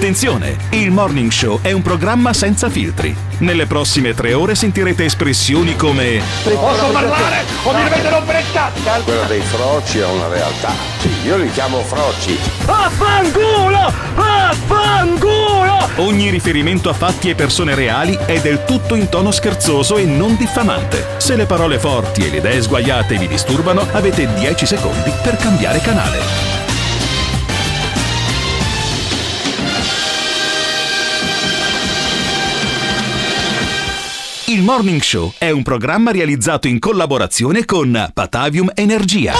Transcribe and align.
Attenzione! 0.00 0.56
Il 0.70 0.90
Morning 0.90 1.30
Show 1.30 1.58
è 1.60 1.72
un 1.72 1.82
programma 1.82 2.32
senza 2.32 2.70
filtri. 2.70 3.14
Nelle 3.40 3.66
prossime 3.66 4.14
tre 4.14 4.32
ore 4.32 4.54
sentirete 4.54 5.04
espressioni 5.04 5.76
come 5.76 6.22
Posso 6.42 6.86
parlare 6.86 7.44
o 7.64 7.74
mi 7.74 7.82
dovete 7.84 8.08
rompere 8.08 8.40
il 8.40 8.46
cazzo? 8.50 9.02
Quella 9.04 9.26
dei 9.26 9.42
froci 9.42 9.98
è 9.98 10.06
una 10.06 10.28
realtà. 10.28 10.72
Sì, 11.00 11.10
io 11.26 11.36
li 11.36 11.52
chiamo 11.52 11.82
froci. 11.82 12.34
Affanculo! 12.64 13.92
Affanculo! 14.14 15.90
Ogni 15.96 16.30
riferimento 16.30 16.88
a 16.88 16.94
fatti 16.94 17.28
e 17.28 17.34
persone 17.34 17.74
reali 17.74 18.18
è 18.24 18.40
del 18.40 18.64
tutto 18.64 18.94
in 18.94 19.10
tono 19.10 19.30
scherzoso 19.30 19.98
e 19.98 20.06
non 20.06 20.34
diffamante. 20.34 21.08
Se 21.18 21.36
le 21.36 21.44
parole 21.44 21.78
forti 21.78 22.24
e 22.24 22.30
le 22.30 22.38
idee 22.38 22.62
sguaiate 22.62 23.18
vi 23.18 23.28
disturbano, 23.28 23.86
avete 23.92 24.32
10 24.32 24.64
secondi 24.64 25.12
per 25.22 25.36
cambiare 25.36 25.78
canale. 25.80 26.49
Il 34.50 34.62
Morning 34.62 35.00
Show 35.00 35.32
è 35.38 35.50
un 35.50 35.62
programma 35.62 36.10
realizzato 36.10 36.66
in 36.66 36.80
collaborazione 36.80 37.64
con 37.64 38.10
Patavium 38.12 38.72
Energia. 38.74 39.34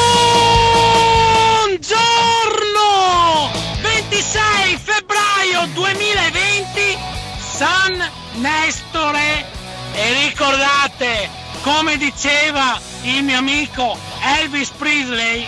Buongiorno! 1.57 2.01
26 3.83 4.79
febbraio 4.81 5.67
2020, 5.75 6.97
San 7.41 8.09
Nestore. 8.35 9.47
E 9.95 10.29
ricordate, 10.29 11.29
come 11.63 11.97
diceva 11.97 12.81
il 13.03 13.25
mio 13.25 13.39
amico 13.39 13.99
Elvis 14.41 14.69
Presley, 14.69 15.45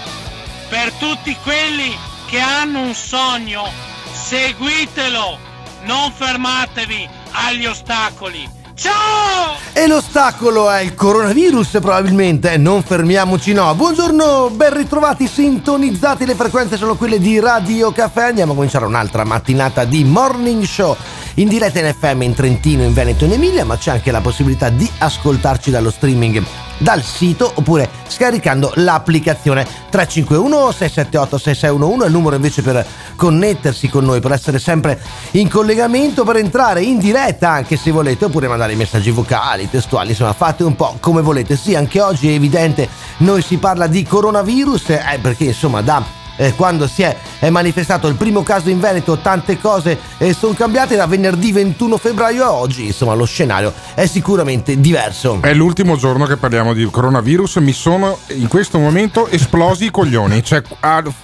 per 0.71 0.91
tutti 0.95 1.37
quelli 1.41 1.97
che 2.27 2.41
hanno 2.41 2.81
un 2.81 2.95
sogno, 2.95 3.71
seguitelo, 4.11 5.39
non 5.85 6.11
fermatevi 6.11 7.09
agli 7.31 7.67
ostacoli. 7.67 8.59
Ciao! 8.83 9.55
E 9.73 9.87
l'ostacolo 9.87 10.69
è 10.69 10.81
il 10.81 10.97
coronavirus 10.97 11.79
probabilmente, 11.81 12.57
non 12.57 12.83
fermiamoci 12.83 13.53
no. 13.53 13.73
Buongiorno, 13.77 14.51
ben 14.51 14.77
ritrovati, 14.77 15.29
sintonizzati, 15.29 16.27
le 16.27 16.35
frequenze 16.35 16.77
sono 16.77 16.97
quelle 16.97 17.21
di 17.21 17.39
Radio 17.39 17.93
Caffè. 17.93 18.25
Andiamo 18.25 18.51
a 18.51 18.55
cominciare 18.57 18.85
un'altra 18.85 19.23
mattinata 19.23 19.85
di 19.85 20.03
Morning 20.03 20.65
Show 20.65 20.97
in 21.35 21.47
diretta 21.47 21.79
in 21.79 21.95
FM 21.97 22.23
in 22.23 22.35
Trentino, 22.35 22.83
in 22.83 22.93
Veneto 22.93 23.23
e 23.23 23.29
in 23.29 23.35
Emilia, 23.35 23.65
ma 23.65 23.77
c'è 23.77 23.93
anche 23.93 24.11
la 24.11 24.21
possibilità 24.21 24.69
di 24.69 24.91
ascoltarci 24.99 25.71
dallo 25.71 25.93
streaming 25.93 26.43
dal 26.79 27.03
sito 27.03 27.51
oppure 27.55 27.89
scaricando 28.07 28.73
l'applicazione. 28.77 29.65
351 29.65 30.73
678 30.73 31.39
6611 31.39 32.03
è 32.03 32.07
il 32.07 32.13
numero 32.13 32.37
invece 32.37 32.63
per 32.63 32.87
connettersi 33.17 33.89
con 33.89 34.05
noi 34.05 34.21
per 34.21 34.33
essere 34.33 34.59
sempre 34.59 35.01
in 35.33 35.49
collegamento 35.49 36.25
per 36.25 36.37
entrare 36.37 36.83
in 36.83 36.99
diretta 36.99 37.51
anche 37.51 37.77
se 37.77 37.91
volete 37.91 38.25
oppure 38.25 38.49
mandare 38.49 38.75
messaggi 38.75 39.11
vocali 39.11 39.69
testuali 39.69 40.11
insomma 40.11 40.33
fate 40.33 40.65
un 40.65 40.77
po' 40.77 40.97
come 41.01 41.23
volete. 41.23 41.57
Sì 41.57 41.75
anche 41.75 42.01
oggi 42.01 42.29
è 42.29 42.33
evidente 42.33 42.89
noi 43.19 43.43
si 43.43 43.59
parla 43.59 43.87
di 43.87 44.03
coronavirus 44.05 44.91
eh, 44.91 45.19
perché 45.21 45.45
insomma 45.45 45.83
da 45.83 46.21
eh, 46.37 46.55
quando 46.55 46.87
si 46.87 47.03
è, 47.03 47.17
è, 47.39 47.51
manifestato 47.51 48.09
il 48.09 48.15
primo 48.15 48.43
caso 48.43 48.71
in 48.71 48.81
Veneto 48.81 49.19
tante 49.19 49.59
cose 49.59 49.99
eh, 50.19 50.33
sono 50.33 50.55
cambiate 50.55 50.97
da 50.97 51.07
venerdì 51.07 51.53
21 51.53 51.97
febbraio 51.97 52.45
a 52.45 52.53
oggi 52.53 52.87
insomma 52.87 53.15
lo 53.15 53.25
scenario 53.25 53.73
è 53.95 54.07
sicuramente 54.07 54.81
diverso 54.81 55.39
è 55.43 55.53
l'ultimo 55.55 55.97
giorno 55.97 56.27
che 56.27 56.37
parliamo 56.37 56.73
di 56.73 56.85
coronavirus 56.85 57.57
mi 57.57 57.73
sono 57.73 58.19
in 58.29 58.49
questo 58.49 58.79
momento 58.79 59.29
esplosi 59.29 59.87
i 59.87 59.91
coglioni 59.91 60.43
cioè 60.43 60.63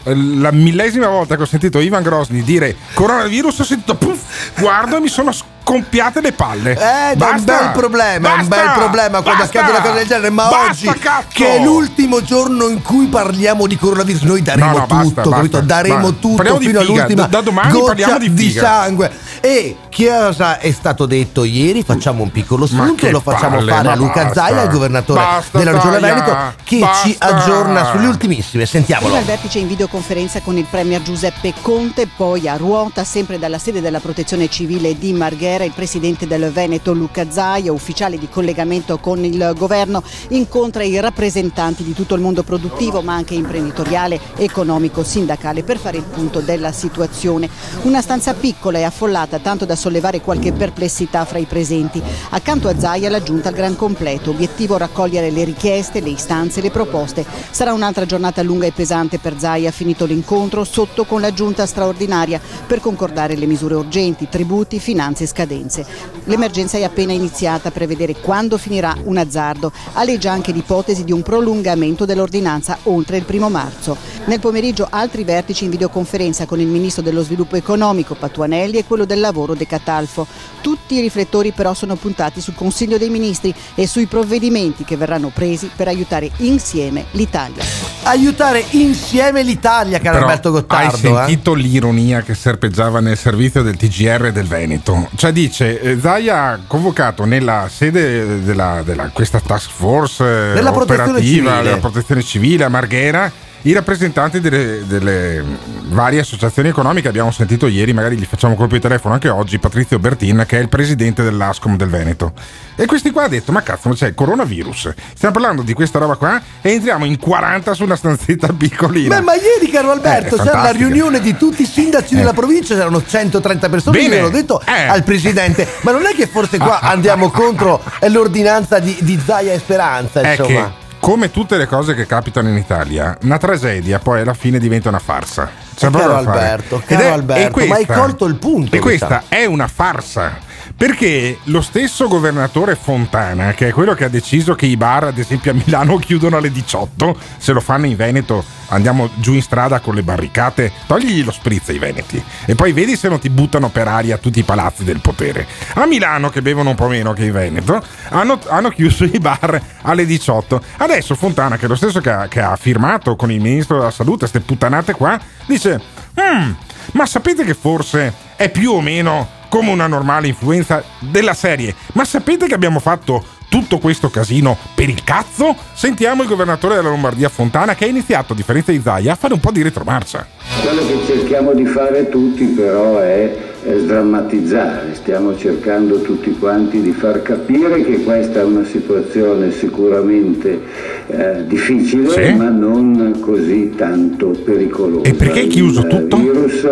la 0.05 0.53
millesima 0.53 1.09
volta 1.09 1.36
che 1.36 1.42
ho 1.42 1.47
sentito 1.47 1.81
Ivan 1.81 2.03
Grosny 2.03 2.42
dire 2.42 2.77
coronavirus 2.95 3.59
ho 3.61 3.64
sentito 3.64 3.95
puff, 3.95 4.59
guardo 4.59 4.97
e 4.97 5.01
mi 5.01 5.09
sono 5.09 5.33
scompiate 5.33 6.20
le 6.23 6.33
palle. 6.33 6.73
Eh, 6.73 7.12
è 7.12 7.17
un 7.19 7.45
bel 7.45 7.70
problema, 7.73 8.36
è 8.36 8.41
un 8.41 8.48
bel 8.48 8.73
problema 8.75 9.20
quando 9.20 9.42
accade 9.42 9.70
una 9.70 9.81
cosa 9.81 9.95
del 9.95 10.06
genere. 10.06 10.31
Ma 10.31 10.48
basta, 10.48 10.91
oggi, 10.91 10.98
cazzo. 10.98 11.27
che 11.33 11.57
è 11.57 11.63
l'ultimo 11.63 12.23
giorno 12.23 12.68
in 12.68 12.80
cui 12.80 13.07
parliamo 13.07 13.67
di 13.67 13.77
coronavirus, 13.77 14.23
noi 14.23 14.42
daremo 14.42 14.67
no, 14.67 14.79
no, 14.79 14.86
tutto, 14.86 14.98
basta, 15.05 15.23
capito? 15.23 15.41
basta. 15.59 15.61
Daremo 15.61 15.95
Basta. 16.01 16.17
tutto 16.20 16.35
Parliamo 16.36 16.59
di 16.59 16.67
fino 16.67 16.81
all'ultima 16.81 17.27
Da 17.27 17.41
domani 17.41 17.73
goccia 17.73 17.86
parliamo 17.86 18.19
di 18.19 18.31
figa. 18.31 18.61
sangue. 18.61 19.11
E 19.41 19.77
cosa 19.94 20.58
è 20.58 20.70
stato 20.70 21.06
detto 21.06 21.44
ieri? 21.44 21.82
Facciamo 21.82 22.22
un 22.22 22.30
piccolo 22.30 22.66
spunto, 22.66 22.94
che 22.94 23.10
lo 23.10 23.20
facciamo 23.20 23.56
palle, 23.56 23.72
fare 23.72 23.88
a 23.88 23.94
Luca 23.96 24.24
basta. 24.24 24.46
Zaia, 24.46 24.62
il 24.62 24.70
governatore 24.70 25.20
Basta, 25.20 25.58
della 25.58 25.72
regione 25.72 26.00
Zaia. 26.00 26.14
Veneto, 26.14 26.36
che 26.64 26.76
ci 26.76 26.78
Basta. 26.78 27.26
aggiorna 27.26 27.84
sulle 27.90 28.06
ultimissime. 28.06 28.66
Sentiamolo. 28.66 29.08
Prima 29.08 29.20
il 29.20 29.26
vertice 29.26 29.58
in 29.58 29.68
videoconferenza 29.68 30.40
con 30.40 30.56
il 30.56 30.64
premier 30.64 31.02
Giuseppe 31.02 31.52
Conte, 31.60 32.06
poi 32.06 32.48
a 32.48 32.56
ruota, 32.56 33.04
sempre 33.04 33.38
dalla 33.38 33.58
sede 33.58 33.80
della 33.80 34.00
protezione 34.00 34.48
civile 34.48 34.96
di 34.96 35.12
Marghera, 35.12 35.64
il 35.64 35.72
presidente 35.72 36.26
del 36.26 36.50
Veneto 36.52 36.92
Luca 36.92 37.30
Zaia, 37.30 37.72
ufficiale 37.72 38.18
di 38.18 38.28
collegamento 38.30 38.98
con 38.98 39.24
il 39.24 39.52
governo, 39.56 40.02
incontra 40.28 40.84
i 40.84 40.98
rappresentanti 41.00 41.82
di 41.82 41.92
tutto 41.92 42.14
il 42.14 42.20
mondo 42.20 42.42
produttivo 42.42 43.02
ma 43.02 43.14
anche 43.14 43.34
imprenditoriale, 43.34 44.20
economico, 44.36 45.02
sindacale 45.02 45.62
per 45.62 45.78
fare 45.78 45.96
il 45.96 46.05
punto 46.05 46.40
della 46.40 46.72
situazione. 46.72 47.48
Una 47.82 48.00
stanza 48.00 48.34
piccola 48.34 48.78
e 48.78 48.84
affollata 48.84 49.38
tanto 49.38 49.64
da 49.64 49.74
sollevare 49.74 49.87
qualche 50.22 50.52
perplessità 50.52 51.24
fra 51.24 51.38
i 51.38 51.44
presenti. 51.44 52.02
Accanto 52.30 52.68
a 52.68 52.78
Zaia 52.78 53.10
la 53.10 53.22
giunta 53.22 53.48
al 53.48 53.54
gran 53.54 53.76
completo, 53.76 54.30
obiettivo 54.30 54.76
raccogliere 54.76 55.30
le 55.30 55.44
richieste, 55.44 56.00
le 56.00 56.10
istanze, 56.10 56.60
le 56.60 56.70
proposte. 56.70 57.24
Sarà 57.50 57.72
un'altra 57.72 58.06
giornata 58.06 58.42
lunga 58.42 58.66
e 58.66 58.72
pesante 58.72 59.18
per 59.18 59.38
Zaia, 59.38 59.70
finito 59.70 60.04
l'incontro 60.04 60.64
sotto 60.64 61.04
con 61.04 61.20
la 61.20 61.32
giunta 61.32 61.66
straordinaria 61.66 62.40
per 62.66 62.80
concordare 62.80 63.36
le 63.36 63.46
misure 63.46 63.74
urgenti, 63.74 64.28
tributi, 64.28 64.78
finanze 64.78 65.24
e 65.24 65.26
scadenze. 65.26 65.86
L'emergenza 66.24 66.76
è 66.76 66.84
appena 66.84 67.12
iniziata 67.12 67.70
per 67.70 67.86
vedere 67.86 68.16
quando 68.20 68.58
finirà 68.58 68.96
un 69.05 69.16
azzardo. 69.16 69.72
Aleggia 69.94 70.32
anche 70.32 70.52
l'ipotesi 70.52 71.05
di 71.05 71.12
un 71.12 71.22
prolungamento 71.22 72.05
dell'ordinanza 72.05 72.78
oltre 72.84 73.16
il 73.16 73.24
primo 73.24 73.48
marzo. 73.48 73.96
Nel 74.26 74.40
pomeriggio 74.40 74.86
altri 74.90 75.24
vertici 75.24 75.64
in 75.64 75.70
videoconferenza 75.70 76.44
con 76.44 76.60
il 76.60 76.66
ministro 76.66 77.02
dello 77.02 77.22
sviluppo 77.22 77.56
economico 77.56 78.14
Patuanelli 78.14 78.76
e 78.76 78.84
quello 78.84 79.05
del 79.05 79.20
lavoro 79.20 79.55
De 79.55 79.66
Catalfo. 79.68 80.27
Tutti 80.61 80.96
i 80.96 81.01
riflettori 81.01 81.52
però 81.52 81.73
sono 81.74 81.95
puntati 81.95 82.40
sul 82.40 82.55
Consiglio 82.56 82.98
dei 82.98 83.11
Ministri 83.11 83.55
e 83.77 83.86
sui 83.86 84.06
provvedimenti 84.06 84.83
che 84.84 84.96
verranno 84.96 85.30
presi 85.33 85.70
per 85.74 85.86
aiutare 85.86 86.29
insieme 86.39 87.05
l'Italia. 87.12 87.62
Aiutare 88.02 88.64
insieme 88.70 89.42
l'Italia, 89.45 89.98
caro 89.98 90.14
Però 90.17 90.27
Alberto 90.27 90.51
Gottardo. 90.51 90.96
hai 91.08 91.12
eh? 91.12 91.27
sentito 91.27 91.55
l'ironia 91.55 92.23
che 92.23 92.34
serpeggiava 92.34 92.98
nel 93.01 93.17
servizio 93.17 93.62
del 93.62 93.77
TGR 93.77 94.33
del 94.33 94.46
Veneto? 94.46 95.08
Cioè 95.14 95.30
dice, 95.30 95.80
eh, 95.80 96.00
Zaia 96.00 96.45
ha 96.46 96.58
convocato 96.67 97.24
nella 97.24 97.68
sede 97.73 98.42
della, 98.42 98.83
della- 98.85 99.11
questa 99.12 99.40
task 99.40 99.70
force 99.70 100.24
eh, 100.24 100.55
Della 100.55 100.73
protezione 100.73 101.11
operativa 101.11 101.50
civile. 101.50 101.62
della 101.62 101.77
protezione 101.79 102.23
civile 102.23 102.64
a 102.64 102.68
Marghera 102.68 103.30
i 103.63 103.73
rappresentanti 103.73 104.41
delle, 104.41 104.86
delle 104.86 105.42
varie 105.89 106.20
associazioni 106.20 106.69
economiche. 106.69 107.08
Abbiamo 107.08 107.30
sentito 107.30 107.67
ieri, 107.67 107.92
magari 107.92 108.17
gli 108.17 108.24
facciamo 108.24 108.55
colpo 108.55 108.74
di 108.74 108.80
telefono 108.80 109.14
anche 109.14 109.29
oggi, 109.29 109.58
Patrizio 109.58 109.98
Bertin, 109.98 110.45
che 110.46 110.58
è 110.58 110.61
il 110.61 110.69
presidente 110.69 111.23
dell'ASCOM 111.23 111.77
del 111.77 111.89
Veneto. 111.89 112.33
E 112.77 112.86
questi 112.86 113.11
qua 113.11 113.24
ha 113.24 113.29
detto, 113.29 113.51
ma 113.52 113.63
cazzo, 113.63 113.89
ma 113.89 113.95
c'è 113.95 114.07
il 114.08 114.14
coronavirus. 114.14 114.92
Stiamo 115.14 115.35
parlando 115.35 115.63
di 115.63 115.73
questa 115.73 115.98
roba 115.98 116.14
qua 116.14 116.41
e 116.63 116.73
entriamo 116.73 117.05
in 117.05 117.18
40 117.18 117.74
su 117.74 117.83
una 117.83 117.97
stanzetta 117.97 118.52
piccolina. 118.52 119.17
Beh, 119.17 119.23
ma 119.23 119.35
ieri, 119.35 119.70
caro 119.70 119.91
Alberto, 119.91 120.36
Eh, 120.36 120.39
è 120.41 120.42
c'era 120.45 120.63
la 120.63 120.70
riunione 120.70 121.20
di 121.20 121.36
tutti 121.36 121.63
i 121.63 121.67
sindaci 121.67 122.14
della 122.14 122.33
provincia, 122.33 122.74
c'erano 122.74 123.05
130 123.05 123.68
persone, 123.68 123.98
Bene. 123.98 124.17
io 124.17 124.23
l'ho 124.23 124.30
detto 124.30 124.61
Eh. 124.64 124.86
al 124.86 125.02
presidente, 125.02 125.67
ma 125.80 125.91
non 125.91 126.07
è 126.07 126.14
che 126.14 126.27
forse 126.29 126.58
qua 126.58 126.79
andiamo 126.83 127.30
contro 127.30 127.83
l'ordinanza 128.08 128.79
di, 128.79 128.97
di 129.00 129.20
Zaia 129.25 129.52
e 129.52 129.58
Speranza, 129.58 130.20
è 130.20 130.31
insomma. 130.31 130.47
che 130.49 130.87
come 131.08 131.31
tutte 131.31 131.56
le 131.56 131.64
cose 131.67 131.94
che 131.94 132.05
capitano 132.05 132.50
in 132.50 132.56
Italia, 132.58 133.17
una 133.23 133.38
tragedia 133.38 133.99
poi 133.99 134.20
alla 134.20 134.35
fine 134.35 134.58
diventa 134.58 134.91
una 134.91 134.99
farsa. 134.99 135.49
C'è 135.75 135.88
caro. 135.88 136.14
Alberto, 136.14 136.82
caro 136.85 137.14
Alberto, 137.14 137.64
ma 137.64 137.76
hai 137.76 137.87
colto 137.87 138.26
il 138.26 138.35
punto, 138.35 138.77
E 138.77 138.79
questa 138.79 139.23
diciamo. 139.27 139.43
è 139.43 139.47
una 139.47 139.69
farsa. 139.69 140.37
Perché 140.79 141.41
lo 141.45 141.61
stesso 141.61 142.07
governatore 142.07 142.77
Fontana, 142.77 143.53
che 143.53 143.67
è 143.67 143.73
quello 143.73 143.95
che 143.95 144.05
ha 144.05 144.09
deciso 144.09 144.55
che 144.55 144.67
i 144.67 144.77
bar, 144.77 145.03
ad 145.03 145.19
esempio 145.19 145.51
a 145.51 145.55
Milano, 145.55 145.97
chiudono 145.99 146.37
alle 146.37 146.53
18, 146.53 147.17
se 147.37 147.53
lo 147.53 147.59
fanno 147.59 147.87
in 147.87 147.97
Veneto 147.97 148.45
andiamo 148.69 149.11
giù 149.17 149.35
in 149.35 149.43
strada 149.43 149.81
con 149.81 149.97
le 149.97 150.05
barricate, 150.05 150.71
togli 150.87 151.25
lo 151.25 151.33
spritz 151.33 151.71
ai 151.71 151.81
veneti 151.81 152.23
e 152.45 152.55
poi 152.55 152.73
vedi 152.73 152.95
se 152.95 153.09
non 153.09 153.19
ti 153.19 153.29
buttano 153.29 153.71
per 153.71 153.89
aria 153.89 154.19
tutti 154.19 154.39
i 154.39 154.45
palazzi 154.45 154.85
del 154.85 155.01
potere. 155.01 155.49
A 155.75 155.85
Milano, 155.85 156.31
che 156.31 156.43
bevono 156.43 156.71
un 156.71 156.77
po' 156.77 156.87
meno 156.87 157.13
che 157.13 157.25
in 157.25 157.33
Veneto, 157.33 157.83
hanno, 158.11 158.39
hanno 158.47 158.69
chiuso 158.69 159.03
i 159.03 159.19
bar 159.19 159.61
alle 159.83 160.07
18. 160.07 160.63
Adesso 160.77 161.17
Fontana, 161.17 161.57
che 161.57 161.65
è 161.65 161.69
lo 161.69 161.75
stesso 161.75 161.99
che 161.99 162.11
ha, 162.11 162.29
che 162.29 162.41
ha 162.41 162.55
firmato 162.55 163.17
con 163.17 163.33
il 163.33 163.41
ministro 163.41 163.79
della 163.79 163.91
salute 163.91 164.19
queste 164.19 164.39
puttanate 164.39 164.93
qua, 164.93 165.19
dice: 165.45 165.81
"Hmm, 166.15 166.53
ma 166.93 167.05
sapete 167.05 167.43
che 167.43 167.55
forse 167.55 168.15
è 168.37 168.49
più 168.49 168.71
o 168.71 168.81
meno 168.81 169.38
come 169.49 169.71
una 169.71 169.87
normale 169.87 170.29
influenza 170.29 170.83
della 170.99 171.35
serie. 171.35 171.75
Ma 171.93 172.05
sapete 172.05 172.47
che 172.47 172.55
abbiamo 172.55 172.81
fatto 172.81 173.25
tutto 173.49 173.79
questo 173.79 174.11
casino 174.11 174.56
per 174.75 174.89
il 174.89 175.03
cazzo? 175.05 175.56
Sentiamo 175.73 176.23
il 176.23 176.29
governatore 176.29 176.77
della 176.77 176.89
Lombardia 176.91 177.29
Fontana 177.29 177.75
che 177.75 177.85
ha 177.85 177.89
iniziato, 177.89 178.33
a 178.33 178.37
differenza 178.37 178.73
di 178.73 178.81
Zaia, 178.83 179.12
a 179.12 179.17
fare 179.17 179.35
un 179.35 179.41
po' 179.41 179.50
di 179.50 179.62
retromarcia. 179.62 180.27
Quello 180.62 180.87
che 180.87 181.00
cerchiamo 181.06 181.53
di 181.53 181.65
fare 181.65 182.09
tutti 182.09 182.45
però 182.45 182.99
è 182.99 183.56
sdrammatizzare, 183.76 184.94
stiamo 184.94 185.37
cercando 185.37 186.00
tutti 186.00 186.31
quanti 186.38 186.81
di 186.81 186.93
far 186.93 187.23
capire 187.23 187.82
che 187.82 188.03
questa 188.03 188.41
è 188.41 188.44
una 188.44 188.65
situazione 188.65 189.50
sicuramente 189.50 190.61
eh, 191.09 191.44
difficile 191.47 192.09
Sì. 192.09 192.32
ma 192.37 192.49
non 192.49 193.17
così 193.20 193.73
tanto 193.76 194.29
pericolosa. 194.44 195.09
E 195.09 195.15
perché 195.15 195.43
è 195.43 195.47
chiuso 195.49 195.81
Il 195.81 195.87
tutto? 195.88 196.17
virus 196.17 196.69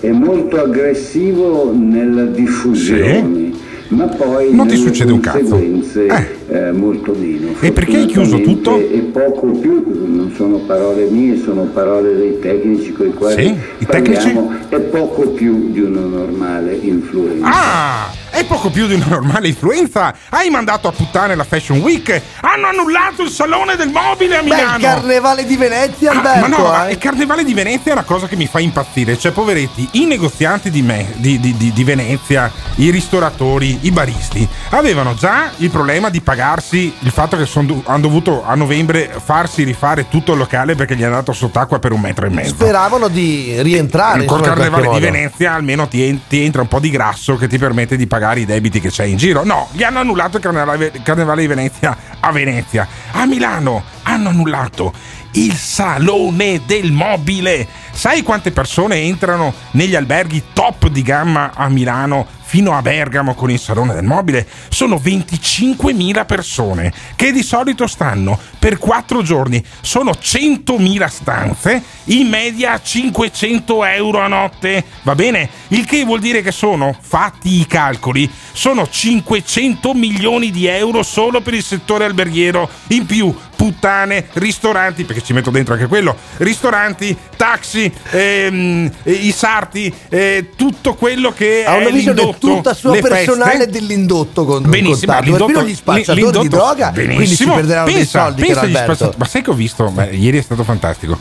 è 0.00 0.10
molto 0.10 0.60
aggressivo 0.60 1.72
nella 1.76 2.24
diffusione. 2.24 3.47
Ma 3.88 4.04
poi 4.04 4.54
Non 4.54 4.66
ti 4.66 4.76
succede 4.76 5.12
un 5.12 5.20
cazzo. 5.20 5.38
conseguenze, 5.38 6.06
eh, 6.48 6.72
molto 6.72 7.14
meno. 7.18 7.52
E 7.60 7.72
perché 7.72 7.96
hai 7.96 8.06
chiuso 8.06 8.38
tutto? 8.42 8.76
E 8.78 8.98
poco 9.12 9.46
più, 9.46 9.82
non 9.86 10.30
sono 10.36 10.58
parole 10.58 11.06
mie, 11.08 11.38
sono 11.38 11.62
parole 11.72 12.14
dei 12.14 12.38
tecnici 12.38 12.92
con 12.92 13.06
i 13.06 13.12
quali 13.14 13.42
Sì? 13.42 13.54
I 13.78 13.86
tecnici? 13.86 14.24
parliamo, 14.32 14.50
è 14.68 14.78
poco 14.80 15.28
più 15.30 15.70
di 15.70 15.80
una 15.80 16.00
normale 16.00 16.74
influenza. 16.74 17.46
Ah! 17.46 18.10
È 18.38 18.44
poco 18.44 18.70
più 18.70 18.86
di 18.86 18.94
una 18.94 19.06
normale 19.08 19.48
influenza. 19.48 20.14
Hai 20.28 20.48
mandato 20.48 20.86
a 20.86 20.92
puttane 20.92 21.34
la 21.34 21.42
Fashion 21.42 21.78
Week. 21.80 22.22
Hanno 22.42 22.68
annullato 22.68 23.22
il 23.24 23.30
salone 23.30 23.74
del 23.74 23.88
mobile 23.90 24.36
a 24.36 24.42
Beh, 24.42 24.48
il 24.48 24.54
Milano. 24.54 24.78
carnevale 24.78 25.44
di 25.44 25.56
Venezia, 25.56 26.12
Ah, 26.12 26.14
Alberto. 26.14 26.40
ma 26.40 26.46
no, 26.56 26.86
eh. 26.86 26.92
il 26.92 26.98
carnevale 26.98 27.42
di 27.42 27.52
Venezia 27.52 27.90
è 27.90 27.94
una 27.94 28.04
cosa 28.04 28.28
che 28.28 28.36
mi 28.36 28.46
fa 28.46 28.60
impazzire. 28.60 29.18
Cioè, 29.18 29.32
poveretti, 29.32 29.88
i 29.94 30.04
negozianti 30.04 30.70
di, 30.70 30.82
me, 30.82 31.14
di, 31.16 31.40
di- 31.40 31.56
di- 31.56 31.82
Venezia, 31.84 32.48
i 32.76 32.90
ristoratori, 32.90 33.76
i 33.82 33.90
baristi, 33.90 34.46
avevano 34.70 35.14
già 35.14 35.50
il 35.56 35.70
problema 35.70 36.08
di 36.08 36.20
pagarsi 36.20 36.94
il 37.00 37.10
fatto 37.10 37.36
che 37.36 37.44
son 37.44 37.82
hanno 37.86 37.98
dovuto 38.02 38.44
a 38.46 38.54
novembre 38.54 39.10
farsi 39.20 39.64
rifare 39.64 40.08
tutto 40.08 40.32
il 40.34 40.38
locale 40.38 40.76
perché 40.76 40.94
gli 40.94 41.00
è 41.02 41.06
andato 41.06 41.32
sott'acqua 41.32 41.80
per 41.80 41.90
un 41.90 42.00
metro 42.02 42.26
e 42.26 42.28
mezzo. 42.28 42.54
Speravano 42.54 43.08
di 43.08 43.60
rientrare. 43.62 44.24
Col 44.26 44.38
insomma, 44.38 44.54
in 44.54 44.70
carnevale 44.70 44.88
di. 45.00 45.04
Venezia 45.04 45.54
almeno 45.54 45.88
ti, 45.88 46.20
ti 46.28 46.44
entra 46.44 46.62
un 46.62 46.68
po' 46.68 46.78
di 46.78 46.90
grasso 46.90 47.34
che 47.36 47.48
ti 47.48 47.58
permette 47.58 47.96
di 47.96 48.06
pagare 48.06 48.26
i 48.36 48.44
debiti 48.44 48.80
che 48.80 48.90
c'hai 48.90 49.10
in 49.10 49.16
giro. 49.16 49.44
No, 49.44 49.68
gli 49.72 49.82
hanno 49.82 50.00
annullato 50.00 50.36
il 50.36 50.42
carnevale, 50.42 50.92
carnevale 51.02 51.40
di 51.40 51.46
Venezia 51.46 51.96
a 52.20 52.30
Venezia. 52.32 52.86
A 53.12 53.24
Milano 53.26 53.82
hanno 54.02 54.28
annullato 54.28 54.92
il 55.32 55.54
salone 55.54 56.62
del 56.66 56.92
mobile. 56.92 57.66
Sai 57.92 58.22
quante 58.22 58.50
persone 58.50 58.96
entrano 58.96 59.52
negli 59.72 59.94
alberghi 59.94 60.42
top 60.52 60.88
di 60.88 61.02
gamma 61.02 61.52
a 61.54 61.68
Milano 61.68 62.26
fino 62.48 62.74
a 62.74 62.80
Bergamo 62.80 63.34
con 63.34 63.50
il 63.50 63.58
salone 63.58 63.92
del 63.92 64.04
mobile? 64.04 64.48
Sono 64.70 64.96
25.000 64.96 66.24
persone 66.24 66.90
che 67.14 67.30
di 67.30 67.42
solito 67.42 67.86
stanno 67.86 68.38
per 68.58 68.78
4 68.78 69.22
giorni. 69.22 69.62
Sono 69.82 70.12
100.000 70.12 71.08
stanze, 71.08 71.82
in 72.04 72.26
media 72.28 72.80
500 72.80 73.84
euro 73.84 74.20
a 74.20 74.28
notte. 74.28 74.82
Va 75.02 75.14
bene? 75.14 75.50
Il 75.68 75.84
che 75.84 76.06
vuol 76.06 76.20
dire 76.20 76.40
che 76.40 76.50
sono, 76.50 76.96
fatti 76.98 77.60
i 77.60 77.66
calcoli, 77.66 78.30
sono 78.52 78.88
500 78.88 79.92
milioni 79.92 80.50
di 80.50 80.66
euro 80.66 81.02
solo 81.02 81.42
per 81.42 81.52
il 81.52 81.62
settore 81.62 82.06
alberghiero. 82.06 82.66
In 82.88 83.04
più, 83.04 83.34
puttane, 83.58 84.26
ristoranti, 84.34 85.02
perché 85.02 85.20
ci 85.20 85.32
metto 85.32 85.50
dentro 85.50 85.74
anche 85.74 85.88
quello, 85.88 86.14
ristoranti, 86.36 87.16
taxi, 87.36 87.92
ehm, 88.10 88.88
eh, 89.02 89.10
i 89.10 89.32
sarti, 89.32 89.92
eh, 90.08 90.50
tutto 90.56 90.94
quello 90.94 91.32
che 91.32 91.64
Ha 91.66 91.74
una 91.74 91.88
visione 91.88 92.20
l'indotto, 92.20 92.46
tutta 92.54 92.72
sua 92.72 92.92
le 92.94 93.00
personale 93.00 93.56
feste. 93.64 93.70
dell'indotto 93.72 94.44
con 94.44 94.62
Benissimo, 94.62 95.12
contato. 95.12 95.36
Perfino 95.44 95.62
gli 95.64 95.74
spacciatori 95.74 96.20
l'indotto- 96.20 96.42
di 96.42 96.48
droga 96.48 96.90
quindi 96.92 97.10
si 97.12 97.16
benissimo. 97.18 97.54
perderanno 97.56 97.84
dei 97.86 97.94
Pensa- 97.94 98.22
soldi 98.22 98.42
pensa 98.42 98.60
spacciatori- 98.68 99.16
Ma 99.18 99.24
sai 99.26 99.42
che 99.42 99.50
ho 99.50 99.54
visto? 99.54 99.90
Beh, 99.90 100.06
ieri 100.14 100.38
è 100.38 100.42
stato 100.42 100.62
fantastico. 100.62 101.18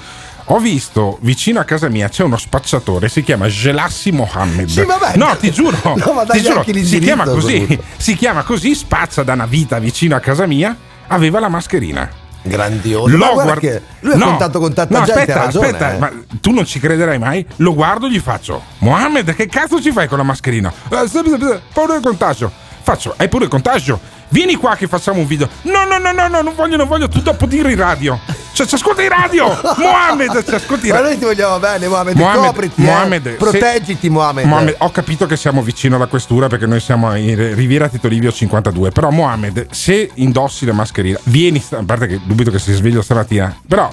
Ho 0.50 0.60
visto 0.60 1.18
vicino 1.22 1.60
a 1.60 1.64
casa 1.64 1.90
mia 1.90 2.08
c'è 2.08 2.24
uno 2.24 2.38
spacciatore, 2.38 3.10
si 3.10 3.24
chiama 3.24 3.48
Gelassi 3.48 4.12
Mohammed. 4.12 4.70
Sì, 4.70 4.84
vabbè. 4.86 5.18
No, 5.18 5.36
ti 5.38 5.52
giuro, 5.52 5.76
No, 5.84 6.24
ti 6.30 6.42
giuro 6.42 6.64
si 6.64 7.00
chiama 7.00 7.26
così, 7.26 7.78
si 7.98 8.16
chiama 8.16 8.44
così, 8.44 8.76
spazza 8.76 9.24
da 9.24 9.34
una 9.34 9.48
vita 9.48 9.80
vicino 9.80 10.16
a 10.16 10.20
casa 10.20 10.46
mia, 10.46 10.74
aveva 11.08 11.40
la 11.40 11.50
mascherina. 11.50 12.10
Grandioso. 12.48 13.18
Guarda 13.18 13.44
guard- 13.44 13.60
che 13.60 13.82
lui 14.02 14.14
ha 14.14 14.18
No, 14.18 14.26
contatto 14.26 14.60
con 14.60 14.74
tanta 14.74 15.00
no, 15.00 15.06
gente, 15.06 15.20
aspetta, 15.22 15.40
ragione. 15.44 15.66
aspetta, 15.68 15.94
eh. 15.94 15.98
ma 15.98 16.12
tu 16.42 16.52
non 16.52 16.66
ci 16.66 16.80
crederai 16.80 17.20
mai? 17.20 17.46
Lo 17.58 17.74
guardo 17.74 18.08
e 18.08 18.12
gli 18.12 18.20
faccio: 18.20 18.62
Mohammed, 18.80 19.34
che 19.36 19.48
cazzo 19.48 19.82
ci 19.82 19.92
fai 19.92 20.08
con 20.08 20.18
la 20.18 20.24
mascherina? 20.24 20.72
Eh, 20.90 21.62
Paura 21.74 21.94
del 21.94 22.02
contagio. 22.02 22.52
Faccio, 22.82 23.14
hai 23.18 23.28
pure 23.28 23.44
il 23.46 23.50
contagio? 23.50 24.00
Vieni 24.30 24.56
qua 24.56 24.76
che 24.76 24.88
facciamo 24.88 25.20
un 25.20 25.26
video. 25.28 25.48
No, 25.64 25.86
no, 25.86 25.98
no, 25.98 26.12
no, 26.12 26.28
no, 26.28 26.42
non 26.42 26.54
voglio, 26.56 26.76
non 26.76 26.88
voglio, 26.88 27.08
tu 27.08 27.22
dopo 27.22 27.46
dire 27.46 27.72
in 27.72 27.78
radio. 27.78 28.20
Cioè, 28.52 28.66
ci 28.68 28.76
ascolta 28.76 29.02
in 29.04 29.10
radio! 29.10 29.46
Mohammed, 29.78 30.44
ci 30.44 30.56
ascolti 30.56 30.88
in 30.88 30.94
Ma 30.94 31.00
radio. 31.02 31.10
noi 31.10 31.18
ti 31.18 31.26
vogliamo 31.26 31.60
bene, 31.60 31.88
Mohamed. 31.88 32.18
Mohamed, 32.18 32.46
copriti, 32.46 32.82
eh. 32.82 32.86
Mohamed, 32.86 33.24
se- 33.24 33.36
proteggiti, 33.36 34.10
Mohamed. 34.10 34.46
Mohamed, 34.46 34.76
ho 34.80 34.92
capito 34.92 35.26
che 35.26 35.38
siamo 35.38 35.62
vicino 35.62 35.96
alla 35.96 36.08
questura 36.08 36.48
perché 36.48 36.66
noi 36.66 36.80
siamo 36.80 37.16
in 37.16 37.36
Riviera 37.56 37.88
Tito 37.88 38.08
Livio 38.08 38.32
52. 38.32 38.92
Però, 38.92 39.10
Mohamed, 39.12 39.68
se 39.70 40.10
indossi 40.16 40.66
la 40.66 40.74
mascherina, 40.74 41.20
vieni, 41.24 41.64
a 41.72 41.84
parte 41.86 42.08
che 42.08 42.20
dubito 42.24 42.52
che 42.52 42.60
si 42.60 42.74
sveglia 42.74 43.02
stamattina, 43.02 43.56
però 43.68 43.92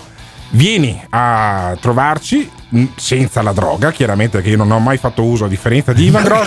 vieni 0.51 1.01
a 1.11 1.77
trovarci 1.81 2.51
senza 2.97 3.43
la 3.43 3.53
droga, 3.53 3.91
chiaramente 3.93 4.37
perché 4.39 4.51
io 4.51 4.57
non 4.57 4.71
ho 4.71 4.79
mai 4.79 4.97
fatto 4.99 5.23
uso 5.23 5.45
a 5.45 5.49
differenza 5.49 5.93
di 5.93 6.05
Ivan 6.07 6.25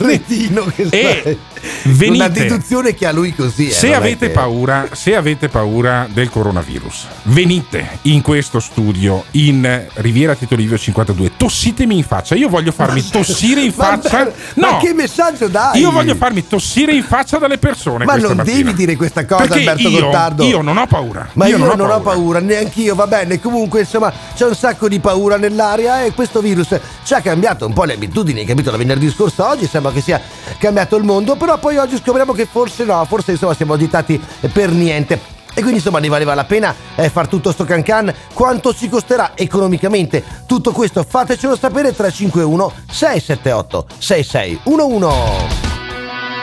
che 0.75 0.87
E 0.89 1.37
venite. 1.83 2.15
Una 2.15 2.27
deduzione 2.27 2.93
che 2.93 3.05
ha 3.05 3.11
lui 3.11 3.33
così. 3.33 3.67
eh, 3.69 3.71
Se 3.71 3.87
non 3.87 3.95
avete 3.97 4.27
che- 4.27 4.33
paura, 4.33 4.87
se 4.91 5.15
avete 5.15 5.49
paura 5.49 6.07
del 6.11 6.29
coronavirus, 6.29 7.05
venite 7.23 7.99
in 8.03 8.21
questo 8.21 8.59
studio 8.59 9.23
in 9.31 9.85
Riviera 9.95 10.35
Tito 10.35 10.55
Livio 10.55 10.77
52. 10.77 11.31
Tossitemi 11.37 11.97
in 11.97 12.03
faccia. 12.03 12.35
Io 12.35 12.49
voglio 12.49 12.71
farmi 12.71 13.03
tossire 13.07 13.61
in 13.61 13.73
Ma- 13.75 13.83
faccia. 13.99 14.23
ma 14.55 14.71
No, 14.71 14.77
che 14.77 14.93
messaggio 14.93 15.47
dai? 15.47 15.79
io 15.79 15.91
voglio 15.91 16.15
farmi 16.15 16.45
tossire 16.47 16.93
in 16.93 17.03
faccia 17.03 17.37
dalle 17.37 17.57
persone. 17.57 18.05
Ma 18.05 18.15
non 18.15 18.35
mattina. 18.37 18.55
devi 18.57 18.73
dire 18.73 18.95
questa 18.95 19.25
cosa, 19.25 19.45
Perché 19.45 19.59
Alberto 19.69 19.89
io, 19.89 20.01
Gottardo. 20.01 20.43
Io 20.43 20.61
non 20.61 20.77
ho 20.77 20.85
paura. 20.87 21.27
Ma 21.33 21.47
io, 21.47 21.57
non, 21.57 21.79
ho 21.79 22.01
paura, 22.01 22.39
neanche 22.39 22.81
io, 22.81 22.95
va 22.95 23.07
bene. 23.07 23.39
Comunque, 23.39 23.81
insomma, 23.81 24.11
c'è 24.35 24.45
un 24.45 24.55
sacco 24.55 24.87
di 24.87 24.99
paura 24.99 25.37
nell'aria 25.37 26.03
e 26.03 26.13
questo 26.17 26.41
virus 26.41 26.75
ci 27.03 27.13
ha 27.13 27.21
cambiato 27.21 27.67
un 27.67 27.73
po' 27.73 27.83
le 27.83 27.93
abitudini, 27.93 28.43
capito? 28.43 28.71
Da 28.71 28.77
venerdì 28.77 29.07
scorso 29.11 29.45
a 29.45 29.51
oggi 29.51 29.67
sembra 29.67 29.91
che 29.91 30.01
sia 30.01 30.19
cambiato 30.57 30.95
il 30.95 31.03
mondo, 31.03 31.35
però 31.35 31.59
poi 31.59 31.77
oggi 31.77 31.95
scopriamo 31.95 32.33
che 32.33 32.47
forse 32.47 32.85
no, 32.85 33.05
forse 33.05 33.33
insomma 33.33 33.53
siamo 33.53 33.73
agitati 33.73 34.19
per 34.51 34.71
niente. 34.71 35.35
E 35.53 35.61
quindi 35.61 35.75
insomma 35.75 35.99
ne 35.99 36.07
valeva 36.07 36.33
la 36.33 36.45
pena 36.45 36.73
eh, 36.95 37.09
far 37.11 37.27
tutto 37.27 37.51
sto 37.51 37.65
cancan? 37.65 38.11
Quanto 38.33 38.73
ci 38.73 38.89
costerà 38.89 39.33
economicamente 39.35 40.23
tutto 40.47 40.71
questo? 40.71 41.03
Fatecelo 41.07 41.55
sapere 41.55 41.93
351 41.93 42.71
678 42.89 43.85
6611. 43.99 45.15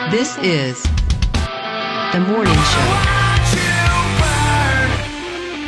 This 0.09 0.37
is 0.41 0.81
the 2.11 2.19
morning 2.19 2.63
show. 2.63 3.14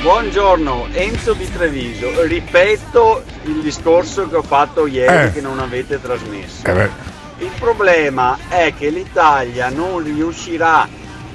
Buongiorno, 0.02 0.88
Enzo 0.94 1.34
di 1.34 1.52
Treviso. 1.52 2.24
Ripeto 2.24 3.24
il 3.46 3.62
discorso 3.62 4.28
che 4.30 4.36
ho 4.36 4.42
fatto 4.44 4.86
ieri 4.86 5.28
Eh. 5.28 5.34
che 5.34 5.42
non 5.42 5.60
avete 5.60 6.00
trasmesso. 6.02 6.66
Eh 6.68 6.90
Il 7.40 7.52
problema 7.60 8.38
è 8.48 8.74
che 8.78 8.90
l'Italia 8.90 9.70
non 9.70 10.04
riuscirà 10.04 10.88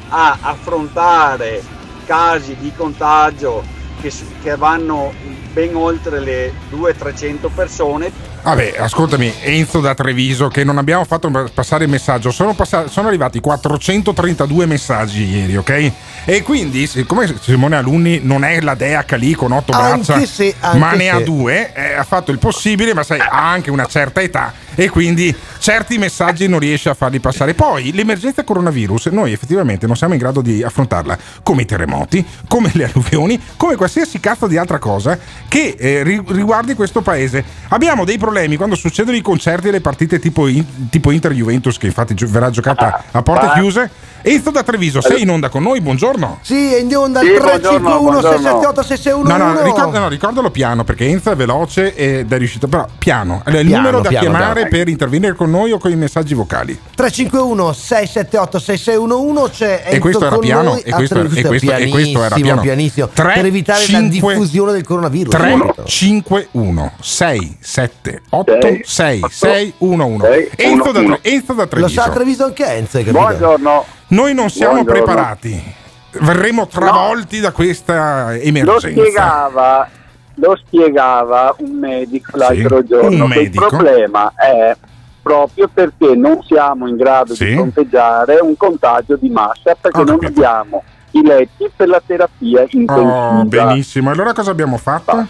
a 0.09 0.39
affrontare 0.41 1.63
casi 2.07 2.57
di 2.59 2.73
contagio 2.75 3.63
che, 4.01 4.13
che 4.43 4.57
vanno 4.57 5.13
ben 5.53 5.75
oltre 5.77 6.19
le 6.21 6.53
200-300 6.73 7.49
persone 7.55 8.11
Vabbè, 8.43 8.75
ascoltami, 8.77 9.33
Enzo 9.43 9.79
da 9.81 9.95
Treviso, 9.95 10.49
che 10.49 10.65
non 10.65 10.77
abbiamo 10.77 11.05
fatto 11.05 11.31
passare 11.55 11.85
il 11.85 11.91
messaggio. 11.91 12.33
Sono, 12.33 12.55
passa- 12.55 12.89
sono 12.89 13.07
arrivati 13.07 13.39
432 13.39 14.67
messaggi 14.67 15.25
ieri, 15.29 15.57
ok? 15.57 15.93
E 16.25 16.43
quindi, 16.43 16.89
siccome 16.89 17.33
Simone 17.41 17.77
Alunni 17.77 18.19
non 18.23 18.43
è 18.45 18.61
la 18.61 18.75
dea 18.75 19.05
lì 19.11 19.35
con 19.35 19.53
otto 19.53 19.71
Anche 19.73 20.13
braccia, 20.13 20.27
se- 20.27 20.55
ma 20.75 20.93
ne 20.93 21.09
ha 21.11 21.19
se. 21.19 21.23
due, 21.25 21.73
eh, 21.73 21.93
ha 21.95 22.03
fatto 22.03 22.33
il 22.33 22.39
possibile, 22.39 22.95
ma 22.95 23.05
sai, 23.05 23.21
ha 23.21 23.49
anche 23.51 23.71
una 23.71 23.87
certa 23.87 24.21
età 24.21 24.53
e 24.75 24.89
quindi 24.89 25.33
certi 25.63 25.97
messaggi 25.97 26.49
non 26.49 26.59
riesce 26.59 26.89
a 26.89 26.95
farli 26.95 27.21
passare. 27.21 27.55
Poi 27.55 27.93
l'emergenza 27.93 28.43
coronavirus, 28.43 29.07
noi 29.07 29.33
effettivamente 29.33 29.87
non 29.87 29.95
siamo 29.95 30.15
in 30.15 30.19
grado 30.19 30.41
di 30.41 30.61
affrontarla 30.61 31.17
come 31.45 31.63
i 31.63 31.65
terremoti, 31.67 32.27
come 32.49 32.73
le 32.75 32.87
alluvioni, 32.87 33.41
come 33.57 33.77
qualsiasi 33.77 34.19
cazzo 34.19 34.49
di 34.49 34.57
altra 34.57 34.79
cosa 34.81 35.17
che 35.47 35.77
eh, 35.79 36.03
ri- 36.03 36.21
riguardi 36.27 36.75
questo 36.75 37.01
paese. 37.01 37.45
Abbiamo 37.69 38.05
dei 38.05 38.19
problemi 38.19 38.57
quando 38.57 38.75
succedono 38.75 39.17
i 39.17 39.21
concerti 39.23 39.69
e 39.69 39.71
le 39.71 39.81
partite 39.81 40.19
tipo, 40.19 40.49
in- 40.49 40.89
tipo 40.91 41.13
Inter-Juventus, 41.13 41.79
che 41.79 41.87
infatti 41.87 42.15
gio- 42.15 42.27
verrà 42.29 42.51
giocata 42.51 43.05
a 43.13 43.23
porte 43.23 43.51
chiuse. 43.55 43.91
Enzo 44.25 44.51
da 44.53 44.63
Treviso, 44.63 45.01
sei 45.01 45.23
in 45.23 45.31
onda 45.31 45.49
con 45.49 45.65
noi, 45.65 45.81
buongiorno. 45.81 46.39
Sì, 46.43 46.73
è 46.73 46.79
in 46.81 46.95
onda 46.97 47.21
Sì, 47.21 47.27
al 47.27 47.33
buongiorno, 47.39 47.59
351 47.59 47.99
buongiorno. 48.01 48.31
678 48.39 48.83
6611. 48.83 49.39
No, 49.39 49.53
no, 49.53 49.63
ricorda- 49.65 49.99
no, 49.99 50.09
ricordalo 50.09 50.51
piano 50.51 50.85
perché 50.85 51.07
Enzo 51.07 51.31
è 51.33 51.37
veloce 51.37 51.95
ed 51.97 52.33
è 52.33 52.39
riuscito. 52.39 52.69
Però 52.69 52.87
piano. 52.99 53.41
Allora, 53.45 53.61
il 53.63 53.67
Piano, 53.69 53.83
numero 53.83 54.01
da 54.03 54.09
piano, 54.11 54.29
chiamare 54.29 54.53
piano. 54.55 54.69
per 54.71 54.89
intervenire 54.89 55.35
con 55.35 55.51
noi 55.53 55.71
o 55.73 55.79
con 55.79 55.91
i 55.91 55.97
messaggi 55.97 56.35
vocali. 56.35 56.79
351 56.97 57.73
678 57.73 58.59
6611 58.59 59.51
c'è 59.53 59.83
E 59.87 59.99
questo 59.99 60.27
era 60.27 60.39
piano, 60.39 60.63
noi. 60.71 60.81
e 60.81 60.91
questo- 60.91 61.15
Ah, 61.19 61.21
e 61.23 61.29
questo- 61.29 61.39
e 61.39 61.43
questo 61.49 61.67
era 61.71 61.77
pianissimo, 61.85 62.29
piano. 62.43 62.61
pianissimo, 62.63 63.09
Tre, 63.09 63.33
per 63.35 63.45
evitare 63.47 63.81
la 63.81 63.85
cinque- 63.87 64.33
diffusione 64.35 64.73
del 64.73 64.85
coronavirus 64.85 65.33
3 65.35 65.75
5 65.85 66.49
1 66.53 66.93
6 67.01 67.57
7 67.61 68.23
8 68.31 68.59
6 68.83 69.25
6 69.31 69.75
1 69.79 70.07
1 70.07 70.25
Sei, 70.25 70.49
Enzo 70.57 70.83
uno, 70.83 70.93
da, 70.93 70.99
uno. 71.01 71.19
Enzo 71.23 71.53
da 71.53 71.63
Lo 71.63 71.69
Treviso. 71.69 72.01
sa 72.01 72.05
a 72.05 72.11
Treviso 72.11 72.45
anche 72.45 72.65
Enzo? 72.67 73.03
Buongiorno. 73.03 73.85
Noi 74.09 74.35
non 74.35 74.51
siamo 74.51 74.83
Buongiorno. 74.83 75.03
preparati. 75.05 75.75
Verremo 76.21 76.67
travolti 76.67 77.41
da 77.41 77.53
questa 77.53 78.33
Lo 78.33 78.41
emergenza. 78.41 78.89
spiegava, 78.89 79.89
lo 80.35 80.59
spiegava 80.67 81.55
un 81.59 81.79
medico 81.79 82.37
l'altro 82.37 82.81
Sì, 82.81 82.87
giorno. 82.87 83.25
un 83.25 83.31
che 83.31 83.39
medico. 83.39 83.65
Il 83.65 83.69
problema 83.71 84.33
è 84.37 84.77
proprio 85.23 85.69
perché 85.73 86.15
non 86.17 86.43
siamo 86.43 86.89
in 86.89 86.97
grado 86.97 87.35
Sì. 87.35 87.47
di 87.47 87.53
fronteggiare 87.55 88.39
un 88.41 88.57
contagio 88.57 89.17
di 89.17 89.29
massa 89.31 89.75
perché 89.81 90.01
Ho 90.01 90.05
non 90.05 90.19
capito. 90.19 90.41
abbiamo 90.45 90.83
i 91.13 91.23
letti 91.23 91.71
per 91.75 91.89
la 91.89 92.03
terapia 92.05 92.65
intensiva. 92.71 93.39
Oh, 93.39 93.45
benissimo. 93.45 94.11
Allora 94.11 94.33
cosa 94.33 94.51
abbiamo 94.51 94.77
fatto? 94.79 95.27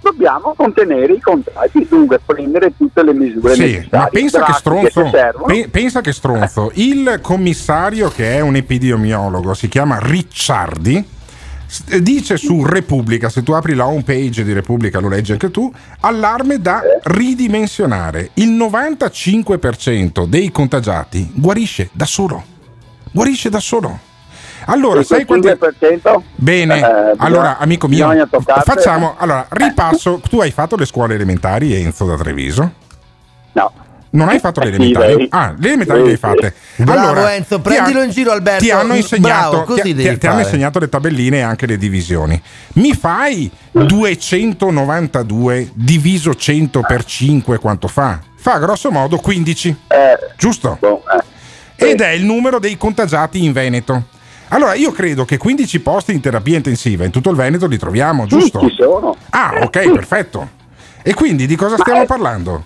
Dobbiamo 0.00 0.54
contenere 0.56 1.14
i 1.14 1.20
contagi, 1.20 1.84
dunque 1.88 2.20
prendere 2.24 2.72
tutte 2.76 3.02
le 3.02 3.12
misure 3.12 3.54
Sì, 3.54 3.60
necessarie. 3.62 3.88
ma 3.90 4.06
pensa 4.06 4.42
che 4.44 4.52
stronzo, 4.52 5.10
pe- 5.46 5.68
pensa 5.68 6.00
che 6.00 6.12
stronzo. 6.12 6.70
Il 6.74 7.18
commissario 7.22 8.08
che 8.10 8.36
è 8.36 8.40
un 8.40 8.54
epidemiologo, 8.54 9.52
si 9.54 9.66
chiama 9.68 9.98
Ricciardi, 10.00 11.04
dice 12.00 12.36
su 12.36 12.64
Repubblica, 12.64 13.28
se 13.28 13.42
tu 13.42 13.52
apri 13.52 13.74
la 13.74 13.86
home 13.86 14.02
page 14.02 14.44
di 14.44 14.52
Repubblica 14.52 14.98
lo 15.00 15.08
leggi 15.08 15.32
anche 15.32 15.50
tu, 15.50 15.72
allarme 16.00 16.60
da 16.60 16.82
ridimensionare. 17.02 18.30
Il 18.34 18.50
95% 18.52 20.26
dei 20.26 20.50
contagiati 20.50 21.30
guarisce 21.34 21.90
da 21.92 22.04
solo. 22.04 22.44
Guarisce 23.12 23.48
da 23.48 23.60
solo. 23.60 23.98
Allora, 24.66 25.02
sai. 25.02 25.24
5%? 25.24 26.22
Bene, 26.34 26.80
Eh, 26.80 27.14
allora 27.18 27.58
amico 27.58 27.86
mio, 27.86 28.10
facciamo, 28.64 29.14
allora, 29.16 29.46
ripasso, 29.50 30.20
tu 30.28 30.40
hai 30.40 30.50
fatto 30.50 30.76
le 30.76 30.86
scuole 30.86 31.14
elementari 31.14 31.74
Enzo 31.74 32.04
da 32.04 32.16
Treviso? 32.16 32.72
No. 33.52 33.72
Non 34.16 34.28
hai 34.28 34.38
fatto 34.38 34.60
le 34.60 34.68
elementari? 34.68 35.26
Ah, 35.30 35.54
le 35.58 35.66
elementari 35.68 36.02
le 36.02 36.10
hai 36.12 36.16
fatte. 36.16 36.54
Bravo, 36.76 37.00
Allora, 37.08 37.34
Enzo, 37.34 37.60
prendilo 37.60 38.00
ha- 38.00 38.04
in 38.04 38.10
giro, 38.10 38.32
Alberto. 38.32 38.64
Ti 38.64 38.70
hanno 38.70 38.94
insegnato, 38.94 39.50
Bravo, 39.64 39.74
ti- 39.80 39.94
ti, 39.94 40.18
ti 40.18 40.26
hanno 40.26 40.40
insegnato 40.40 40.78
le 40.78 40.88
tabelline 40.88 41.38
e 41.38 41.40
anche 41.42 41.66
le 41.66 41.76
divisioni. 41.76 42.40
Mi 42.74 42.94
fai 42.94 43.50
292 43.72 45.70
diviso 45.74 46.34
100 46.34 46.80
per 46.82 47.04
5 47.04 47.58
quanto 47.58 47.88
fa? 47.88 48.20
Fa 48.36 48.58
grosso 48.58 48.90
modo 48.90 49.18
15, 49.18 49.68
Eh, 49.88 50.18
giusto? 50.36 50.76
boh, 50.80 51.02
eh. 51.76 51.90
Ed 51.90 52.00
è 52.00 52.10
il 52.10 52.24
numero 52.24 52.58
dei 52.58 52.76
contagiati 52.76 53.44
in 53.44 53.52
Veneto. 53.52 54.04
Allora, 54.48 54.74
io 54.74 54.92
credo 54.92 55.24
che 55.24 55.36
15 55.36 55.80
posti 55.80 56.12
in 56.12 56.20
terapia 56.20 56.56
intensiva 56.56 57.04
in 57.04 57.10
tutto 57.10 57.30
il 57.30 57.36
Veneto 57.36 57.66
li 57.66 57.76
troviamo, 57.78 58.26
giusto? 58.26 58.60
Ci 58.60 58.74
sono. 58.78 59.16
Ah, 59.30 59.58
ok, 59.62 59.90
perfetto. 59.90 60.48
E 61.02 61.12
quindi 61.14 61.46
di 61.46 61.56
cosa 61.56 61.76
stiamo 61.76 62.04
parlando? 62.06 62.64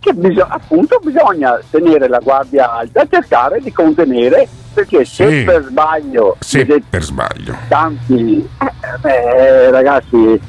Che 0.00 0.12
bisog- 0.12 0.46
appunto 0.48 1.00
bisogna 1.02 1.58
tenere 1.70 2.08
la 2.08 2.18
guardia 2.20 2.72
alta, 2.72 3.04
cercare 3.10 3.60
di 3.60 3.72
contenere, 3.72 4.48
perché 4.72 5.04
se 5.04 5.28
Sì. 5.28 5.42
per 5.44 5.64
sbaglio 5.68 6.36
Se 6.38 6.58
vedete 6.64 6.84
per 6.88 7.02
sbaglio. 7.02 7.56
tanti 7.68 8.48
eh, 9.02 9.08
eh, 9.08 9.70
ragazzi 9.72 10.40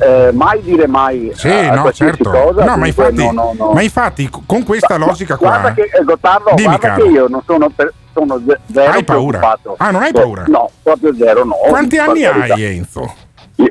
eh, 0.00 0.30
mai 0.32 0.62
dire 0.62 0.86
mai 0.86 1.30
Sì, 1.34 1.48
a 1.50 1.74
no, 1.74 1.92
certo. 1.92 2.30
cosa, 2.30 2.64
no, 2.64 2.76
ma 2.78 2.86
infatti, 2.86 3.14
no, 3.16 3.30
no, 3.32 3.54
no. 3.56 3.72
ma 3.72 3.82
infatti, 3.82 4.30
con 4.46 4.62
questa 4.64 4.96
logica 4.96 5.36
qua. 5.36 5.50
guarda 5.50 5.74
che 5.74 5.82
eh, 5.82 6.02
Gottardo, 6.02 6.50
guarda 6.54 6.78
caro. 6.78 7.02
che 7.04 7.10
io 7.10 7.28
non 7.28 7.42
sono, 7.44 7.68
per, 7.68 7.92
sono 8.14 8.40
ze- 8.46 8.60
zero 8.72 8.90
Hai 8.92 9.04
paura? 9.04 9.58
Ah, 9.76 9.90
non 9.90 10.02
hai 10.02 10.08
Eh, 10.08 10.12
paura? 10.12 10.44
no 10.46 10.70
proprio 10.82 11.14
zero 11.14 11.44
no 11.44 11.54
Quanti 11.68 11.98
anni 11.98 12.24
hai, 12.24 12.62
Enzo? 12.62 13.14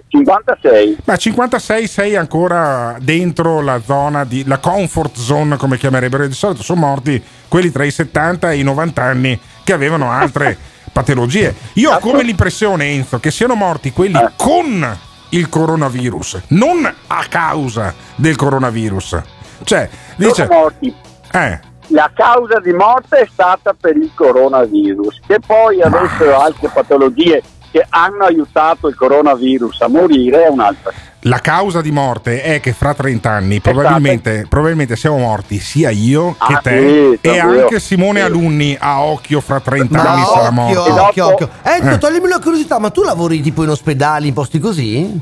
56 0.07 0.97
Beh, 1.03 1.17
56 1.17 1.87
sei 1.87 2.15
ancora 2.15 2.95
dentro 2.99 3.61
la 3.61 3.81
zona 3.83 4.23
di 4.23 4.43
la 4.45 4.59
comfort 4.59 5.17
zone, 5.17 5.57
come 5.57 5.77
chiamerebbero. 5.77 6.25
Di 6.27 6.33
solito 6.33 6.63
sono 6.63 6.79
morti 6.81 7.21
quelli 7.47 7.71
tra 7.71 7.83
i 7.83 7.91
70 7.91 8.51
e 8.51 8.57
i 8.59 8.63
90 8.63 9.01
anni 9.01 9.39
che 9.63 9.73
avevano 9.73 10.09
altre 10.11 10.57
patologie. 10.91 11.53
Io 11.73 11.91
ho 11.91 11.99
come 11.99 12.23
l'impressione, 12.23 12.85
Enzo, 12.91 13.19
che 13.19 13.31
siano 13.31 13.55
morti 13.55 13.91
quelli 13.91 14.17
Eh. 14.17 14.29
con 14.35 14.97
il 15.29 15.49
coronavirus, 15.49 16.41
non 16.49 16.85
a 17.07 17.25
causa 17.27 17.93
del 18.15 18.35
coronavirus. 18.35 19.21
Cioè, 19.63 19.89
dice, 20.15 20.45
sono 20.45 20.53
morti 20.59 20.93
eh, 21.31 21.59
la 21.87 22.11
causa 22.13 22.59
di 22.59 22.71
morte 22.71 23.17
è 23.17 23.27
stata 23.31 23.73
per 23.79 23.95
il 23.97 24.11
coronavirus, 24.13 25.21
che 25.25 25.39
poi 25.45 25.77
Ma- 25.77 25.85
avessero 25.85 26.39
altre 26.39 26.69
patologie 26.69 27.41
che 27.73 27.83
hanno 27.89 28.23
aiutato 28.25 28.87
il 28.87 28.93
coronavirus 28.95 29.81
a 29.81 29.87
morire 29.87 30.43
è 30.45 30.47
un'altra. 30.47 30.91
La 31.21 31.39
causa 31.39 31.81
di 31.81 31.89
morte 31.89 32.43
è 32.43 32.59
che 32.59 32.71
fra 32.73 32.93
30 32.93 33.29
anni 33.31 33.59
probabilmente, 33.61 34.45
probabilmente 34.47 34.95
siamo 34.95 35.17
morti 35.17 35.57
sia 35.57 35.89
io 35.89 36.35
che 36.37 36.53
Ah, 36.53 36.59
te 36.61 37.17
sì, 37.21 37.27
e 37.27 37.39
anche 37.39 37.79
Simone 37.79 38.19
Sì. 38.19 38.25
Alunni 38.25 38.77
a 38.79 39.01
occhio 39.01 39.41
fra 39.41 39.59
30 39.59 39.97
Ma 40.03 40.11
anni 40.11 40.23
sarà 40.25 40.51
morto. 40.51 41.01
Occhio, 41.01 41.25
occhio. 41.27 41.49
Enzo, 41.63 41.89
Eh. 41.89 41.97
toglimi 41.97 42.25
una 42.25 42.39
curiosità, 42.39 42.77
ma 42.77 42.91
tu 42.91 43.01
lavori 43.01 43.41
tipo 43.41 43.63
in 43.63 43.69
ospedali, 43.69 44.27
in 44.27 44.33
posti 44.35 44.59
così? 44.59 45.19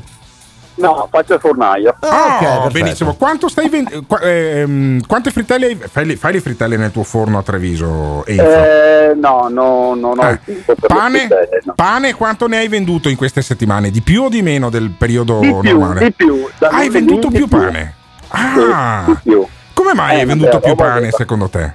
No, 0.82 1.08
faccio 1.10 1.34
il 1.34 1.40
fornaio. 1.40 1.94
Ah, 2.00 2.06
Oh, 2.08 2.26
ok, 2.26 2.38
perfetto. 2.40 2.70
benissimo. 2.72 3.14
Quanto 3.14 3.48
stai 3.48 3.68
vend- 3.68 4.06
qua- 4.06 4.20
ehm, 4.20 5.06
quante 5.06 5.30
frittelle 5.30 5.66
hai? 5.66 5.76
Fai 5.76 6.04
le, 6.06 6.16
fai 6.16 6.32
le 6.32 6.40
frittelle 6.40 6.76
nel 6.76 6.90
tuo 6.90 7.04
forno 7.04 7.38
a 7.38 7.42
Treviso, 7.42 8.24
Enzo? 8.26 8.42
Eh, 8.44 9.12
no, 9.14 9.48
no, 9.48 9.94
non 9.94 10.18
ho 10.18 10.28
Eh, 10.28 10.40
pane, 10.86 11.28
no. 11.64 11.72
pane, 11.74 12.14
quanto 12.14 12.46
ne 12.48 12.58
hai 12.58 12.68
venduto 12.68 13.08
in 13.08 13.16
queste 13.16 13.42
settimane? 13.42 13.90
Di 13.90 14.02
più 14.02 14.24
o 14.24 14.28
di 14.28 14.42
meno 14.42 14.70
del 14.70 14.90
periodo 14.90 15.38
Di 15.40 15.54
più, 15.60 15.78
normale? 15.78 16.00
di 16.00 16.12
più. 16.12 16.48
Da 16.58 16.68
Hai 16.68 16.88
venduto 16.88 17.28
più 17.28 17.46
più. 17.46 17.58
pane? 17.58 17.94
Ah, 18.28 19.02
Sì, 19.06 19.12
di 19.12 19.18
più. 19.22 19.46
come 19.74 19.94
mai 19.94 20.16
Eh, 20.16 20.18
hai 20.20 20.26
venduto 20.26 20.50
vabbè, 20.52 20.64
più 20.64 20.74
pane 20.74 21.10
secondo 21.12 21.48
te? 21.48 21.72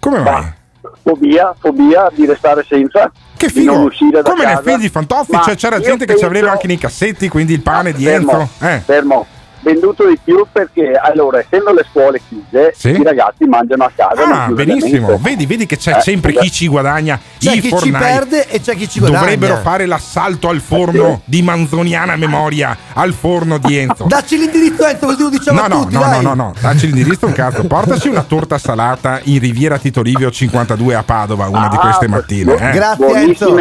Come 0.00 0.18
mai? 0.20 0.42
Ma, 0.42 0.90
fobia, 1.02 1.54
fobia 1.58 2.08
di 2.12 2.26
restare 2.26 2.64
senza. 2.68 3.10
Che 3.36 3.48
figo! 3.50 3.72
Come 3.74 4.44
nei 4.44 4.54
casa. 4.54 4.62
film 4.62 4.78
di 4.80 4.88
Fantozzi, 4.88 5.38
cioè, 5.44 5.54
c'era 5.56 5.78
gente 5.80 6.06
che 6.06 6.16
ci 6.16 6.24
aveva 6.24 6.52
anche 6.52 6.66
nei 6.66 6.78
cassetti, 6.78 7.28
quindi 7.28 7.52
il 7.54 7.60
pane 7.60 7.90
No, 7.90 7.96
di 7.96 8.04
fermo, 8.04 8.32
Enzo. 8.32 8.48
Eh. 8.66 8.82
fermo. 8.84 9.26
Venduto 9.60 10.06
di 10.06 10.18
più 10.22 10.46
perché 10.50 10.92
allora 10.92 11.38
essendo 11.40 11.72
le 11.72 11.84
scuole 11.90 12.20
chiuse 12.28 12.72
Sì. 12.76 12.90
i 12.90 13.02
ragazzi 13.02 13.44
mangiano 13.46 13.84
a 13.84 13.90
casa 13.94 14.44
Ah, 14.44 14.48
benissimo. 14.50 15.18
Vedi, 15.20 15.46
vedi 15.46 15.66
che 15.66 15.76
c'è 15.76 15.96
Eh, 15.98 16.00
sempre 16.00 16.32
chi 16.32 16.50
ci 16.50 16.68
guadagna. 16.68 17.18
C'è 17.38 17.54
I 17.54 17.60
chi 17.60 17.68
fornai 17.68 18.00
ci 18.02 18.06
perde 18.08 18.48
e 18.48 18.60
c'è 18.60 18.74
chi 18.76 18.88
ci 18.88 18.98
guadagna. 19.00 19.20
Dovrebbero 19.20 19.56
fare 19.58 19.86
l'assalto 19.86 20.48
al 20.48 20.60
forno 20.60 21.20
di 21.24 21.42
manzoniana 21.42 22.16
memoria 22.16 22.76
al 22.94 23.12
forno 23.12 23.58
di 23.58 23.76
Enzo. 23.76 24.04
Dacci 24.08 24.38
l'indirizzo 24.38 24.86
Enzo 24.86 25.06
così 25.06 25.22
lo 25.22 25.28
diciamo 25.30 25.60
No, 25.60 25.66
no, 25.66 25.80
tutti, 25.82 25.94
no, 25.94 26.00
dai. 26.00 26.22
no, 26.22 26.28
no, 26.28 26.34
no, 26.34 26.54
dacci 26.60 26.86
l'indirizzo 26.86 27.26
un 27.26 27.32
cazzo. 27.32 27.64
Portaci 27.64 28.08
una 28.08 28.22
torta 28.22 28.58
salata 28.58 29.20
in 29.24 29.38
Riviera 29.38 29.78
Tito 29.78 30.02
Livio 30.02 30.30
52 30.30 30.94
a 30.94 31.02
Padova 31.02 31.48
una 31.48 31.68
di 31.68 31.76
Ah, 31.76 31.80
queste 31.80 32.06
bu- 32.06 32.12
mattine. 32.14 32.54
eh. 32.54 32.70
Grazie 32.72 33.06
Enzo. 33.14 33.54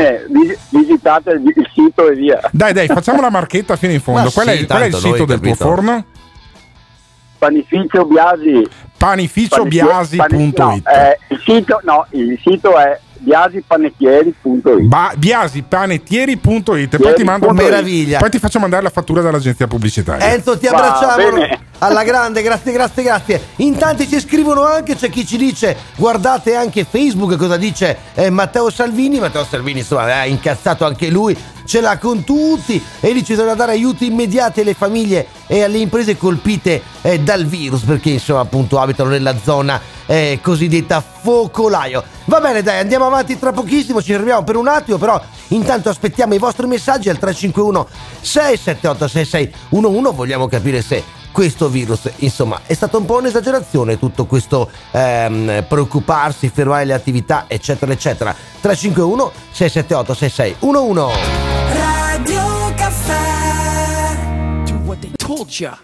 visitate 0.69 1.31
il 1.31 1.69
sito 1.73 2.09
e 2.09 2.15
via 2.15 2.39
Dai, 2.51 2.73
dai, 2.73 2.87
facciamo 2.87 3.21
la 3.21 3.29
marchetta 3.29 3.75
fino 3.75 3.93
in 3.93 4.01
fondo. 4.01 4.23
Ma 4.23 4.31
Qual, 4.31 4.47
è, 4.47 4.57
sì, 4.57 4.65
qual 4.65 4.81
è 4.81 4.85
il 4.85 4.93
sito 4.95 5.25
del 5.25 5.39
tuo 5.39 5.49
capito. 5.51 5.55
forno? 5.65 5.94
Panificio 7.37 8.05
biasi 8.05 8.67
Panificiobiasi.it 8.97 10.57
no, 10.57 10.73
eh, 10.73 11.17
il 11.29 11.41
sito 11.43 11.79
no 11.83 12.07
il 12.11 12.39
sito 12.41 12.77
è 12.77 12.99
biasipanettieri.it 13.19 14.81
Ba- 14.81 15.13
biasipanettieri.it 15.15 16.97
poi 16.97 17.13
ti 17.15 17.23
mando. 17.23 17.51
Meraviglia. 17.51 18.19
poi 18.19 18.29
ti 18.29 18.39
faccio 18.39 18.59
mandare 18.59 18.83
la 18.83 18.89
fattura 18.89 19.21
dall'agenzia 19.21 19.67
pubblicitaria 19.67 20.33
Enzo 20.33 20.57
ti 20.57 20.67
abbracciamo 20.67 21.63
alla 21.79 22.03
grande, 22.03 22.41
grazie, 22.41 22.71
grazie, 22.71 23.03
grazie. 23.03 23.41
In 23.57 23.77
tanti 23.77 24.07
ci 24.07 24.19
scrivono 24.19 24.63
anche, 24.63 24.95
c'è 24.95 25.09
chi 25.09 25.25
ci 25.25 25.37
dice, 25.37 25.75
guardate 25.97 26.55
anche 26.55 26.85
Facebook 26.89 27.35
cosa 27.35 27.57
dice 27.57 27.97
eh, 28.13 28.29
Matteo 28.29 28.69
Salvini. 28.69 29.19
Matteo 29.19 29.43
Salvini 29.43 29.79
insomma 29.79 30.23
è 30.23 30.25
incazzato 30.25 30.85
anche 30.85 31.09
lui, 31.09 31.37
ce 31.65 31.81
l'ha 31.81 31.97
con 31.97 32.23
tutti 32.23 32.81
e 32.99 33.13
dice 33.13 33.33
bisogna 33.33 33.55
dare 33.55 33.73
aiuti 33.73 34.05
immediati 34.05 34.61
alle 34.61 34.73
famiglie 34.73 35.27
e 35.47 35.63
alle 35.63 35.79
imprese 35.79 36.17
colpite 36.17 36.81
eh, 37.01 37.19
dal 37.19 37.45
virus 37.45 37.81
perché 37.81 38.11
insomma 38.11 38.41
appunto 38.41 38.79
abitano 38.79 39.09
nella 39.09 39.35
zona 39.41 39.79
eh, 40.05 40.39
cosiddetta 40.41 41.01
focolaio. 41.01 42.03
Va 42.25 42.39
bene 42.39 42.61
dai, 42.61 42.79
andiamo 42.79 43.05
avanti 43.05 43.37
tra 43.37 43.51
pochissimo, 43.51 44.01
ci 44.01 44.11
fermiamo 44.11 44.43
per 44.43 44.55
un 44.55 44.67
attimo, 44.67 44.97
però 44.97 45.21
intanto 45.49 45.89
aspettiamo 45.89 46.33
i 46.33 46.39
vostri 46.39 46.67
messaggi 46.67 47.09
al 47.09 47.17
351 47.17 47.87
678 48.21 49.07
6611, 49.07 50.15
vogliamo 50.15 50.47
capire 50.47 50.81
se 50.81 51.03
questo 51.35 51.67
virus, 51.67 52.09
insomma, 52.19 52.61
è 52.65 52.73
stata 52.73 52.95
un 52.95 53.03
po' 53.03 53.17
un'esagerazione 53.17 53.99
tutto 53.99 54.25
questo 54.25 54.71
ehm, 54.91 55.65
preoccuparsi, 55.67 56.47
fermare 56.47 56.85
le 56.85 56.93
attività, 56.93 57.43
eccetera, 57.49 57.91
eccetera. 57.91 58.33
351 58.61 59.31
678 59.51 60.13
6611. 60.13 61.19
Radio 61.73 62.73
Caffè. 62.77 64.15
Do 64.63 64.79
what 64.85 64.99
they 64.99 65.11
told 65.17 65.49
ya. 65.49 65.77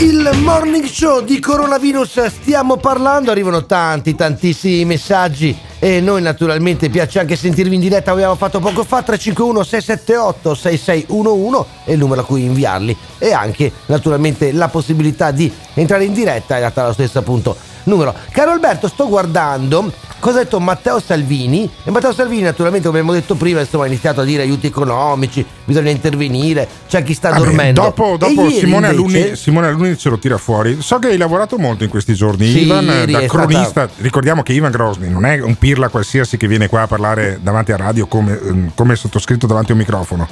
Il 0.00 0.30
morning 0.42 0.84
show 0.84 1.22
di 1.24 1.40
coronavirus 1.40 2.26
stiamo 2.26 2.76
parlando, 2.76 3.30
arrivano 3.30 3.64
tanti, 3.64 4.14
tantissimi 4.14 4.84
messaggi 4.84 5.58
e 5.82 6.00
noi 6.00 6.20
naturalmente 6.20 6.90
piace 6.90 7.18
anche 7.18 7.36
sentirvi 7.36 7.74
in 7.74 7.80
diretta, 7.80 8.12
abbiamo 8.12 8.36
fatto 8.36 8.60
poco 8.60 8.84
fa 8.84 9.02
351 9.02 9.64
678 9.64 10.54
6611 10.54 11.66
è 11.86 11.92
il 11.92 11.98
numero 11.98 12.20
a 12.20 12.24
cui 12.24 12.44
inviarli. 12.44 12.96
E 13.18 13.32
anche 13.32 13.72
naturalmente 13.86 14.52
la 14.52 14.68
possibilità 14.68 15.30
di 15.30 15.50
entrare 15.74 16.04
in 16.04 16.12
diretta 16.12 16.58
è 16.58 16.60
data 16.60 16.84
allo 16.84 16.92
stesso 16.92 17.18
appunto 17.18 17.56
numero. 17.84 18.14
Caro 18.30 18.50
Alberto, 18.52 18.88
sto 18.88 19.08
guardando 19.08 19.92
cosa 20.20 20.40
ha 20.40 20.42
detto 20.42 20.60
Matteo 20.60 21.00
Salvini 21.00 21.68
e 21.82 21.90
Matteo 21.90 22.12
Salvini 22.12 22.42
naturalmente 22.42 22.86
come 22.86 23.00
abbiamo 23.00 23.18
detto 23.18 23.34
prima 23.36 23.60
insomma, 23.60 23.84
ha 23.84 23.86
iniziato 23.86 24.20
a 24.20 24.24
dire 24.24 24.42
aiuti 24.42 24.66
economici, 24.66 25.44
bisogna 25.64 25.90
intervenire, 25.90 26.68
c'è 26.88 27.02
chi 27.02 27.14
sta 27.14 27.30
Vabbè, 27.30 27.42
dormendo. 27.44 27.80
Dopo, 27.82 28.16
dopo 28.18 28.50
Simone, 28.50 28.90
invece- 28.90 29.18
Alunni, 29.22 29.36
Simone 29.36 29.66
Alunni 29.68 29.96
ce 29.96 30.08
lo 30.10 30.18
tira 30.18 30.36
fuori. 30.36 30.76
So 30.80 30.98
che 30.98 31.08
hai 31.08 31.16
lavorato 31.16 31.56
molto 31.58 31.84
in 31.84 31.90
questi 31.90 32.14
giorni, 32.14 32.50
Sì, 32.50 32.64
Ivan, 32.64 33.04
da 33.10 33.24
cronista. 33.26 33.64
stata- 33.64 33.92
Ricordiamo 33.96 34.42
che 34.42 34.52
Ivan 34.52 34.70
Grosny 34.70 35.08
non 35.08 35.24
è 35.24 35.40
un 35.40 35.56
pirla 35.56 35.88
qualsiasi 35.88 36.36
che 36.36 36.46
viene 36.46 36.68
qua 36.68 36.82
a 36.82 36.86
parlare 36.86 37.38
davanti 37.42 37.72
a 37.72 37.76
radio 37.76 38.06
come, 38.06 38.38
ehm, 38.40 38.72
come 38.74 38.96
sottoscritto 38.96 39.46
davanti 39.46 39.70
a 39.70 39.74
un 39.74 39.80
microfono. 39.80 40.28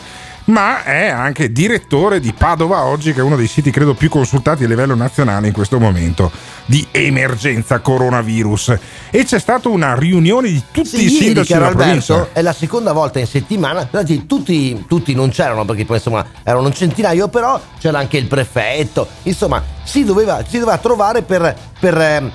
Ma 0.49 0.83
è 0.83 1.09
anche 1.09 1.53
direttore 1.53 2.21
di 2.21 2.33
Padova 2.33 2.85
oggi, 2.85 3.13
che 3.13 3.21
è 3.21 3.23
uno 3.23 3.37
dei 3.37 3.47
siti 3.47 3.71
credo 3.71 3.93
più 3.93 4.09
consultati 4.09 4.65
a 4.65 4.67
livello 4.67 4.95
nazionale 4.95 5.47
in 5.47 5.53
questo 5.53 5.79
momento 5.79 6.31
di 6.65 6.87
emergenza 6.91 7.81
coronavirus. 7.81 8.79
E 9.11 9.25
c'è 9.25 9.39
stata 9.39 9.69
una 9.69 9.95
riunione 9.95 10.49
di 10.51 10.63
tutti 10.71 10.89
Sì, 10.89 11.05
i 11.05 11.09
sindaci 11.11 11.53
della 11.53 11.67
Alberto, 11.67 11.83
provincia. 12.15 12.29
è 12.33 12.41
la 12.41 12.55
seconda 12.55 12.93
volta 12.93 13.19
in 13.19 13.27
settimana. 13.27 13.83
Infatti, 13.83 14.25
tutti, 14.25 14.85
tutti 14.89 15.13
non 15.15 15.29
c'erano 15.29 15.67
perché 15.67 15.85
poi 15.85 15.97
insomma 15.97 16.25
erano 16.43 16.65
un 16.67 16.73
centinaio, 16.75 17.29
però 17.29 17.61
c'era 17.79 17.99
anche 17.99 18.17
il 18.17 18.25
prefetto. 18.27 19.07
Insomma, 19.25 19.63
si 19.85 20.03
doveva, 20.05 20.43
si 20.49 20.59
doveva 20.59 20.79
trovare 20.79 21.21
per, 21.21 21.55
per, 21.79 21.99
ehm, 22.01 22.31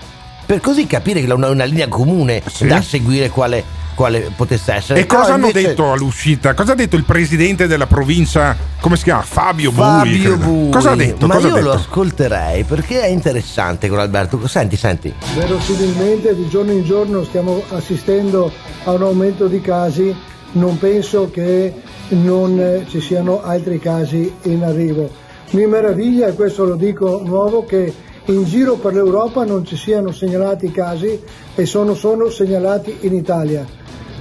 per 0.45 0.61
così 0.61 0.85
capire 0.85 1.19
che 1.23 1.31
una, 1.33 1.49
una 1.49 1.63
linea 1.65 1.87
comune 1.87 2.43
Sì. 2.45 2.67
da 2.67 2.79
seguire 2.79 3.29
quale, 3.31 3.63
quale 3.93 4.31
potesse 4.35 4.73
essere. 4.73 4.99
E 4.99 5.05
cosa 5.05 5.33
hanno 5.33 5.47
invece- 5.47 5.67
detto 5.69 5.91
all'uscita? 5.91 6.53
Cosa 6.53 6.73
ha 6.73 6.75
detto 6.75 6.95
il 6.95 7.03
presidente 7.03 7.67
della 7.67 7.87
provincia? 7.87 8.55
Come 8.81 8.95
si 8.97 9.03
chiama? 9.03 9.21
Fabio, 9.21 9.71
Bui. 9.71 9.83
Fabio 9.83 10.35
credo. 10.35 10.51
Bui. 10.51 10.69
Cosa 10.71 10.91
ha 10.91 10.95
detto? 10.95 11.27
Ma 11.27 11.35
Cosa 11.35 11.47
io 11.47 11.53
detto? 11.53 11.65
lo 11.65 11.73
ascolterei 11.73 12.63
perché 12.63 13.01
è 13.01 13.07
interessante 13.07 13.87
con 13.87 13.99
Alberto. 13.99 14.47
Senti, 14.47 14.75
senti. 14.75 15.13
Verosimilmente 15.35 16.35
di 16.35 16.47
giorno 16.49 16.71
in 16.71 16.83
giorno 16.83 17.23
stiamo 17.23 17.63
assistendo 17.69 18.51
a 18.83 18.91
un 18.91 19.01
aumento 19.03 19.47
di 19.47 19.61
casi, 19.61 20.13
non 20.53 20.77
penso 20.77 21.29
che 21.31 21.73
non 22.09 22.59
eh, 22.59 22.85
ci 22.89 22.99
siano 22.99 23.41
altri 23.43 23.79
casi 23.79 24.31
in 24.43 24.63
arrivo. 24.63 25.09
Mi 25.51 25.65
meraviglia, 25.67 26.27
e 26.27 26.33
questo 26.33 26.65
lo 26.65 26.75
dico 26.75 27.21
nuovo, 27.23 27.65
che 27.65 27.93
in 28.25 28.43
giro 28.45 28.75
per 28.75 28.93
l'Europa 28.93 29.43
non 29.45 29.65
ci 29.65 29.75
siano 29.77 30.11
segnalati 30.11 30.71
casi 30.71 31.19
e 31.55 31.65
sono 31.65 31.93
solo 31.93 32.29
segnalati 32.31 32.97
in 33.01 33.13
Italia. 33.13 33.65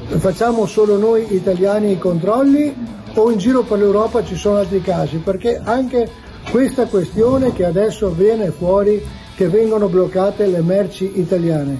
Facciamo 0.06 0.66
solo 0.66 0.98
noi 0.98 1.34
italiani 1.34 1.92
i 1.92 1.98
controlli 1.98 2.74
o 3.14 3.30
in 3.30 3.38
giro 3.38 3.62
per 3.62 3.78
l'Europa 3.78 4.24
ci 4.24 4.36
sono 4.36 4.56
altri 4.56 4.80
casi? 4.82 5.16
Perché 5.16 5.60
anche 5.62 6.08
questa 6.50 6.86
questione 6.86 7.52
che 7.52 7.64
adesso 7.64 8.10
viene 8.10 8.50
fuori 8.50 9.02
che 9.34 9.48
vengono 9.48 9.88
bloccate 9.88 10.46
le 10.46 10.60
merci 10.60 11.18
italiane 11.18 11.78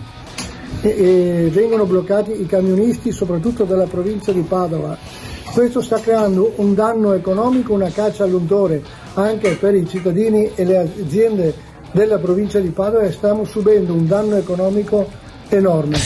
e, 0.81 0.89
e 0.89 1.51
vengono 1.53 1.85
bloccati 1.85 2.41
i 2.41 2.47
camionisti 2.47 3.13
soprattutto 3.13 3.65
della 3.65 3.87
provincia 3.87 4.33
di 4.33 4.41
Padova. 4.41 4.97
Questo 5.53 5.83
sta 5.83 5.99
creando 5.99 6.53
un 6.57 6.75
danno 6.75 7.13
economico, 7.13 7.75
una 7.75 7.91
caccia 7.91 8.25
all'untore 8.25 8.83
anche 9.15 9.57
per 9.57 9.75
i 9.75 9.87
cittadini 9.87 10.53
e 10.55 10.65
le 10.65 10.79
aziende 10.79 11.55
della 11.93 12.19
provincia 12.19 12.59
di 12.59 12.71
Padova 12.71 13.03
e 13.03 13.13
stiamo 13.13 13.45
subendo 13.45 13.93
un 13.93 14.07
danno 14.07 14.37
economico 14.37 15.21
enorme. 15.57 15.99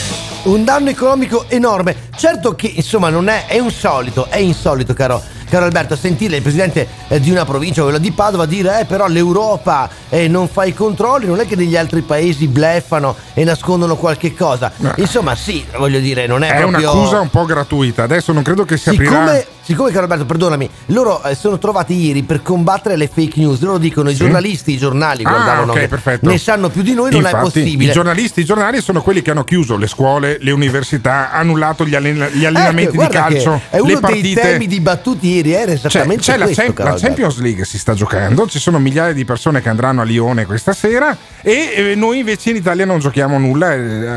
Un 0.43 0.63
danno 0.63 0.89
economico 0.89 1.45
enorme. 1.49 1.95
Certo 2.15 2.55
che 2.55 2.71
insomma 2.73 3.09
non 3.09 3.27
è, 3.27 3.45
è 3.47 3.57
insolito, 3.59 4.27
è 4.29 4.37
insolito 4.37 4.93
caro, 4.93 5.21
caro 5.49 5.65
Alberto, 5.65 5.95
sentire 5.95 6.37
il 6.37 6.41
presidente 6.41 6.87
eh, 7.07 7.19
di 7.19 7.31
una 7.31 7.45
provincia, 7.45 7.81
quello 7.81 7.97
di 7.97 8.11
Padova, 8.11 8.45
dire 8.45 8.81
eh 8.81 8.85
però 8.85 9.07
l'Europa 9.07 9.89
eh, 10.09 10.27
non 10.27 10.47
fa 10.47 10.65
i 10.65 10.73
controlli, 10.73 11.25
non 11.25 11.39
è 11.39 11.45
che 11.45 11.55
negli 11.55 11.75
altri 11.75 12.01
paesi 12.01 12.47
bleffano 12.47 13.15
e 13.33 13.43
nascondono 13.43 13.95
qualche 13.97 14.33
cosa. 14.33 14.71
Insomma 14.95 15.35
sì, 15.35 15.65
voglio 15.77 15.99
dire, 15.99 16.27
non 16.27 16.43
è, 16.43 16.51
È 16.51 16.57
proprio... 16.59 16.91
un'accusa 16.91 17.19
un 17.19 17.29
po' 17.29 17.45
gratuita. 17.45 18.03
Adesso 18.03 18.31
non 18.31 18.43
credo 18.43 18.63
che 18.65 18.77
si 18.77 18.89
aprirà. 18.89 19.55
Siccome, 19.67 19.89
caro 19.91 20.03
Alberto, 20.03 20.25
perdonami, 20.25 20.69
loro 20.87 21.21
eh, 21.23 21.35
sono 21.35 21.57
trovati 21.59 21.93
ieri 21.93 22.23
per 22.23 22.41
combattere 22.41 22.95
le 22.95 23.09
fake 23.13 23.33
news. 23.35 23.59
Loro 23.59 23.77
dicono 23.77 24.07
i 24.09 24.13
Sì. 24.13 24.19
giornalisti, 24.19 24.71
i 24.71 24.77
giornali, 24.77 25.23
Ah, 25.25 25.29
guardavano 25.29 25.73
ok, 25.73 25.79
che 25.79 25.87
perfetto. 25.89 26.29
ne 26.29 26.37
sanno 26.37 26.69
più 26.69 26.83
di 26.83 26.93
noi, 26.93 27.11
non 27.11 27.25
è 27.25 27.31
possibile. 27.37 27.89
I 27.91 27.93
giornalisti, 27.93 28.39
i 28.39 28.45
giornali 28.45 28.79
sono 28.79 29.01
quelli 29.01 29.21
che 29.21 29.31
hanno 29.31 29.43
chiuso 29.43 29.75
le 29.75 29.87
scuole, 29.87 30.37
le 30.39 30.51
università, 30.51 31.31
annullato 31.33 31.85
gli, 31.85 31.95
allen- 31.95 32.29
gli 32.31 32.45
allenamenti 32.45 32.95
Ecco, 32.95 33.01
di 33.01 33.07
che 33.09 33.13
calcio, 33.17 33.61
È 33.69 33.79
uno 33.79 33.89
le 33.95 33.99
partite. 33.99 34.21
dei 34.21 34.33
temi 34.35 34.67
dibattuti 34.67 35.27
ieri, 35.35 35.51
era 35.51 35.65
C'è, 35.65 35.73
esattamente 35.73 36.21
c'è 36.23 36.37
la, 36.37 36.45
questo, 36.45 36.61
Champ- 36.63 36.75
caro 36.77 36.89
la. 36.91 36.95
Champions 36.99 37.37
League 37.39 37.65
si 37.65 37.77
sta 37.77 37.93
giocando, 37.93 38.47
ci 38.47 38.59
sono 38.59 38.79
migliaia 38.79 39.11
di 39.11 39.25
persone 39.25 39.61
che 39.61 39.67
andranno 39.67 39.99
a 39.99 40.05
Lione 40.05 40.45
questa 40.45 40.71
sera 40.71 41.13
e 41.41 41.73
eh, 41.91 41.95
noi 41.95 42.19
invece 42.19 42.51
in 42.51 42.55
Italia 42.55 42.85
non 42.85 42.99
giochiamo 42.99 43.37
nulla. 43.37 43.73
eh, 43.73 44.07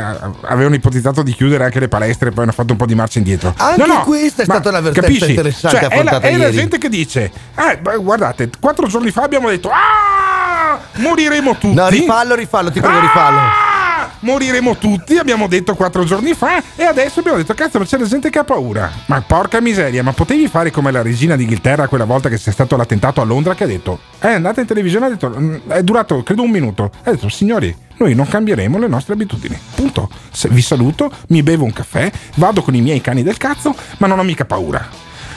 avevano 0.43 0.77
ipotizzato 0.77 1.23
di 1.25 1.33
chiudere 1.33 1.65
anche 1.65 1.81
le 1.81 1.89
palestre, 1.89 2.31
poi 2.31 2.45
hanno 2.45 2.53
fatto 2.53 2.71
un 2.71 2.79
po' 2.79 2.87
di 2.87 2.95
marcia 2.95 3.19
indietro. 3.19 3.53
Anche 3.57 3.79
No, 3.85 3.95
no, 3.95 4.01
questa 4.03 4.43
è 4.43 4.45
stata 4.45 4.69
un'avvertenza 4.69 5.01
capisci? 5.09 5.35
Interessante 5.41 5.79
Cioè, 5.79 5.89
è 5.89 5.89
la, 6.03 6.11
affrontata 6.11 6.27
è 6.29 6.37
la 6.37 6.51
gente 6.51 6.79
che 6.79 6.89
dice: 6.89 7.31
"Eh, 7.57 7.81
guardate, 7.99 8.51
quattro 8.61 8.87
giorni 8.87 9.11
fa 9.11 9.23
abbiamo 9.23 9.49
detto: 9.49 9.71
Ah, 9.73 10.79
moriremo 10.97 11.57
tutti. 11.57 11.75
No, 11.75 11.89
rifallo, 11.89 12.35
rifallo, 12.35 12.71
ti 12.71 12.81
prego, 12.81 12.99
Ah! 12.99 13.01
rifallo. 13.01 13.69
Moriremo 14.23 14.77
tutti, 14.77 15.17
abbiamo 15.17 15.47
detto 15.47 15.75
quattro 15.75 16.05
giorni 16.05 16.35
fa 16.35 16.63
e 16.77 16.85
adesso 16.85 17.21
abbiamo 17.21 17.39
detto 17.39 17.55
cazzo 17.55 17.79
ma 17.79 17.87
c'è 17.87 17.97
la 17.97 18.05
gente 18.05 18.29
che 18.29 18.39
ha 18.39 18.45
paura. 18.45 18.91
Ma 19.07 19.23
porca 19.23 19.61
miseria, 19.63 20.03
ma 20.03 20.13
potevi 20.13 20.47
fare 20.47 20.71
come 20.71 20.91
la 20.91 21.01
regina 21.01 21.37
d'Inghilterra 21.37 21.89
quella 21.89 22.05
volta 22.05 22.29
che 22.29 22.37
c'è 22.37 22.51
stato 22.51 22.77
l'attentato 22.77 23.23
a 23.23 23.25
Londra 23.25 23.55
che 23.55 23.65
ha 23.65 23.67
detto, 23.67 23.99
è 24.19 24.29
andata 24.33 24.61
in 24.61 24.67
televisione 24.67 25.07
ha 25.07 25.09
detto, 25.09 25.35
"Mm, 25.39 25.57
è 25.69 25.83
durato 25.83 26.23
credo 26.23 26.43
un 26.43 26.51
minuto. 26.51 26.91
Ha 27.05 27.11
detto 27.13 27.31
signori, 27.31 27.75
noi 27.97 28.15
non 28.15 28.29
cambieremo 28.29 28.79
le 28.79 28.89
nostre 28.89 29.15
abitudini. 29.15 29.59
Punto. 29.75 30.11
Se- 30.31 30.49
vi 30.51 30.61
saluto, 30.61 31.11
mi 31.29 31.43
bevo 31.43 31.65
un 31.65 31.73
caffè, 31.73 32.11
vado 32.35 32.61
con 32.61 32.75
i 32.75 32.83
miei 32.83 33.01
cani 33.01 33.23
del 33.23 33.39
cazzo, 33.39 33.75
ma 33.99 34.07
non 34.07 34.19
ho 34.19 34.23
mica 34.23 34.45
paura. 34.45 34.87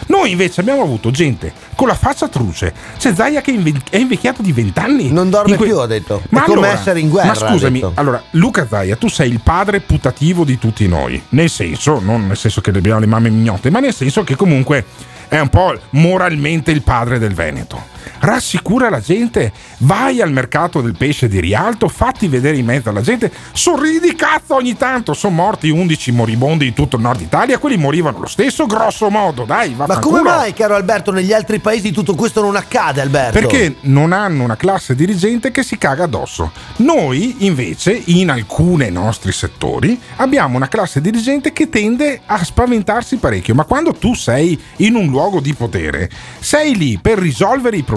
Noi 0.08 0.32
invece 0.32 0.62
abbiamo 0.62 0.82
avuto 0.84 1.12
gente 1.12 1.52
con 1.76 1.88
la 1.88 1.96
faccia 1.96 2.28
truce. 2.28 2.74
C'è 2.98 3.14
Zaia 3.14 3.42
che 3.42 3.52
è 3.52 3.54
inve- 3.56 3.82
è 3.90 3.98
invecchiato 3.98 4.42
di 4.42 4.52
20 4.52 4.80
anni. 4.80 5.12
Non 5.12 5.30
dorme 5.30 5.56
que- 5.56 5.66
più, 5.68 5.78
ha 5.80 5.86
detto. 5.88 6.22
Ma 6.30 6.42
è 6.42 6.46
come 6.46 6.60
allora- 6.60 6.74
essere 6.80 7.00
in 7.00 7.10
guerra. 7.10 7.28
Ma 7.28 7.36
scusami, 7.36 7.84
allora, 7.96 8.22
Luca 8.32 8.68
Zaia, 8.68 8.96
tu 8.96 9.08
sei 9.08 9.30
il 9.30 9.40
padre 9.42 9.80
putativo 9.82 10.44
di 10.44 10.58
tutti 10.58 10.88
noi. 10.88 11.22
Nel 11.30 11.50
senso, 11.50 12.00
non 12.00 12.28
nel 12.28 12.38
senso 12.38 12.62
che 12.62 12.70
abbiamo 12.72 13.00
le 13.00 13.06
mamme 13.08 13.30
mignotte, 13.30 13.70
ma 13.70 13.80
nel 13.80 13.94
senso 13.94 14.24
che 14.24 14.36
comunque 14.36 14.86
è 15.28 15.40
un 15.40 15.50
po' 15.50 15.74
moralmente 15.92 16.72
il 16.72 16.82
padre 16.82 17.18
del 17.20 17.34
Veneto. 17.34 17.92
Rassicura 18.20 18.90
la 18.90 19.00
gente, 19.00 19.52
vai 19.80 20.22
al 20.22 20.32
mercato 20.32 20.82
del 20.82 20.96
pesce 20.98 21.28
di 21.28 21.40
Rialto, 21.40 21.88
fatti 21.88 22.28
vedere 22.28 22.58
in 22.58 22.66
mezzo 22.66 22.90
alla 22.90 23.02
gente, 23.02 23.32
sorridi 23.54 24.16
cazzo 24.16 24.56
ogni 24.56 24.76
tanto. 24.76 25.14
Sono 25.14 25.36
morti 25.36 25.70
11 25.70 26.12
moribondi 26.12 26.66
di 26.66 26.74
tutto 26.74 26.96
il 26.96 27.02
nord 27.02 27.22
Italia, 27.22 27.58
quelli 27.58 27.78
morivano 27.78 28.20
lo 28.20 28.28
stesso, 28.28 28.66
grosso 28.66 29.10
modo, 29.10 29.44
dai, 29.44 29.72
Ma 29.72 29.86
vaffanculo. 29.86 30.18
come 30.18 30.30
mai, 30.30 30.54
caro 30.54 30.76
Alberto, 30.76 31.12
negli 31.12 31.34
altri 31.34 31.60
paesi 31.60 31.92
tutto 31.92 32.16
questo 32.16 32.42
non 32.42 32.56
accade, 32.56 33.02
Alberto? 33.02 33.40
Perché 33.40 33.76
non 33.82 34.12
hanno 34.12 34.44
una 34.44 34.56
classe 34.56 34.96
dirigente 34.96 35.52
che 35.52 35.64
si 35.64 35.78
caga 35.78 36.04
addosso. 36.04 36.52
Noi, 36.78 37.36
invece, 37.40 38.02
in 38.06 38.30
alcuni 38.30 38.90
nostri 38.90 39.32
settori, 39.32 40.00
abbiamo 40.18 40.58
una 40.58 40.68
classe 40.68 41.02
dirigente 41.02 41.54
che 41.54 41.70
tende 41.70 42.22
a 42.26 42.44
spaventarsi 42.44 43.18
parecchio. 43.18 43.56
Ma 43.56 43.64
quando 43.64 43.94
tu 43.94 44.14
sei 44.14 44.60
in 44.78 44.96
un 44.96 45.08
luogo 45.08 45.40
di 45.40 45.54
potere, 45.54 46.10
sei 46.40 46.76
lì 46.76 47.00
per 47.02 47.18
risolvere 47.18 47.78
i 47.78 47.84
problemi, 47.84 47.93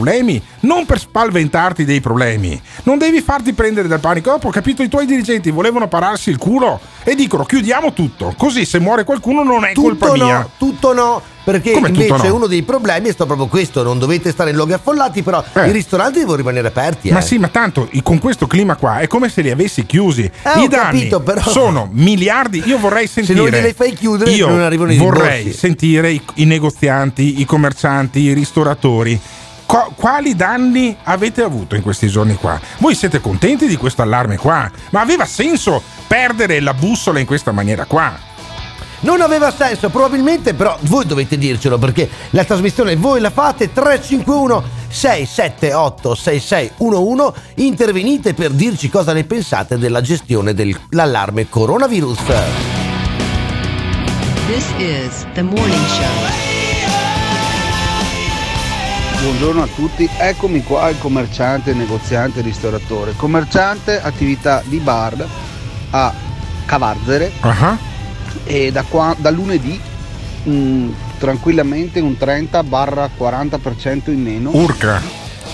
non 0.61 0.87
per 0.87 0.99
spaventarti 0.99 1.85
dei 1.85 2.01
problemi. 2.01 2.61
Non 2.85 2.99
devi 2.99 3.21
farti 3.21 3.53
prendere 3.53 3.89
dal 3.89 4.01
panico. 4.01 4.31
Dopo 4.31 4.49
ho 4.49 4.51
capito, 4.51 4.83
i 4.83 4.89
tuoi 4.89 5.07
dirigenti 5.07 5.51
volevano 5.51 5.89
pararsi 5.89 6.31
il 6.31 6.39
culo 6.39 6.81
e 7.05 7.15
dicono 7.15 7.45
chiudiamo 7.45 7.93
tutto. 7.93 8.35
Così 8.37 8.65
se 8.65 8.79
muore 8.81 9.05
qualcuno 9.05 9.43
non 9.43 9.65
è 9.65 9.73
colpa 9.73 10.07
tutto 10.09 10.25
mia. 10.25 10.39
no, 10.39 10.51
tutto 10.59 10.93
no. 10.93 11.23
Perché 11.47 11.71
Come 11.71 11.91
invece 11.91 12.27
no? 12.27 12.35
uno 12.35 12.47
dei 12.49 12.63
problemi 12.65 13.07
è 13.07 13.13
stato 13.13 13.27
proprio 13.27 13.47
questo: 13.47 13.85
non 13.85 14.01
dovete 14.01 14.33
stare 14.33 14.51
in 14.51 14.57
luoghi 14.57 14.73
affollati, 14.73 15.23
però 15.23 15.45
Eh. 15.53 15.69
i 15.69 15.71
ristoranti 15.71 16.19
devono 16.19 16.37
rimanere 16.39 16.67
aperti. 16.67 17.13
Ma 17.13 17.21
eh. 17.21 17.23
sì, 17.23 17.39
ma 17.39 17.47
tanto 17.47 17.89
con 18.03 18.19
questo 18.19 18.49
clima 18.49 18.75
qua 18.75 18.99
è 18.99 19.07
come 19.07 19.29
se 19.29 19.43
li 19.43 19.51
avessi 19.53 19.87
chiusi. 19.87 20.23
Eh, 20.25 20.63
I 20.63 20.67
danni 20.67 20.99
capito, 21.07 21.21
però- 21.21 21.41
sono 21.43 21.89
miliardi. 21.93 22.65
Io 22.67 22.79
vorrei 22.79 23.07
sentire. 23.07 23.39
non 23.39 23.49
glieli 23.49 23.73
fai 23.75 23.93
chiudere, 23.93 24.33
io 24.33 24.49
non 24.49 24.61
arrivano 24.61 24.91
i 24.93 24.97
vorrei 24.97 25.53
sentire 25.53 26.11
i, 26.11 26.21
i 26.35 26.45
negozianti, 26.47 27.41
i 27.41 27.45
commercianti, 27.45 28.19
i 28.19 28.33
ristoratori. 28.33 29.21
Co- 29.67 29.93
quali 29.97 30.35
danni 30.37 30.97
avete 31.03 31.43
avuto 31.43 31.75
in 31.75 31.83
questi 31.83 32.09
giorni 32.09 32.35
qua? 32.35 32.59
Voi 32.79 32.95
siete 32.95 33.21
contenti 33.21 33.67
di 33.67 33.77
questo 33.77 34.03
allarme 34.03 34.37
qua? 34.37 34.71
Ma 34.91 35.01
aveva 35.01 35.27
senso 35.27 35.83
perdere 36.07 36.61
la 36.61 36.73
bussola 36.73 37.19
in 37.19 37.27
questa 37.27 37.51
maniera 37.53 37.85
qua? 37.85 38.35
Non 39.01 39.21
aveva 39.21 39.53
senso, 39.53 39.91
probabilmente, 39.91 40.55
però 40.55 40.77
voi 40.83 41.05
dovete 41.05 41.37
dircelo 41.37 41.79
perché 41.79 42.09
la 42.31 42.45
trasmissione 42.45 42.97
voi 42.97 43.21
la 43.21 43.31
fate 43.31 43.73
351 43.73 44.63
678 44.89 46.15
6611 46.15 47.41
intervenite 47.57 48.35
per 48.35 48.53
dirci 48.53 48.89
cosa 48.89 49.13
ne 49.13 49.25
pensate 49.25 49.79
della 49.79 50.01
gestione 50.01 50.55
dell'allarme 50.55 51.49
coronavirus. 51.49 52.19
This 54.47 54.71
is 54.79 55.27
the 55.35 55.43
morning 55.43 55.87
show. 55.87 56.46
Buongiorno 59.21 59.63
a 59.63 59.69
tutti, 59.75 60.09
eccomi 60.19 60.63
qua 60.63 60.89
il 60.89 60.99
commerciante, 60.99 61.73
negoziante, 61.73 62.43
ristoratore. 62.43 63.15
Commerciante, 63.17 64.01
attività 64.01 64.63
di 64.65 64.79
bar 64.79 65.27
a 65.91 66.13
Cavarzere 66.67 67.33
Ah, 67.41 67.77
e 68.45 68.71
da, 68.71 68.83
qua, 68.89 69.15
da 69.19 69.31
lunedì 69.31 69.81
mm, 70.49 70.91
tranquillamente 71.19 71.99
un 72.01 72.15
30-40% 72.19 74.11
in 74.11 74.23
meno. 74.23 74.51
Urca. 74.53 75.01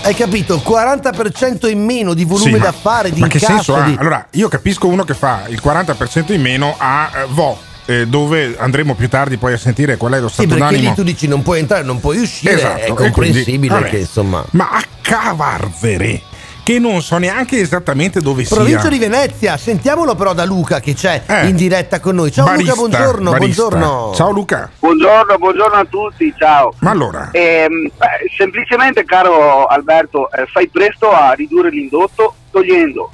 Hai 0.03 0.13
capito? 0.13 0.57
40% 0.57 1.69
in 1.69 1.83
meno 1.83 2.13
di 2.13 2.25
volume 2.25 2.51
Sì, 2.51 2.57
ma- 2.57 2.63
d'affari, 2.63 3.11
di 3.11 3.21
Ma 3.21 3.27
che 3.27 3.37
incasso. 3.37 3.53
senso 3.55 3.75
ha? 3.75 3.83
di- 3.83 3.95
Allora, 3.97 4.27
io 4.31 4.49
capisco 4.49 4.87
uno 4.87 5.03
che 5.03 5.13
fa 5.13 5.43
il 5.47 5.61
40% 5.63 6.33
in 6.33 6.41
meno 6.41 6.75
a 6.77 7.09
eh, 7.15 7.25
Vo, 7.29 7.57
eh, 7.85 8.07
dove 8.07 8.55
andremo 8.57 8.95
più 8.95 9.09
tardi 9.09 9.37
poi 9.37 9.53
a 9.53 9.57
sentire 9.57 9.97
qual 9.97 10.13
è 10.13 10.19
lo 10.19 10.27
Sì, 10.27 10.33
stato 10.33 10.49
perché 10.49 10.63
d'animo. 10.63 10.89
lì 10.89 10.95
tu 10.95 11.03
dici 11.03 11.27
non 11.27 11.41
puoi 11.41 11.59
entrare, 11.59 11.83
non 11.83 11.99
puoi 11.99 12.17
uscire, 12.19 12.53
Esatto, 12.53 12.79
è 12.81 12.93
comprensibile 12.93 13.73
quindi, 13.75 13.89
che 13.89 13.97
insomma... 13.99 14.43
Ma 14.51 14.69
a 14.71 14.81
Cavarzere, 15.01 16.21
che 16.63 16.79
non 16.79 17.01
so 17.01 17.17
neanche 17.17 17.59
esattamente 17.59 18.21
dove 18.21 18.43
Provincia 18.43 18.81
sia. 18.81 18.89
di 18.89 18.97
Venezia, 18.99 19.57
sentiamolo 19.57 20.15
però 20.15 20.33
da 20.33 20.45
Luca 20.45 20.79
che 20.79 20.93
c'è 20.93 21.21
Eh. 21.25 21.47
in 21.47 21.55
diretta 21.57 21.99
con 21.99 22.15
noi. 22.15 22.31
Ciao 22.31 22.45
Barista, 22.45 22.73
Luca, 22.75 22.87
buongiorno, 22.97 23.31
barista. 23.31 23.61
buongiorno. 23.67 24.13
Ciao 24.15 24.31
Luca. 24.31 24.69
Buongiorno, 24.79 25.37
buongiorno 25.37 25.75
a 25.77 25.85
tutti, 25.89 26.33
ciao. 26.37 26.73
Ma 26.79 26.91
allora, 26.91 27.29
Ehm, 27.33 27.89
beh, 27.97 28.07
semplicemente, 28.37 29.03
caro 29.03 29.65
Alberto, 29.65 30.31
eh, 30.31 30.45
fai 30.51 30.69
presto 30.69 31.11
a 31.11 31.33
ridurre 31.33 31.69
l'indotto 31.69 32.33
togliendo 32.51 33.09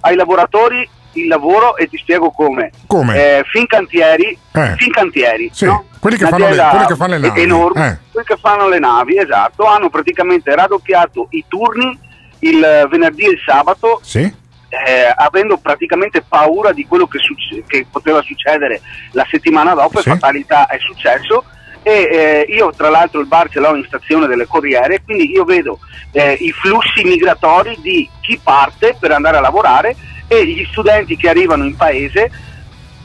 ai 0.00 0.16
lavoratori 0.16 0.88
il 1.14 1.26
lavoro 1.28 1.76
e 1.76 1.88
ti 1.88 1.96
spiego 1.98 2.30
come. 2.30 2.70
Come? 2.86 3.14
Eh, 3.38 3.44
Fincantieri, 3.50 4.36
Eh. 4.52 4.74
Fincantieri, 4.76 5.50
Sì, 5.52 5.64
no? 5.66 5.84
quelli 5.98 6.16
che 6.16 6.26
fanno 6.26 6.48
le- 6.48 6.56
quelli 6.70 6.86
che 6.86 6.94
fanno 6.96 7.16
le 7.16 7.26
navi, 7.28 7.40
Enorme, 7.42 7.86
eh. 7.88 8.10
quelli 8.12 8.26
che 8.26 8.36
fanno 8.40 8.68
le 8.68 8.78
navi, 8.78 9.18
esatto, 9.18 9.64
hanno 9.66 9.88
praticamente 9.90 10.54
raddoppiato 10.54 11.28
i 11.30 11.44
turni 11.48 11.98
il 12.40 12.86
venerdì 12.90 13.22
e 13.24 13.30
il 13.30 13.38
sabato 13.46 14.00
sì? 14.02 14.20
eh, 14.20 15.14
avendo 15.16 15.56
praticamente 15.56 16.20
paura 16.28 16.72
di 16.72 16.84
quello 16.86 17.06
che, 17.06 17.18
succe- 17.18 17.62
che 17.66 17.86
poteva 17.90 18.20
succedere 18.22 18.80
la 19.12 19.26
settimana 19.30 19.72
dopo 19.72 20.00
Sì. 20.00 20.08
e 20.08 20.12
fatalità 20.12 20.66
è 20.66 20.76
successo 20.78 21.44
e 21.82 21.92
eh, 21.92 22.52
io 22.52 22.72
tra 22.76 22.90
l'altro 22.90 23.20
il 23.20 23.26
bar 23.26 23.48
ce 23.50 23.60
l'ho 23.60 23.74
in 23.76 23.84
stazione 23.86 24.26
delle 24.26 24.46
Corriere 24.46 25.02
quindi 25.04 25.30
io 25.30 25.44
vedo 25.44 25.78
eh, 26.12 26.32
i 26.32 26.50
flussi 26.52 27.02
migratori 27.04 27.76
di 27.80 28.08
chi 28.20 28.38
parte 28.42 28.96
per 28.98 29.12
andare 29.12 29.36
a 29.38 29.40
lavorare 29.40 29.94
e 30.26 30.46
gli 30.46 30.64
studenti 30.70 31.16
che 31.16 31.28
arrivano 31.28 31.64
in 31.64 31.76
paese 31.76 32.30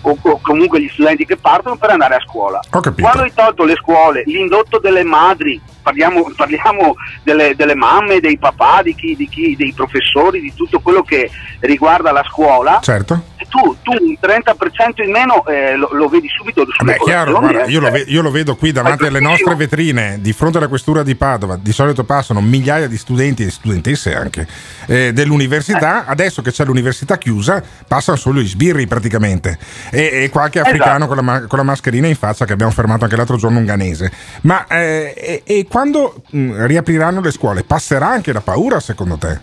o, 0.02 0.18
o 0.20 0.40
comunque 0.42 0.82
gli 0.82 0.90
studenti 0.90 1.26
che 1.26 1.38
partono 1.38 1.76
per 1.78 1.90
andare 1.90 2.16
a 2.16 2.20
scuola. 2.20 2.60
Quando 2.70 3.24
hai 3.24 3.34
tolto 3.34 3.64
le 3.64 3.76
scuole, 3.76 4.24
l'indotto 4.26 4.80
delle 4.80 5.04
madri, 5.04 5.62
parliamo, 5.82 6.32
parliamo 6.36 6.96
delle, 7.24 7.56
delle 7.56 7.76
mamme, 7.76 8.20
dei 8.20 8.38
papà, 8.38 8.82
di 8.84 8.96
chi, 8.96 9.16
di 9.16 9.28
chi, 9.28 9.56
dei 9.56 9.74
professori, 9.74 10.42
di 10.42 10.54
tutto 10.54 10.80
quello 10.80 11.02
che 11.04 11.30
riguarda 11.60 12.12
la 12.12 12.24
scuola, 12.30 12.80
Certo. 12.82 13.24
tu, 13.50 13.78
tu 13.82 13.92
un 13.92 14.16
30% 14.22 15.04
in 15.04 15.12
meno 15.12 15.46
eh, 15.48 15.76
lo, 15.76 15.90
lo 15.94 16.08
vedi 16.08 16.28
subito 16.30 16.66
Beh, 16.84 16.98
chiaro, 17.04 17.40
guarda, 17.40 17.66
eh. 17.66 17.72
io, 17.72 17.80
lo 17.80 17.90
ve- 17.92 18.06
io 18.08 18.22
lo 18.22 18.32
vedo 18.32 18.56
qui 18.56 18.72
davanti 18.72 19.06
alle 19.06 19.20
nostre 19.20 19.56
vetrine, 19.56 20.18
di 20.22 20.34
fronte 20.34 20.58
alla 20.58 20.68
questura 20.68 21.04
di 21.04 21.16
Padova. 21.16 21.58
Di 21.62 21.72
solito 21.72 22.04
passano 22.04 22.42
migliaia 22.42 22.88
di 22.88 22.98
studenti 22.98 23.44
e 23.44 23.50
studentesse 23.50 24.16
anche 24.16 24.48
eh, 24.88 25.14
dell'università. 25.14 26.06
Adesso 26.06 26.42
che 26.42 26.52
c'è 26.52 26.66
l'università 26.66 27.18
chiusa, 27.18 27.64
passano 27.88 28.18
solo 28.18 28.40
gli 28.42 28.48
sbirri 28.48 28.88
praticamente. 28.88 29.58
E, 29.92 30.24
e 30.24 30.30
qualche 30.30 30.60
africano 30.60 31.06
Esatto. 31.06 31.08
con, 31.08 31.16
la 31.16 31.22
ma- 31.22 31.48
con 31.48 31.58
la 31.58 31.64
mascherina 31.66 32.08
in 32.08 32.16
faccia 32.16 32.46
che 32.46 32.54
abbiamo 32.54 32.72
fermato 32.72 33.04
anche 33.04 33.16
l'altro 33.16 33.38
giorno 33.38 33.60
un 33.60 33.66
ganese. 33.66 34.12
Ma 34.42 34.66
eh, 34.68 35.14
e, 35.16 35.44
e 35.46 35.66
quando 35.70 36.24
mh, 36.32 36.66
riapriranno 36.66 37.22
le 37.22 37.32
scuole, 37.32 37.64
passerà 37.64 38.08
anche 38.08 38.34
la 38.34 38.42
paura 38.42 38.80
secondo 38.80 39.18
te? 39.18 39.40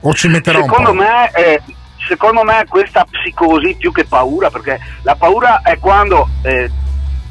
O 0.00 0.14
ci 0.14 0.28
metterà 0.28 0.58
un 0.58 0.64
secondo 0.64 0.90
po'? 0.90 0.96
me, 0.96 1.30
eh, 1.34 1.60
secondo 2.08 2.42
me 2.44 2.64
questa 2.68 3.04
psicosi 3.08 3.74
più 3.78 3.92
che 3.92 4.04
paura, 4.04 4.50
perché 4.50 4.78
la 5.02 5.14
paura 5.16 5.60
è 5.62 5.78
quando, 5.78 6.28
eh, 6.42 6.70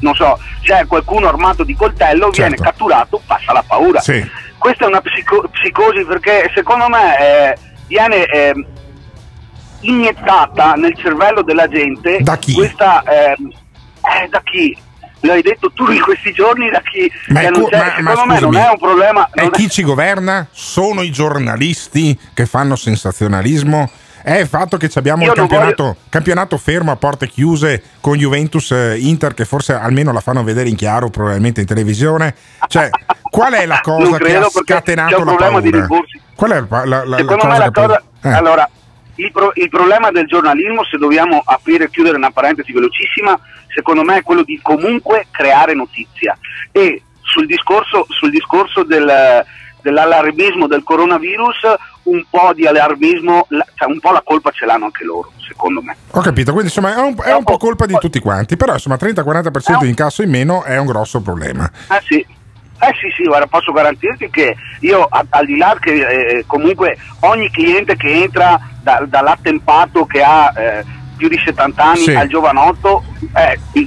non 0.00 0.14
so, 0.14 0.38
c'è 0.62 0.86
qualcuno 0.86 1.26
armato 1.28 1.64
di 1.64 1.74
coltello, 1.74 2.30
viene 2.30 2.56
Certo. 2.56 2.62
catturato, 2.62 3.20
passa 3.26 3.52
la 3.52 3.64
paura. 3.66 4.00
Sì. 4.00 4.24
Questa 4.58 4.84
è 4.84 4.88
una 4.88 5.00
psico- 5.00 5.48
psicosi 5.50 6.04
perché 6.04 6.50
secondo 6.54 6.88
me 6.88 7.18
eh, 7.18 7.58
viene 7.86 8.24
eh, 8.26 8.54
iniettata 9.80 10.72
nel 10.74 10.96
cervello 10.96 11.42
della 11.42 11.68
gente 11.68 12.18
Da 12.20 12.36
chi? 12.36 12.52
questa... 12.54 13.02
ehm, 13.02 13.50
eh, 14.22 14.28
da 14.28 14.40
chi? 14.42 14.76
L'hai 15.20 15.42
detto 15.42 15.70
tu 15.72 15.90
in 15.90 16.00
questi 16.00 16.32
giorni 16.32 16.70
da 16.70 16.80
chi? 16.80 17.10
Ma, 17.28 17.40
è 17.40 17.50
c'è- 17.50 18.00
ma- 18.00 18.14
ma 18.14 18.24
me 18.24 18.40
non 18.40 18.52
scusami, 18.52 18.56
è 18.56 18.70
un 18.70 18.78
problema... 18.78 19.28
E 19.32 19.40
non 19.42 19.46
è- 19.46 19.56
chi 19.56 19.68
ci 19.68 19.82
governa? 19.82 20.46
Sono 20.52 21.02
i 21.02 21.10
giornalisti 21.10 22.18
che 22.34 22.46
fanno 22.46 22.76
sensazionalismo? 22.76 23.90
È 24.22 24.34
il 24.36 24.46
fatto 24.46 24.76
che 24.76 24.88
ci 24.88 24.98
abbiamo 24.98 25.22
Io 25.24 25.30
il 25.30 25.36
campionato, 25.36 25.96
campionato 26.08 26.56
fermo 26.58 26.90
a 26.92 26.96
porte 26.96 27.28
chiuse 27.28 27.82
con 28.00 28.16
Juventus 28.18 28.70
eh, 28.72 28.96
Inter 28.98 29.32
che 29.32 29.44
forse 29.44 29.72
almeno 29.74 30.12
la 30.12 30.20
fanno 30.20 30.42
vedere 30.44 30.68
in 30.68 30.76
chiaro 30.76 31.08
probabilmente 31.08 31.60
in 31.60 31.66
televisione. 31.66 32.34
Cioè, 32.66 32.90
qual 33.30 33.52
è 33.54 33.64
la 33.64 33.80
cosa 33.80 34.18
che 34.18 34.36
ha 34.36 34.48
scatenato 34.50 35.24
la 35.24 35.34
paura? 35.34 35.86
Qual 36.34 36.50
è 36.50 36.64
la, 36.68 36.84
la- 36.84 37.04
la- 37.04 37.24
cosa 37.24 37.62
che 37.62 37.70
cosa. 37.70 38.02
eh, 38.22 38.28
Allora, 38.30 38.68
il, 39.18 39.30
pro- 39.32 39.52
il 39.54 39.68
problema 39.68 40.10
del 40.10 40.26
giornalismo, 40.26 40.84
se 40.84 40.96
dobbiamo 40.98 41.42
aprire 41.44 41.84
e 41.84 41.90
chiudere 41.90 42.16
una 42.16 42.30
parentesi 42.30 42.72
velocissima, 42.72 43.38
secondo 43.74 44.02
me 44.02 44.16
è 44.18 44.22
quello 44.22 44.42
di 44.42 44.58
comunque 44.62 45.26
creare 45.30 45.74
notizia. 45.74 46.36
E 46.72 47.02
sul 47.22 47.46
discorso, 47.46 48.06
sul 48.08 48.30
discorso 48.30 48.82
del- 48.84 49.44
dell'allarmismo 49.82 50.66
del 50.66 50.82
coronavirus, 50.82 51.56
un 52.04 52.24
po' 52.30 52.52
di 52.54 52.66
allarmismo, 52.66 53.46
la- 53.50 53.66
cioè 53.74 53.88
un 53.90 54.00
po' 54.00 54.12
la 54.12 54.22
colpa 54.24 54.50
ce 54.50 54.66
l'hanno 54.66 54.86
anche 54.86 55.04
loro, 55.04 55.32
secondo 55.46 55.82
me. 55.82 55.96
Ho 56.12 56.20
capito, 56.20 56.52
quindi 56.52 56.68
insomma 56.68 56.94
è 56.96 57.00
un, 57.00 57.14
è 57.22 57.32
un 57.32 57.44
po' 57.44 57.56
colpa 57.58 57.86
di 57.86 57.96
tutti 57.98 58.18
quanti, 58.20 58.56
però 58.56 58.72
insomma 58.74 58.96
30-40% 58.96 59.78
di 59.80 59.88
incasso 59.88 60.22
in 60.22 60.30
meno 60.30 60.62
è 60.64 60.78
un 60.78 60.86
grosso 60.86 61.20
problema. 61.20 61.70
Eh 61.90 62.00
sì. 62.06 62.26
Eh 62.80 62.94
sì, 63.00 63.10
sì, 63.16 63.24
guarda, 63.24 63.48
posso 63.48 63.72
garantirti 63.72 64.30
che 64.30 64.54
io, 64.82 65.08
al 65.10 65.46
di 65.46 65.56
là 65.56 65.76
che 65.80 65.94
eh, 65.94 66.44
comunque 66.46 66.96
ogni 67.22 67.50
cliente 67.50 67.96
che 67.96 68.22
entra 68.22 68.56
da- 68.88 69.04
dall'attempato 69.06 70.06
che 70.06 70.22
ha 70.22 70.52
eh, 70.56 70.84
più 71.18 71.28
di 71.28 71.38
70 71.44 71.84
anni 71.84 71.98
Sì. 71.98 72.14
al 72.14 72.26
giovanotto, 72.28 73.04
eh, 73.36 73.58
eh, 73.74 73.86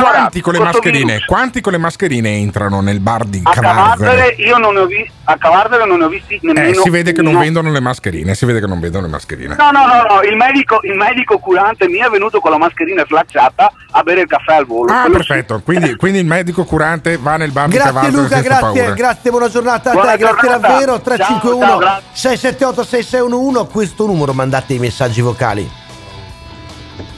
guarda, 0.00 0.18
Quanti 0.18 0.40
con 0.40 0.52
le 0.54 0.58
questo 0.58 0.78
mascherine? 0.78 1.12
virus- 1.12 1.26
Quanti 1.26 1.60
con 1.60 1.72
le 1.72 1.78
mascherine 1.78 2.30
entrano 2.38 2.80
nel 2.80 2.98
bar 2.98 3.24
di 3.26 3.40
Cavarzere? 3.42 4.34
io 4.38 4.58
non 4.58 4.74
ne 4.74 4.80
ho 4.80 4.86
visti, 4.86 5.10
a 5.24 5.36
Cavarzere 5.36 5.86
non 5.86 5.98
ne 5.98 6.04
ho 6.04 6.08
visti 6.08 6.40
nemmeno 6.42 6.68
Eh, 6.70 6.74
si 6.82 6.90
vede 6.90 7.12
che 7.12 7.22
non 7.22 7.32
uno. 7.34 7.40
vendono 7.42 7.70
le 7.70 7.80
mascherine, 7.80 8.34
si 8.34 8.44
vede 8.46 8.58
che 8.58 8.66
non 8.66 8.80
vendono 8.80 9.04
le 9.06 9.12
mascherine. 9.12 9.54
No, 9.56 9.70
no, 9.70 9.86
no, 9.86 10.02
no, 10.14 10.22
il 10.22 10.36
medico, 10.36 10.80
il 10.82 10.94
medico 10.96 11.38
curante 11.38 11.86
mi 11.88 11.98
è 11.98 12.08
venuto 12.08 12.40
con 12.40 12.50
la 12.50 12.58
mascherina 12.58 13.04
slacciata 13.06 13.70
a 13.92 14.02
bere 14.02 14.22
il 14.22 14.26
caffè 14.26 14.54
al 14.54 14.66
volo. 14.66 14.90
Ah, 14.92 15.02
Quello 15.02 15.16
perfetto. 15.18 15.60
Quindi, 15.62 15.94
quindi 15.96 16.18
il 16.18 16.26
medico 16.26 16.64
curante 16.64 17.18
va 17.18 17.36
nel 17.36 17.52
bar 17.52 17.68
di 17.68 17.74
Grazie 17.74 17.92
Cavarzere 17.92 18.22
Luca, 18.22 18.34
senza 18.36 18.48
grazie, 18.48 18.80
paura. 18.80 18.94
grazie, 18.94 19.30
buona 19.30 19.48
giornata 19.50 19.90
a 19.90 19.92
Buona 19.92 20.10
te, 20.12 20.16
grazie 20.18 20.40
giornata. 20.48 20.68
davvero. 20.68 20.92
Ciao, 20.92 21.00
351 21.02 21.66
ciao, 21.66 21.78
grazie. 21.78 22.02
678 22.12 22.84
6611, 22.84 23.58
a 23.60 23.64
questo 23.70 24.06
numero 24.06 24.32
mandate 24.32 24.74
i 24.74 24.78
messaggi 24.78 25.20
vocali. 25.20 25.70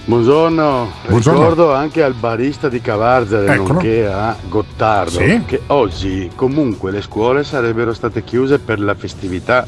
Buongiorno, 0.06 0.92
Buongiorno. 1.08 1.40
ricordo 1.40 1.72
anche 1.72 2.02
al 2.02 2.12
barista 2.12 2.68
di 2.68 2.80
Cavarzere, 2.82 3.54
Eccolo. 3.54 3.72
nonché 3.74 4.06
a 4.06 4.36
Gottardo, 4.48 5.18
Sì. 5.18 5.42
che 5.46 5.62
oggi 5.68 6.30
comunque 6.34 6.90
le 6.90 7.00
scuole 7.00 7.42
sarebbero 7.42 7.94
state 7.94 8.22
chiuse 8.22 8.58
per 8.58 8.80
la 8.80 8.94
festività, 8.94 9.66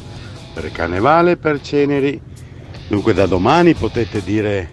per 0.53 0.71
carnevale 0.71 1.31
e 1.31 1.37
per 1.37 1.59
Ceneri. 1.61 2.21
Dunque 2.87 3.15
da 3.15 3.25
domani 3.25 3.73
potete 3.73 4.21
dire 4.23 4.69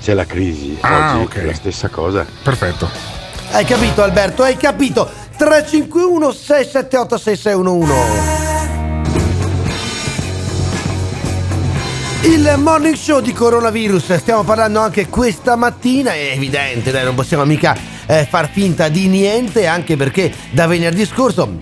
c'è 0.00 0.14
la 0.14 0.24
crisi, 0.24 0.78
Ah, 0.80 1.16
oggi 1.16 1.24
ok. 1.24 1.34
è 1.36 1.44
la 1.44 1.54
stessa 1.54 1.88
cosa. 1.88 2.24
Perfetto. 2.42 2.88
Hai 3.52 3.64
capito 3.66 4.02
Alberto, 4.02 4.42
hai 4.42 4.56
capito? 4.56 5.06
351 5.36 6.32
678 6.32 7.18
6611 7.18 8.45
Il 12.22 12.54
morning 12.58 12.96
show 12.96 13.20
di 13.20 13.32
coronavirus, 13.32 14.16
stiamo 14.16 14.42
parlando 14.42 14.80
anche 14.80 15.06
questa 15.08 15.54
mattina, 15.54 16.12
è 16.12 16.32
evidente, 16.34 16.90
dai, 16.90 17.04
non 17.04 17.14
possiamo 17.14 17.44
mica 17.44 17.76
eh, 18.06 18.26
far 18.28 18.50
finta 18.50 18.88
di 18.88 19.06
niente, 19.06 19.66
anche 19.66 19.96
perché 19.96 20.32
da 20.50 20.66
venerdì 20.66 21.06
scorso 21.06 21.56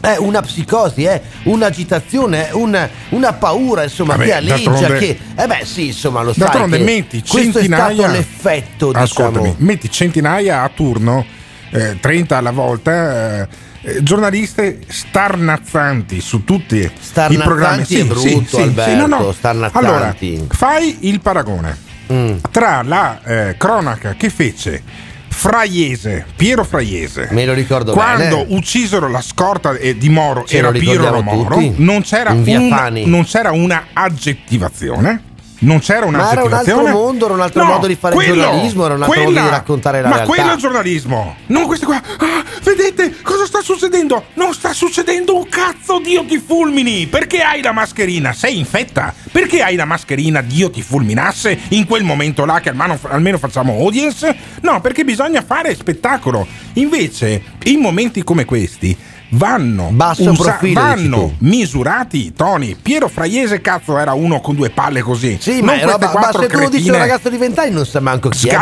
è 0.00 0.16
una 0.18 0.42
psicosi, 0.42 1.04
è 1.04 1.20
un'agitazione, 1.44 2.48
è 2.48 2.52
una, 2.52 2.88
una 3.10 3.32
paura, 3.32 3.84
insomma, 3.84 4.16
Vabbè, 4.16 4.24
che 4.26 4.32
alleggia, 4.34 4.92
che... 4.92 5.18
Eh 5.34 5.46
beh 5.46 5.64
sì, 5.64 5.86
insomma, 5.86 6.22
lo 6.22 6.32
sai 6.32 6.42
D'altronde 6.42 6.76
che 6.76 6.84
metti 6.84 7.22
questo 7.26 7.58
è 7.58 7.62
centinaia 7.62 7.94
stato 7.94 8.12
l'effetto, 8.12 8.86
diciamo. 8.88 9.02
Ascoltami, 9.02 9.54
metti 9.58 9.90
centinaia 9.90 10.62
a 10.62 10.68
turno, 10.68 11.24
eh, 11.70 11.98
30 11.98 12.36
alla 12.36 12.50
volta, 12.50 13.42
eh, 13.42 13.48
eh, 13.84 14.02
giornaliste 14.02 14.80
starnazzanti 14.88 16.20
su 16.20 16.44
tutti 16.44 16.76
i 16.78 17.36
programmi. 17.36 17.84
è 17.86 18.04
brutto, 18.04 18.58
Alberto, 18.60 19.32
starnazzanti. 19.32 19.86
Allora, 19.86 20.16
fai 20.48 20.96
il 21.00 21.20
paragone 21.20 21.92
Mm. 22.12 22.36
tra 22.50 22.82
la 22.82 23.18
eh, 23.24 23.54
cronaca 23.56 24.12
che 24.14 24.28
fece 24.28 24.82
Fraiese, 25.28 26.26
Piero 26.36 26.62
Fraiese, 26.62 27.28
Me 27.32 27.46
lo 27.46 27.54
ricordo 27.54 27.92
quando 27.92 28.44
bene. 28.44 28.54
uccisero 28.56 29.08
la 29.08 29.22
scorta 29.22 29.72
eh, 29.72 29.96
di 29.96 30.08
Moro 30.10 30.44
Ce 30.44 30.58
era 30.58 30.70
Piero 30.70 31.22
Moro, 31.22 31.58
non 31.76 32.02
c'era, 32.02 32.32
In 32.32 32.42
via 32.44 32.60
un- 32.60 32.68
Fani. 32.68 33.06
non 33.06 33.24
c'era 33.24 33.52
una 33.52 33.86
aggettivazione. 33.94 35.22
Non 35.64 35.78
c'era 35.80 36.06
Ma 36.10 36.30
era 36.30 36.44
un 36.44 36.52
altro 36.52 36.86
mondo, 36.88 37.24
era 37.24 37.34
un 37.34 37.40
altro 37.40 37.62
No, 37.64 37.70
modo 37.72 37.86
di 37.86 37.96
fare 37.96 38.14
quello, 38.14 38.34
giornalismo, 38.42 38.84
era 38.84 38.94
un 38.94 39.02
altro 39.02 39.16
modo 39.18 39.32
quella- 39.32 39.46
di 39.46 39.50
raccontare 39.54 40.00
la 40.02 40.08
ma 40.08 40.14
realtà. 40.16 40.32
quello 40.34 40.50
è 40.50 40.52
il 40.54 40.58
giornalismo. 40.60 41.36
Non 41.46 41.66
questi 41.66 41.84
qua. 41.86 41.96
Ah, 41.96 42.44
vedete 42.62 43.16
cosa 43.22 43.46
sta 43.46 43.60
succedendo? 43.62 44.24
Non 44.34 44.52
sta 44.52 44.72
succedendo 44.72 45.34
un 45.36 45.48
cazzo, 45.48 45.98
Dio 46.00 46.24
ti 46.26 46.38
fulmini. 46.38 47.06
Perché 47.06 47.40
hai 47.40 47.62
la 47.62 47.72
mascherina? 47.72 48.32
Sei 48.32 48.58
infetta. 48.58 49.14
Perché 49.32 49.62
hai 49.62 49.74
la 49.76 49.84
mascherina, 49.86 50.42
Dio 50.42 50.70
ti 50.70 50.82
fulminasse 50.82 51.58
in 51.70 51.86
quel 51.86 52.04
momento 52.04 52.44
là 52.44 52.60
che 52.60 52.68
almeno, 52.68 52.98
almeno 53.08 53.38
facciamo 53.38 53.72
audience? 53.78 54.36
No, 54.60 54.80
perché 54.80 55.04
bisogna 55.04 55.42
fare 55.42 55.74
spettacolo. 55.74 56.46
Invece, 56.74 57.42
in 57.64 57.80
momenti 57.80 58.22
come 58.22 58.44
questi 58.44 58.96
vanno, 59.34 59.90
Basso 59.92 60.32
profilo, 60.32 60.80
vanno 60.80 61.34
misurati 61.38 62.26
i 62.26 62.32
toni. 62.34 62.76
Piero 62.80 63.08
Fraiese, 63.08 63.60
cazzo, 63.60 63.98
era 63.98 64.12
uno 64.12 64.40
con 64.40 64.54
due 64.54 64.70
palle 64.70 65.02
così. 65.02 65.38
Sì, 65.40 65.56
Non 65.56 65.64
ma, 65.66 65.72
queste 65.72 65.90
roba, 65.90 66.12
ma 66.14 66.32
se 66.38 66.46
tu 66.46 66.58
lo 66.58 66.68
dici 66.68 66.88
a 66.88 66.92
un 66.92 66.98
ragazzo 66.98 67.28
di 67.28 67.36
vent'anni 67.36 67.70
non 67.70 67.86
sa 67.86 68.00
manco 68.00 68.28
chi 68.28 68.48
è 68.48 68.58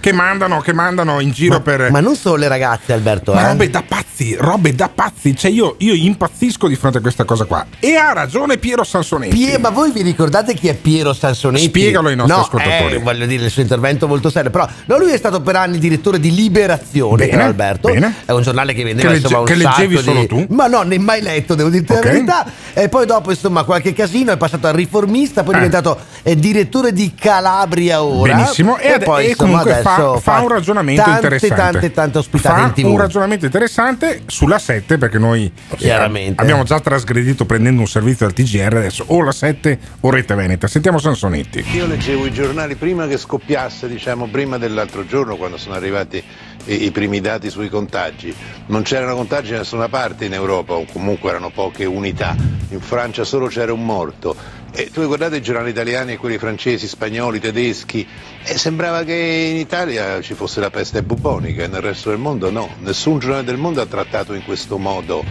che 0.00 0.12
mandano, 0.12 0.60
che 0.60 0.72
mandano 0.72 1.20
in 1.20 1.30
giro 1.30 1.60
per. 1.60 1.90
Ma 1.90 2.00
non 2.00 2.16
solo 2.16 2.36
le 2.36 2.48
ragazze, 2.48 2.92
Alberto, 2.92 3.32
Ma 3.32 3.42
eh? 3.42 3.46
robe 3.48 3.70
da 3.70 3.82
pazzi, 3.86 4.36
robe 4.38 4.74
da 4.74 4.88
pazzi. 4.88 5.36
Cioè, 5.36 5.50
io, 5.50 5.76
io 5.78 5.94
impazzisco 5.94 6.68
di 6.68 6.76
fronte 6.76 6.98
a 6.98 7.00
questa 7.00 7.24
cosa 7.24 7.44
qua. 7.44 7.64
E 7.78 7.94
ha 7.94 8.12
ragione 8.12 8.58
Piero 8.58 8.84
Sansonetti. 8.84 9.34
Pie- 9.36 9.58
ma 9.58 9.70
voi 9.70 9.90
vi 9.92 10.02
ricordate 10.02 10.54
chi 10.54 10.68
è 10.68 10.74
Piero 10.74 11.12
Sansonetti? 11.12 11.64
Spiegalo 11.66 12.08
ai 12.08 12.16
nostri 12.16 12.36
no, 12.36 12.42
ascoltatori. 12.42 12.94
eh, 12.94 12.98
voglio 12.98 13.26
dire, 13.26 13.44
il 13.44 13.50
suo 13.50 13.62
intervento 13.62 14.06
è 14.06 14.08
molto 14.08 14.30
serio. 14.30 14.50
Però 14.50 14.66
no, 14.86 14.98
lui 14.98 15.12
è 15.12 15.16
stato 15.16 15.40
per 15.40 15.56
anni 15.56 15.78
direttore 15.78 16.18
di 16.18 16.34
Liberazione, 16.34 17.26
Bene, 17.26 17.42
Alberto. 17.42 17.88
bene. 17.88 18.14
È 18.24 18.32
un 18.32 18.42
giornale 18.42 18.74
che 18.74 18.82
vendeva 18.84 19.08
Che 19.08 19.14
legge- 19.14 19.26
insomma 19.26 19.40
un 19.40 19.46
che 19.46 19.54
leggevi 19.62 19.98
solo 19.98 20.20
di... 20.20 20.26
tu? 20.26 20.46
Ma 20.50 20.66
no, 20.66 20.82
ne 20.82 20.98
mai 20.98 21.20
letto, 21.22 21.54
devo 21.54 21.68
dirti 21.68 21.92
Ok. 21.92 22.04
la 22.04 22.10
verità. 22.10 22.46
E 22.74 22.88
poi 22.88 23.06
dopo, 23.06 23.30
insomma, 23.30 23.64
qualche 23.64 23.92
casino 23.92 24.32
è 24.32 24.36
passato 24.36 24.66
al 24.66 24.74
riformista, 24.74 25.42
poi 25.42 25.54
è 25.54 25.56
Eh. 25.56 25.60
diventato 25.60 25.98
eh, 26.22 26.36
direttore 26.36 26.92
di 26.92 27.14
Calabria 27.14 28.02
ora. 28.02 28.34
Benissimo, 28.34 28.78
e, 28.78 28.92
ade- 28.92 29.04
poi 29.04 29.24
e 29.26 29.28
insomma, 29.30 29.60
comunque 29.62 29.82
fa, 29.82 30.18
fa 30.20 30.40
un 30.40 30.48
ragionamento 30.48 31.02
tante, 31.02 31.16
interessante. 31.16 31.56
Tante, 31.56 31.92
tante 31.92 32.18
ospitate 32.18 32.60
fa 32.60 32.66
in 32.66 32.72
TV. 32.72 32.86
un 32.86 32.98
ragionamento 32.98 33.44
interessante 33.44 34.22
sulla 34.26 34.58
7 34.58 34.98
perché 34.98 35.18
noi 35.18 35.50
eh, 35.70 35.76
Chiaramente. 35.76 36.40
abbiamo 36.40 36.62
già 36.64 36.80
trasgredito 36.80 37.44
prendendo 37.44 37.80
un 37.80 37.86
servizio 37.88 38.26
al 38.26 38.32
TGR 38.32 38.76
adesso 38.76 39.04
o 39.08 39.22
la 39.22 39.32
7 39.32 39.78
o 40.00 40.10
Rete 40.10 40.34
Veneta. 40.34 40.66
Sentiamo 40.66 40.98
Sansonetti. 40.98 41.64
Io 41.72 41.86
leggevo 41.86 42.26
i 42.26 42.32
giornali 42.32 42.74
prima 42.76 43.06
che 43.06 43.16
scoppiasse, 43.18 43.88
diciamo 43.88 44.26
prima 44.26 44.58
dell'altro 44.58 45.04
giorno, 45.06 45.36
quando 45.36 45.56
sono 45.56 45.74
arrivati 45.74 46.22
i, 46.66 46.84
i 46.84 46.90
primi 46.90 47.20
dati 47.20 47.50
sui 47.50 47.68
contagi. 47.68 48.34
Non 48.66 48.82
c'erano 48.82 49.14
contagi 49.14 49.52
da 49.52 49.58
nessuna 49.58 49.88
parte 49.88 50.24
in 50.24 50.32
Europa, 50.32 50.74
o 50.74 50.84
comunque 50.84 51.30
erano 51.30 51.50
poche 51.50 51.84
unità. 51.84 52.34
In 52.70 52.80
Francia 52.80 53.24
solo 53.24 53.46
c'era 53.46 53.72
un 53.72 53.84
morto. 53.84 54.60
E 54.74 54.90
tu 54.90 55.06
guardate 55.06 55.36
i 55.36 55.42
giornali 55.42 55.68
italiani 55.68 56.12
e 56.12 56.16
quelli 56.16 56.38
francesi, 56.38 56.88
spagnoli, 56.88 57.40
tedeschi, 57.40 58.06
e 58.42 58.56
sembrava 58.56 59.04
che 59.04 59.14
in 59.14 59.56
Italia 59.56 60.18
ci 60.22 60.32
fosse 60.32 60.60
la 60.60 60.70
peste 60.70 61.02
bubonica 61.02 61.64
e 61.64 61.66
nel 61.66 61.82
resto 61.82 62.08
del 62.08 62.18
mondo 62.18 62.50
no. 62.50 62.70
Nessun 62.78 63.18
giornale 63.18 63.44
del 63.44 63.58
mondo 63.58 63.82
ha 63.82 63.86
trattato 63.86 64.32
in 64.32 64.42
questo 64.44 64.78
modo 64.78 65.22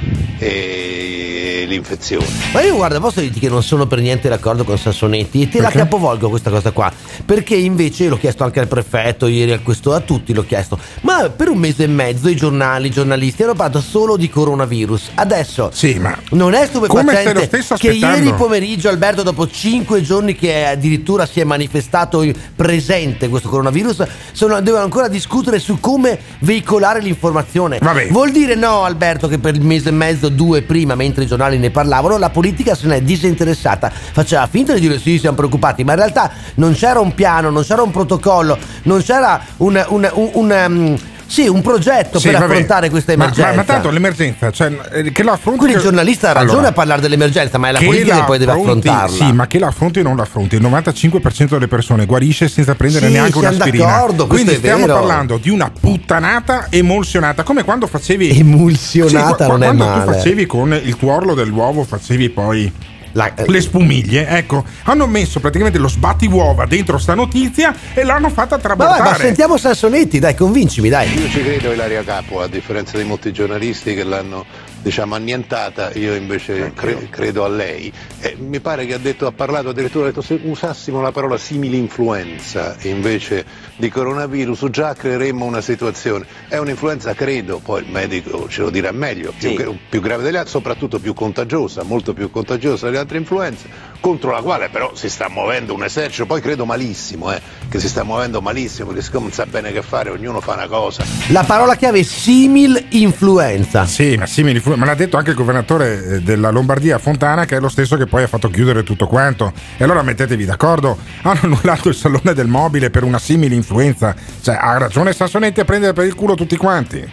l'infezione. 1.67 2.25
Ma 2.54 2.62
io 2.62 2.75
guarda, 2.75 2.99
posso 2.99 3.19
dirti 3.19 3.39
che 3.39 3.49
non 3.49 3.63
sono 3.63 3.88
per 3.88 3.99
niente 3.99 4.30
d'accordo 4.30 4.63
con 4.63 4.77
Sassonetti 4.77 5.41
e 5.41 5.49
te 5.49 5.58
la 5.58 5.65
Perché? 5.65 5.80
capovolgo 5.80 6.30
questa 6.30 6.49
cosa 6.49 6.71
qua. 6.71 6.91
Perché 7.25 7.56
invece 7.56 8.08
l'ho 8.08 8.17
chiesto 8.17 8.43
anche 8.43 8.60
al 8.60 8.67
prefetto, 8.67 9.27
ieri 9.27 9.51
al 9.51 9.62
questo, 9.62 9.93
a 9.93 9.99
tutti 9.99 10.34
l'ho 10.34 10.45
chiesto. 10.45 10.77
Ma 11.01 11.30
per 11.30 11.49
un 11.49 11.58
mese 11.58 11.84
e 11.84 11.88
mezzo 11.88 12.30
i 12.30 12.36
giornali, 12.36 12.88
i 12.88 12.91
giornalisti 12.91 13.43
hanno 13.43 13.54
parlato 13.54 13.82
solo 13.82 14.17
di 14.17 14.30
coronavirus. 14.30 15.12
Adesso 15.15 15.69
Sì, 15.73 15.95
ma 15.99 16.17
non 16.32 16.54
è 16.54 16.65
stupefacente 16.65 17.49
che 17.77 17.91
ieri 17.91 18.34
pomeriggio 18.34 18.89
Alberto 18.89 19.23
dopo 19.23 19.47
cinque 19.47 20.01
giorni 20.01 20.36
che 20.36 20.65
addirittura 20.65 21.25
si 21.25 21.39
è 21.39 21.43
manifestato 21.43 22.23
presente 22.56 23.30
questo 23.30 23.49
coronavirus 23.49 24.04
sono, 24.32 24.62
devono 24.62 24.84
ancora 24.84 25.08
discutere 25.08 25.60
su 25.60 25.80
come 25.80 26.19
veicolare 26.39 27.01
l'informazione 27.01 27.80
Vabbè. 27.82 28.08
vuol 28.10 28.32
dire 28.32 28.56
no 28.56 28.84
Alberto 28.84 29.27
che 29.27 29.39
per 29.39 29.56
il 29.56 29.62
mese 29.62 29.89
e 29.89 29.91
mezzo 29.91 30.30
due 30.30 30.62
prima 30.62 30.95
mentre 30.95 31.23
i 31.23 31.27
giornali 31.32 31.58
ne 31.58 31.70
parlavano 31.72 32.17
la 32.17 32.30
politica 32.30 32.76
se 32.76 32.88
ne 32.88 32.98
è 32.98 33.02
disinteressata. 33.02 33.89
Faceva 33.89 34.48
finta 34.48 34.74
di 34.74 34.82
dire 34.82 35.00
sì 35.00 35.17
siamo 35.17 35.38
preoccupati 35.38 35.84
ma 35.86 35.91
in 35.94 35.98
realtà 36.00 36.30
non 36.56 36.74
c'era 36.74 37.00
un 37.00 37.13
piano 37.13 37.50
non 37.50 37.63
c'era 37.63 37.82
un 37.82 37.91
protocollo 37.91 38.58
non 38.84 39.02
c'era 39.02 39.41
un, 39.58 39.84
un, 39.89 40.10
un- 40.13 40.30
un, 40.34 40.65
um, 40.67 40.98
sì, 41.32 41.48
un 41.48 41.62
progetto 41.62 42.20
Sì, 42.20 42.30
per 42.30 42.39
vabbè. 42.39 42.52
affrontare 42.54 42.89
questa 42.89 43.15
Ma- 43.15 43.24
emergenza 43.24 43.50
Ma, 43.52 43.56
ma 43.56 43.63
tanto 43.63 43.89
l'emergenza, 43.89 44.52
cioè, 44.52 44.72
eh, 44.91 45.12
che 45.12 45.24
la 45.24 45.32
affronti. 45.32 45.60
quindi 45.60 45.78
il 45.78 45.82
giornalista 45.82 46.30
ha 46.30 46.34
ragione 46.34 46.52
Allora, 46.54 46.67
a 46.67 46.72
parlare 46.74 47.02
dell'emergenza 47.02 47.58
ma 47.58 47.70
è 47.70 47.72
la 47.72 47.80
che 47.80 47.86
politica 47.86 48.13
la 48.13 48.20
che 48.20 48.26
poi 48.26 48.38
deve 48.38 48.52
affronti- 48.52 48.88
affrontarla 48.89 49.26
Sì, 49.26 49.32
ma 49.34 49.48
che 49.48 49.60
la 49.60 49.67
affronti 49.67 50.00
o 50.00 50.04
non 50.04 50.15
la 50.17 50.24
affronti. 50.24 50.56
Il 50.56 50.62
95% 50.62 51.56
delle 51.56 51.67
persone 51.67 52.06
guarisce 52.06 52.48
senza 52.50 52.76
prendere 52.76 53.08
Sì, 53.08 53.13
neanche 53.13 53.38
un'aspirina. 53.38 53.86
d'accordo, 53.86 54.28
Quindi 54.28 54.52
è 54.52 54.56
stiamo 54.58 54.86
vero. 54.86 54.94
parlando 55.00 55.38
di 55.38 55.50
una 55.50 55.72
puttanata 55.80 56.67
emulsionata, 56.70 57.44
come 57.44 57.63
quando 57.63 57.88
facevi 57.88 58.38
Emulsionata 58.38 59.28
Sì, 59.30 59.34
qua- 59.36 59.48
non 59.48 59.63
è 59.63 59.65
quando 59.67 59.86
male. 59.86 60.04
tu 60.06 60.12
facevi 60.12 60.46
con 60.46 60.74
il 60.74 60.96
tuorlo 60.98 61.34
dell'uovo, 61.34 61.84
facevi 61.84 62.30
poi 62.30 62.72
La- 63.13 63.34
le 63.45 63.62
spumiglie, 63.62 64.28
ecco, 64.28 64.63
hanno 64.84 65.08
messo 65.08 65.39
praticamente 65.39 65.78
lo 65.80 65.88
sbattiuova 65.88 66.65
dentro 66.65 66.97
sta 66.97 67.13
notizia 67.13 67.76
e 67.93 68.04
l'hanno 68.04 68.30
fatta 68.30 68.58
traboccare. 68.58 69.02
ma 69.04 69.15
sentiamo 69.15 69.58
Sansonetti, 69.58 70.19
dai, 70.19 70.36
convincimi, 70.36 70.89
dai. 70.89 71.12
Io 71.19 71.30
ci 71.30 71.41
credo 71.43 71.69
a 71.69 71.74
Ilaria 71.74 72.04
Capo, 72.04 72.41
a 72.41 72.47
differenza 72.47 72.97
di 72.97 73.04
molti 73.04 73.32
giornalisti 73.34 73.93
che 73.93 74.04
l'hanno 74.04 74.45
diciamo 74.82 75.15
annientata, 75.15 75.91
io 75.94 76.13
invece 76.15 76.74
cre- 76.74 77.08
credo 77.10 77.44
a 77.44 77.48
lei. 77.48 77.91
E 78.20 78.36
mi 78.38 78.60
pare 78.60 78.86
che 78.86 78.94
ha, 78.94 78.98
detto, 78.98 79.28
ha 79.28 79.32
parlato 79.32 79.70
addirittura, 79.70 80.06
ha 80.06 80.08
detto 80.08 80.22
se 80.22 80.39
usassimo 80.44 81.02
la 81.02 81.12
parola 81.12 81.38
simili-influenza 81.38 82.76
invece 82.82 83.46
di 83.76 83.89
coronavirus 83.89 84.67
già 84.70 84.94
creeremmo 84.94 85.46
una 85.46 85.62
situazione. 85.62 86.26
È 86.48 86.58
un'influenza, 86.58 87.13
credo, 87.13 87.60
poi 87.60 87.84
il 87.84 87.91
medico 87.91 88.48
ce 88.50 88.62
lo 88.62 88.70
dirà 88.70 88.91
meglio, 88.91 89.34
più, 89.38 89.54
gra- 89.54 89.72
più 89.89 90.02
grave 90.02 90.24
delle 90.24 90.38
altre, 90.38 90.52
soprattutto 90.52 91.00
più 91.00 91.13
contagiosa, 91.13 91.84
molto 91.84 92.13
più 92.13 92.30
contagiosa 92.30 92.86
delle 92.86 92.98
altre 92.98 93.17
influenze, 93.17 93.70
contro 94.00 94.32
la 94.32 94.41
quale 94.41 94.70
però 94.70 94.91
si 94.96 95.10
sta 95.10 95.30
muovendo 95.30 95.74
un 95.74 95.84
esercito, 95.84 96.26
poi 96.26 96.41
credo 96.41 96.65
malissimo, 96.65 97.32
eh, 97.32 97.41
che 97.70 97.80
si 97.80 97.88
sta 97.88 98.04
muovendo 98.04 98.41
malissimo, 98.41 98.88
perché 98.88 99.04
siccome 99.04 99.26
non 99.26 99.34
sa 99.34 99.46
bene 99.46 99.72
che 99.72 99.82
fare, 99.82 100.10
ognuno 100.10 100.41
fa 100.41 100.54
una 100.54 100.67
cosa. 100.67 101.04
La 101.30 101.44
parola 101.44 101.76
chiave 101.76 102.00
è 102.00 102.04
simil 102.04 102.86
influenza. 102.89 103.86
Sì, 103.86 104.15
ma 104.15 104.26
simili 104.26 104.60
influ- 104.71 104.77
ma 104.77 104.86
l'ha 104.86 104.95
detto 104.95 105.17
anche 105.17 105.31
il 105.31 105.36
governatore 105.36 106.03
eh, 106.05 106.21
della 106.21 106.49
Lombardia 106.49 106.97
Fontana, 106.97 107.45
che 107.45 107.57
è 107.57 107.60
lo 107.60 107.69
stesso 107.69 107.97
che 107.97 108.05
poi 108.05 108.23
ha 108.23 108.27
fatto 108.27 108.49
chiudere 108.49 108.84
tutto 108.84 109.07
quanto. 109.07 109.51
E 109.77 109.84
allora 109.84 110.01
mettetevi 110.01 110.45
d'accordo, 110.45 110.97
hanno 111.23 111.39
annullato 111.43 111.89
il 111.89 111.95
salone 111.95 112.34
del 112.34 112.47
mobile 112.47 112.89
per 112.89 113.03
una 113.03 113.19
simile 113.19 113.55
influenza. 113.55 114.15
Cioè, 114.41 114.57
ha 114.60 114.77
ragione 114.77 115.13
Sassonetti 115.13 115.60
a 115.60 115.65
prendere 115.65 115.93
per 115.93 116.05
il 116.05 116.15
culo 116.15 116.36
tutti 116.36 116.57
quanti. 116.57 117.10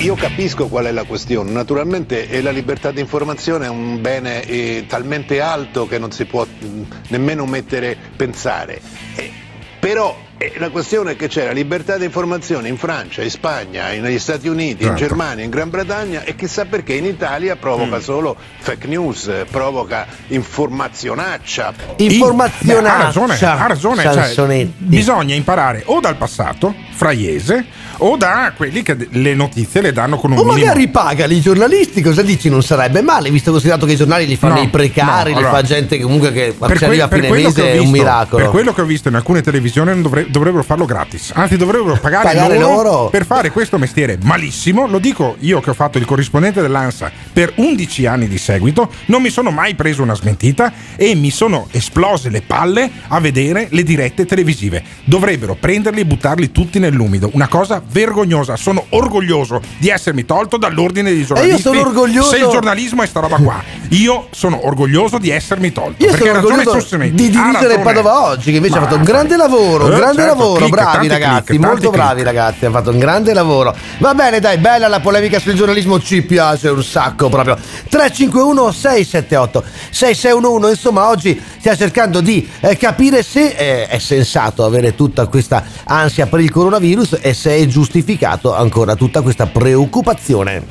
Io 0.00 0.14
capisco 0.14 0.68
qual 0.68 0.84
è 0.84 0.92
la 0.92 1.04
questione, 1.04 1.50
naturalmente 1.50 2.28
eh, 2.28 2.42
la 2.42 2.50
libertà 2.50 2.90
di 2.90 3.00
informazione 3.00 3.64
è 3.64 3.68
un 3.70 4.00
bene 4.02 4.44
eh, 4.44 4.84
talmente 4.86 5.40
alto 5.40 5.86
che 5.86 5.98
non 5.98 6.12
si 6.12 6.26
può 6.26 6.44
mh, 6.44 6.82
nemmeno 7.08 7.46
mettere 7.46 7.96
pensare. 8.14 8.78
Eh, 9.14 9.32
però 9.80 10.14
eh, 10.38 10.52
la 10.58 10.68
questione 10.70 11.12
è 11.12 11.16
che 11.16 11.28
c'è 11.28 11.44
la 11.46 11.52
libertà 11.52 11.96
di 11.96 12.04
informazione 12.04 12.68
in 12.68 12.76
Francia, 12.76 13.22
in 13.22 13.30
Spagna, 13.30 13.90
in- 13.92 14.02
negli 14.02 14.18
Stati 14.18 14.48
Uniti, 14.48 14.82
in 14.84 14.90
Certo. 14.90 14.96
Germania, 14.96 15.44
in 15.44 15.50
Gran 15.50 15.70
Bretagna 15.70 16.22
e 16.24 16.34
chissà 16.36 16.64
perché 16.66 16.94
in 16.94 17.04
Italia 17.06 17.56
provoca 17.56 18.00
solo 18.00 18.36
fake 18.60 18.86
news, 18.86 19.26
eh, 19.28 19.46
provoca 19.50 20.06
informazionaccia. 20.28 21.72
Informazionaccia. 21.96 23.54
Beh, 23.54 23.62
ha 23.62 23.66
ragione, 23.66 24.02
ha 24.04 24.14
ragione. 24.14 24.56
cioè, 24.58 24.66
bisogna 24.76 25.34
imparare 25.34 25.82
o 25.86 26.00
dal 26.00 26.16
passato, 26.16 26.74
fraiese, 26.92 27.64
o 27.98 28.16
da 28.16 28.52
quelli 28.54 28.82
che 28.82 29.08
le 29.10 29.34
notizie 29.34 29.80
le 29.80 29.92
danno 29.92 30.18
con 30.18 30.32
un 30.32 30.38
O 30.38 30.42
minimo. 30.44 30.58
magari 30.58 30.88
pagali 30.88 31.36
i 31.36 31.40
giornalisti, 31.40 32.02
cosa 32.02 32.22
dici? 32.22 32.48
Non 32.50 32.62
sarebbe 32.62 33.00
male, 33.00 33.30
visto 33.30 33.50
considerato 33.50 33.86
che 33.86 33.92
i 33.92 33.96
giornali 33.96 34.26
li 34.26 34.36
fanno 34.36 34.54
No, 34.56 34.62
i 34.62 34.68
precari, 34.68 35.32
no, 35.32 35.38
li 35.38 35.44
allora, 35.44 35.58
fa 35.60 35.62
gente 35.66 35.96
che 35.96 36.02
comunque 36.02 36.30
che 36.32 36.54
Per, 36.58 36.76
que- 36.76 36.86
arriva 36.86 37.04
a 37.04 37.08
fine 37.08 37.30
mese 37.30 37.62
ho 37.62 37.64
è 37.64 37.72
un 37.78 37.78
visto- 37.90 37.90
miracolo. 37.96 38.42
per 38.42 38.50
quello 38.52 38.72
che 38.74 38.80
ho 38.82 38.84
visto 38.84 39.08
in 39.08 39.14
alcune 39.14 39.40
televisioni 39.40 39.90
non 39.98 40.25
dovre- 40.26 40.30
dovrebbero 40.30 40.62
farlo 40.62 40.84
gratis, 40.84 41.32
anzi 41.34 41.56
dovrebbero 41.56 41.98
pagare, 41.98 42.24
Pagare 42.28 42.58
loro? 42.58 43.08
per 43.10 43.24
fare 43.26 43.50
questo 43.50 43.78
mestiere 43.78 44.18
malissimo. 44.22 44.86
Lo 44.86 44.98
dico 44.98 45.36
io 45.40 45.60
che 45.60 45.70
ho 45.70 45.74
fatto 45.74 45.98
il 45.98 46.04
corrispondente 46.04 46.60
dell'ANSA 46.62 47.10
per 47.32 47.52
11 47.56 48.06
anni 48.06 48.28
di 48.28 48.38
seguito, 48.38 48.90
non 49.06 49.22
mi 49.22 49.30
sono 49.30 49.50
mai 49.50 49.74
preso 49.74 50.02
una 50.02 50.14
smentita 50.14 50.72
e 50.96 51.14
mi 51.14 51.30
sono 51.30 51.68
esplose 51.70 52.28
le 52.30 52.42
palle 52.42 52.90
a 53.08 53.20
vedere 53.20 53.68
le 53.70 53.82
dirette 53.82 54.24
televisive. 54.24 54.82
Dovrebbero 55.04 55.54
prenderli 55.58 56.00
e 56.00 56.06
buttarli 56.06 56.52
tutti 56.52 56.78
nell'umido. 56.78 57.30
Una 57.32 57.48
cosa 57.48 57.82
vergognosa. 57.86 58.56
Sono 58.56 58.84
orgoglioso 58.90 59.60
di 59.78 59.88
essermi 59.88 60.24
tolto 60.24 60.56
dall'ordine 60.56 61.12
dei 61.12 61.24
giornalisti. 61.24 61.62
sono 61.62 61.80
orgoglioso- 61.80 62.30
Se 62.30 62.36
il 62.38 62.48
giornalismo 62.50 63.02
è 63.02 63.06
sta 63.06 63.20
roba 63.20 63.36
qua, 63.36 63.62
io 63.90 64.28
sono 64.30 64.66
orgoglioso 64.66 65.18
di 65.18 65.30
essermi 65.30 65.72
tolto. 65.72 66.02
Io 66.04 66.10
perché 66.10 66.26
sono 66.26 66.30
ha 66.38 66.40
ragione 66.40 66.56
orgoglioso 66.62 66.96
di 66.96 67.04
Ha 67.04 67.10
dirigere. 67.10 67.78
Padova 67.78 68.22
oggi, 68.28 68.50
che 68.50 68.56
invece 68.56 68.76
ha 68.76 68.80
Ma- 68.80 68.86
fatto 68.86 68.96
un 68.96 69.04
grande 69.04 69.36
lavoro, 69.36 69.84
un 69.86 69.92
Eh, 69.92 69.96
grande 69.96 70.22
certo, 70.22 70.38
lavoro, 70.38 70.56
click, 70.66 70.70
bravi 70.70 71.08
ragazzi, 71.08 71.44
click, 71.44 71.64
molto 71.64 71.90
bravi 71.90 72.22
click. 72.22 72.26
ragazzi, 72.26 72.64
ha 72.66 72.70
fatto 72.70 72.90
un 72.90 72.98
grande 72.98 73.32
lavoro. 73.32 73.74
Va 73.98 74.14
bene, 74.14 74.40
dai, 74.40 74.58
bella 74.58 74.88
la 74.88 75.00
polemica 75.00 75.38
sul 75.38 75.54
giornalismo, 75.54 76.00
ci 76.00 76.22
piace 76.22 76.68
un 76.68 76.82
sacco 76.82 77.28
proprio. 77.28 77.56
351 77.88 78.72
678 78.72 79.64
6611, 79.90 80.70
insomma, 80.70 81.08
oggi 81.08 81.40
stiamo 81.58 81.76
cercando 81.76 82.20
di 82.20 82.48
eh, 82.60 82.76
capire 82.76 83.22
se 83.22 83.54
eh, 83.56 83.86
è 83.86 83.98
sensato 83.98 84.64
avere 84.64 84.94
tutta 84.94 85.26
questa 85.26 85.62
ansia 85.84 86.26
per 86.26 86.40
il 86.40 86.50
coronavirus 86.50 87.18
e 87.20 87.34
se 87.34 87.56
è 87.56 87.66
giustificato 87.66 88.54
ancora 88.54 88.94
tutta 88.94 89.20
questa 89.22 89.46
preoccupazione. 89.46 90.64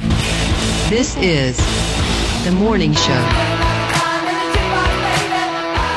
This 0.90 1.16
is 1.20 1.56
the 2.46 2.52
morning 2.52 2.94
show. 2.94 3.14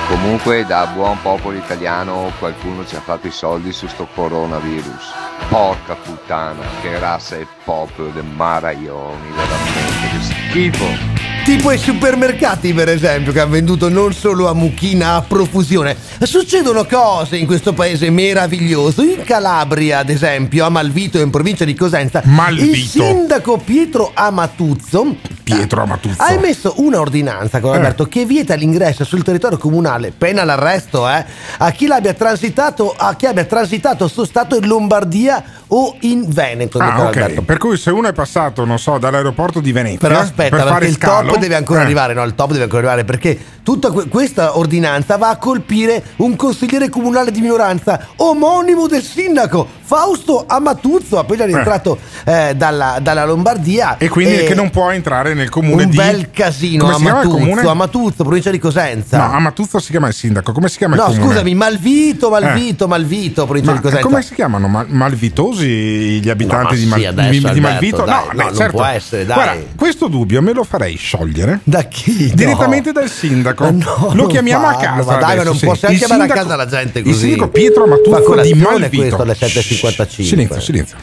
Comunque 0.08 0.64
da 0.64 0.86
buon 0.86 1.20
popolo 1.20 1.58
italiano 1.58 2.32
qualcuno 2.38 2.86
ci 2.86 2.96
ha 2.96 3.00
fatto 3.00 3.26
i 3.26 3.30
soldi 3.30 3.70
su 3.70 3.86
sto 3.86 4.08
coronavirus. 4.14 5.12
Porca 5.50 5.94
puttana, 5.94 6.64
che 6.80 6.98
razza 6.98 7.36
e 7.36 7.46
popolo 7.64 8.08
del 8.08 8.24
maraioni, 8.24 9.28
veramente, 9.28 10.08
che 10.10 10.22
schifo. 10.22 11.37
Tipo 11.48 11.72
i 11.72 11.78
supermercati, 11.78 12.74
per 12.74 12.90
esempio, 12.90 13.32
che 13.32 13.40
hanno 13.40 13.52
venduto 13.52 13.88
non 13.88 14.12
solo 14.12 14.48
a 14.48 14.52
mucchina, 14.52 15.14
a 15.14 15.22
profusione. 15.22 15.96
Succedono 16.20 16.84
cose 16.84 17.38
in 17.38 17.46
questo 17.46 17.72
paese 17.72 18.10
meraviglioso. 18.10 19.00
In 19.00 19.24
Calabria, 19.24 20.00
ad 20.00 20.10
esempio, 20.10 20.66
a 20.66 20.68
Malvito, 20.68 21.18
in 21.18 21.30
provincia 21.30 21.64
di 21.64 21.72
Cosenza, 21.72 22.20
Malvito. 22.26 22.76
il 22.76 22.84
sindaco 22.84 23.56
Pietro 23.56 24.10
Amatuzzo 24.12 25.16
Pietro 25.42 25.82
Amatuzzo. 25.82 26.20
ha 26.22 26.32
emesso 26.32 26.74
una 26.76 27.00
ordinanza, 27.00 27.60
con 27.60 27.72
Alberto, 27.72 28.04
che 28.04 28.26
vieta 28.26 28.54
l'ingresso 28.54 29.04
sul 29.04 29.22
territorio 29.22 29.56
comunale, 29.56 30.12
pena 30.16 30.44
l'arresto, 30.44 31.08
eh, 31.08 31.24
a 31.56 31.70
chi 31.70 31.86
l'abbia 31.86 32.12
transitato, 32.12 32.94
a 32.94 33.14
chi 33.14 33.24
abbia 33.24 33.44
transitato 33.44 34.06
sto 34.08 34.26
stato 34.26 34.56
in 34.56 34.66
Lombardia 34.66 35.42
o 35.68 35.96
in 36.00 36.24
Veneto. 36.28 36.78
Ah, 36.78 36.90
dico 36.90 37.02
ok. 37.02 37.16
Alberto. 37.16 37.42
Per 37.42 37.58
cui 37.58 37.76
se 37.78 37.90
uno 37.90 38.08
è 38.08 38.12
passato, 38.12 38.64
non 38.64 38.78
so, 38.78 38.98
dall'aeroporto 38.98 39.60
di 39.60 39.72
Venezia 39.72 40.06
Però 40.06 40.20
aspetta, 40.20 40.56
per 40.56 40.66
fare 40.66 40.86
il 40.86 40.94
scalo, 40.94 41.36
deve 41.38 41.54
ancora 41.54 41.80
eh, 41.80 41.84
arrivare, 41.84 42.14
no? 42.14 42.22
Il 42.24 42.34
top 42.34 42.50
deve 42.52 42.64
ancora 42.64 42.80
arrivare 42.80 43.04
perché 43.04 43.38
tutta 43.62 43.90
que- 43.90 44.08
questa 44.08 44.56
ordinanza 44.58 45.16
va 45.16 45.30
a 45.30 45.36
colpire 45.36 46.02
un 46.16 46.36
consigliere 46.36 46.88
comunale 46.88 47.30
di 47.30 47.40
minoranza 47.40 48.08
omonimo 48.16 48.86
del 48.86 49.02
sindaco 49.02 49.66
Fausto 49.88 50.44
Amatuzzo, 50.46 51.18
appena 51.18 51.44
rientrato 51.46 51.98
eh, 52.24 52.52
dalla, 52.56 52.98
dalla 53.00 53.24
Lombardia. 53.24 53.96
E 53.98 54.08
quindi 54.08 54.44
che 54.44 54.54
non 54.54 54.68
può 54.70 54.90
entrare 54.90 55.32
nel 55.34 55.48
comune 55.48 55.84
un 55.84 55.90
di 55.90 55.96
bel 55.96 56.30
casino, 56.30 56.90
Come? 56.90 57.08
Amatuzzo, 57.10 57.68
Amatuzzo, 57.70 58.22
provincia 58.24 58.50
di 58.50 58.58
Cosenza. 58.58 59.16
No, 59.16 59.32
Amatuzzo 59.32 59.78
si 59.78 59.90
chiama 59.90 60.08
il 60.08 60.14
sindaco. 60.14 60.52
Come 60.52 60.68
si 60.68 60.76
chiama 60.76 60.94
No, 60.96 61.06
il 61.06 61.12
comune? 61.14 61.26
scusami, 61.32 61.54
Malvito, 61.54 62.28
Malvito, 62.28 62.86
Malvito, 62.86 63.44
provincia 63.46 63.70
Ma 63.70 63.76
di 63.76 63.82
Cosenza. 63.82 64.04
come 64.06 64.22
si 64.22 64.34
chiamano? 64.34 64.68
Mal- 64.68 64.86
malvitosi 64.88 66.20
gli 66.20 66.28
abitanti 66.28 66.74
No, 66.74 66.78
di, 66.80 66.84
ma 66.86 66.90
Mal- 66.90 67.00
sì, 67.00 67.06
adesso, 67.06 67.30
di- 67.30 67.38
di 67.38 67.46
Alberto, 67.46 67.68
Malvito? 67.70 68.04
dai, 68.04 68.24
no, 68.26 68.32
no, 68.32 68.42
non 68.44 68.54
certo. 68.56 68.76
può 68.76 68.84
essere, 68.84 69.24
dai. 69.26 69.34
Guarda, 69.36 69.62
questo 69.76 70.08
dubbio 70.08 70.42
me 70.42 70.52
lo 70.52 70.64
farei 70.64 70.96
sciogliere. 71.18 71.60
Da 71.64 71.82
chi? 71.82 72.30
Direttamente 72.34 72.92
dal 72.92 73.08
sindaco. 73.10 73.64
Ma 73.64 73.70
no, 73.70 74.10
lo 74.14 74.26
chiamiamo 74.26 74.66
a 74.66 74.72
farlo, 74.74 75.04
casa. 75.04 75.12
Ma 75.12 75.18
dai, 75.18 75.20
ma 75.20 75.26
adesso, 75.32 75.44
non 75.44 75.56
sì. 75.56 75.66
possiamo 75.66 75.94
Il 75.94 76.00
chiamare 76.00 76.22
a 76.22 76.26
sindaco- 76.26 76.48
casa 76.48 76.56
la 76.64 76.66
gente 76.66 76.98
Il 77.00 77.04
così. 77.04 77.18
sindaco 77.28 77.48
Pietro 77.50 77.84
Fa 77.86 77.92
Amatuzzo 77.94 78.40
di 78.40 78.54
Malvito. 78.54 78.96
questo 79.16 79.22
alle 79.22 79.34
7.55. 79.34 80.22
Silenzio, 80.24 80.60
silenzio. 80.60 80.96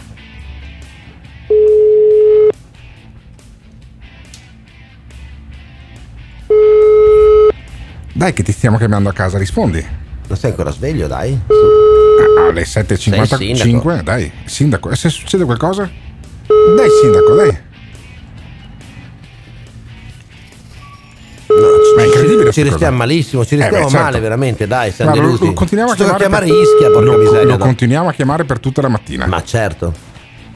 Dai 8.13 8.31
che 8.33 8.43
ti 8.43 8.51
stiamo 8.51 8.77
chiamando 8.77 9.09
a 9.09 9.13
casa, 9.13 9.37
rispondi. 9.37 9.85
Non 10.27 10.37
sei 10.37 10.51
ancora 10.51 10.71
sveglio, 10.71 11.07
dai? 11.07 11.37
Ah, 12.37 12.47
alle 12.47 12.65
Sei 12.65 12.83
7.55, 12.83 14.01
dai, 14.01 14.31
sindaco. 14.45 14.89
E 14.89 14.95
se 14.95 15.09
succede 15.09 15.43
qualcosa? 15.43 15.89
Dai, 16.47 16.87
sindaco, 17.01 17.33
dai. 17.35 17.57
Incredibile 22.25 22.51
Ci 22.51 22.61
restiamo 22.63 22.97
malissimo, 22.97 23.45
ci 23.45 23.53
Eh, 23.55 23.57
beh, 23.57 23.63
restiamo 23.63 23.89
certo. 23.89 24.03
male 24.05 24.19
veramente, 24.19 24.67
dai, 24.67 24.91
siamo 24.91 25.15
lo- 25.15 25.21
delusi. 25.21 25.45
lo 25.45 25.53
continuiamo 25.53 25.91
a 25.91 25.95
chiamare, 25.95 26.17
chiamare 26.17 26.45
Ischia, 26.47 26.89
porca 26.91 26.99
lo, 27.11 27.17
miseria. 27.17 27.43
lo 27.43 27.51
dopo. 27.51 27.63
continuiamo 27.65 28.09
a 28.09 28.13
chiamare 28.13 28.43
per 28.45 28.59
tutta 28.59 28.81
la 28.81 28.89
mattina. 28.89 29.25
Ma 29.27 29.43
certo. 29.43 29.93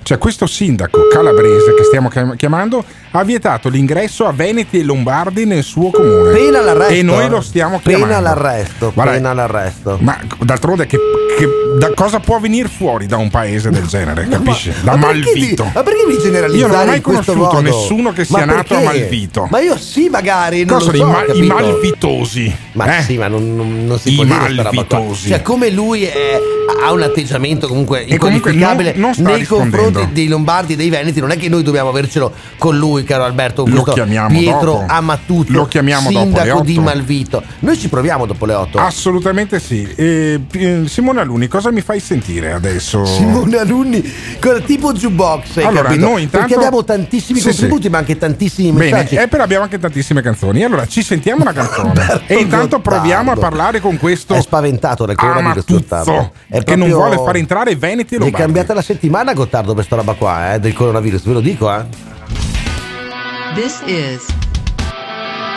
Cioè, 0.02 0.18
questo 0.18 0.48
sindaco 0.48 1.08
calabrese 1.12 1.74
che 1.76 1.84
stiamo 1.84 2.10
chiam- 2.10 2.36
chiamando 2.36 2.84
ha 3.12 3.24
vietato 3.24 3.70
l'ingresso 3.70 4.26
a 4.28 4.32
Veneti 4.32 4.80
e 4.80 4.84
Lombardi 4.84 5.46
nel 5.46 5.64
suo 5.64 5.90
comune. 5.90 6.32
Pena 6.32 6.62
l'arresto. 6.62 6.94
E 6.94 7.02
noi 7.02 7.28
lo 7.30 7.42
stiamo 7.42 7.80
Pena 7.82 7.98
chiamando. 7.98 8.24
l'arresto, 8.24 8.92
Guarda, 8.94 9.12
pena 9.14 9.34
l'arresto. 9.34 9.98
Ma 10.02 10.18
d'altronde, 10.40 10.86
che, 10.86 10.98
che- 11.38 11.48
da 11.80 11.92
cosa 11.94 12.20
può 12.20 12.40
venire 12.40 12.68
fuori 12.68 13.06
da 13.08 13.18
un 13.18 13.30
paese 13.30 13.70
del 13.70 13.86
genere? 13.88 14.28
Capisci? 14.28 14.72
da 14.84 14.96
Ma 14.96 15.08
perché 15.08 15.32
Malvito. 15.32 15.64
di- 15.64 15.72
ma 15.74 15.84
perché 15.84 16.04
devi 16.08 16.22
generalizzare 16.22 16.58
Io 16.58 16.68
non 16.78 16.80
ho 16.82 16.86
mai 16.92 17.02
conosciuto 17.02 17.62
nessuno 17.62 18.12
che 18.14 18.26
sia 18.26 18.46
Ma 18.46 18.46
nato 18.46 18.74
a 18.76 18.78
perché? 18.80 18.84
Malvito. 19.00 19.48
Ma 19.50 19.60
io 19.60 19.78
sì, 19.78 20.10
magari. 20.10 20.64
Non 20.66 20.78
Cosa 20.80 20.92
sono 20.92 21.24
so, 21.26 21.34
i, 21.34 21.42
ma- 21.48 21.54
malvitosi? 21.56 22.56
Ma 22.74 22.98
eh? 22.98 23.02
sì, 23.04 23.18
ma 23.18 23.28
non, 23.28 23.56
non- 23.56 23.86
non 23.86 24.00
si 24.00 24.12
I 24.12 24.16
può 24.16 24.26
malvitosi. 24.26 25.30
Cioè, 25.30 25.42
come 25.42 25.70
lui 25.70 26.04
è- 26.04 26.40
ha 26.84 26.92
un 26.92 27.02
atteggiamento 27.02 27.68
comunque 27.68 28.06
comunque 28.18 28.30
inqualificabile 28.52 28.94
non- 28.96 29.14
nei 29.18 29.44
confronti 29.46 30.10
dei 30.12 30.28
Lombardi 30.28 30.74
e 30.74 30.76
dei 30.76 30.90
Veneti, 30.90 31.20
non 31.20 31.32
è 31.32 31.38
che 31.38 31.50
noi 31.50 31.64
dobbiamo 31.64 31.90
avercelo 31.90 32.32
con 32.58 32.78
lui, 32.78 32.99
caro 33.04 33.24
Alberto, 33.24 33.66
Lo 33.68 33.84
chiamiamo 33.84 34.30
Pietro 34.38 34.72
dopo. 34.74 34.86
Amatuzzo, 34.88 35.52
Lo 35.52 35.66
chiamiamo 35.68 36.10
sindaco 36.10 36.62
di. 36.62 36.80
Malvito. 36.80 37.44
Noi 37.60 37.78
ci 37.78 37.90
proviamo 37.90 38.26
dopo 38.26 38.46
le 38.46 38.54
8. 38.54 38.78
Assolutamente 38.80 39.60
sì. 39.60 39.88
E, 39.96 40.40
eh, 40.52 40.84
Simone 40.88 41.22
Aluni, 41.22 41.48
cosa 41.48 41.72
mi 41.72 41.82
fai 41.82 42.00
sentire 42.00 42.52
adesso? 42.54 43.06
Simone 43.06 43.58
Alunni, 43.58 44.02
tipo 44.66 44.94
jukebox, 44.94 45.58
Allora, 45.58 45.84
capito? 45.90 46.06
noi 46.08 46.24
intanto- 46.24 46.48
Perché 46.48 46.56
abbiamo 46.56 46.84
tantissimi 46.84 47.40
Sì, 47.40 47.48
contributi, 47.48 47.82
sì. 47.84 47.90
ma 47.90 47.98
anche 48.00 48.18
tantissimi 48.18 48.72
Bene, 48.72 48.92
messaggi. 48.92 49.16
e 49.16 49.28
però 49.28 49.44
abbiamo 49.44 49.64
anche 49.64 49.80
tantissime 49.80 50.22
canzoni. 50.22 50.64
Allora 50.64 50.86
ci 50.88 51.02
sentiamo 51.04 51.42
una 51.42 51.54
canzone 51.54 52.24
e 52.28 52.36
intanto 52.36 52.78
Gottardo. 52.78 52.80
proviamo 52.80 53.32
a 53.32 53.36
parlare 53.36 53.80
con 53.80 53.98
questo 53.98 54.34
È 54.36 54.42
spaventato 54.42 55.06
dal 55.06 55.16
coronavirus 55.16 55.66
Gottardo. 55.66 56.32
È 56.48 56.64
che 56.64 56.76
non 56.76 56.90
vuole 56.90 57.18
fare 57.18 57.40
entrare 57.40 57.76
Veneti 57.76 58.16
e 58.16 58.18
Gli 58.18 58.20
è 58.20 58.24
Lombardi. 58.24 58.46
cambiata 58.46 58.74
la 58.74 58.82
settimana 58.82 59.34
Gottardo 59.34 59.74
per 59.74 59.84
sta 59.84 59.96
roba 59.96 60.14
qua, 60.14 60.54
eh, 60.56 60.60
del 60.60 60.74
coronavirus, 60.74 61.24
ve 61.26 61.34
lo 61.34 61.40
dico, 61.42 61.72
eh. 61.74 61.86
This 63.56 63.82
is 63.88 64.28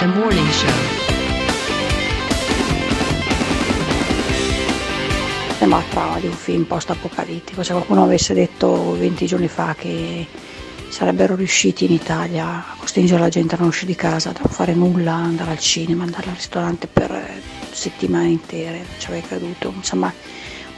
the 0.01 0.07
morning 0.07 0.49
show. 0.49 0.71
Sembrava 5.59 6.19
di 6.19 6.27
un 6.27 6.33
film 6.33 6.65
post-apocalittico. 6.65 7.63
Se 7.63 7.73
qualcuno 7.73 8.03
avesse 8.03 8.33
detto 8.33 8.97
20 8.97 9.27
giorni 9.27 9.47
fa 9.47 9.75
che 9.79 10.27
sarebbero 10.89 11.37
riusciti 11.37 11.85
in 11.85 11.93
Italia 11.93 12.47
a 12.47 12.75
costringere 12.79 13.21
la 13.21 13.29
gente 13.29 13.57
a 13.57 13.59
non 13.59 13.69
uscire 13.69 13.89
di 13.89 13.95
casa, 13.95 14.31
a 14.31 14.35
non 14.39 14.51
fare 14.51 14.73
nulla, 14.75 15.13
andare 15.13 15.51
al 15.51 15.59
cinema, 15.59 16.05
andare 16.05 16.31
al 16.31 16.37
ristorante 16.37 16.87
per 16.87 17.43
settimane 17.71 18.29
intere, 18.29 18.87
ci 18.99 19.07
avrei 19.07 19.23
creduto. 19.23 19.71
Insomma, 19.77 20.13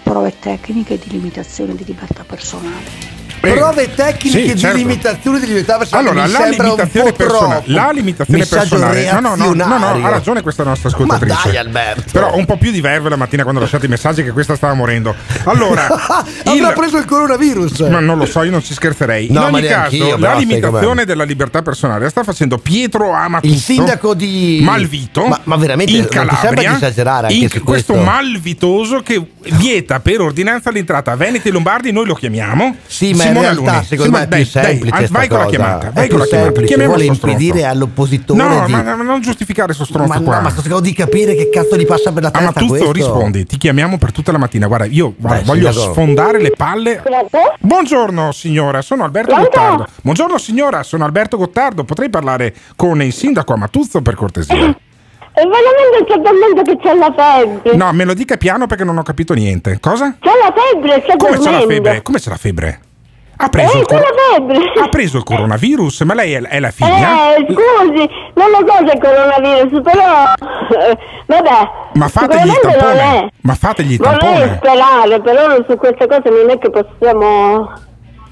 prove 0.03 0.37
tecniche 0.41 0.99
di 0.99 1.11
limitazione 1.11 1.77
di 1.77 1.85
libertà 1.85 2.25
personale. 2.25 3.24
Prove 3.53 3.95
tecniche 3.95 4.49
sì, 4.49 4.59
certo. 4.59 4.77
di 4.77 4.83
limitazione 4.83 5.41
di 5.41 5.47
libertà 5.47 5.79
personale 5.79 6.09
Allora, 6.09 6.27
la 6.27 6.49
limitazione, 6.49 7.13
persona- 7.13 7.63
la 7.67 7.91
limitazione 7.93 8.39
Messaggio 8.41 8.77
personale. 8.79 9.13
No, 9.13 9.35
no, 9.35 9.53
no, 9.53 9.53
no, 9.67 9.79
no, 9.79 10.07
ha 10.07 10.09
ragione 10.09 10.43
questa 10.43 10.63
nostra 10.65 10.89
ascoltatrice. 10.89 11.35
Ma 11.35 11.43
dai, 11.45 11.57
Alberto. 11.57 12.11
Però 12.13 12.37
un 12.37 12.45
po' 12.45 12.57
più 12.57 12.71
di 12.71 12.81
verve 12.81 13.09
la 13.09 13.17
mattina 13.17 13.43
quando 13.43 13.61
lasciate 13.61 13.87
i 13.87 13.89
messaggi 13.89 14.23
che 14.23 14.31
questa 14.33 14.57
stava 14.57 14.75
morendo. 14.75 15.15
Allora, 15.45 15.87
Avrà 16.45 16.73
preso 16.73 16.97
il 16.99 17.05
coronavirus. 17.05 17.81
Ma 17.81 18.01
non 18.01 18.19
lo 18.19 18.27
so, 18.27 18.43
io 18.43 18.51
non 18.51 18.63
ci 18.63 18.75
scherzerei. 18.75 19.29
No, 19.31 19.49
in 19.49 19.55
ogni 19.55 19.67
caso, 19.67 20.17
la 20.19 20.35
limitazione 20.35 21.05
della 21.05 21.25
libertà 21.25 21.63
personale 21.63 22.05
la 22.05 22.11
sta 22.11 22.23
facendo 22.25 22.59
Pietro 22.59 23.13
Amatuzzo, 23.13 23.53
Il 23.53 23.59
sindaco 23.61 24.15
di 24.15 24.61
Malvito, 24.63 25.27
Ma- 25.27 25.41
ma 25.45 25.57
veramente, 25.57 25.93
in 25.93 26.07
Calabria, 26.09 26.71
di 26.71 26.77
esagerare 26.77 27.33
in- 27.33 27.49
questo 27.49 27.63
questo? 27.65 27.95
malvitoso 27.97 29.01
che 29.03 29.23
vieta 29.53 30.01
per 30.01 30.21
ordinanza 30.21 30.71
l'entrata 30.71 31.13
a 31.13 31.17
Veneti 31.17 31.49
e 31.49 31.51
Lombardi, 31.51 31.93
noi 31.93 32.07
lo 32.07 32.15
chiamiamo. 32.15 32.77
Sì, 32.87 33.13
ma 33.15 33.25
in 33.41 33.45
Simone 33.55 33.63
realtà 33.71 33.87
secondo 33.87 34.13
me 34.19 34.23
è 34.25 34.29
più 34.29 34.45
semplice 34.47 34.91
dai, 34.99 35.07
vai 35.11 35.29
con 35.29 35.39
la 35.39 35.47
chiamata, 35.47 35.91
vai 35.91 36.09
con 36.09 36.19
la 36.19 36.25
chiamata. 36.27 36.61
Chiamiamo 36.63 36.93
vuole 36.95 37.05
impedire 37.07 37.65
all'oppositore 37.65 38.43
No, 38.43 38.65
di- 38.67 38.73
ma 38.73 38.83
ma 38.97 39.03
non 39.03 39.21
giustificare 39.21 39.73
sto 39.75 39.85
stronzo 39.85 40.13
Ma 40.13 40.21
qua. 40.21 40.35
no, 40.37 40.41
ma 40.43 40.49
sto 40.51 40.61
cercando 40.61 40.85
di 40.85 40.93
capire 40.93 41.35
che 41.35 41.51
cazzo 41.51 41.77
gli 41.77 41.87
passa 41.87 42.13
per 42.13 42.23
la 42.23 42.31
testa 42.31 42.49
Amatuzzo, 42.49 42.69
questo. 42.73 42.93
rispondi, 42.93 43.45
ti 43.47 43.57
chiamiamo 43.57 43.99
per 43.99 44.13
tutta 44.13 44.33
la 44.33 44.39
mattina. 44.39 44.67
Guarda, 44.67 44.87
io 44.87 45.15
guarda, 45.17 45.39
Dai, 45.39 45.47
voglio 45.47 45.71
sindaco. 45.73 45.93
sfondare 45.93 46.41
le 46.41 46.51
palle. 46.57 47.03
Buongiorno 47.61 48.33
signora, 48.33 48.83
sono 48.83 49.05
Alberto 49.05 49.35
Gottardo. 49.35 49.87
Buongiorno 50.03 50.39
signora, 50.39 50.83
sono 50.83 51.05
Alberto 51.05 51.37
Gottardo. 51.37 51.85
Potrei 51.85 52.11
parlare 52.11 52.55
con 52.77 53.03
il 53.03 53.13
sindaco 53.13 53.53
Amatuzzo 53.53 54.03
per 54.03 54.15
cortesia? 54.15 54.55
È 55.37 55.41
veramente 55.43 56.05
c'è 56.07 56.23
talmente 56.23 56.63
che 56.63 56.77
c'è 56.81 56.95
la 56.95 57.13
febbre. 57.17 57.75
No, 57.75 57.93
me 57.93 58.05
lo 58.05 58.15
dica 58.15 58.37
piano 58.37 58.67
perché 58.69 58.85
non 58.85 58.99
ho 58.99 59.03
capito 59.03 59.35
niente. 59.35 59.79
Cosa? 59.81 60.15
C'è 60.21 60.31
la 60.31 60.55
febbre, 60.55 61.03
c'è 61.05 61.17
Come 61.17 61.33
c'è 61.39 61.51
la 61.51 61.59
dormendo. 61.59 61.73
febbre? 61.73 62.03
Come 62.03 62.19
c'è 62.21 62.31
la 62.31 62.37
febbre? 62.37 62.81
Ha 63.37 63.49
preso, 63.49 63.79
Eh, 63.79 63.81
il, 63.81 64.73
ha 64.83 64.89
preso 64.89 65.17
il 65.19 65.25
coronavirus? 65.25 66.01
Ma 66.03 66.15
lei 66.15 66.35
è, 66.35 66.41
è 66.43 66.61
la 66.61 66.71
figlia? 66.71 67.35
Eh, 67.35 67.47
scusi, 67.49 68.09
non 68.35 68.51
lo 68.51 68.65
so 68.67 68.87
se 68.87 68.93
è 68.93 68.99
coronavirus, 68.99 69.81
però... 69.83 70.33
eh, 70.89 70.99
vabbè. 71.27 71.71
Ma 71.95 72.09
fategli 72.09 72.47
il 72.47 72.59
tampone. 72.61 73.31
Ma 73.43 73.55
fategli 73.55 73.93
il 73.93 73.99
Vorrei 73.99 74.19
tampone. 74.19 74.57
sperare, 74.57 75.21
però 75.21 75.57
su 75.69 75.77
queste 75.77 76.07
cose 76.07 76.23
non 76.31 76.51
è 76.51 76.59
che 76.59 76.71
possiamo... 76.71 77.73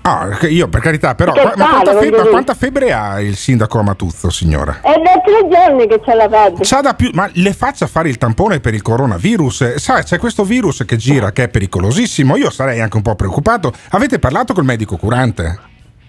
Ah, 0.04 0.36
io 0.48 0.68
per 0.68 0.80
carità, 0.80 1.14
però. 1.14 1.32
Che 1.32 1.42
ma 1.56 1.68
quanta, 1.68 1.96
febbre, 1.96 2.28
quanta 2.28 2.54
febbre 2.54 2.92
ha 2.92 3.20
il 3.20 3.36
sindaco 3.36 3.78
Amatuzzo, 3.78 4.30
signora? 4.30 4.80
È 4.82 4.94
da 5.00 5.20
tre 5.24 5.48
giorni 5.48 5.86
che 5.86 6.00
c'è 6.00 6.14
la 6.14 6.28
febbre. 6.28 6.64
C'ha 6.64 6.80
da 6.80 6.94
più, 6.94 7.10
ma 7.12 7.30
le 7.34 7.52
faccia 7.52 7.86
fare 7.86 8.08
il 8.08 8.18
tampone 8.18 8.58
per 8.58 8.74
il 8.74 8.82
coronavirus? 8.82 9.76
Sai, 9.76 10.02
c'è 10.02 10.18
questo 10.18 10.42
virus 10.42 10.82
che 10.84 10.96
gira 10.96 11.30
che 11.30 11.44
è 11.44 11.48
pericolosissimo. 11.48 12.36
Io 12.36 12.50
sarei 12.50 12.80
anche 12.80 12.96
un 12.96 13.02
po' 13.02 13.14
preoccupato. 13.14 13.72
Avete 13.90 14.18
parlato 14.18 14.54
col 14.54 14.64
medico 14.64 14.96
curante? 14.96 15.58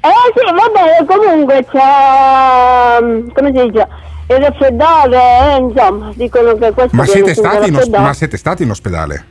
Eh 0.02 0.10
sì, 0.36 0.44
vabbè, 0.44 1.06
comunque 1.06 1.66
c'è... 1.72 3.00
mm, 3.02 3.30
come 3.30 3.52
si 3.56 3.70
dice? 3.70 3.88
Il 4.28 4.38
raffreddore, 4.38 5.18
eh, 5.18 5.58
insomma, 5.58 6.12
dicono 6.16 6.56
che 6.56 6.72
questo... 6.72 6.96
Ma 6.96 7.06
siete, 7.06 7.34
stati 7.36 7.70
in, 7.70 7.76
os- 7.76 7.88
ma 7.88 8.14
siete 8.14 8.38
stati 8.38 8.64
in 8.64 8.72
ospedale? 8.72 9.26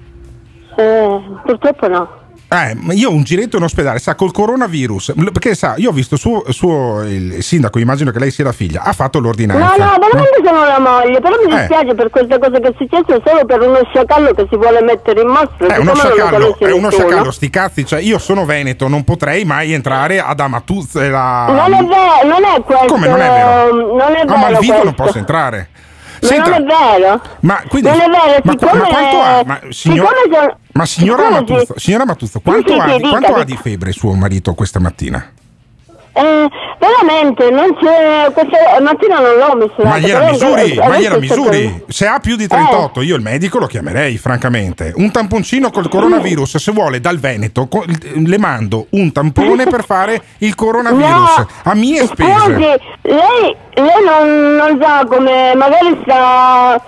Eh, 0.76 1.20
purtroppo 1.44 1.88
no. 1.88 2.20
Eh, 2.52 2.76
io 2.94 3.10
un 3.10 3.22
giretto 3.22 3.56
in 3.56 3.62
ospedale, 3.62 3.98
sa, 3.98 4.14
col 4.14 4.30
coronavirus, 4.30 5.14
perché 5.32 5.54
sa, 5.54 5.72
io 5.78 5.88
ho 5.88 5.92
visto 5.92 6.16
suo, 6.16 6.44
suo- 6.52 7.00
il 7.02 7.42
sindaco, 7.42 7.78
immagino 7.78 8.10
che 8.10 8.18
lei 8.18 8.30
sia 8.30 8.44
la 8.44 8.52
figlia, 8.52 8.82
ha 8.82 8.92
fatto 8.92 9.18
No, 9.20 9.24
l'ordinanza. 9.24 9.76
no, 9.84 9.96
veramente 9.98 10.40
sono 10.44 10.64
la 10.66 10.78
moglie, 10.78 11.18
però 11.20 11.34
mi 11.42 11.50
Eh. 11.50 11.56
dispiace 11.56 11.94
per 11.94 12.10
questa 12.10 12.38
cosa 12.38 12.58
che 12.58 12.68
è 12.68 12.74
successa 12.76 13.18
solo 13.24 13.44
per 13.46 13.60
uno 13.62 13.80
sciacallo 13.90 14.34
che 14.34 14.46
si 14.50 14.56
vuole 14.56 14.82
mettere 14.82 15.22
in 15.22 15.28
mostra. 15.28 15.66
È 15.74 15.78
uno 15.78 15.92
non 15.92 15.96
sciacallo, 15.96 16.58
è 16.58 16.70
uno 16.72 16.88
nessuno. 16.88 16.90
sciacallo, 16.90 17.30
sti 17.30 17.48
cazzi, 17.50 17.86
cioè 17.86 18.00
io 18.00 18.18
sono 18.18 18.44
veneto, 18.44 18.86
non 18.86 19.02
potrei 19.04 19.44
mai 19.46 19.72
entrare 19.72 20.20
ad 20.20 20.38
Amatuzzo 20.38 21.00
e 21.00 21.08
la... 21.08 21.46
Non 21.48 21.72
è 21.72 21.82
vero, 21.84 22.28
non 22.28 22.44
è 22.44 22.60
questo. 22.62 22.86
Come 22.86 23.08
non 23.08 23.20
è 23.20 23.28
vero? 23.30 23.74
Non 23.96 24.00
è 24.14 24.20
A 24.20 24.24
vero 24.24 24.36
Malvivo 24.36 24.72
non 24.74 24.82
questo. 24.82 25.02
posso 25.04 25.16
entrare. 25.18 25.68
Ma 26.22 26.28
Senta, 26.28 26.50
non 26.50 26.70
è 26.70 26.74
vero. 26.98 27.20
ma 27.40 27.62
quindi... 27.68 27.88
non 27.90 28.00
è 28.00 28.08
vero, 28.08 28.40
ma, 28.44 28.52
siccome... 28.52 28.78
ma 28.80 28.86
quanto 28.86 29.20
ha? 29.20 29.42
Ma, 29.44 29.60
signor- 29.70 30.14
sono- 30.30 30.56
ma 30.72 30.86
signora. 30.86 31.30
Matuzzo, 31.30 31.74
signora 31.76 32.04
Matuzzo, 32.04 32.40
quanto, 32.40 32.72
sì, 32.72 32.78
ha, 32.78 32.88
sì, 32.88 32.96
dica, 32.96 33.08
quanto 33.08 33.34
ha 33.34 33.44
di 33.44 33.58
febbre 33.60 33.92
suo 33.92 34.14
marito 34.14 34.54
questa 34.54 34.78
mattina? 34.78 35.32
Eh, 36.14 36.48
veramente, 36.78 37.50
non 37.50 37.74
c'è... 37.80 38.30
Questa 38.32 38.80
mattina 38.82 39.18
non 39.20 39.36
l'ho 39.36 39.54
misurato. 39.56 39.84
Ma 39.88 39.98
gliela 39.98 40.30
misuri, 40.30 40.74
ma 40.76 40.98
gliela 40.98 41.18
misuri. 41.18 41.84
Se 41.88 42.06
ha 42.06 42.18
più 42.18 42.36
di 42.36 42.46
38, 42.46 43.00
io 43.02 43.16
il 43.16 43.22
medico 43.22 43.58
lo 43.58 43.66
chiamerei, 43.66 44.18
francamente. 44.18 44.92
Un 44.96 45.10
tamponcino 45.10 45.70
col 45.70 45.88
coronavirus, 45.88 46.56
se 46.56 46.72
vuole, 46.72 47.00
dal 47.00 47.18
Veneto, 47.18 47.66
co- 47.68 47.84
le 48.14 48.38
mando 48.38 48.86
un 48.90 49.10
tampone 49.12 49.64
per 49.64 49.84
fare 49.84 50.22
il 50.38 50.54
coronavirus 50.54 51.00
No. 51.38 51.46
a 51.64 51.74
mie 51.74 52.06
Scusi, 52.06 52.12
spese. 52.12 52.80
lei, 53.02 53.56
lei 53.74 54.04
non, 54.04 54.54
non 54.56 54.78
sa 54.80 55.04
come 55.06 55.54
magari 55.54 55.98
sta, 56.02 56.80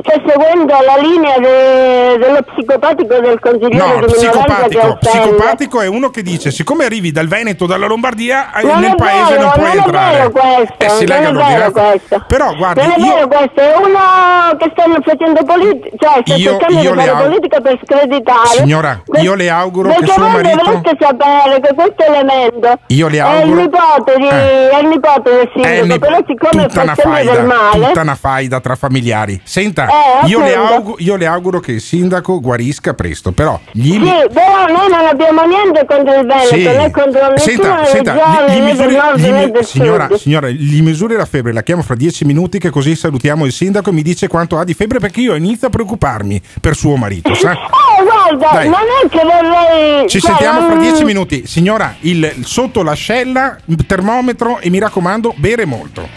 sta 0.00 0.14
seguendo 0.26 0.72
la 0.72 0.96
linea 1.00 1.38
de- 1.38 2.16
dello 2.18 2.42
psicopatico 2.54 3.20
del 3.20 3.38
consigliere 3.40 3.76
No, 3.76 4.06
di 4.06 4.12
psicopatico, 4.12 4.96
psicopatico 5.00 5.80
è 5.80 5.86
uno 5.86 6.10
che 6.10 6.22
dice: 6.22 6.50
siccome 6.50 6.84
arrivi 6.84 7.10
dal 7.12 7.28
Veneto, 7.28 7.66
dalla 7.66 7.86
Lombardia, 7.86 8.52
eh, 8.54 8.64
Non 8.64 8.80
nel 8.80 8.92
è 8.92 8.94
paese 8.94 9.30
vero, 9.36 9.42
non 9.42 9.52
puoi 9.52 9.66
non 9.68 9.76
entrare. 9.76 10.14
è 10.14 10.18
vero 10.18 10.30
questo, 10.30 10.74
E 10.78 10.88
si 10.88 11.04
non 11.04 11.16
è 11.40 11.44
vero 11.56 11.70
questo. 11.72 12.24
Però 12.26 12.54
guardi, 12.54 12.80
non 12.80 12.90
è 12.92 12.98
io, 12.98 13.14
vero 13.14 13.28
questo, 13.28 13.60
è 13.60 13.76
uno 13.76 14.56
che 14.58 14.70
stanno 14.72 14.96
facendo 15.02 15.44
politica, 15.44 15.96
cioè 15.98 16.22
sta 16.24 16.34
Io- 16.36 16.50
cercando 16.50 16.80
io 16.82 16.92
di 16.94 16.98
fare 16.98 17.24
politica 17.24 17.60
per 17.60 17.80
screditare. 17.84 18.48
Signora, 18.48 19.02
Que- 19.06 19.20
io 19.20 19.34
le 19.34 19.50
auguro 19.50 19.88
che 19.94 20.06
suo 20.06 20.26
marito- 20.28 20.56
dovreste 20.64 20.96
sapere 21.00 21.60
che 21.60 21.74
questo 21.74 22.04
elemento 22.04 22.78
Io 22.88 23.08
le 23.08 23.18
è 23.18 23.20
il 23.20 23.42
auguro- 23.42 23.60
nipote, 23.60 24.14
di, 24.16 24.26
Eh. 24.26 24.70
è 24.70 24.78
il 24.80 24.86
nipote 24.88 25.30
del 25.30 25.40
è 25.40 25.50
sindaco, 25.54 25.86
ne- 25.86 25.98
però 25.98 26.16
siccome 26.26 26.66
tutta 26.66 26.82
una 26.82 26.94
fa 26.94 27.02
sempre 27.02 27.24
del 27.24 27.34
faida, 27.34 27.54
male... 27.54 27.86
tutta 27.86 28.00
una 28.00 28.14
faida 28.14 28.60
tra 28.60 28.74
familiari. 28.76 29.40
Senta, 29.44 29.81
Eh, 29.88 30.26
io, 30.28 30.40
le 30.40 30.54
appunto. 30.54 30.72
augu- 30.74 31.00
io 31.00 31.16
le 31.16 31.26
auguro 31.26 31.60
che 31.60 31.72
il 31.72 31.80
sindaco 31.80 32.40
guarisca 32.40 32.94
presto, 32.94 33.32
però 33.32 33.58
gli 33.72 33.92
Sì, 33.92 33.98
però 34.32 34.66
noi 34.68 34.88
non 34.90 35.06
abbiamo 35.08 35.42
niente 35.44 35.84
contro 35.86 36.18
il 36.20 36.26
Veneto, 36.26 36.46
Sì. 36.54 36.62
né 36.62 36.90
contro 36.90 37.30
nessuna 37.30 37.84
Senta, 37.84 37.84
senta, 37.86 38.46
gli- 38.46 38.52
gli 38.58 38.62
misuri- 38.62 38.94
nord 38.96 39.18
gli 39.18 39.30
mi- 39.30 39.50
del 39.50 39.64
signora, 39.64 40.06
sud. 40.08 40.16
signora, 40.18 40.48
gli 40.48 40.82
misuri 40.82 41.16
la 41.16 41.24
febbre, 41.24 41.52
la 41.52 41.62
chiamo 41.62 41.82
fra 41.82 41.94
dieci 41.94 42.24
minuti 42.24 42.58
che 42.58 42.70
così 42.70 42.94
salutiamo 42.96 43.44
il 43.46 43.52
sindaco 43.52 43.90
e 43.90 43.92
mi 43.92 44.02
dice 44.02 44.28
quanto 44.28 44.58
ha 44.58 44.64
di 44.64 44.74
febbre 44.74 44.98
perché 44.98 45.20
io 45.20 45.34
inizio 45.34 45.66
a 45.66 45.70
preoccuparmi 45.70 46.40
per 46.60 46.74
suo 46.76 46.96
marito, 46.96 47.34
sa? 47.34 47.52
Eh, 47.92 48.04
guarda, 48.04 48.48
Dai. 48.52 48.68
non 48.68 48.80
è 49.04 49.08
che 49.08 49.20
vorrei... 49.22 50.08
Ci 50.08 50.18
cioè, 50.20 50.30
sentiamo 50.30 50.66
fra 50.66 50.76
dieci 50.76 51.04
minuti. 51.04 51.46
Signora, 51.46 51.94
il, 52.00 52.32
sotto 52.40 52.82
l'ascella, 52.82 53.56
termometro 53.86 54.58
e 54.60 54.70
mi 54.70 54.78
raccomando, 54.78 55.34
bere 55.36 55.64
molto. 55.66 56.08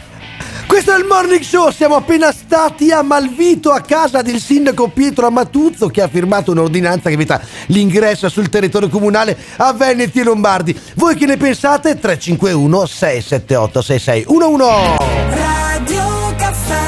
Questo 0.76 0.93
è 0.93 0.99
il 0.99 1.05
Morning 1.05 1.41
Show, 1.41 1.71
siamo 1.71 1.95
appena 1.95 2.34
stati 2.34 2.91
a 2.91 3.01
Malvito 3.01 3.71
a 3.71 3.80
casa 3.80 4.21
del 4.21 4.41
sindaco 4.41 4.89
Pietro 4.89 5.26
Amatuzzo 5.26 5.88
che 5.88 6.01
ha 6.01 6.09
firmato 6.09 6.51
un'ordinanza 6.51 7.09
che 7.09 7.15
vieta 7.15 7.41
l'ingresso 7.67 8.28
sul 8.28 8.49
territorio 8.49 8.89
comunale 8.89 9.38
a 9.55 9.71
Veneti 9.71 10.19
e 10.19 10.23
Lombardi. 10.26 10.78
Voi 10.95 11.15
che 11.15 11.28
ne 11.28 11.38
pensate? 11.38 11.97
351 11.97 12.86
678 12.88 13.82
6611 13.82 14.97
Radio 15.30 16.36
Caffè 16.36 16.84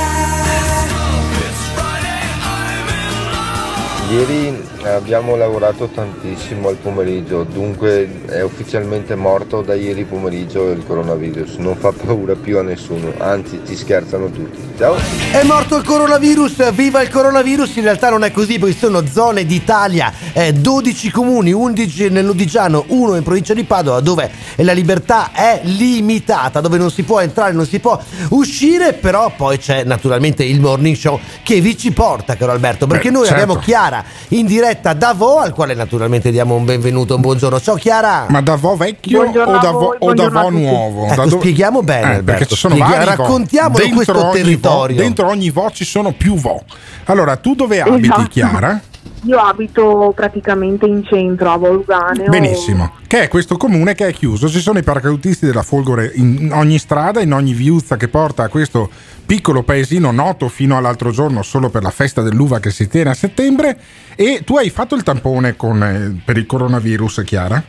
Ieri 4.12 4.67
abbiamo 4.96 5.36
lavorato 5.36 5.88
tantissimo 5.88 6.70
al 6.70 6.76
pomeriggio, 6.76 7.44
dunque 7.44 8.24
è 8.28 8.42
ufficialmente 8.42 9.16
morto 9.16 9.62
da 9.62 9.74
ieri 9.76 10.06
pomeriggio 10.06 10.72
il 10.72 10.86
coronavirus. 10.86 11.56
Non 11.56 11.76
fa 11.76 11.92
paura 11.92 12.36
più 12.36 12.58
a 12.58 12.62
nessuno, 12.62 13.14
anzi 13.18 13.60
ci 13.66 13.76
scherzano 13.76 14.30
tutti. 14.30 14.60
Ciao! 14.78 14.96
È 15.32 15.44
morto 15.44 15.78
il 15.78 15.84
coronavirus, 15.84 16.72
viva 16.72 17.02
il 17.02 17.10
coronavirus, 17.10 17.76
in 17.76 17.84
realtà 17.84 18.10
non 18.10 18.24
è 18.24 18.32
così 18.32 18.60
perché 18.60 18.74
ci 18.74 18.80
sono 18.80 19.06
zone 19.06 19.46
d'Italia, 19.46 20.12
eh, 20.34 20.54
12 20.54 21.12
comuni, 21.12 21.52
11 21.52 22.10
nell'Odigiano, 22.10 22.86
1 22.88 23.16
in 23.16 23.24
provincia 23.24 23.54
di 23.54 23.64
Padova 23.64 24.00
dove 24.00 24.30
la 24.58 24.74
libertà 24.74 25.32
è 25.34 25.60
limitata, 25.64 26.62
dove 26.62 26.78
non 26.78 26.92
si 26.92 27.04
può 27.04 27.20
entrare, 27.20 27.52
non 27.52 27.66
si 27.66 27.80
può 27.80 28.00
uscire, 28.30 28.94
però 28.94 29.32
poi 29.36 29.58
c'è 29.58 29.84
naturalmente 29.84 30.44
il 30.44 30.60
morning 30.60 30.96
show 30.96 31.20
che 31.44 31.60
vi 31.62 31.78
ci 31.78 31.92
porta, 31.92 32.36
caro 32.36 32.52
Alberto, 32.52 32.88
perché 32.88 33.10
Beh, 33.10 33.16
noi 33.16 33.26
certo. 33.26 33.42
abbiamo 33.42 33.60
Chiara 33.60 34.04
in 34.30 34.46
diretta 34.46 34.77
da 34.82 35.14
Vo, 35.14 35.40
al 35.40 35.54
quale 35.54 35.74
naturalmente 35.74 36.32
diamo 36.32 36.56
un 36.56 36.64
benvenuto, 36.66 37.16
un 37.16 37.22
buongiorno. 37.22 37.60
Ciao 37.60 37.76
Chiara! 37.76 38.26
Ma 38.30 38.42
da 38.42 38.56
vo 38.56 38.76
vecchio 38.76 39.22
Buongiorno 39.22 39.58
o 39.58 39.60
da 39.60 39.72
vo, 39.72 39.80
voi, 39.80 39.98
o 40.00 40.14
da 40.14 40.30
vo 40.30 40.50
nuovo? 40.50 41.06
Ecco, 41.06 41.16
Da 41.16 41.24
dove- 41.26 41.38
spieghiamo 41.40 41.84
bene, 41.84 42.02
Eh, 42.02 42.16
Alberto, 42.16 42.24
perché 42.26 42.46
ci 42.48 42.56
sono 42.56 42.76
spieghi- 42.76 42.94
vari 42.94 43.06
raccontiamolo 43.06 43.78
Dentro 43.78 43.96
questo 43.96 44.14
ogni 44.16 44.24
vo- 44.26 44.32
territorio. 44.32 44.96
dentro 44.98 45.28
ogni 45.28 45.50
vo 45.50 45.72
ci 45.72 45.86
sono 45.86 46.12
più 46.12 46.36
vo. 46.36 46.62
Allora, 47.06 47.36
tu 47.36 47.56
dove 47.56 47.82
abiti, 47.82 48.06
Esatto. 48.06 48.28
Chiara? 48.30 48.80
Io 49.24 49.38
abito 49.40 50.14
praticamente 50.16 50.86
in 50.86 51.04
centro 51.04 51.52
a 51.52 51.58
Volganeo. 51.58 52.30
Benissimo. 52.30 52.94
Che 53.08 53.24
è 53.24 53.28
questo 53.28 53.58
comune 53.58 53.96
che 53.96 54.08
è 54.08 54.14
chiuso. 54.14 54.48
Ci 54.48 54.60
sono 54.60 54.78
i 54.80 54.84
paracadutisti 54.84 55.46
della 55.46 55.64
Folgore 55.64 56.12
in 56.16 56.52
ogni 56.54 56.78
strada, 56.78 57.20
in 57.22 57.34
ogni 57.34 57.54
viuzza 57.54 57.98
che 57.98 58.08
porta 58.08 58.44
a 58.44 58.48
questo 58.48 58.90
piccolo 59.26 59.64
paesino 59.64 60.12
noto 60.12 60.48
fino 60.50 60.78
all'altro 60.78 61.10
giorno 61.12 61.42
solo 61.42 61.70
per 61.70 61.82
la 61.84 61.90
festa 61.90 62.22
dell'uva 62.22 62.60
che 62.60 62.70
si 62.70 62.88
tiene 62.88 63.10
a 63.10 63.14
settembre. 63.16 63.78
E 64.16 64.44
tu 64.46 64.56
hai 64.58 64.70
fatto 64.70 64.96
il 64.96 65.04
tampone 65.04 65.56
con, 65.56 65.84
eh, 65.84 66.22
per 66.24 66.38
il 66.38 66.46
coronavirus, 66.46 67.24
Chiara? 67.26 67.62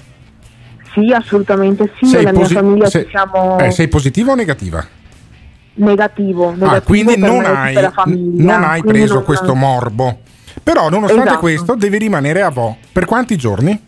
Sì, 0.92 1.12
assolutamente 1.12 1.92
sì. 1.98 2.06
Sei 2.06 2.24
posi- 2.30 2.52
mia 2.54 2.62
famiglia 2.62 2.86
sei- 2.90 3.04
ci 3.04 3.10
siamo 3.10 3.58
eh, 3.58 3.70
sei 3.70 3.88
positiva 3.88 4.32
o 4.32 4.34
negativa? 4.34 4.86
negativo. 5.74 6.50
negativo 6.50 6.74
Ah, 6.74 6.80
quindi 6.80 7.16
non 7.16 7.44
hai, 7.44 7.74
non 7.74 8.64
hai 8.64 8.80
Quindi 8.80 8.98
preso 8.98 9.14
non- 9.14 9.24
questo 9.24 9.54
morbo. 9.54 10.18
Però, 10.62 10.88
nonostante 10.88 11.24
Esatto. 11.24 11.40
questo, 11.40 11.74
devi 11.74 11.98
rimanere 11.98 12.42
a 12.42 12.50
Vo. 12.50 12.76
Per 12.92 13.04
quanti 13.04 13.36
giorni? 13.36 13.86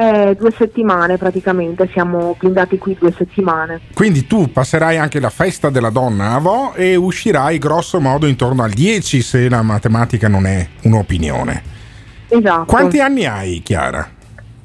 Eh, 0.00 0.36
due 0.38 0.52
settimane 0.56 1.16
praticamente, 1.16 1.88
siamo 1.92 2.36
blindati 2.38 2.78
qui 2.78 2.96
due 2.98 3.12
settimane. 3.16 3.80
Quindi 3.94 4.28
tu 4.28 4.50
passerai 4.52 4.96
anche 4.96 5.18
la 5.18 5.30
festa 5.30 5.70
della 5.70 5.90
donna 5.90 6.34
a 6.34 6.38
Vo 6.38 6.72
e 6.74 6.94
uscirai 6.94 7.58
grosso 7.58 7.98
modo 8.00 8.26
intorno 8.26 8.62
al 8.62 8.70
10 8.70 9.20
se 9.22 9.48
la 9.48 9.62
matematica 9.62 10.28
non 10.28 10.46
è 10.46 10.64
un'opinione. 10.82 11.62
Esatto. 12.28 12.64
Quanti 12.66 13.00
anni 13.00 13.24
hai, 13.26 13.60
Chiara? 13.64 14.08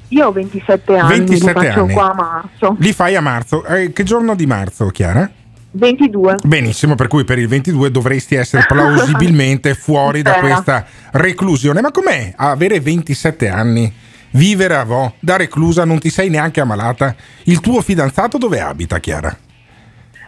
Io 0.08 0.26
ho 0.28 0.30
27 0.32 0.96
anni, 0.96 1.08
27 1.18 1.58
li 1.58 1.66
faccio 1.66 1.80
anni. 1.82 1.92
qua 1.92 2.10
a 2.10 2.14
marzo. 2.14 2.76
Li 2.78 2.92
fai 2.92 3.16
a 3.16 3.20
marzo. 3.20 3.64
Eh, 3.64 3.92
che 3.92 4.04
giorno 4.04 4.36
di 4.36 4.46
marzo, 4.46 4.86
Chiara? 4.88 5.28
22. 5.76 6.36
Benissimo, 6.44 6.94
per 6.94 7.08
cui 7.08 7.24
per 7.24 7.38
il 7.38 7.48
22 7.48 7.90
dovresti 7.90 8.36
essere 8.36 8.64
plausibilmente 8.66 9.74
fuori 9.76 10.22
da 10.22 10.34
questa 10.34 10.86
reclusione. 11.12 11.80
Ma 11.80 11.90
com'è 11.90 12.32
avere 12.36 12.80
27 12.80 13.48
anni, 13.48 13.92
vivere 14.30 14.76
a 14.76 14.84
Vo, 14.84 15.14
da 15.18 15.36
reclusa, 15.36 15.84
non 15.84 15.98
ti 15.98 16.10
sei 16.10 16.28
neanche 16.30 16.60
ammalata? 16.60 17.14
Il 17.44 17.60
tuo 17.60 17.80
fidanzato 17.80 18.38
dove 18.38 18.60
abita, 18.60 18.98
Chiara? 19.00 19.36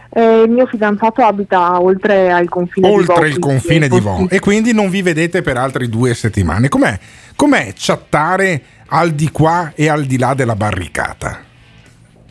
Eh, 0.09 0.43
il 0.43 0.49
mio 0.49 0.65
fidanzato 0.65 1.21
abita 1.23 1.81
oltre 1.81 2.31
al 2.31 2.49
confine 2.49 2.87
di 2.89 3.03
Vo. 3.03 3.13
oltre 3.13 3.27
il 3.29 3.39
confine 3.39 3.87
di 3.87 3.99
Vo 3.99 4.27
e 4.29 4.39
quindi 4.39 4.73
non 4.73 4.89
vi 4.89 5.01
vedete 5.01 5.41
per 5.41 5.57
altre 5.57 5.87
due 5.87 6.13
settimane. 6.13 6.69
Com'è, 6.69 6.97
com'è 7.35 7.71
chattare 7.75 8.61
al 8.87 9.11
di 9.11 9.29
qua 9.31 9.71
e 9.75 9.87
al 9.87 10.05
di 10.05 10.17
là 10.17 10.33
della 10.33 10.55
barricata? 10.55 11.45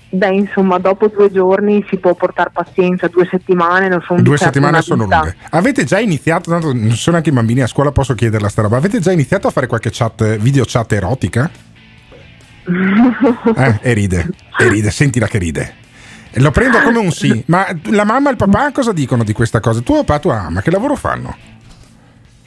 Beh, 0.09 0.29
insomma, 0.35 0.79
dopo 0.79 1.09
due 1.09 1.31
giorni 1.33 1.85
si 1.89 1.97
può 1.99 2.15
portare 2.15 2.51
pazienza, 2.53 3.09
due 3.09 3.27
settimane 3.29 3.89
non 3.89 4.01
sono 4.07 4.23
Due 4.23 4.37
certo 4.37 4.53
settimane 4.55 4.81
sono 4.81 5.05
vita. 5.05 5.17
lunghe. 5.21 5.37
Avete 5.51 5.85
già 5.85 5.99
iniziato, 5.99 6.51
tanto 6.51 6.73
non 6.73 6.93
sono 6.93 7.17
anche 7.17 7.31
i 7.31 7.33
bambini 7.33 7.63
a 7.63 7.67
scuola, 7.67 7.91
posso 7.91 8.15
chiederla 8.15 8.49
sta 8.49 8.63
roba. 8.63 8.77
Avete 8.77 9.01
già 9.01 9.11
iniziato 9.11 9.49
a 9.49 9.51
fare 9.51 9.67
qualche 9.67 9.91
chat, 9.93 10.37
video 10.37 10.65
chat 10.67 10.93
erotica? 10.93 11.51
Eh, 13.57 13.79
e 13.81 13.93
ride, 13.93 14.29
e 14.59 14.69
ride, 14.69 14.91
sentila 14.91 15.27
che 15.27 15.39
ride. 15.39 15.75
Lo 16.39 16.51
prendo 16.51 16.81
come 16.81 16.99
un 16.99 17.11
sì, 17.13 17.43
ma 17.47 17.67
la 17.85 18.05
mamma 18.05 18.29
e 18.29 18.33
il 18.33 18.37
papà 18.37 18.71
cosa 18.73 18.93
dicono 18.93 19.25
di 19.25 19.33
questa 19.33 19.61
cosa? 19.61 19.81
Tuo 19.81 20.05
papà 20.05 20.17
e 20.17 20.21
tua 20.21 20.35
mamma, 20.35 20.61
che 20.63 20.71
lavoro 20.71 20.97
fanno? 20.97 21.37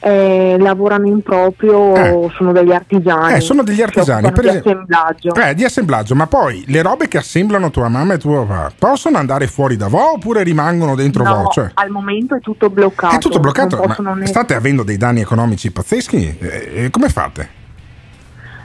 Eh, 0.02 0.56
lavorano 0.58 1.06
in 1.08 1.20
proprio, 1.22 2.30
sono 2.30 2.52
degli 2.52 2.72
artigiani. 2.72 3.34
Eh, 3.34 3.40
sono 3.40 3.62
degli 3.62 3.82
artigiani, 3.82 4.32
per 4.32 4.40
di 4.40 4.48
esempio- 4.48 4.70
assemblaggio. 4.72 5.34
Eh, 5.34 5.54
di 5.54 5.64
assemblaggio, 5.64 6.14
ma 6.14 6.26
poi 6.26 6.64
le 6.68 6.80
robe 6.80 7.06
che 7.06 7.18
assemblano 7.18 7.70
tua 7.70 7.88
mamma 7.88 8.14
e 8.14 8.18
tuo 8.18 8.46
papà 8.46 8.72
possono 8.78 9.18
andare 9.18 9.46
fuori 9.46 9.76
da 9.76 9.88
Vo 9.88 10.12
oppure 10.14 10.42
rimangono 10.42 10.94
dentro 10.94 11.22
No, 11.24 11.34
Vo? 11.42 11.48
Cioè, 11.50 11.70
al 11.74 11.90
momento 11.90 12.34
è 12.34 12.40
tutto 12.40 12.70
bloccato. 12.70 13.14
è 13.14 13.18
tutto 13.18 13.40
bloccato, 13.40 13.76
ma 13.98 14.14
né- 14.14 14.26
state 14.26 14.54
avendo 14.54 14.82
dei 14.84 14.96
danni 14.96 15.20
economici 15.20 15.70
pazzeschi? 15.70 16.38
Eh, 16.40 16.70
eh, 16.84 16.90
come 16.90 17.08
fate? 17.10 17.58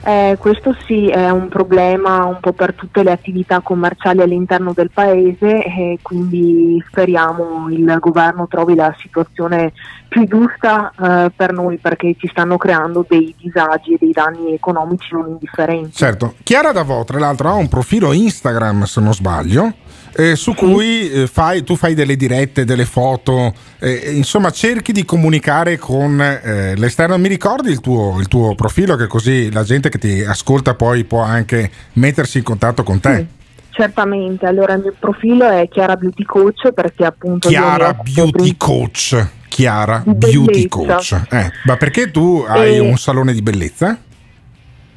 Eh, 0.06 0.36
questo 0.38 0.72
sì 0.86 1.08
è 1.08 1.30
un 1.30 1.48
problema 1.48 2.26
un 2.26 2.38
po' 2.38 2.52
per 2.52 2.74
tutte 2.74 3.02
le 3.02 3.10
attività 3.10 3.58
commerciali 3.58 4.20
all'interno 4.20 4.72
del 4.72 4.92
paese 4.92 5.64
e 5.64 5.98
quindi 6.00 6.80
speriamo 6.86 7.68
il 7.70 7.96
governo 7.98 8.46
trovi 8.46 8.76
la 8.76 8.94
situazione 8.98 9.72
più 10.06 10.24
giusta 10.28 10.92
eh, 10.96 11.32
per 11.34 11.52
noi 11.52 11.78
perché 11.78 12.14
ci 12.16 12.28
stanno 12.28 12.56
creando 12.56 13.04
dei 13.08 13.34
disagi 13.36 13.94
e 13.94 13.98
dei 13.98 14.12
danni 14.12 14.54
economici 14.54 15.12
non 15.12 15.26
indifferenti. 15.30 15.90
Certo, 15.90 16.34
Chiara 16.44 16.70
Davò, 16.70 17.02
tra 17.02 17.18
l'altro, 17.18 17.48
ha 17.48 17.54
un 17.54 17.68
profilo 17.68 18.12
Instagram, 18.12 18.84
se 18.84 19.00
non 19.00 19.12
sbaglio, 19.12 19.72
eh, 20.16 20.34
su 20.34 20.54
cui 20.54 21.10
eh, 21.10 21.26
fai, 21.26 21.62
tu 21.62 21.76
fai 21.76 21.94
delle 21.94 22.16
dirette, 22.16 22.64
delle 22.64 22.86
foto, 22.86 23.52
eh, 23.78 24.12
insomma 24.14 24.50
cerchi 24.50 24.92
di 24.92 25.04
comunicare 25.04 25.76
con 25.76 26.20
eh, 26.20 26.74
l'esterno. 26.76 27.18
Mi 27.18 27.28
ricordi 27.28 27.70
il 27.70 27.80
tuo, 27.80 28.18
il 28.18 28.26
tuo 28.26 28.54
profilo 28.54 28.96
che 28.96 29.06
così 29.06 29.52
la 29.52 29.62
gente 29.62 29.90
che 29.90 29.98
ti 29.98 30.22
ascolta 30.22 30.74
poi 30.74 31.04
può 31.04 31.20
anche 31.20 31.70
mettersi 31.94 32.38
in 32.38 32.44
contatto 32.44 32.82
con 32.82 32.98
te? 32.98 33.26
Certamente, 33.70 34.46
allora 34.46 34.72
il 34.72 34.80
mio 34.80 34.94
profilo 34.98 35.50
è 35.50 35.68
Chiara 35.68 35.96
Beauty 35.96 36.24
Coach 36.24 36.72
perché 36.72 37.04
appunto 37.04 37.48
Chiara 37.48 37.92
Beauty 37.92 38.56
Coach. 38.56 39.26
Chiara 39.48 40.02
Beauty. 40.04 40.66
Coach. 40.68 41.12
Eh, 41.30 41.50
ma 41.64 41.76
perché 41.76 42.10
tu 42.10 42.44
hai 42.46 42.76
E- 42.76 42.78
un 42.78 42.96
salone 42.96 43.32
di 43.34 43.42
bellezza? 43.42 43.98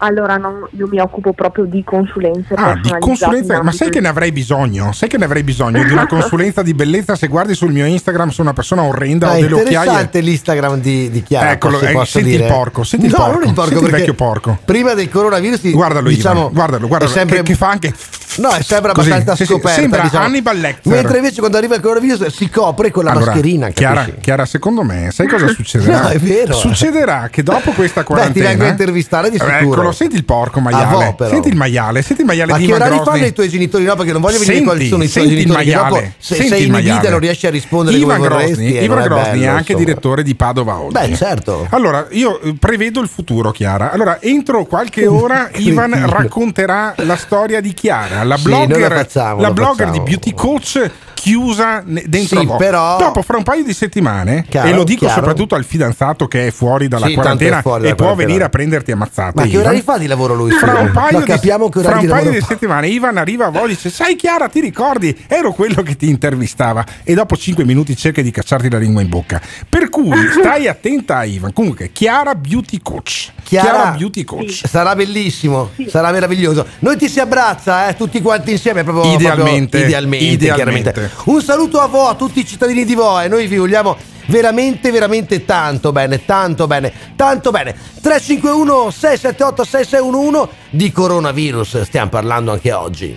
Allora 0.01 0.37
non- 0.37 0.65
io 0.77 0.87
mi 0.87 0.99
occupo 0.99 1.33
proprio 1.33 1.65
di 1.65 1.83
consulenze 1.83 2.53
Ah, 2.55 2.73
di 2.81 2.89
consulenza, 2.99 3.61
ma 3.61 3.71
sai 3.73 3.89
che 3.89 3.99
ne 3.99 4.07
avrei 4.07 4.31
bisogno? 4.31 4.93
Sai 4.93 5.09
che 5.09 5.17
ne 5.17 5.25
avrei 5.25 5.43
bisogno 5.43 5.83
di 5.83 5.91
una 5.91 6.07
consulenza 6.07 6.61
di 6.61 6.73
bellezza? 6.73 7.15
Se 7.17 7.27
guardi 7.27 7.53
sul 7.53 7.71
mio 7.73 7.85
Instagram 7.85 8.29
sono 8.29 8.47
una 8.47 8.55
persona 8.55 8.83
orrenda, 8.83 9.27
Ah, 9.29 9.31
ho 9.31 9.41
delle 9.41 9.53
occhiaie. 9.55 9.67
interessante 9.75 10.19
l'Instagram 10.21 10.79
di, 10.79 11.09
di 11.09 11.21
Chiara. 11.23 11.51
Eccolo, 11.51 11.77
posso- 11.79 11.89
eh, 11.89 11.93
posso 11.93 12.05
senti 12.11 12.29
dire. 12.29 12.43
il 12.45 12.51
porco, 12.51 12.83
senti 12.83 13.05
il 13.07 13.11
no, 13.11 13.17
porco, 13.17 13.39
non 13.39 13.47
il 13.47 13.53
porco 13.53 13.69
senti 13.71 13.85
il 13.85 13.91
vecchio 13.91 14.13
porco. 14.13 14.57
Prima 14.63 14.93
del 14.93 15.09
coronavirus, 15.09 15.71
Guardalo, 15.71 16.07
diciamo, 16.09 16.39
Ivan, 16.39 16.53
guardalo, 16.53 16.87
guardalo, 16.87 17.11
è 17.11 17.13
sempre, 17.13 17.37
che, 17.37 17.43
che 17.43 17.55
fa 17.55 17.69
anche. 17.69 17.93
No, 18.39 18.49
è 18.51 18.61
sempre 18.63 18.91
Così, 18.93 19.11
abbastanza 19.11 19.43
sì, 19.43 19.51
scoperta. 19.51 19.79
sembra 19.81 20.01
diciamo. 20.01 20.25
Hannibal 20.25 20.57
Lecter. 20.57 20.91
Mentre 20.93 21.17
invece 21.17 21.39
quando 21.39 21.57
arriva 21.57 21.75
il 21.75 21.81
coronavirus 21.81 22.25
si 22.27 22.49
copre 22.49 22.91
con 22.91 23.03
la 23.03 23.11
Allora, 23.11 23.25
mascherina. 23.27 23.69
Chiara? 23.69 24.07
Chiara, 24.19 24.45
secondo 24.45 24.83
me, 24.83 25.09
sai 25.11 25.27
cosa 25.27 25.47
succederà? 25.53 26.01
No, 26.01 26.07
è 26.09 26.17
vero. 26.19 26.53
Succederà 26.53 27.29
che 27.31 27.43
dopo 27.43 27.71
questa 27.71 28.01
Beh, 28.01 28.05
ti 28.05 28.11
quarantena. 28.13 28.47
vengo 28.49 28.63
a 28.63 28.67
intervistare 28.67 29.29
di 29.29 29.35
Eh, 29.37 29.39
sicuro. 29.39 29.73
Eccolo, 29.73 29.91
senti 29.91 30.15
il 30.15 30.25
porco 30.25 30.59
maiale. 30.59 31.05
Vo, 31.05 31.13
però. 31.15 31.29
senti 31.29 31.49
il 31.49 31.55
maiale, 31.55 32.01
senti 32.01 32.21
il 32.21 32.27
maiale 32.27 32.51
Ma 32.51 32.57
di 32.57 32.65
che 32.65 32.69
Ivan 32.71 32.81
orari 32.81 33.01
fanno 33.03 33.25
i 33.25 33.33
tuoi 33.33 33.49
genitori? 33.49 33.83
No, 33.83 33.95
perché 33.95 34.11
non 34.11 34.21
voglio 34.21 34.39
vedere 34.39 34.61
quali 34.61 34.87
sono 34.87 35.03
i 35.03 35.09
tuoi 35.09 35.23
senti 35.25 35.33
il 35.39 35.45
genitori. 35.45 35.65
che 35.65 35.71
maiale, 35.75 35.89
dopo, 36.01 36.11
se 36.17 36.35
senti 36.35 36.49
sei 36.49 36.59
il 36.61 36.65
in 36.67 36.71
maiale. 36.71 37.09
non 37.09 37.19
riesci 37.19 37.47
a 37.47 37.49
rispondere 37.49 37.97
Ivan 37.97 38.17
come 38.17 38.29
vorresti. 38.29 38.53
Grosny, 38.55 38.77
e 38.77 38.83
Ivan 38.83 39.07
non 39.07 39.19
è 39.41 39.45
anche 39.47 39.75
direttore 39.75 40.23
di 40.23 40.35
Padova 40.35 40.79
oggi. 40.79 40.93
Beh, 40.93 41.15
certo. 41.15 41.67
Allora, 41.71 42.07
io 42.11 42.39
eh, 42.41 42.55
prevedo 42.59 43.01
il 43.01 43.07
futuro, 43.07 43.51
Chiara. 43.51 43.91
Allora, 43.91 44.19
entro 44.21 44.65
qualche 44.65 45.05
ora 45.07 45.49
Ivan 45.55 46.07
racconterà 46.09 46.93
la 46.97 47.15
storia 47.17 47.59
di 47.61 47.73
Chiara, 47.73 48.23
la 48.29 48.37
Sì, 48.37 48.43
blogger, 48.43 48.79
lo 48.79 48.95
facciamo, 48.95 49.41
la 49.41 49.47
lo 49.47 49.53
blogger 49.53 49.89
di 49.89 49.99
Beauty 49.99 50.33
Coach 50.33 50.91
chiusa 51.19 51.83
dentro 51.85 52.39
Sì, 52.39 52.45
Vo. 52.45 52.55
però- 52.55 52.97
Dopo, 52.97 53.21
fra 53.21 53.35
un 53.37 53.43
paio 53.43 53.63
di 53.63 53.73
settimane, 53.73 54.45
Chiaro, 54.47 54.69
e 54.69 54.73
lo 54.73 54.83
dico 54.85 54.99
chiaro. 55.05 55.15
soprattutto 55.15 55.55
al 55.55 55.65
fidanzato 55.65 56.27
che 56.27 56.47
è 56.47 56.51
fuori 56.51 56.87
dalla 56.87 57.07
Sì, 57.07 57.13
quarantena 57.13 57.61
fuori 57.61 57.81
e 57.81 57.83
dalla 57.83 57.95
può 57.95 58.05
quarantena. 58.05 58.27
venire 58.27 58.45
a 58.45 58.49
prenderti 58.49 58.91
ammazzate. 58.93 59.31
Ma 59.35 59.41
che 59.43 59.49
Ivan. 59.49 59.61
orari 59.63 59.81
fa 59.81 59.97
di 59.97 60.07
lavoro 60.07 60.33
lui? 60.33 60.51
Fra 60.51 60.79
un 60.79 60.91
paio 60.91 61.19
di, 61.19 61.25
che 61.25 61.37
fra 61.39 61.57
un 61.95 61.99
di 61.99 62.07
paio 62.07 62.31
di 62.31 62.41
settimane 62.41 62.87
Ivan 62.87 63.17
arriva 63.17 63.47
a 63.47 63.49
voi 63.49 63.65
e 63.65 63.67
dice 63.69 63.89
sai 63.89 64.15
Chiara 64.15 64.47
ti 64.47 64.59
ricordi 64.61 65.15
ero 65.27 65.51
quello 65.51 65.81
che 65.83 65.95
ti 65.97 66.07
intervistava 66.09 66.85
e 67.03 67.13
dopo 67.13 67.35
5 67.35 67.65
minuti 67.65 67.95
cerca 67.97 68.21
di 68.21 68.31
cacciarti 68.31 68.69
la 68.69 68.77
lingua 68.77 69.01
in 69.01 69.09
bocca 69.09 69.41
per 69.67 69.89
cui 69.89 70.15
stai 70.39 70.67
attenta 70.67 71.17
a 71.17 71.25
Ivan 71.25 71.51
comunque 71.53 71.91
Chiara 71.91 72.33
Beauty 72.35 72.79
Coach 72.81 73.31
Chiara, 73.43 73.95
Beauty 73.97 74.23
Coach 74.23 74.61
sarà 74.67 74.95
bellissimo, 74.95 75.71
sarà 75.87 76.11
meraviglioso. 76.11 76.65
Noi 76.79 76.97
ti 76.97 77.09
si 77.09 77.19
abbraccia, 77.19 77.87
eh, 77.89 77.95
tutti 77.95 78.21
quanti 78.21 78.51
insieme, 78.51 78.83
proprio 78.83 79.11
Idealmente, 79.11 79.79
proprio 79.79 79.85
idealmente, 79.87 80.25
idealmente. 80.45 81.08
Un 81.25 81.41
saluto 81.41 81.79
a 81.79 81.87
voi, 81.87 82.11
a 82.11 82.15
tutti 82.15 82.39
i 82.39 82.45
cittadini 82.45 82.85
di 82.85 82.95
Vo, 82.95 83.19
e 83.19 83.27
noi 83.27 83.47
vi 83.47 83.57
vogliamo 83.57 83.95
veramente, 84.27 84.91
veramente 84.91 85.45
tanto 85.45 85.91
bene, 85.91 86.25
tanto 86.25 86.67
bene, 86.67 86.91
tanto 87.15 87.51
bene. 87.51 87.75
351 88.01 88.91
678 88.91 89.63
6611 89.63 90.49
di 90.69 90.91
coronavirus 90.91 91.81
stiamo 91.81 92.09
parlando 92.09 92.51
anche 92.51 92.71
oggi. 92.71 93.15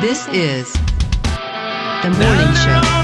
This 0.00 0.26
is 0.30 0.70
the 2.02 2.08
morning 2.10 2.54
show. 2.54 2.94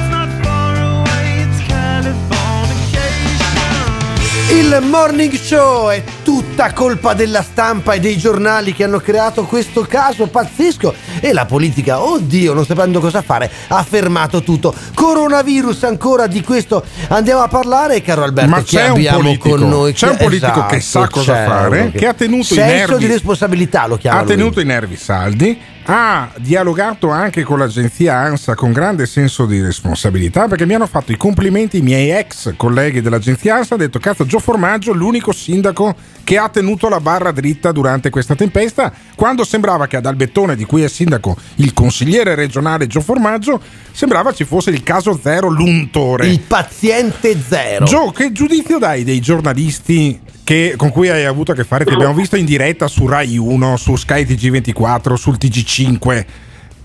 Il 4.52 4.78
morning 4.82 5.32
show 5.34 5.88
è 5.88 6.02
tutta 6.50 6.72
colpa 6.72 7.14
della 7.14 7.42
stampa 7.42 7.94
e 7.94 8.00
dei 8.00 8.18
giornali 8.18 8.74
che 8.74 8.82
hanno 8.82 8.98
creato 8.98 9.44
questo 9.44 9.82
caso 9.82 10.26
pazzesco 10.26 10.92
e 11.20 11.32
la 11.32 11.46
politica, 11.46 12.02
oddio, 12.02 12.52
non 12.54 12.66
sapendo 12.66 12.98
cosa 12.98 13.22
fare, 13.22 13.48
ha 13.68 13.82
fermato 13.84 14.42
tutto. 14.42 14.74
Coronavirus 14.94 15.84
ancora 15.84 16.26
di 16.26 16.42
questo 16.42 16.84
andiamo 17.08 17.42
a 17.42 17.48
parlare, 17.48 18.02
caro 18.02 18.24
Alberto, 18.24 18.50
Ma 18.50 18.56
che 18.58 18.64
c'è 18.64 18.84
un 18.86 18.90
abbiamo 18.96 19.18
politico, 19.18 19.48
con 19.56 19.68
noi. 19.68 19.92
c'è 19.92 20.08
un 20.08 20.16
politico 20.16 20.66
che 20.66 20.80
sa 20.80 21.08
cosa 21.08 21.34
certo, 21.34 21.50
fare, 21.52 21.92
che 21.92 22.06
ha 22.06 22.14
tenuto 22.14 22.42
i 22.52 22.56
senso 22.56 22.90
nervi- 22.90 23.06
di 23.06 23.12
responsabilità 23.12 23.86
lo 23.86 23.96
chiama 23.96 24.18
ha 24.18 24.22
lui. 24.24 24.34
tenuto 24.34 24.60
i 24.60 24.64
nervi 24.64 24.96
saldi, 24.96 25.56
ha 25.84 26.30
dialogato 26.36 27.10
anche 27.10 27.42
con 27.42 27.58
l'agenzia 27.58 28.14
ANSA 28.16 28.54
con 28.54 28.72
grande 28.72 29.06
senso 29.06 29.46
di 29.46 29.60
responsabilità 29.60 30.46
perché 30.46 30.66
mi 30.66 30.74
hanno 30.74 30.86
fatto 30.86 31.12
i 31.12 31.16
complimenti 31.16 31.78
i 31.78 31.82
miei 31.82 32.10
ex 32.10 32.54
colleghi 32.56 33.00
dell'agenzia 33.00 33.56
ANSA, 33.56 33.74
hanno 33.74 33.84
detto 33.84 33.98
cazzo 33.98 34.26
Gio 34.26 34.38
Formaggio 34.38 34.92
l'unico 34.92 35.32
sindaco 35.32 35.94
che 36.22 36.38
ha 36.38 36.48
tenuto 36.48 36.88
la 36.88 37.00
barra 37.00 37.32
dritta 37.32 37.72
durante 37.72 38.08
questa 38.08 38.36
tempesta, 38.36 38.92
quando 39.16 39.42
sembrava 39.42 39.86
che 39.86 39.96
ad 39.96 40.06
Albettone 40.06 40.54
di 40.54 40.64
cui 40.64 40.82
è 40.82 40.88
sindaco 40.88 41.36
il 41.56 41.72
consigliere 41.72 42.36
regionale 42.36 42.86
Gio 42.86 43.00
Formaggio, 43.00 43.60
sembrava 43.90 44.32
ci 44.32 44.44
fosse 44.44 44.70
il 44.70 44.84
caso 44.84 45.18
zero 45.20 45.48
l'untore. 45.48 46.28
Il 46.28 46.40
paziente 46.40 47.36
zero. 47.48 47.84
Gio, 47.84 48.12
che 48.12 48.30
giudizio 48.30 48.78
dai 48.78 49.02
dei 49.02 49.20
giornalisti 49.20 50.20
che- 50.44 50.74
con 50.76 50.90
cui 50.90 51.08
hai 51.08 51.24
avuto 51.24 51.52
a 51.52 51.54
che 51.54 51.64
fare? 51.64 51.84
Che 51.84 51.92
abbiamo 51.94 52.14
visto 52.14 52.36
in 52.36 52.44
diretta 52.44 52.86
su 52.88 53.06
Rai 53.06 53.36
1, 53.38 53.76
su 53.76 53.96
Sky 53.96 54.24
TG24, 54.24 55.14
sul 55.14 55.36
TG5. 55.38 56.26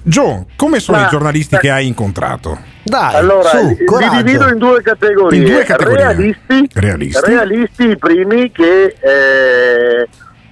Gio, 0.08 0.46
come 0.56 0.80
sono 0.80 1.00
Ma- 1.00 1.06
i 1.06 1.10
giornalisti 1.10 1.58
che 1.58 1.72
hai 1.72 1.88
incontrato? 1.88 2.60
Dai, 2.84 3.16
allora, 3.16 3.50
su, 3.50 3.68
li 3.70 3.86
coraggio. 3.86 4.22
divido 4.22 4.48
in 4.50 4.58
due 4.60 4.82
categorie. 4.84 5.40
In 5.40 5.46
due 5.46 5.64
categorie. 5.64 6.04
Realisti, 6.06 6.70
Realisti. 6.74 7.26
realisti 7.26 7.84
i 7.90 7.98
primi 7.98 8.52
che 8.52 8.96
eh, 9.00 10.08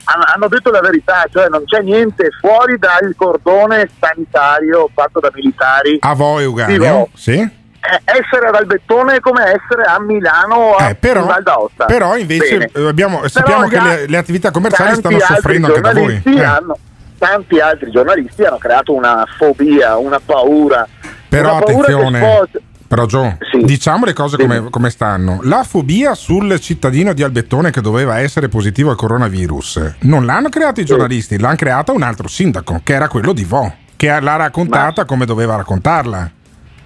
hanno, 0.06 0.48
detto 0.48 0.72
la 0.72 0.80
verità, 0.82 1.24
cioè 1.32 1.50
non 1.50 1.64
c'è 1.66 1.82
niente 1.82 2.30
fuori 2.42 2.78
dal 2.80 3.14
cordone 3.16 3.88
sanitario 4.00 4.90
fatto 4.92 5.20
da 5.20 5.30
militari. 5.34 5.98
A 6.00 6.14
voi, 6.16 6.52
no. 6.78 7.10
Sì? 7.14 7.48
Eh, 7.86 8.02
essere 8.06 8.48
ad 8.48 8.56
Albettone 8.56 9.16
è 9.16 9.20
come 9.20 9.44
essere 9.44 9.84
a 9.86 10.00
Milano 10.00 10.56
o 10.56 10.76
a 10.76 10.90
Eh, 10.90 10.96
però, 10.96 11.26
Val 11.26 11.44
d'Aosta. 11.44 11.86
però 11.86 12.16
invece 12.16 12.70
eh, 12.74 12.88
abbiamo- 12.88 13.18
Però 13.18 13.28
sappiamo 13.28 13.68
che 13.68 13.80
le, 13.80 14.08
le 14.08 14.18
attività 14.18 14.52
commerciali 14.52 14.96
stanno 14.96 15.20
soffrendo 15.20 15.68
anche 15.68 15.82
da 15.82 15.92
voi. 15.94 16.22
Eh. 16.24 16.44
hanno- 16.44 16.78
tanti 17.18 17.60
altri 17.60 17.92
giornalisti 17.92 18.44
hanno 18.44 18.58
creato 18.58 18.94
una 18.94 19.26
fobia, 19.38 19.98
una 19.98 20.20
paura. 20.24 20.88
Però 21.28 21.56
una 21.56 21.60
paura 21.64 21.88
attenzione, 21.88 22.20
sfocia- 22.20 22.60
però 22.88 23.06
Gio, 23.06 23.38
diciamo 23.64 24.06
le 24.06 24.14
cose 24.14 24.38
come, 24.38 24.70
come 24.70 24.90
stanno. 24.90 25.40
La 25.44 25.64
fobia 25.64 26.14
sul 26.16 26.58
cittadino 26.62 27.12
di 27.14 27.22
Albettone 27.24 27.70
che 27.72 27.82
doveva 27.82 28.20
essere 28.20 28.48
positivo 28.50 28.92
al 28.92 28.96
coronavirus 28.96 29.96
non 30.02 30.26
l'hanno 30.26 30.48
creata 30.50 30.80
i 30.80 30.86
giornalisti, 30.86 31.38
l'hanno 31.40 31.56
creata 31.56 31.92
un 31.92 32.02
altro 32.04 32.28
sindaco 32.30 32.80
che 32.84 32.94
era 32.94 33.08
quello 33.10 33.34
di 33.34 33.44
Vo, 33.44 33.74
che 33.98 34.08
l'ha 34.22 34.36
raccontata 34.36 35.04
come 35.06 35.26
doveva 35.26 35.56
raccontarla. 35.56 36.32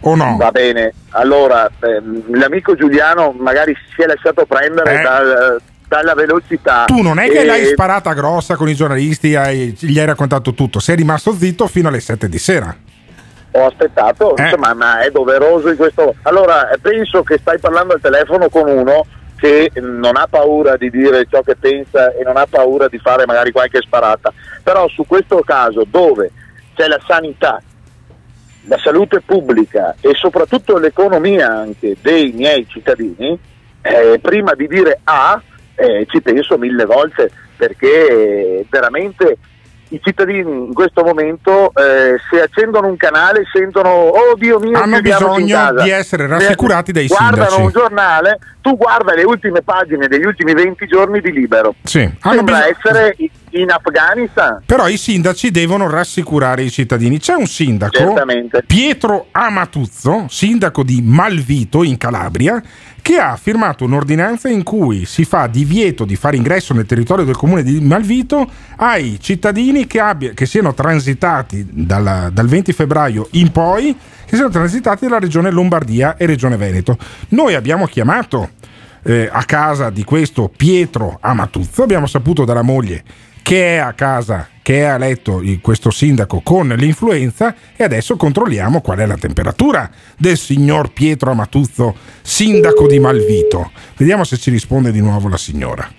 O 0.02 0.16
no? 0.16 0.38
Va 0.38 0.52
bene, 0.52 0.94
allora 1.10 1.70
ehm, 1.80 2.36
l'amico 2.38 2.76
Giuliano 2.76 3.34
magari 3.38 3.76
si 3.96 4.02
è 4.02 4.06
lasciato 4.06 4.46
prendere 4.46 5.00
Eh. 5.00 5.02
dal- 5.02 5.62
dalla 5.88 6.14
velocità. 6.14 6.84
Tu 6.86 7.02
non 7.02 7.18
è 7.18 7.30
che 7.30 7.40
e- 7.40 7.46
l'hai 7.46 7.66
sparata 7.66 8.14
grossa 8.14 8.56
con 8.56 8.68
i 8.70 8.76
giornalisti, 8.76 9.36
hai- 9.36 9.76
gli 9.80 9.98
hai 10.00 10.06
raccontato 10.06 10.54
tutto, 10.54 10.80
sei 10.80 10.98
rimasto 10.98 11.32
zitto 11.34 11.66
fino 11.68 11.88
alle 11.88 12.00
7 12.02 12.28
di 12.30 12.38
sera. 12.38 12.76
Ho 13.52 13.66
aspettato, 13.66 14.36
Eh. 14.36 14.44
insomma, 14.44 14.74
ma 14.74 15.00
è 15.00 15.10
doveroso 15.10 15.70
in 15.70 15.78
questo. 15.78 16.14
Allora, 16.24 16.70
penso 16.82 17.24
che 17.24 17.38
stai 17.40 17.58
parlando 17.58 17.94
al 17.94 18.02
telefono 18.02 18.50
con 18.50 18.68
uno 18.70 19.06
che 19.38 19.72
non 19.76 20.16
ha 20.18 20.28
paura 20.30 20.76
di 20.78 20.90
dire 20.90 21.26
ciò 21.30 21.42
che 21.42 21.56
pensa 21.56 22.12
e 22.14 22.24
non 22.24 22.38
ha 22.38 22.46
paura 22.50 22.88
di 22.88 22.98
fare 23.00 23.26
magari 23.26 23.52
qualche 23.52 23.80
sparata. 23.82 24.32
Però 24.62 24.88
su 24.90 25.06
questo 25.08 25.40
caso 25.46 25.86
dove 25.90 26.32
c'è 26.76 26.88
la 26.88 27.00
sanità, 27.08 27.62
la 28.68 28.78
salute 28.78 29.22
pubblica 29.26 29.96
e 30.02 30.12
soprattutto 30.14 30.78
l'economia 30.78 31.48
anche 31.48 31.96
dei 32.02 32.32
miei 32.32 32.66
cittadini, 32.68 33.38
eh, 33.82 34.20
prima 34.22 34.54
di 34.54 34.68
dire 34.68 35.00
A 35.06 35.42
eh, 35.76 36.06
ci 36.10 36.22
penso 36.22 36.58
mille 36.58 36.86
volte 36.86 37.30
perché 37.56 38.08
eh, 38.60 38.66
veramente 38.70 39.38
i 39.90 40.02
cittadini 40.04 40.40
in 40.52 40.74
questo 40.74 41.02
momento 41.02 41.72
eh, 41.74 42.18
se 42.30 42.42
accendono 42.42 42.88
un 42.88 42.98
canale 42.98 43.44
sentono 43.54 43.90
oh 43.90 44.36
Dio 44.36 44.60
mio 44.60 44.78
Hanno 44.78 45.00
bisogno 45.00 45.56
casa." 45.56 45.82
di 45.84 45.90
essere 45.92 46.28
rassicurati 46.28 46.92
dai 46.92 47.08
guardano 47.08 47.36
sindaci. 47.50 47.62
un 47.62 47.70
giornale 47.72 48.38
tu 48.62 48.76
guarda 48.76 49.14
le 49.14 49.24
ultime 49.24 49.62
pagine 49.62 50.08
degli 50.10 50.26
ultimi 50.26 50.54
20 50.54 50.88
giorni 50.88 51.22
di 51.22 51.32
Libero 51.32 51.74
Sì, 51.84 52.00
sembra 52.22 52.66
bisogno- 52.66 52.66
essere 52.78 53.16
in 53.52 53.70
Afghanistan 53.72 54.62
Però 54.66 54.88
i 54.88 54.98
sindaci 54.98 55.52
devono 55.52 55.90
rassicurare 55.90 56.64
i 56.64 56.70
cittadini. 56.70 57.20
C'è 57.20 57.34
un 57.34 57.48
sindaco, 57.48 57.98
Certamente. 57.98 58.64
Pietro 58.66 59.28
Amatuzzo, 59.32 60.26
sindaco 60.30 60.84
di 60.84 61.02
Malvito 61.02 61.84
in 61.84 61.98
Calabria, 61.98 62.62
che 63.02 63.18
ha 63.18 63.38
firmato 63.38 63.86
un'ordinanza 63.86 64.50
in 64.50 64.64
cui 64.64 65.06
si 65.06 65.24
fa 65.24 65.48
divieto 65.48 66.04
di 66.04 66.16
fare 66.16 66.36
ingresso 66.36 66.74
nel 66.74 66.86
territorio 66.86 67.24
del 67.24 67.38
comune 67.38 67.64
di 67.64 67.80
Malvito 67.80 68.50
ai 68.78 69.18
cittadini 69.22 69.88
che, 69.88 70.00
abbia- 70.00 70.32
che 70.32 70.46
siano 70.46 70.74
transitati 70.74 71.66
dalla- 71.70 72.30
dal 72.32 72.48
20 72.48 72.74
febbraio 72.74 73.30
in 73.32 73.52
poi, 73.52 73.96
che 74.26 74.36
siano 74.36 74.52
transitati 74.52 75.06
dalla 75.06 75.20
regione 75.20 75.52
Lombardia 75.52 76.18
e 76.18 76.26
regione 76.26 76.58
Veneto. 76.58 76.98
Noi 77.30 77.56
abbiamo 77.56 77.86
chiamato 77.86 78.50
eh, 79.04 79.30
a 79.32 79.44
casa 79.46 79.90
di 79.90 80.04
questo 80.04 80.52
Pietro 80.54 81.18
Amatuzzo, 81.22 81.84
abbiamo 81.84 82.08
saputo 82.08 82.44
dalla 82.44 82.62
moglie 82.62 83.04
che 83.48 83.76
è 83.76 83.78
a 83.78 83.94
casa, 83.94 84.50
che 84.62 84.82
è 84.82 84.84
a 84.84 84.98
letto 84.98 85.42
questo 85.62 85.90
sindaco 85.90 86.42
con 86.42 86.68
l'influenza 86.68 87.56
e 87.78 87.86
adesso 87.86 88.18
controlliamo 88.18 88.82
qual 88.82 88.98
è 88.98 89.06
la 89.06 89.16
temperatura 89.16 89.90
del 90.18 90.36
signor 90.36 90.92
Pietro 90.92 91.32
Amatuzzo, 91.32 91.96
sindaco 92.22 92.88
di 92.88 93.00
Malvito. 93.00 93.72
Vediamo 93.96 94.26
se 94.26 94.36
ci 94.36 94.50
risponde 94.50 94.92
di 94.92 95.00
nuovo 95.00 95.30
la 95.30 95.38
signora. 95.38 95.90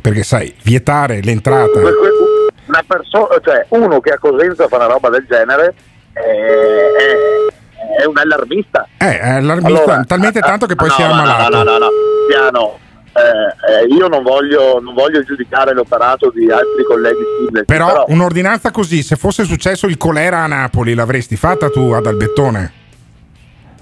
Perché 0.00 0.22
sai, 0.22 0.54
vietare 0.62 1.20
l'entrata... 1.20 1.78
una 1.78 2.84
persona, 2.86 3.38
cioè 3.44 3.66
uno 3.68 4.00
che 4.00 4.12
a 4.12 4.18
Cosenza 4.18 4.66
fa 4.66 4.76
una 4.76 4.86
roba 4.86 5.10
del 5.10 5.26
genere 5.28 5.74
è, 6.14 8.00
è 8.00 8.04
un 8.06 8.16
allarmista. 8.16 8.86
Eh, 8.98 9.18
è 9.18 9.28
allarmista 9.30 9.82
Allora, 9.82 10.04
talmente 10.04 10.40
tanto 10.40 10.66
che 10.66 10.74
poi 10.74 10.88
no, 10.88 10.94
si 10.94 11.02
è 11.02 11.04
ammalato. 11.04 11.56
No, 11.56 11.62
no, 11.62 11.70
no, 11.72 11.78
no, 11.78 11.88
piano. 12.28 12.78
Eh, 13.16 13.20
eh, 13.20 13.94
io 13.94 14.08
non 14.08 14.24
voglio, 14.24 14.80
non 14.80 14.92
voglio 14.92 15.22
giudicare 15.22 15.72
l'operato 15.72 16.30
di 16.34 16.50
altri 16.50 16.82
colleghi 16.84 17.22
sindaci, 17.38 17.64
Però, 17.66 18.04
un'ordinanza 18.08 18.72
così, 18.72 19.02
se 19.04 19.14
fosse 19.14 19.44
successo 19.44 19.86
il 19.86 19.96
colera 19.96 20.38
a 20.38 20.46
Napoli, 20.48 20.94
l'avresti 20.94 21.36
fatta 21.36 21.70
tu 21.70 21.92
ad 21.92 22.06
Albettone? 22.06 22.72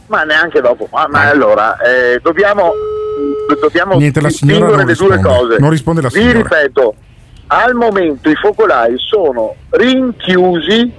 ma 0.09 0.25
neanche 0.25 0.61
dopo. 0.61 0.87
Ma, 0.93 1.07
ma 1.09 1.31
allora, 1.31 1.79
eh, 1.81 2.21
dobbiamo, 2.23 2.75
dobbiamo 3.59 3.97
Niente, 3.97 4.21
la 4.21 4.29
signora 4.29 4.67
distinguere 4.67 4.77
non 4.77 4.87
le 4.87 4.95
due 4.95 5.17
risponde. 5.17 5.39
cose. 5.49 5.59
Non 5.61 5.71
risponde 5.71 6.01
la 6.03 6.09
Vi 6.09 6.21
signora. 6.21 6.39
ripeto, 6.39 6.95
al 7.47 7.75
momento 7.75 8.29
i 8.29 8.35
focolai 8.35 8.95
sono 8.99 9.55
rinchiusi, 9.71 10.93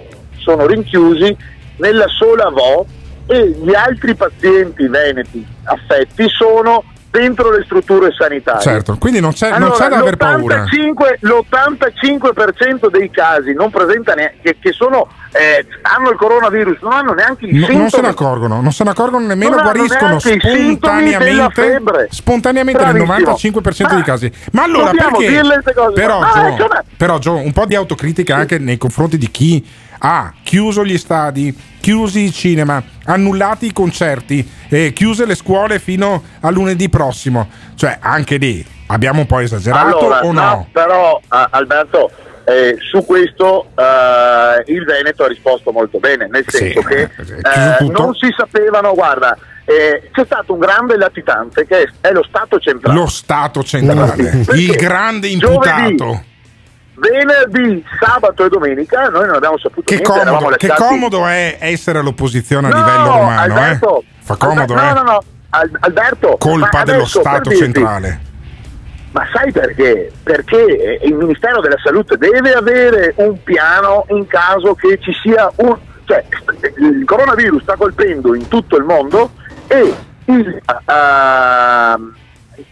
sono 0.43 0.65
rinchiusi 0.67 1.35
nella 1.77 2.07
sola 2.07 2.49
VO 2.49 2.85
e 3.25 3.49
gli 3.49 3.73
altri 3.73 4.13
pazienti 4.15 4.87
veneti 4.87 5.45
affetti 5.63 6.27
sono 6.27 6.83
dentro 7.09 7.51
le 7.51 7.63
strutture 7.63 8.11
sanitarie. 8.11 8.61
Certo, 8.61 8.97
quindi 8.97 9.19
non 9.19 9.33
c'è, 9.33 9.49
non 9.51 9.63
Allora, 9.63 9.77
c'è 9.77 9.89
da 9.89 9.97
aver 9.97 10.17
paura. 10.17 10.63
l'85%, 10.63 11.17
l'85% 11.19 12.89
dei 12.89 13.09
casi 13.11 13.53
non 13.53 13.69
presenta 13.69 14.13
neanche, 14.13 14.37
che, 14.41 14.57
che 14.59 14.71
sono, 14.71 15.07
eh, 15.33 15.65
hanno 15.81 16.09
il 16.11 16.17
coronavirus, 16.17 16.77
non 16.81 16.91
hanno 16.93 17.13
neanche 17.13 17.45
i 17.45 17.51
No- 17.53 17.57
sintomi. 17.65 17.77
non 17.79 17.89
se 17.89 18.01
ne 18.01 18.07
accorgono, 18.07 18.61
non 18.61 18.71
se 18.71 18.83
ne 18.83 18.89
accorgono 18.91 19.25
nemmeno, 19.25 19.55
Non 19.55 19.63
guariscono 19.63 20.19
spontaneamente, 20.19 22.07
spontaneamente 22.09 22.83
nel 22.85 23.03
Bravissimo. 23.03 23.59
95% 23.61 23.83
Ma 23.87 23.93
dei 23.95 24.03
casi. 24.03 24.31
Ma 24.51 24.63
allora 24.63 24.91
perché? 24.91 25.41
Però, 25.93 26.19
Ah, 26.19 26.53
Gio, 26.55 26.67
però, 26.97 27.17
Gio, 27.19 27.33
un 27.35 27.51
po' 27.51 27.65
di 27.65 27.75
autocritica 27.75 28.35
anche 28.35 28.57
nei 28.59 28.77
confronti 28.77 29.17
di 29.17 29.29
chi 29.31 29.65
ha 30.05 30.33
chiuso 30.43 30.83
gli 30.83 30.97
stadi, 30.97 31.55
chiusi 31.79 32.25
i 32.25 32.31
cinema, 32.31 32.81
annullati 33.05 33.67
i 33.67 33.73
concerti, 33.73 34.47
eh, 34.69 34.91
chiuse 34.93 35.25
le 35.25 35.35
scuole 35.35 35.79
fino 35.79 36.21
a 36.41 36.49
lunedì 36.49 36.89
prossimo. 36.89 37.49
Cioè, 37.75 37.97
anche 38.01 38.35
lì 38.37 38.65
abbiamo 38.87 39.21
un 39.21 39.25
po' 39.25 39.39
esagerato 39.39 39.97
Allora, 39.99 40.19
o 40.25 40.31
no? 40.31 40.67
però 40.71 41.19
ah, 41.29 41.47
Alberto, 41.51 42.11
eh, 42.45 42.77
su 42.79 43.05
questo 43.05 43.67
eh, 43.75 44.63
il 44.71 44.83
Veneto 44.85 45.23
ha 45.23 45.27
risposto 45.27 45.71
molto 45.71 45.99
bene, 45.99 46.27
nel 46.29 46.43
Sì, 46.47 46.57
senso 46.57 46.81
che 46.81 47.09
chiuso 47.15 47.33
eh, 47.35 47.75
tutto. 47.79 48.01
non 48.01 48.13
si 48.15 48.27
sapevano, 48.35 48.93
guarda, 48.93 49.37
eh, 49.65 50.09
c'è 50.11 50.25
stato 50.25 50.53
un 50.53 50.59
grande 50.59 50.97
latitante 50.97 51.65
che 51.65 51.83
è, 51.83 52.07
è 52.09 52.11
lo 52.11 52.23
Stato 52.27 52.59
centrale. 52.59 52.97
Lo 52.99 53.07
Stato 53.07 53.63
centrale, 53.63 54.43
il 54.55 54.75
grande 54.75 55.27
imputato. 55.27 56.23
Venerdì, 56.95 57.83
sabato 57.99 58.45
e 58.45 58.49
domenica 58.49 59.07
noi 59.09 59.25
non 59.25 59.35
abbiamo 59.35 59.57
saputo 59.57 59.81
Che 59.83 59.95
niente, 59.95 60.25
comodo, 60.25 60.55
che 60.55 60.67
comodo 60.77 61.25
è 61.27 61.57
essere 61.59 61.97
all'opposizione 61.99 62.67
a 62.67 62.69
No, 62.69 62.77
livello 62.77 63.05
romano, 63.17 63.41
Alberto, 63.41 63.99
eh? 63.99 64.03
Fa 64.21 64.35
comodo, 64.35 64.73
Alber- 64.75 64.77
eh? 64.77 64.93
No, 64.93 65.01
no, 65.01 65.11
no, 65.11 65.23
Al- 65.49 65.77
Alberto. 65.79 66.35
Colpa 66.37 66.83
dello 66.83 66.99
adesso, 66.99 67.19
Stato 67.21 67.49
dirti, 67.49 67.63
centrale. 67.63 68.19
Ma 69.13 69.27
sai 69.31 69.51
perché? 69.51 70.11
Perché 70.23 70.97
eh, 70.99 71.07
il 71.07 71.13
Ministero 71.13 71.61
della 71.61 71.77
Salute 71.83 72.17
deve 72.17 72.53
avere 72.53 73.13
un 73.17 73.41
piano 73.43 74.05
in 74.09 74.25
caso 74.25 74.73
che 74.73 74.97
ci 74.99 75.13
sia 75.21 75.51
un... 75.57 75.77
cioè 76.05 76.25
il 76.77 77.03
coronavirus 77.05 77.61
sta 77.61 77.75
colpendo 77.75 78.33
in 78.33 78.47
tutto 78.47 78.75
il 78.75 78.83
mondo 78.83 79.29
e 79.67 79.93
il, 80.25 80.61
ehm, 80.87 82.15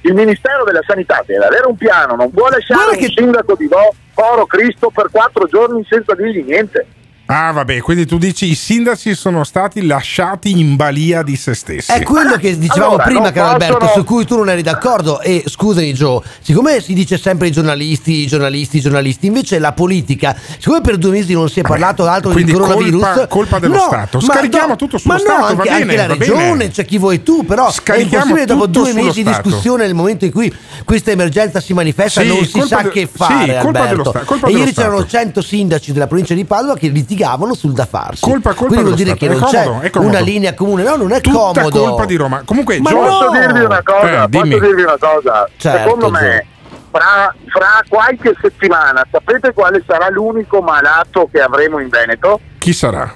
il 0.01 0.13
Ministero 0.15 0.63
della 0.63 0.81
Sanità 0.85 1.23
deve 1.27 1.45
avere 1.45 1.67
un 1.67 1.77
piano, 1.77 2.15
non 2.15 2.31
può 2.31 2.49
lasciare 2.49 2.97
un 2.97 3.07
sindaco 3.15 3.55
di 3.55 3.67
Vo, 3.67 3.93
Foro 4.13 4.47
Cristo 4.47 4.89
per 4.89 5.09
quattro 5.11 5.45
giorni 5.45 5.85
senza 5.87 6.15
dirgli 6.15 6.43
niente. 6.43 6.87
Ah, 7.33 7.51
vabbè, 7.53 7.79
quindi 7.79 8.05
tu 8.05 8.17
dici 8.17 8.49
i 8.51 8.55
sindaci 8.55 9.15
sono 9.15 9.45
stati 9.45 9.85
lasciati 9.85 10.51
in 10.59 10.75
balia 10.75 11.23
di 11.23 11.37
se 11.37 11.53
stessi. 11.53 11.89
È 11.89 12.03
quello 12.03 12.35
che 12.35 12.57
dicevamo 12.57 12.89
Allora, 12.95 13.03
prima, 13.03 13.31
caro 13.31 13.51
Alberto, 13.51 13.77
possono- 13.77 13.99
su 13.99 14.03
cui 14.03 14.25
tu 14.25 14.35
non 14.35 14.49
eri 14.49 14.61
d'accordo. 14.61 15.21
E 15.21 15.43
scusami, 15.47 15.93
Gio, 15.93 16.21
siccome 16.41 16.81
si 16.81 16.93
dice 16.93 17.17
sempre 17.17 17.47
i 17.47 17.51
giornalisti, 17.51 18.11
i 18.23 18.27
giornalisti, 18.27 18.77
i 18.77 18.81
giornalisti, 18.81 19.27
invece 19.27 19.59
la 19.59 19.71
politica, 19.71 20.35
siccome 20.59 20.81
per 20.81 20.97
due 20.97 21.11
mesi 21.11 21.31
non 21.31 21.47
si 21.49 21.61
è 21.61 21.63
parlato 21.63 22.05
altro 22.05 22.31
quindi 22.31 22.51
di 22.51 22.57
coronavirus, 22.57 23.01
colpa- 23.01 23.27
colpa 23.27 23.59
dello 23.59 23.77
Stato. 23.79 24.17
ma 24.19 24.33
Scarichiamo 24.33 24.67
no, 24.67 24.75
tutto 24.75 24.97
sullo 24.97 25.13
ma 25.13 25.19
no, 25.21 25.25
Stato, 25.25 25.55
va 25.55 25.61
anche, 25.61 25.63
bene, 25.63 25.81
anche 25.83 25.95
la 25.95 26.07
va 26.07 26.13
regione, 26.15 26.69
c'è 26.69 26.83
chi 26.83 26.97
vuoi 26.97 27.23
tu, 27.23 27.45
però 27.45 27.71
è 27.71 27.97
impossibile 27.97 28.43
dopo 28.45 28.67
due 28.67 28.91
mesi 28.91 29.23
di 29.23 29.31
Stato. 29.31 29.47
discussione, 29.47 29.85
nel 29.85 29.95
momento 29.95 30.25
in 30.25 30.31
cui 30.31 30.53
questa 30.83 31.11
emergenza 31.11 31.61
si 31.61 31.71
manifesta, 31.73 32.19
Sì, 32.23 32.27
non 32.27 32.43
si 32.43 32.51
colpa 32.51 32.67
sa 32.67 32.81
de- 32.81 32.89
che 32.89 33.01
sì, 33.09 33.17
fare. 33.17 33.57
colpa 33.61 33.71
dello 33.71 33.79
Alberto. 33.79 34.09
Stato, 34.09 34.25
colpa 34.25 34.47
e 34.47 34.49
dello 34.51 34.59
ieri 34.63 34.73
c'erano 34.73 34.95
Stato. 34.97 35.09
100 35.11 35.41
sindaci 35.41 35.93
della 35.93 36.07
provincia 36.07 36.33
di 36.33 36.43
Padova 36.43 36.75
che 36.75 36.87
litigavano 36.89 37.19
sul 37.53 37.71
da 37.73 37.85
farsi. 37.85 38.21
Colpa- 38.23 38.49
colpa 38.53 38.65
Quindi 38.67 38.83
vuol 38.85 38.95
dire 38.95 39.15
che 39.15 39.27
non 39.27 39.43
È 39.43 39.89
c'è 39.89 39.99
una 39.99 40.19
linea 40.19 40.53
comune, 40.53 40.83
no, 40.83 40.95
non 40.95 41.11
è 41.11 41.21
Tutta 41.21 41.37
comodo. 41.61 41.79
colpa 41.83 42.05
di 42.05 42.15
Roma. 42.15 42.41
Comunque, 42.45 42.79
Ma 42.79 42.89
Gio- 42.89 42.99
Posso 42.99 43.25
no! 43.31 43.39
dirvi 43.39 43.59
una 43.61 43.81
cosa? 43.83 44.23
Eh, 44.23 44.27
dimmi. 44.29 44.49
posso 44.49 44.65
dirvi 44.65 44.81
una 44.83 44.97
cosa? 44.99 45.49
Certo, 45.57 45.77
Secondo 45.83 46.09
me, 46.11 46.45
fra, 46.91 47.33
fra 47.47 47.83
qualche 47.87 48.35
settimana, 48.41 49.05
sapete 49.11 49.53
quale 49.53 49.83
sarà 49.87 50.09
l'unico 50.09 50.61
malato 50.61 51.29
che 51.31 51.39
avremo 51.41 51.79
in 51.79 51.89
Veneto? 51.89 52.39
chi 52.57 52.73
sarà? 52.73 53.11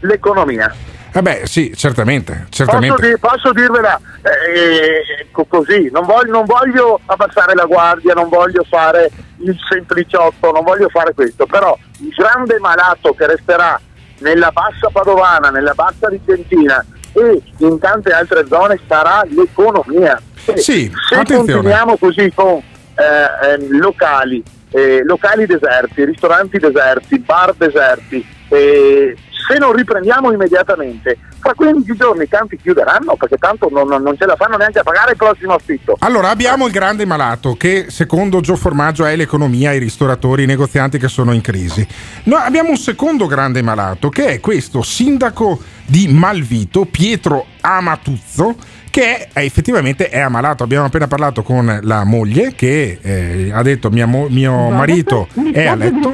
L'economia. 0.00 0.72
Eh 1.14 1.20
beh, 1.20 1.42
sì, 1.44 1.74
certamente, 1.76 2.32
Posso, 2.48 2.64
certamente. 2.64 3.02
dir- 3.06 3.18
posso 3.18 3.52
dirvela 3.52 4.00
eh, 4.22 5.26
co- 5.30 5.44
così, 5.44 5.90
non 5.92 6.04
voglio, 6.06 6.32
non 6.32 6.44
voglio 6.46 7.00
abbassare 7.04 7.54
la 7.54 7.66
guardia, 7.66 8.14
non 8.14 8.28
voglio 8.30 8.64
fare 8.68 9.10
il 9.40 9.54
sempliciotto, 9.68 10.50
non 10.52 10.62
voglio 10.64 10.88
fare 10.88 11.12
questo, 11.12 11.44
però 11.44 11.76
il 11.98 12.08
grande 12.16 12.58
malato 12.60 13.12
che 13.12 13.26
resterà 13.26 13.78
nella 14.20 14.50
bassa 14.52 14.88
padovana, 14.90 15.50
nella 15.50 15.74
bassa 15.74 16.08
vicentina 16.08 16.82
e 17.12 17.42
in 17.58 17.78
tante 17.78 18.10
altre 18.12 18.46
zone 18.46 18.80
sarà 18.88 19.22
l'economia. 19.28 20.18
E 20.46 20.56
Sì, 20.56 20.90
se 21.08 21.14
attenzione. 21.16 21.52
continuiamo 21.52 21.96
così 21.98 22.32
con 22.34 22.54
eh, 22.94 23.52
ehm, 23.52 23.78
locali, 23.78 24.42
eh, 24.70 25.02
locali 25.04 25.44
deserti, 25.44 26.04
ristoranti 26.06 26.58
deserti, 26.58 27.18
bar 27.18 27.52
deserti, 27.54 28.26
eh, 28.52 29.16
se 29.48 29.58
non 29.58 29.72
riprendiamo 29.72 30.30
immediatamente, 30.32 31.18
fra 31.40 31.52
15 31.54 31.96
giorni 31.96 32.28
tanti 32.28 32.56
chiuderanno 32.56 33.16
perché 33.16 33.36
tanto 33.36 33.68
non, 33.72 33.88
non- 33.88 34.02
non 34.02 34.16
ce 34.16 34.24
la 34.24 34.36
fanno 34.36 34.56
neanche 34.56 34.78
a 34.78 34.82
pagare 34.84 35.10
il 35.12 35.16
prossimo 35.16 35.54
affitto. 35.54 35.96
Allora, 35.98 36.30
abbiamo 36.30 36.66
il 36.66 36.72
grande 36.72 37.04
malato 37.04 37.54
che 37.56 37.86
secondo 37.88 38.40
Gio 38.40 38.54
Formaggio 38.56 39.04
è 39.04 39.16
l'economia, 39.16 39.72
i 39.72 39.78
ristoratori, 39.78 40.44
i 40.44 40.46
negozianti 40.46 40.96
che 40.98 41.08
sono 41.08 41.32
in 41.32 41.40
crisi. 41.40 41.84
Noi 42.24 42.40
abbiamo 42.40 42.70
un 42.70 42.76
secondo 42.76 43.26
grande 43.26 43.62
malato 43.62 44.08
che 44.10 44.26
è 44.26 44.40
questo 44.40 44.82
sindaco 44.82 45.60
di 45.86 46.06
Malvito, 46.08 46.84
Pietro 46.84 47.46
Amatuzzo, 47.60 48.54
che 48.90 49.28
è, 49.32 49.42
effettivamente 49.42 50.08
è 50.08 50.20
ammalato. 50.20 50.62
Abbiamo 50.62 50.86
appena 50.86 51.08
parlato 51.08 51.42
con 51.42 51.80
la 51.82 52.04
moglie 52.04 52.52
che 52.54 52.98
eh, 53.02 53.50
ha 53.52 53.62
detto 53.62 53.90
mia 53.90 54.06
mo- 54.06 54.28
mio 54.30 54.68
marito 54.70 55.26
è 55.52 55.66
a 55.66 55.74
letto. 55.74 56.12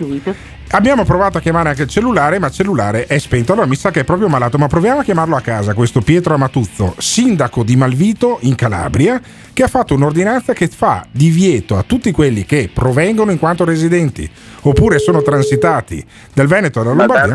Abbiamo 0.71 1.03
provato 1.05 1.39
a 1.39 1.41
chiamare 1.41 1.71
anche 1.71 1.83
il 1.83 1.89
cellulare, 1.89 2.39
ma 2.39 2.49
il 2.49 2.53
cellulare 2.53 3.07
è 3.07 3.17
spento. 3.19 3.53
Allora 3.53 3.67
mi 3.67 3.75
sa 3.75 3.91
che 3.91 4.01
è 4.01 4.05
proprio 4.05 4.29
malato, 4.29 4.59
ma 4.59 4.67
proviamo 4.67 5.01
a 5.01 5.03
chiamarlo 5.03 5.35
a 5.35 5.41
casa, 5.41 5.73
questo 5.73 6.03
Pietro 6.03 6.35
Amatuzzo, 6.35 6.95
sindaco 6.99 7.63
di 7.63 7.75
Malvito 7.75 8.37
in 8.43 8.55
Calabria, 8.55 9.19
che 9.55 9.63
ha 9.63 9.67
fatto 9.69 9.95
un'ordinanza 9.95 10.53
che 10.53 10.69
fa 10.69 11.07
divieto 11.11 11.79
a 11.79 11.83
tutti 11.85 12.11
quelli 12.11 12.45
che 12.45 12.69
provengono 12.73 13.31
in 13.31 13.39
quanto 13.39 13.65
residenti 13.65 14.31
oppure 14.63 14.99
sono 14.99 15.23
transitati 15.23 16.05
dal 16.35 16.47
Veneto 16.47 16.81
alla 16.81 16.93
Lombardia. 16.93 17.35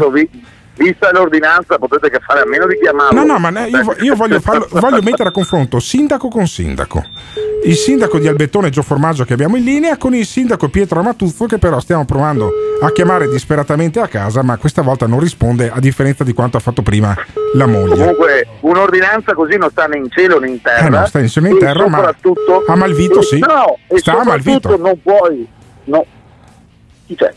Vista 0.76 1.12
l'ordinanza 1.12 1.78
potete 1.78 2.10
che 2.10 2.20
fare 2.26 2.42
a 2.42 2.46
meno 2.48 2.66
di 2.68 2.78
chiamarlo. 2.80 3.20
No, 3.20 3.26
no, 3.34 3.40
ma 3.40 3.50
ne- 3.50 3.68
io, 3.70 3.96
io 4.00 4.16
voglio, 4.16 4.40
farlo- 4.40 4.68
voglio 4.80 5.02
mettere 5.02 5.30
a 5.30 5.32
confronto 5.32 5.80
sindaco 5.80 6.28
con 6.30 6.48
sindaco. 6.48 7.04
Il 7.66 7.76
sindaco 7.76 8.20
di 8.20 8.28
Albettone 8.28 8.70
Gio 8.70 8.82
Formaggio 8.82 9.24
che 9.24 9.32
abbiamo 9.34 9.56
in 9.56 9.64
linea 9.64 9.96
con 9.98 10.14
il 10.14 10.26
sindaco 10.26 10.68
Pietro 10.68 11.00
Amatuzzo 11.00 11.46
che 11.46 11.58
però 11.60 11.80
stiamo 11.80 12.04
provando 12.04 12.52
a 12.82 12.92
chiamare 12.92 13.30
disperatamente 13.30 14.02
a 14.02 14.08
casa 14.10 14.44
ma 14.44 14.58
questa 14.58 14.82
volta 14.82 15.08
non 15.08 15.22
risponde 15.22 15.72
a 15.74 15.80
differenza 15.80 16.26
di 16.26 16.34
quanto 16.34 16.58
ha 16.58 16.60
fatto 16.60 16.82
prima 16.82 17.16
la 17.54 17.66
moglie. 17.66 17.96
Comunque 17.96 18.48
un'ordinanza 18.62 19.34
così 19.34 19.56
non 19.58 19.70
sta 19.70 19.86
né 19.86 19.96
in 19.98 20.10
cielo 20.10 20.40
né 20.40 20.50
in 20.50 20.62
terra. 20.62 20.86
Eh 20.86 20.90
no, 20.90 21.06
sta 21.06 21.20
in 21.20 21.30
cielo 21.30 21.46
né 21.48 21.54
in 21.54 21.60
terra, 21.60 21.88
ma 21.88 22.14
a 22.68 22.76
Malvito 22.76 23.22
sì. 23.22 23.40
No, 23.40 23.78
Sta 23.98 24.20
a 24.20 24.24
Malvito. 24.26 24.76
non 24.76 25.00
puoi. 25.02 25.48
No. 25.86 26.06
Chi 27.06 27.16
c'è? 27.16 27.32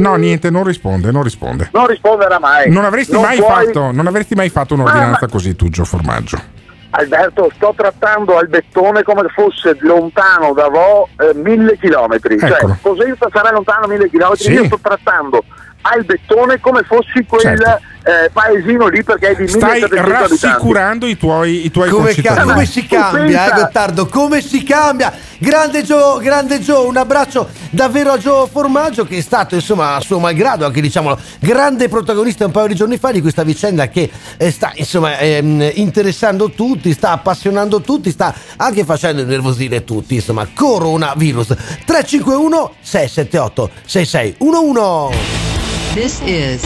No, 0.00 0.14
niente, 0.16 0.50
non 0.50 0.64
risponde, 0.64 1.10
non 1.10 1.22
risponde. 1.22 1.68
Non 1.72 1.86
risponderà 1.86 2.38
mai. 2.38 2.70
Non 2.70 2.84
avresti, 2.84 3.12
Non 3.12 3.22
mai, 3.22 3.38
puoi- 3.38 3.66
fatto, 3.66 3.90
non 3.92 4.06
avresti 4.06 4.34
mai 4.34 4.48
fatto 4.48 4.74
un'ordinanza 4.74 5.18
ma- 5.26 5.28
così 5.28 5.54
tu, 5.54 5.68
Gio 5.68 5.84
Formaggio. 5.84 6.58
Alberto, 6.92 7.48
sto 7.54 7.72
trattando 7.76 8.36
Albettone 8.36 9.04
come 9.04 9.28
fosse 9.28 9.76
lontano 9.80 10.52
da 10.54 10.68
Vo 10.68 11.08
eh, 11.18 11.34
mille 11.34 11.78
chilometri. 11.78 12.36
Cioè. 12.38 12.58
Cosenza 12.82 13.28
sarà 13.32 13.52
lontano 13.52 13.86
mille 13.86 14.10
chilometri. 14.10 14.42
Sì. 14.44 14.52
Io 14.52 14.64
sto 14.64 14.78
trattando 14.82 15.44
Albettone 15.82 16.60
come 16.60 16.82
fossi 16.82 17.24
quel 17.26 17.40
Certo. 17.40 17.80
eh, 18.02 18.30
paesino 18.32 18.86
lì 18.88 19.02
perché 19.02 19.28
è 19.30 19.34
di 19.36 19.48
Stai 19.48 19.80
1700 19.80 19.96
abitanti. 20.24 20.46
rassicurando 20.46 21.06
i 21.06 21.16
tuoi, 21.16 21.64
i 21.66 21.70
tuoi 21.70 21.88
Come, 21.88 22.08
ca- 22.08 22.12
concittadini. 22.14 22.52
come 22.52 22.66
si 22.66 22.86
cambia, 22.86 23.50
eh, 23.50 23.54
Gottardo? 23.60 24.06
Come 24.06 24.40
si 24.42 24.62
cambia? 24.62 25.12
Grande 25.38 25.82
Gio, 25.82 26.18
grande 26.18 26.60
Gio, 26.60 26.86
un 26.86 26.96
abbraccio 26.98 27.48
davvero 27.70 28.12
a 28.12 28.18
Gio 28.18 28.46
Formaggio 28.50 29.04
che 29.06 29.16
è 29.16 29.20
stato, 29.22 29.54
insomma, 29.54 29.94
a 29.94 30.00
suo 30.00 30.18
malgrado, 30.18 30.66
anche 30.66 30.82
diciamolo, 30.82 31.18
grande 31.38 31.88
protagonista 31.88 32.44
un 32.44 32.50
paio 32.52 32.66
di 32.68 32.74
giorni 32.74 32.98
fa 32.98 33.10
di 33.10 33.22
questa 33.22 33.42
vicenda 33.42 33.88
che 33.88 34.10
eh, 34.36 34.50
sta, 34.50 34.72
insomma, 34.74 35.16
ehm, 35.18 35.70
interessando 35.74 36.50
tutti, 36.50 36.92
sta 36.92 37.12
appassionando 37.12 37.80
tutti, 37.80 38.10
sta 38.10 38.34
anche 38.56 38.84
facendo 38.84 39.24
nervosire 39.24 39.82
tutti, 39.84 40.16
insomma, 40.16 40.46
coronavirus. 40.52 41.46
351 41.86 42.74
678 42.82 43.70
6611 43.86 45.49
This 45.94 46.20
is 46.24 46.62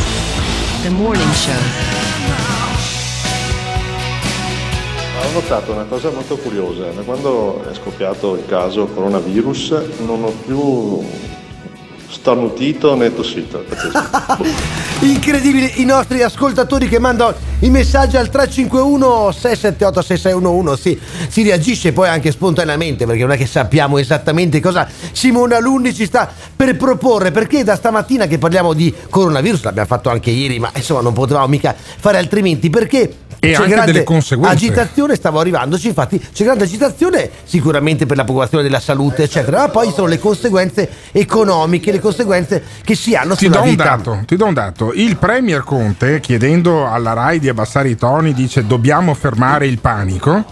the 0.82 0.90
morning 0.90 1.32
show. 1.32 1.52
Ho 5.18 5.32
notato 5.32 5.72
una 5.72 5.84
cosa 5.84 6.10
molto 6.10 6.36
curiosa, 6.36 6.90
quando 7.06 7.64
è 7.64 7.72
scoppiato 7.72 8.36
il 8.36 8.44
caso 8.44 8.84
coronavirus 8.86 9.80
non 10.04 10.24
ho 10.24 10.30
più 10.44 11.02
starnutito 12.14 12.94
né 12.94 13.14
tossito. 13.14 13.64
Incredibile 15.00 15.70
i 15.76 15.84
nostri 15.84 16.22
ascoltatori 16.22 16.88
che 16.88 16.98
mandano 16.98 17.34
i 17.60 17.70
messaggi 17.70 18.16
al 18.16 18.28
351 18.30 19.32
678 19.32 20.02
6611 20.02 20.80
sì, 20.80 20.98
si 21.28 21.42
reagisce 21.42 21.92
poi 21.92 22.08
anche 22.08 22.30
spontaneamente 22.30 23.04
perché 23.06 23.22
non 23.22 23.32
è 23.32 23.36
che 23.36 23.46
sappiamo 23.46 23.98
esattamente 23.98 24.60
cosa 24.60 24.88
Simona 25.12 25.58
Lunni 25.58 25.92
ci 25.94 26.06
sta 26.06 26.30
per 26.54 26.76
proporre 26.76 27.30
perché 27.32 27.64
da 27.64 27.74
stamattina 27.76 28.26
che 28.26 28.38
parliamo 28.38 28.72
di 28.72 28.92
coronavirus 29.10 29.64
l'abbiamo 29.64 29.88
fatto 29.88 30.08
anche 30.10 30.30
ieri 30.30 30.58
ma 30.58 30.70
insomma 30.74 31.00
non 31.00 31.12
potevamo 31.12 31.46
mica 31.48 31.74
fare 31.76 32.18
altrimenti 32.18 32.70
perché 32.70 33.16
E 33.40 33.50
c'è 33.50 33.54
anche 33.56 33.68
grande 33.68 33.92
delle 33.92 34.04
conseguenze. 34.04 34.54
agitazione 34.56 35.14
stavo 35.16 35.38
arrivandoci 35.40 35.88
infatti 35.88 36.18
c'è 36.32 36.44
grande 36.44 36.64
agitazione 36.64 37.30
sicuramente 37.44 38.06
per 38.06 38.16
la 38.16 38.22
preoccupazione 38.24 38.62
della 38.64 38.80
salute 38.80 39.24
eccetera 39.24 39.58
ma 39.58 39.68
poi 39.68 39.90
sono 39.92 40.06
le 40.06 40.18
conseguenze 40.18 40.88
economiche 41.12 41.92
le 41.92 42.00
conseguenze 42.04 42.62
che 42.84 42.94
si 42.94 43.14
hanno 43.14 43.34
Ti 43.34 43.46
sulla 43.46 43.56
do, 43.56 43.62
un 43.62 43.70
vita 43.70 43.84
dato, 43.84 44.22
ti 44.26 44.36
do 44.36 44.44
un 44.46 44.54
dato. 44.54 44.92
Il 44.92 45.16
Premier 45.16 45.64
Conte, 45.64 46.20
chiedendo 46.20 46.88
alla 46.88 47.14
RAI 47.14 47.38
di 47.38 47.48
abbassare 47.48 47.88
i 47.88 47.96
toni, 47.96 48.34
dice 48.34 48.66
dobbiamo 48.66 49.14
fermare 49.14 49.66
il 49.66 49.78
panico 49.78 50.44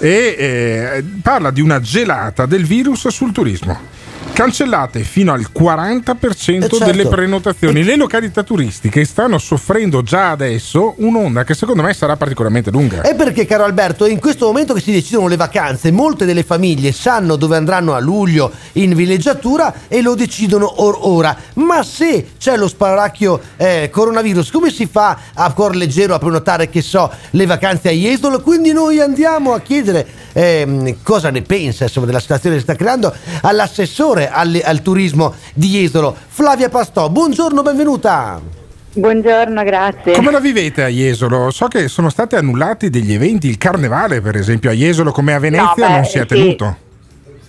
e 0.00 0.34
eh, 0.38 1.04
parla 1.22 1.50
di 1.50 1.60
una 1.60 1.80
gelata 1.80 2.46
del 2.46 2.64
virus 2.64 3.08
sul 3.08 3.32
turismo. 3.32 3.98
Cancellate 4.40 5.00
fino 5.02 5.34
al 5.34 5.48
40% 5.52 6.64
Eh, 6.64 6.68
certo. 6.70 6.84
delle 6.86 7.06
prenotazioni. 7.06 7.84
Le 7.84 7.94
località 7.94 8.42
turistiche 8.42 9.04
stanno 9.04 9.36
soffrendo 9.36 10.02
già 10.02 10.30
adesso 10.30 10.94
un'onda 10.96 11.44
che 11.44 11.52
secondo 11.52 11.82
me 11.82 11.92
sarà 11.92 12.16
particolarmente 12.16 12.70
lunga. 12.70 13.02
È 13.02 13.14
perché, 13.14 13.44
caro 13.44 13.64
Alberto, 13.64 14.06
in 14.06 14.18
questo 14.18 14.46
momento 14.46 14.72
che 14.72 14.80
si 14.80 14.92
decidono 14.92 15.28
le 15.28 15.36
vacanze, 15.36 15.90
molte 15.90 16.24
delle 16.24 16.42
famiglie 16.42 16.90
sanno 16.90 17.36
dove 17.36 17.58
andranno 17.58 17.92
a 17.92 17.98
luglio 17.98 18.50
in 18.72 18.94
villeggiatura 18.94 19.74
e 19.88 20.00
lo 20.00 20.14
decidono 20.14 20.64
or- 20.64 21.00
ora. 21.02 21.36
Ma 21.56 21.82
se 21.82 22.30
c'è 22.38 22.56
lo 22.56 22.66
sparacchio 22.66 23.38
eh, 23.58 23.90
coronavirus, 23.92 24.50
come 24.52 24.70
si 24.70 24.86
fa 24.86 25.18
a 25.34 25.52
cuor 25.52 25.76
leggero 25.76 26.14
a 26.14 26.18
prenotare, 26.18 26.70
che 26.70 26.80
so, 26.80 27.12
le 27.32 27.44
vacanze 27.44 27.90
a 27.90 27.92
Jesolo? 27.92 28.40
Quindi 28.40 28.72
noi 28.72 29.00
andiamo 29.00 29.52
a 29.52 29.60
chiedere 29.60 30.06
ehm, 30.32 31.02
cosa 31.02 31.28
ne 31.28 31.42
pensa 31.42 31.84
insomma, 31.84 32.06
della 32.06 32.20
situazione 32.20 32.54
che 32.54 32.62
si 32.62 32.68
sta 32.68 32.76
creando 32.82 33.14
all'assessore 33.42 34.28
al, 34.30 34.60
al 34.64 34.82
turismo 34.82 35.34
di 35.54 35.68
Jesolo, 35.68 36.16
Flavia 36.28 36.68
Pastò. 36.68 37.08
Buongiorno, 37.08 37.62
benvenuta. 37.62 38.40
Buongiorno, 38.92 39.62
grazie. 39.62 40.12
Come 40.12 40.32
la 40.32 40.40
vivete 40.40 40.82
a 40.82 40.88
Jesolo? 40.88 41.50
So 41.50 41.68
che 41.68 41.86
sono 41.86 42.10
stati 42.10 42.34
annullati 42.34 42.90
degli 42.90 43.12
eventi, 43.12 43.48
il 43.48 43.56
carnevale 43.56 44.20
per 44.20 44.34
esempio 44.36 44.70
a 44.70 44.72
Jesolo 44.72 45.12
come 45.12 45.32
a 45.32 45.38
Venezia 45.38 45.86
No, 45.86 45.86
beh, 45.86 45.88
non 45.94 46.04
si 46.04 46.18
è 46.18 46.22
sì. 46.22 46.26
tenuto. 46.26 46.79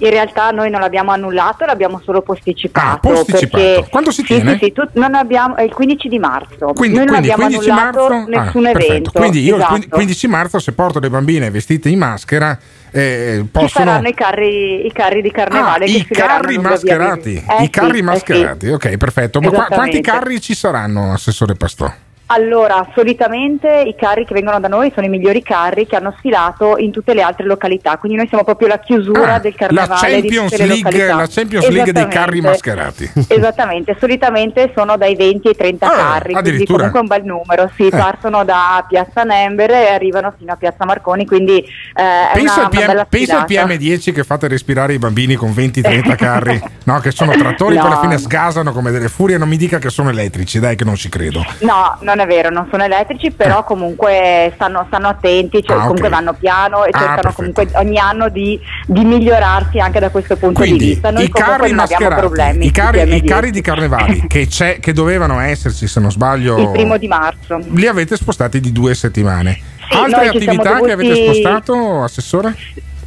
In 0.01 0.09
realtà 0.09 0.49
noi 0.49 0.69
non 0.71 0.79
l'abbiamo 0.81 1.11
annullato, 1.11 1.65
l'abbiamo 1.65 2.01
solo 2.03 2.21
posticipato. 2.21 3.07
Ah, 3.07 3.13
posticipato. 3.13 3.87
Quando 3.89 4.11
si 4.11 4.21
sì, 4.21 4.33
tiene? 4.33 4.53
Sì, 4.53 4.65
sì, 4.65 4.71
tu- 4.71 4.87
non 4.93 5.13
abbiamo, 5.13 5.55
è 5.55 5.61
il 5.63 5.73
15 5.73 6.07
di 6.07 6.17
marzo. 6.17 6.73
Quindi, 6.73 6.97
noi 6.97 7.05
non 7.05 7.15
quindi 7.17 7.31
abbiamo 7.31 7.49
15 7.49 7.69
annullato 7.69 8.09
marzo, 8.09 8.29
nessun 8.29 8.65
ah, 8.65 8.69
evento. 8.71 9.11
Quindi 9.11 9.41
io 9.43 9.55
il 9.55 9.61
Esatto. 9.61 9.69
15 9.69 9.89
15 9.89 10.27
marzo 10.27 10.59
se 10.59 10.71
porto 10.73 10.99
le 10.99 11.09
bambine 11.09 11.49
vestite 11.49 11.89
in 11.89 11.99
maschera 11.99 12.57
eh, 12.91 13.39
Ci 13.41 13.47
possono 13.51 13.85
saranno 13.85 14.07
i 14.07 14.13
carri, 14.13 14.85
i 14.85 14.91
carri 14.91 15.21
di 15.21 15.31
carnevale 15.31 15.85
Ah, 15.85 15.87
i 15.87 16.05
carri 16.05 16.57
mascherati, 16.57 17.43
Eh 17.59 17.63
i 17.63 17.69
carri 17.69 17.93
sì, 17.93 17.99
eh 17.99 18.03
mascherati, 18.03 18.65
sì. 18.65 18.71
ok, 18.71 18.97
perfetto. 18.97 19.39
Ma 19.39 19.49
qua- 19.49 19.67
quanti 19.69 20.01
carri 20.01 20.41
ci 20.41 20.53
saranno, 20.55 21.13
Assessore 21.13 21.55
Pastò? 21.55 21.91
Allora, 22.33 22.87
solitamente 22.95 23.67
i 23.85 23.93
carri 23.93 24.25
che 24.25 24.33
vengono 24.33 24.57
da 24.61 24.69
noi 24.69 24.89
sono 24.93 25.05
i 25.05 25.09
migliori 25.09 25.43
carri 25.43 25.85
che 25.85 25.97
hanno 25.97 26.13
sfilato 26.17 26.77
in 26.77 26.89
tutte 26.91 27.13
le 27.13 27.21
altre 27.21 27.45
località, 27.45 27.97
quindi 27.97 28.17
noi 28.17 28.27
siamo 28.29 28.45
proprio 28.45 28.69
la 28.69 28.79
chiusura 28.79 29.33
Ah, 29.35 29.39
del 29.39 29.53
la 29.57 29.67
carnevale 29.85 30.21
di 30.21 30.29
Champions, 30.29 30.57
League, 30.65 31.05
la 31.07 31.27
Champions 31.27 31.67
League 31.67 31.91
dei 31.91 32.07
carri 32.07 32.39
mascherati. 32.39 33.11
Esattamente, 33.27 33.97
solitamente 33.99 34.71
sono 34.73 34.95
dai 34.95 35.15
20 35.15 35.47
ai 35.49 35.55
30 35.57 35.85
Ah, 35.85 35.89
carri, 35.89 36.33
quindi 36.33 36.65
comunque 36.65 36.99
un 37.01 37.07
bel 37.07 37.23
numero. 37.25 37.69
Sì, 37.75 37.87
Eh. 37.87 37.89
partono 37.89 38.45
da 38.45 38.85
Piazza 38.87 39.23
Nember 39.23 39.71
e 39.71 39.87
arrivano 39.89 40.33
fino 40.37 40.53
a 40.53 40.55
Piazza 40.55 40.85
Marconi, 40.85 41.25
quindi 41.25 41.57
eh, 41.59 42.29
Pensa, 42.33 42.63
al, 42.63 42.69
PM, 42.69 43.05
pensa 43.09 43.39
al 43.39 43.45
sfilata. 43.45 43.67
PM10 43.73 44.13
che 44.13 44.23
fate 44.23 44.47
respirare 44.47 44.93
i 44.93 44.99
bambini 44.99 45.35
con 45.35 45.49
20-30 45.51 46.15
carri, 46.15 46.61
no, 46.85 46.99
che 46.99 47.11
sono 47.11 47.33
trattori, 47.33 47.75
No. 47.75 47.81
poi 47.81 47.91
alla 47.91 47.99
fine 48.01 48.17
sgasano 48.17 48.71
come 48.71 48.91
delle 48.91 49.09
furie. 49.09 49.37
Non 49.37 49.49
mi 49.49 49.57
dica 49.57 49.79
che 49.79 49.89
sono 49.89 50.09
elettrici, 50.09 50.59
dai, 50.59 50.77
che 50.77 50.85
non 50.85 50.95
ci 50.95 51.09
credo. 51.09 51.43
No, 51.59 51.97
non 52.01 52.19
è 52.21 52.27
vero, 52.27 52.49
non 52.49 52.67
sono 52.71 52.83
elettrici, 52.83 53.31
però 53.31 53.63
comunque 53.63 54.51
stanno, 54.55 54.85
stanno 54.87 55.07
attenti, 55.09 55.63
cioè 55.63 55.75
Eh. 55.75 55.79
Ah, 55.79 55.81
comunque 55.83 56.09
vanno 56.09 56.33
piano 56.33 56.83
e 56.85 56.89
Ah, 56.93 56.97
cercano 56.99 57.33
comunque 57.33 57.67
ogni 57.73 57.97
anno 57.97 58.29
di, 58.29 58.59
di 58.87 59.03
migliorarsi 59.03 59.79
anche 59.79 59.99
da 59.99 60.09
questo 60.09 60.35
punto 60.37 60.61
di 60.61 60.67
Quindi 60.67 60.85
vista. 60.85 61.11
Noi 61.11 61.23
i 61.25 61.29
carri 61.29 61.69
non 61.71 61.79
abbiamo 61.79 62.15
problemi. 62.15 62.65
i 62.65 62.71
carri, 62.71 62.99
i 63.01 63.03
PM10. 63.21 63.25
carri 63.25 63.51
di 63.51 63.61
carnevali 63.61 64.25
che, 64.27 64.47
c'è- 64.47 64.79
che 64.79 64.93
dovevano 64.93 65.39
esserci, 65.39 65.87
se 65.87 65.99
non 65.99 66.11
sbaglio, 66.11 66.57
Il 66.57 66.71
primo 66.71 66.97
di 66.97 67.07
marzo. 67.07 67.59
li 67.73 67.87
avete 67.87 68.15
spostati 68.15 68.59
di 68.59 68.71
due 68.71 68.93
settimane. 68.95 69.59
Altre 69.93 70.31
ci 70.31 70.39
siamo 70.41 70.61
attività 70.61 70.79
che 70.85 70.91
avete 70.93 71.09
dovuti- 71.13 71.41
spostato, 71.41 72.03
Assessore? 72.03 72.55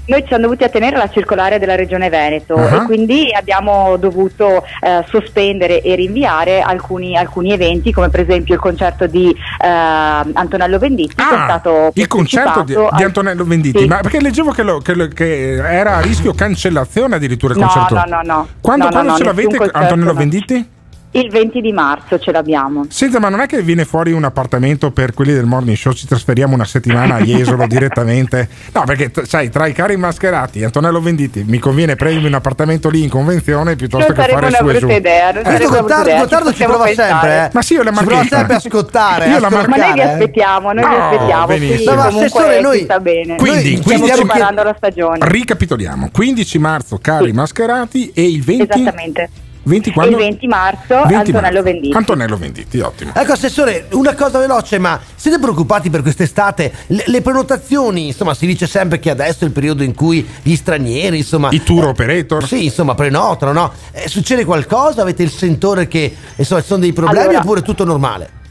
Noi 0.06 0.20
ci 0.20 0.26
siamo 0.28 0.42
dovuti 0.42 0.64
attenere 0.64 0.96
alla 0.96 1.08
circolare 1.10 1.58
della 1.58 1.74
Regione 1.76 2.10
Veneto 2.10 2.54
Ah. 2.56 2.76
e 2.76 2.82
quindi 2.84 3.28
abbiamo 3.34 3.96
dovuto 3.96 4.62
eh, 4.80 5.02
sospendere 5.08 5.80
e 5.80 5.94
rinviare 5.94 6.60
alcuni, 6.60 7.16
alcuni 7.16 7.52
eventi, 7.52 7.90
come 7.92 8.10
per 8.10 8.20
esempio 8.20 8.54
il 8.54 8.60
concerto 8.60 9.06
di 9.06 9.30
eh, 9.30 9.66
Antonello 9.66 10.78
Venditti, 10.78 11.14
che 11.14 11.22
è 11.22 11.38
stato 11.44 11.86
Ah, 11.86 11.90
Il 11.94 12.06
concerto 12.06 12.62
di, 12.62 12.74
di 12.96 13.02
Antonello 13.02 13.44
Venditti, 13.44 13.78
Sì. 13.80 13.86
ma 13.86 14.00
perché 14.00 14.20
leggevo 14.20 14.50
che, 14.50 14.62
lo- 14.62 14.78
che 14.78 14.94
lo- 14.94 15.08
che 15.08 15.54
era 15.56 15.96
a 15.96 16.00
rischio 16.00 16.34
cancellazione 16.34 17.14
addirittura 17.16 17.54
il 17.54 17.60
No, 17.60 17.66
concerto? 17.66 17.94
no, 17.94 18.04
no, 18.06 18.20
no. 18.22 18.48
Quando, 18.60 18.84
No, 18.84 18.90
quando 18.90 19.10
no, 19.12 19.16
ce 19.16 19.24
l'avete 19.24 19.56
Antonello. 19.72 20.12
Venditti? 20.14 20.68
Il 21.16 21.30
20 21.30 21.60
di 21.60 21.70
marzo 21.70 22.18
ce 22.18 22.32
l'abbiamo. 22.32 22.86
Senta, 22.88 23.20
ma 23.20 23.28
non 23.28 23.38
è 23.38 23.46
che 23.46 23.62
viene 23.62 23.84
fuori 23.84 24.10
un 24.10 24.24
appartamento 24.24 24.90
per 24.90 25.14
quelli 25.14 25.32
del 25.32 25.44
morning 25.44 25.76
show? 25.76 25.92
Ci 25.92 26.08
trasferiamo 26.08 26.54
una 26.54 26.64
settimana 26.64 27.14
a 27.14 27.20
Jesolo 27.20 27.66
direttamente? 27.68 28.48
No, 28.72 28.82
perché 28.84 29.12
t- 29.12 29.22
sai, 29.22 29.48
tra 29.48 29.66
i 29.68 29.72
cari 29.72 29.96
mascherati 29.96 30.64
Antonello 30.64 31.00
Venditti 31.00 31.44
mi 31.46 31.60
conviene 31.60 31.94
prendermi 31.94 32.26
un 32.26 32.34
appartamento 32.34 32.90
lì 32.90 33.04
in 33.04 33.10
convenzione 33.10 33.76
piuttosto 33.76 34.12
Non 34.12 34.16
che 34.26 34.32
fare 34.32 34.50
su 34.50 34.68
e 34.68 34.78
giù. 34.80 34.88
idea, 34.90 35.30
non 35.30 35.42
Questo 35.44 35.50
sarebbe 35.50 35.66
una 35.66 35.68
brutta 35.68 35.80
Gottardo, 35.80 36.08
idea, 36.08 36.18
Gottardo 36.20 36.44
ci 36.46 36.50
possiamo 36.50 36.72
prova 36.72 36.86
pensare. 36.88 37.10
sempre, 37.10 37.44
eh. 37.44 37.50
Ma 37.52 37.62
sì, 37.62 37.72
io 37.74 37.82
la 37.84 37.90
Ci 37.90 37.96
prova 37.96 38.12
marchetta. 38.14 38.36
sempre 38.36 38.54
a 38.56 38.60
scottare. 38.60 39.28
Io 39.28 39.36
a 39.36 39.40
la 39.40 39.50
Ma 39.50 39.62
noi 39.62 39.92
vi 39.92 40.00
eh. 40.00 40.02
aspettiamo, 40.02 40.72
noi 40.72 40.84
vi 40.88 40.94
Oh, 40.94 41.02
aspettiamo, 41.04 41.46
benissimo. 41.46 41.90
No, 41.90 41.96
ma 41.96 42.06
comunque 42.08 42.26
Assessore, 42.40 42.60
noi- 42.60 42.82
sta 42.82 42.98
bene. 42.98 43.36
Quindi, 43.36 43.72
Noi 43.74 43.82
quindi 43.82 44.02
stiamo 44.02 44.20
ci- 44.20 44.26
preparando 44.26 44.62
la 44.64 44.74
stagione. 44.76 45.18
Ricapitoliamo: 45.20 46.08
15 46.12 46.58
marzo, 46.58 46.98
cari 47.00 47.32
mascherati, 47.32 48.10
e 48.12 48.28
il 48.28 48.42
20. 48.42 48.62
Esattamente. 48.80 49.30
20 49.64 49.88
E 49.88 49.92
quando? 49.92 50.16
il 50.16 50.22
20 50.22 50.46
marzo 50.46 50.94
20 50.94 51.14
Antonello 51.14 51.40
marzo. 51.42 51.62
Venditti. 51.62 51.96
Antonello 51.96 52.36
Venditti, 52.36 52.80
ottimo. 52.80 53.12
Ecco, 53.14 53.32
Assessore, 53.32 53.86
una 53.92 54.14
cosa 54.14 54.38
veloce, 54.38 54.78
ma 54.78 55.00
siete 55.14 55.38
preoccupati 55.38 55.90
per 55.90 56.02
quest'estate? 56.02 56.72
Le, 56.88 57.04
le 57.06 57.20
prenotazioni, 57.22 58.06
insomma, 58.08 58.34
si 58.34 58.46
dice 58.46 58.66
sempre 58.66 58.98
che 58.98 59.10
adesso 59.10 59.44
è 59.44 59.46
il 59.46 59.52
periodo 59.52 59.82
in 59.82 59.94
cui 59.94 60.26
gli 60.42 60.54
stranieri, 60.54 61.18
insomma... 61.18 61.48
I 61.50 61.62
tour 61.62 61.86
operator? 61.86 62.46
Sì, 62.46 62.64
insomma, 62.64 62.94
prenotano, 62.94 63.52
no? 63.52 63.72
Eh, 63.92 64.08
succede 64.08 64.44
qualcosa? 64.44 65.02
Avete 65.02 65.22
il 65.22 65.30
sentore 65.30 65.88
che, 65.88 66.14
insomma, 66.36 66.60
ci 66.60 66.66
sono 66.66 66.80
dei 66.80 66.92
problemi 66.92 67.20
Allora- 67.24 67.38
oppure 67.40 67.60
è 67.60 67.62
tutto 67.62 67.84
normale? 67.84 68.42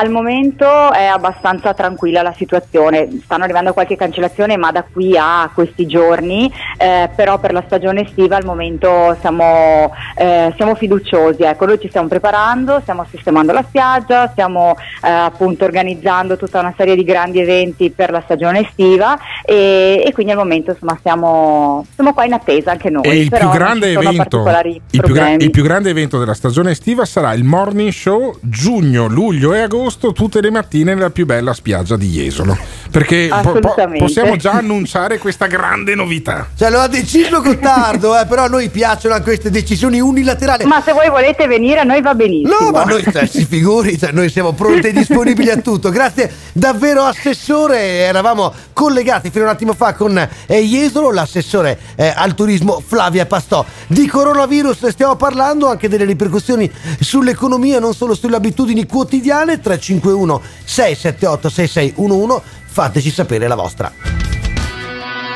Al 0.00 0.10
momento 0.10 0.92
è 0.92 1.06
abbastanza 1.06 1.74
tranquilla 1.74 2.22
la 2.22 2.32
situazione, 2.32 3.18
stanno 3.24 3.42
arrivando 3.42 3.72
qualche 3.72 3.96
cancellazione 3.96 4.56
ma 4.56 4.70
da 4.70 4.84
qui 4.84 5.16
a 5.18 5.50
questi 5.52 5.86
giorni, 5.86 6.48
eh, 6.76 7.10
però 7.16 7.40
per 7.40 7.52
la 7.52 7.64
stagione 7.66 8.02
estiva 8.02 8.36
al 8.36 8.44
momento 8.44 9.16
siamo, 9.18 9.92
eh, 10.14 10.52
siamo 10.54 10.76
fiduciosi, 10.76 11.42
ecco, 11.42 11.66
noi 11.66 11.80
ci 11.80 11.88
stiamo 11.88 12.06
preparando, 12.06 12.78
stiamo 12.82 13.04
sistemando 13.10 13.52
la 13.52 13.64
spiaggia, 13.66 14.28
stiamo 14.28 14.76
eh, 15.02 15.10
appunto 15.10 15.64
organizzando 15.64 16.36
tutta 16.36 16.60
una 16.60 16.74
serie 16.76 16.94
di 16.94 17.02
grandi 17.02 17.40
eventi 17.40 17.90
per 17.90 18.12
la 18.12 18.20
stagione 18.20 18.60
estiva 18.60 19.18
e, 19.44 20.04
e 20.06 20.12
quindi 20.12 20.30
al 20.30 20.38
momento 20.38 20.70
insomma 20.70 20.94
stiamo, 21.00 21.84
siamo 21.92 22.14
qua 22.14 22.24
in 22.24 22.34
attesa 22.34 22.70
anche 22.70 22.88
noi. 22.88 23.02
E 23.02 23.22
il 23.22 23.30
più 23.30 23.48
grande 23.48 23.90
evento, 23.90 24.44
il 24.90 25.00
più, 25.02 25.12
gra- 25.12 25.32
il 25.32 25.50
più 25.50 25.64
grande 25.64 25.90
evento 25.90 26.20
della 26.20 26.34
stagione 26.34 26.70
estiva 26.70 27.04
sarà 27.04 27.32
il 27.32 27.42
morning 27.42 27.90
show 27.90 28.36
giugno, 28.42 29.08
luglio 29.08 29.54
e 29.54 29.62
agosto, 29.62 29.86
tutte 29.96 30.40
le 30.40 30.50
mattine 30.50 30.94
nella 30.94 31.10
più 31.10 31.26
bella 31.26 31.52
spiaggia 31.52 31.96
di 31.96 32.08
Jesolo. 32.08 32.56
Perché 32.90 33.28
po- 33.42 33.58
po- 33.58 33.74
possiamo 33.98 34.36
già 34.36 34.52
annunciare 34.52 35.18
questa 35.18 35.46
grande 35.46 35.94
novità. 35.94 36.48
Cioè, 36.56 36.70
lo 36.70 36.80
ha 36.80 36.88
deciso 36.88 37.40
Gottardo, 37.40 38.18
eh, 38.18 38.26
però 38.26 38.44
a 38.44 38.48
noi 38.48 38.68
piacciono 38.68 39.14
anche 39.14 39.26
queste 39.26 39.50
decisioni 39.50 40.00
unilaterali. 40.00 40.64
Ma 40.64 40.82
se 40.82 40.92
voi 40.92 41.08
volete 41.08 41.46
venire 41.46 41.80
a 41.80 41.84
noi 41.84 42.00
va 42.00 42.14
benissimo. 42.14 42.58
No, 42.60 42.70
ma 42.70 42.84
noi 42.84 43.02
cioè, 43.02 43.26
si 43.26 43.44
figuri, 43.44 43.98
cioè, 43.98 44.12
noi 44.12 44.28
siamo 44.30 44.52
pronti 44.52 44.88
e 44.88 44.92
disponibili 44.92 45.50
a 45.50 45.56
tutto. 45.58 45.90
Grazie 45.90 46.30
davvero 46.52 47.02
Assessore, 47.02 47.78
eravamo 47.78 48.52
collegati 48.72 49.30
fino 49.30 49.44
a 49.44 49.48
un 49.48 49.54
attimo 49.54 49.74
fa 49.74 49.94
con 49.94 50.16
eh, 50.18 50.60
Jesolo, 50.60 51.12
l'assessore 51.12 51.78
eh, 51.96 52.12
al 52.14 52.34
turismo 52.34 52.82
Flavia 52.84 53.26
Pastò. 53.26 53.64
Di 53.86 54.06
coronavirus 54.06 54.88
stiamo 54.88 55.16
parlando, 55.16 55.68
anche 55.68 55.88
delle 55.88 56.04
ripercussioni 56.04 56.70
sull'economia, 57.00 57.80
non 57.80 57.94
solo 57.94 58.14
sulle 58.14 58.36
abitudini 58.36 58.86
quotidiane. 58.86 59.60
351 59.78 60.40
678 60.64 61.48
6611, 61.48 62.42
fateci 62.66 63.10
sapere 63.10 63.48
la 63.48 63.54
vostra. 63.54 63.92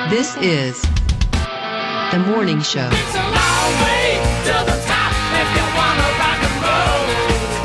This 0.09 0.37
is 0.41 0.81
the 2.11 2.19
morning 2.19 2.61
show. 2.63 3.32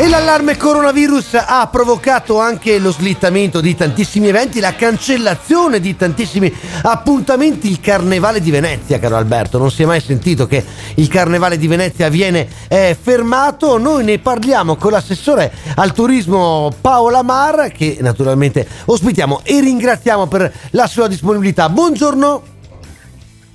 L'allarme 0.09 0.55
coronavirus 0.55 1.33
ha 1.45 1.67
provocato 1.67 2.39
anche 2.39 2.79
lo 2.79 2.91
slittamento 2.91 3.59
di 3.59 3.75
tantissimi 3.75 4.29
eventi, 4.29 4.61
la 4.61 4.73
cancellazione 4.73 5.81
di 5.81 5.97
tantissimi 5.97 6.51
appuntamenti. 6.83 7.69
Il 7.69 7.81
Carnevale 7.81 8.39
di 8.39 8.49
Venezia, 8.49 8.99
caro 8.99 9.17
Alberto, 9.17 9.57
non 9.57 9.69
si 9.69 9.83
è 9.83 9.85
mai 9.85 9.99
sentito 9.99 10.47
che 10.47 10.63
il 10.95 11.09
Carnevale 11.09 11.57
di 11.57 11.67
Venezia 11.67 12.07
viene 12.07 12.47
eh, 12.69 12.97
fermato. 12.99 13.77
Noi 13.77 14.05
ne 14.05 14.19
parliamo 14.19 14.77
con 14.77 14.91
l'assessore 14.91 15.51
al 15.75 15.91
turismo 15.91 16.73
Paola 16.79 17.21
Mar, 17.21 17.71
che 17.71 17.97
naturalmente 17.99 18.65
ospitiamo 18.85 19.41
e 19.43 19.59
ringraziamo 19.59 20.27
per 20.27 20.51
la 20.71 20.87
sua 20.87 21.07
disponibilità. 21.07 21.67
Buongiorno. 21.67 22.43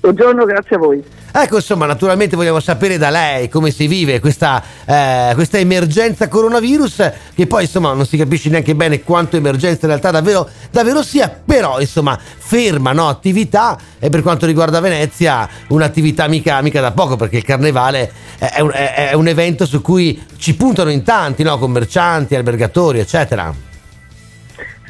Buongiorno, 0.01 0.45
grazie 0.45 0.75
a 0.75 0.79
voi. 0.79 1.03
Ecco, 1.35 1.55
insomma, 1.55 1.87
naturalmente 1.87 2.35
vogliamo 2.35 2.59
sapere 2.59 2.99
da 2.99 3.09
lei 3.09 3.49
come 3.49 3.71
si 3.71 3.87
vive 3.87 4.19
questa, 4.19 4.61
eh, 4.85 5.31
questa 5.33 5.57
emergenza 5.57 6.27
coronavirus, 6.27 7.11
che 7.33 7.47
poi 7.47 7.63
insomma 7.63 7.91
non 7.93 8.05
si 8.05 8.17
capisce 8.17 8.49
neanche 8.49 8.75
bene 8.75 9.01
quanto 9.01 9.35
emergenza 9.35 9.79
in 9.81 9.87
realtà 9.87 10.11
davvero, 10.11 10.47
davvero 10.69 11.01
sia, 11.01 11.35
però 11.43 11.79
insomma 11.79 12.19
ferma 12.19 12.91
no, 12.91 13.07
attività 13.07 13.75
e 13.97 14.09
per 14.09 14.21
quanto 14.21 14.45
riguarda 14.45 14.79
Venezia 14.79 15.49
un'attività 15.69 16.27
mica, 16.27 16.61
mica 16.61 16.81
da 16.81 16.91
poco 16.91 17.15
perché 17.15 17.37
il 17.37 17.43
carnevale 17.43 18.11
è 18.37 18.61
un, 18.61 18.69
è- 18.71 19.09
è 19.09 19.13
un 19.13 19.27
evento 19.27 19.65
su 19.65 19.81
cui 19.81 20.23
ci 20.37 20.55
puntano 20.55 20.91
in 20.91 21.01
tanti, 21.01 21.41
no? 21.41 21.57
commercianti, 21.57 22.35
albergatori, 22.35 22.99
eccetera. 22.99 23.51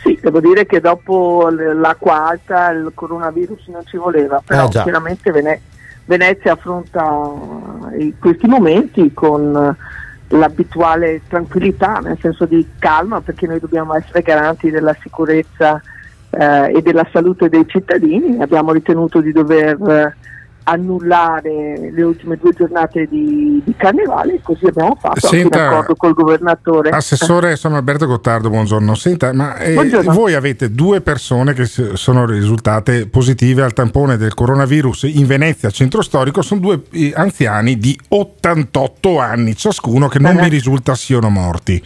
Sì, 0.03 0.19
devo 0.21 0.41
dire 0.41 0.65
che 0.65 0.81
dopo 0.81 1.47
l'acqua 1.49 2.27
alta 2.27 2.69
il 2.71 2.91
coronavirus 2.93 3.67
non 3.67 3.85
ci 3.85 3.95
voleva, 3.95 4.41
però 4.45 4.65
Eh, 4.65 4.69
chiaramente 4.69 5.31
Vene- 5.31 5.61
Venezia 6.05 6.53
affronta 6.53 7.91
i- 7.97 8.15
questi 8.19 8.47
momenti 8.47 9.13
con 9.13 9.55
eh, 9.55 10.35
l'abituale 10.35 11.23
tranquillità, 11.27 11.99
nel 11.99 12.17
senso 12.21 12.45
di 12.45 12.73
calma, 12.77 13.21
perché 13.21 13.47
noi 13.47 13.59
dobbiamo 13.59 13.95
essere 13.95 14.21
garanti 14.21 14.69
della 14.69 14.95
sicurezza 15.01 15.81
eh, 16.29 16.73
e 16.75 16.81
della 16.81 17.07
salute 17.11 17.49
dei 17.49 17.65
cittadini. 17.67 18.41
Abbiamo 18.41 18.71
ritenuto 18.71 19.21
di 19.21 19.31
dover 19.31 19.77
eh, 19.89 20.17
annullare 20.63 21.91
le 21.91 22.01
ultime 22.03 22.37
due 22.37 22.51
giornate 22.53 23.05
di, 23.09 23.61
di 23.63 23.75
carnevale 23.75 24.35
e 24.35 24.41
così 24.41 24.65
abbiamo 24.65 24.95
fatto 24.99 25.25
anche 25.25 25.37
Senta, 25.37 25.57
d'accordo 25.69 25.95
col 25.95 26.13
governatore. 26.13 26.89
Assessore, 26.89 27.55
sono 27.57 27.75
Alberto 27.75 28.05
Gottardo, 28.05 28.49
buongiorno. 28.49 28.95
Senta, 28.95 29.33
ma 29.33 29.55
eh, 29.57 29.73
Buongiorno. 29.73 30.13
voi 30.13 30.33
avete 30.33 30.71
due 30.71 31.01
persone 31.01 31.53
che 31.53 31.65
sono 31.65 32.25
risultate 32.25 33.07
positive 33.07 33.61
al 33.63 33.73
tampone 33.73 34.17
del 34.17 34.33
coronavirus 34.33 35.03
in 35.03 35.25
Venezia, 35.25 35.69
centro 35.69 36.01
storico, 36.01 36.41
sono 36.41 36.59
due 36.61 36.81
eh, 36.91 37.11
anziani 37.15 37.77
di 37.77 37.97
88 38.09 39.19
anni 39.19 39.55
ciascuno 39.55 40.07
che 40.07 40.19
non 40.19 40.37
Eh. 40.37 40.41
mi 40.43 40.49
risulta 40.49 40.95
siano 40.95 41.29
morti. 41.29 41.83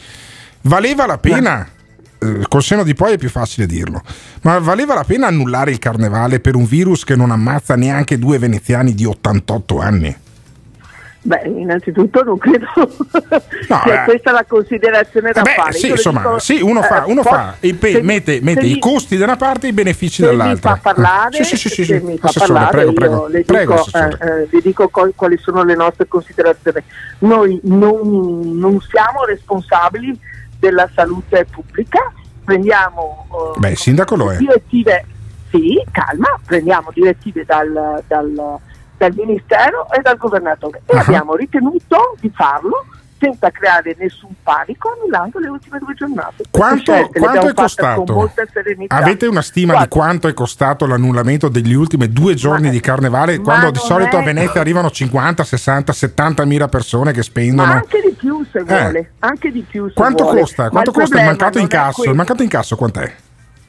Valeva 0.61 1.05
la 1.05 1.17
pena? 1.17 1.65
eh, 1.65 1.75
Col 2.47 2.63
seno 2.63 2.83
di 2.83 2.95
poi 2.95 3.13
è 3.13 3.17
più 3.17 3.29
facile 3.29 3.67
dirlo, 3.67 4.01
ma 4.41 4.57
valeva 4.57 4.95
la 4.95 5.03
pena 5.03 5.27
annullare 5.27 5.69
il 5.71 5.77
carnevale 5.79 6.39
per 6.39 6.55
un 6.55 6.65
virus 6.65 7.03
che 7.03 7.15
non 7.15 7.29
ammazza 7.29 7.75
neanche 7.75 8.17
due 8.17 8.39
veneziani 8.39 8.93
di 8.95 9.05
88 9.05 9.79
anni? 9.79 10.15
Beh, 11.21 11.41
innanzitutto 11.45 12.23
non 12.23 12.37
credo 12.37 12.65
No, 13.67 13.81
sia 13.83 14.01
eh. 14.01 14.05
questa 14.05 14.31
la 14.31 14.45
considerazione 14.47 15.31
da 15.33 15.41
Beh, 15.41 15.51
fare. 15.55 15.73
sì, 15.73 15.89
insomma, 15.89 16.21
dico, 16.21 16.39
sì, 16.39 16.61
uno 16.61 16.81
fa, 16.81 17.03
eh, 17.03 17.11
uno 17.11 17.21
poi- 17.21 17.31
fa 17.33 17.55
pe- 17.59 17.91
se- 17.91 18.01
mette, 18.01 18.39
mette 18.41 18.61
se 18.61 18.67
i 18.67 18.73
mi- 18.73 18.79
costi 18.79 19.17
da 19.17 19.25
una 19.25 19.35
parte 19.35 19.67
e 19.67 19.69
i 19.71 19.73
benefici 19.73 20.23
se 20.23 20.29
mi 20.31 20.37
dall'altra. 20.37 20.75
fa 20.75 20.79
parlare, 20.81 21.43
Sì, 21.43 21.55
sì, 21.57 21.69
sì, 21.69 21.83
sì, 21.83 21.93
mi 21.99 22.17
fa 22.17 22.29
Assessore, 22.29 22.53
parlare, 22.53 22.71
prego, 22.77 22.93
prego. 22.93 23.27
le 23.27 23.43
Prego, 23.43 23.83
dico, 23.85 23.97
eh, 23.97 24.05
eh, 24.41 24.47
vi 24.49 24.61
dico 24.63 24.87
qual- 24.87 25.13
quali 25.15 25.37
sono 25.37 25.63
le 25.63 25.75
nostre 25.75 26.07
considerazioni. 26.07 26.79
Noi 27.19 27.59
non, 27.63 28.57
non 28.57 28.79
siamo 28.89 29.25
responsabili 29.25 30.17
della 30.59 30.89
salute 30.93 31.45
pubblica, 31.49 32.11
prendiamo 32.43 33.27
eh, 33.55 33.59
Beh, 33.59 33.75
sindaco 33.75 34.15
lo 34.15 34.31
è. 34.31 34.37
direttive, 34.37 35.05
sì, 35.49 35.81
calma, 35.91 36.37
prendiamo 36.45 36.89
direttive 36.93 37.45
dal, 37.45 38.03
dal- 38.07 38.57
dal 38.97 39.13
Ministero 39.15 39.87
e 39.91 40.01
dal 40.01 40.17
Governatore 40.17 40.81
e 40.85 40.97
Ah. 40.97 41.01
abbiamo 41.01 41.35
ritenuto 41.35 42.15
di 42.19 42.31
farlo 42.33 42.85
senza 43.19 43.49
creare 43.51 43.95
nessun 43.99 44.29
panico 44.43 44.91
annullando 44.93 45.39
le 45.39 45.47
ultime 45.49 45.79
due 45.79 45.93
giornate. 45.93 46.43
Quanto, 46.51 47.09
quanto 47.13 47.47
è 47.49 47.53
costato? 47.53 48.31
Avete 48.87 49.25
una 49.27 49.41
stima 49.41 49.73
Guarda, 49.73 49.87
di 49.89 49.95
quanto 49.99 50.27
è 50.27 50.33
costato 50.33 50.85
l'annullamento 50.85 51.49
degli 51.49 51.73
ultimi 51.73 52.11
due 52.11 52.35
giorni 52.35 52.69
di 52.69 52.79
carnevale? 52.79 53.37
ma 53.37 53.43
Quando 53.43 53.71
di 53.71 53.79
solito 53.79 54.17
è- 54.17 54.21
a 54.21 54.23
Venezia 54.23 54.61
arrivano 54.61 54.89
50, 54.91 55.43
60, 55.43 55.93
70 55.93 56.45
mila 56.45 56.67
persone 56.67 57.11
che 57.11 57.17
Ma 57.17 57.23
spendono. 57.23 57.71
anche 57.71 58.01
di 58.01 58.15
più 58.17 58.45
se 58.51 58.59
Eh. 58.59 58.63
vuole, 58.63 59.11
anche 59.19 59.51
di 59.51 59.61
più 59.67 59.87
se 59.87 59.93
Quanto 59.93 60.23
vuole. 60.23 60.41
costa? 60.41 60.63
Ma 60.63 60.69
Quanto 60.69 60.89
il 60.91 60.95
costa 60.95 61.19
il 61.19 61.25
mancato 61.25 61.59
incasso? 61.59 62.03
Il 62.03 62.15
mancato 62.15 62.43
incasso 62.43 62.75
quant'è? 62.75 63.13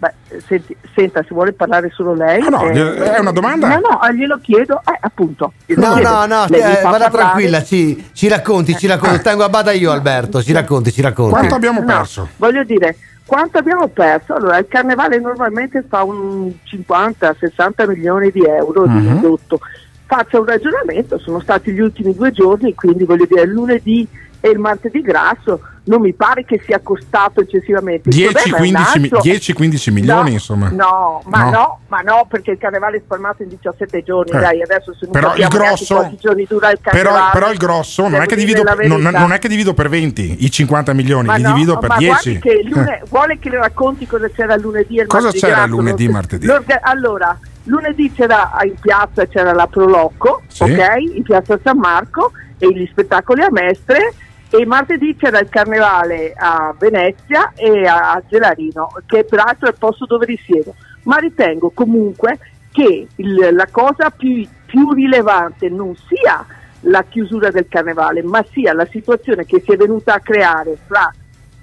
Beh, 0.01 0.13
senti, 0.47 0.77
senta, 0.95 1.23
si 1.27 1.35
vuole 1.35 1.53
parlare 1.53 1.91
solo 1.93 2.15
lei? 2.15 2.41
Ah, 2.41 2.49
no, 2.51 2.63
Eh, 2.71 2.95
è 3.15 3.19
una 3.19 3.33
domanda. 3.33 3.67
No, 3.67 3.81
no, 3.81 4.03
eh, 4.09 4.15
glielo 4.15 4.39
chiedo, 4.41 4.81
eh, 4.87 4.97
appunto. 5.01 5.53
glielo 5.67 5.81
No, 5.85 5.95
chiedo. 5.95 6.09
no, 6.09 6.27
no, 6.27 6.45
eh, 6.47 6.61
vada 6.61 6.83
parlare. 6.83 7.11
tranquilla, 7.11 7.63
ci, 7.65 8.11
ci 8.13 8.29
racconti, 8.29 8.77
ci 8.77 8.87
racconti. 8.87 9.23
Tengo 9.23 9.43
a 9.43 9.49
bada 9.49 9.73
io, 9.73 9.91
Alberto, 9.91 10.41
ci 10.41 10.53
racconti, 10.53 10.93
ci 10.93 11.01
racconti. 11.01 11.33
Quanto 11.33 11.55
abbiamo 11.57 11.81
No, 11.81 11.87
perso? 11.87 12.29
Voglio 12.37 12.63
dire, 12.63 12.97
quanto 13.27 13.59
abbiamo 13.59 13.89
perso? 13.89 14.35
Allora, 14.35 14.59
il 14.59 14.67
carnevale 14.69 15.19
normalmente 15.19 15.85
fa 15.89 16.05
un 16.05 16.49
50-60 16.63 17.89
milioni 17.89 18.31
di 18.31 18.45
euro 18.45 18.87
di 18.87 18.93
Mhm. 18.95 19.07
indotto. 19.17 19.59
Faccia 20.07 20.39
un 20.39 20.47
ragionamento, 20.47 21.19
sono 21.19 21.41
stati 21.41 21.73
gli 21.73 21.81
ultimi 21.81 22.15
due 22.15 22.31
giorni, 22.31 22.73
quindi 22.75 23.05
voglio 23.05 23.27
dire, 23.27 23.43
il 23.43 23.51
lunedì 23.51 24.07
e 24.41 24.49
il 24.49 24.59
martedì 24.61 25.01
grasso 25.03 25.61
non 25.89 26.01
mi 26.01 26.13
pare 26.13 26.45
che 26.45 26.61
sia 26.65 26.81
costato 26.81 27.41
eccessivamente. 27.41 28.09
Il 28.11 28.31
problema 28.33 28.49
è 28.57 28.61
un 28.61 28.67
10-15 28.67 28.99
mi- 29.01 29.09
altro. 29.11 29.21
10-15 29.23 29.91
milioni, 29.93 30.29
No, 30.29 30.35
insomma. 30.35 30.69
No, 30.71 31.23
ma 31.25 31.43
No. 31.45 31.51
no. 31.51 31.79
ma 31.89 32.01
no, 32.01 32.27
perché 32.29 32.53
il 32.53 32.59
carnevale 32.59 32.99
è 32.99 33.01
spalmato 33.05 33.43
in 33.43 33.49
17 33.49 34.03
giorni, 34.03 34.37
Eh. 34.37 34.41
dai, 34.41 34.63
adesso 34.63 34.95
se 34.95 35.07
Però 35.09 35.35
il 35.35 35.49
grosso- 35.49 35.95
quanti 35.97 36.17
giorni 36.21 36.45
dura 36.49 36.71
il 36.71 36.79
carnevale. 36.81 37.17
Però, 37.17 37.31
però 37.33 37.51
il 37.51 37.59
grosso 37.59 38.09
non 38.09 38.21
è, 38.23 38.27
divido, 38.27 38.63
non, 38.87 39.01
non 39.03 39.33
è 39.33 39.39
che 39.39 39.49
divido 39.49 39.75
per 39.75 39.89
20 39.89 40.45
i 40.45 40.51
50 40.51 40.93
milioni, 40.93 41.27
Ma 41.27 41.37
li 41.37 41.43
no, 41.43 41.53
divido 41.53 41.79
per 41.79 41.89
ma 41.91 41.97
10. 41.97 42.39
guardi 42.39 42.39
che 42.41 42.69
lune- 42.69 43.03
vuole 43.09 43.39
che 43.39 43.49
le 43.51 43.59
racconti 43.59 44.07
cosa 44.07 44.29
c'era 44.29 44.57
lunedì 44.57 44.99
e 44.99 45.07
Cosa 45.07 45.25
martedì 45.25 45.45
c'era 45.45 45.67
lunedì 45.67 46.05
e 46.05 46.11
martedì? 46.11 46.47
allora, 46.83 47.39
lunedì 47.65 48.13
c'era 48.13 48.51
in 48.65 48.75
piazza 48.81 49.27
c'era 49.27 49.53
la 49.53 49.67
Prolocco, 49.67 50.43
Sì. 50.49 50.63
ok? 50.65 50.87
In 51.15 51.23
piazza 51.23 51.59
San 51.63 51.79
Marco 51.79 52.33
e 52.59 52.69
gli 52.73 52.87
spettacoli 52.91 53.43
a 53.43 53.49
Mestre 53.51 54.13
e 54.51 54.65
martedì 54.67 55.15
c'era 55.17 55.39
il 55.41 55.49
carnevale 55.49 56.33
a 56.37 56.75
Venezia 56.79 57.53
e 57.55 57.87
a 57.87 58.23
Gelarino, 58.27 58.89
che 59.07 59.25
peraltro 59.25 59.69
è 59.69 59.71
il 59.71 59.77
posto 59.79 60.07
dove 60.07 60.27
risiedo. 60.27 60.75
Ma 61.03 61.17
ritengo 61.17 61.71
comunque 61.71 62.39
che 62.73 63.07
il- 63.17 63.49
la 63.53 63.69
cosa 63.71 64.11
più, 64.11 64.47
più 64.65 64.93
rilevante 64.93 65.69
non 65.69 65.95
sia 65.95 66.45
la 66.83 67.03
chiusura 67.03 67.51
del 67.51 67.67
carnevale, 67.69 68.23
ma 68.23 68.45
sia 68.51 68.73
la 68.73 68.87
situazione 68.87 69.45
che 69.45 69.61
si 69.65 69.73
è 69.73 69.77
venuta 69.77 70.15
a 70.15 70.21
creare 70.21 70.79
fra 70.87 71.13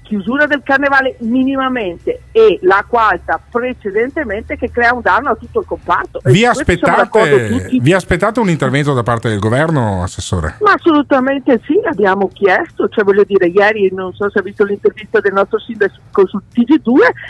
chiusura 0.06 0.46
del 0.46 0.62
carnevale 0.64 1.18
minimamente 1.22 2.22
e 2.32 2.60
l'acqua 2.62 3.10
alta 3.10 3.42
precedentemente 3.50 4.56
che 4.56 4.70
crea 4.70 4.94
un 4.94 5.02
danno 5.02 5.32
a 5.32 5.36
tutto 5.36 5.62
il 5.62 5.66
comparto. 5.66 6.22
Vi 6.24 6.46
aspettate, 6.46 7.70
vi 7.80 7.94
aspettate 7.94 8.40
un 8.40 8.50
intervento 8.50 8.94
da 8.94 9.04
parte 9.04 9.30
del 9.30 9.40
governo, 9.40 10.04
Assessore? 10.04 10.58
Ma 10.62 10.74
assolutamente 10.74 11.60
sì, 11.66 11.80
abbiamo 11.84 12.30
chiesto, 12.32 12.88
cioè 12.88 13.04
voglio 13.04 13.24
dire, 13.24 13.48
ieri 13.48 13.92
non 13.92 14.14
so 14.14 14.30
se 14.30 14.40
ha 14.40 14.44
visto 14.44 14.64
l'intervista 14.64 15.20
del 15.20 15.34
nostro 15.34 15.60
sindaco 15.60 16.28
sul 16.28 16.44
TG2, 16.54 16.90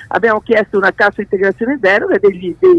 abbiamo 0.09 0.41
chiesto 0.41 0.77
una 0.77 0.91
cassa 0.93 1.21
integrazione 1.21 1.77
deroga 1.79 2.15
e 2.15 2.19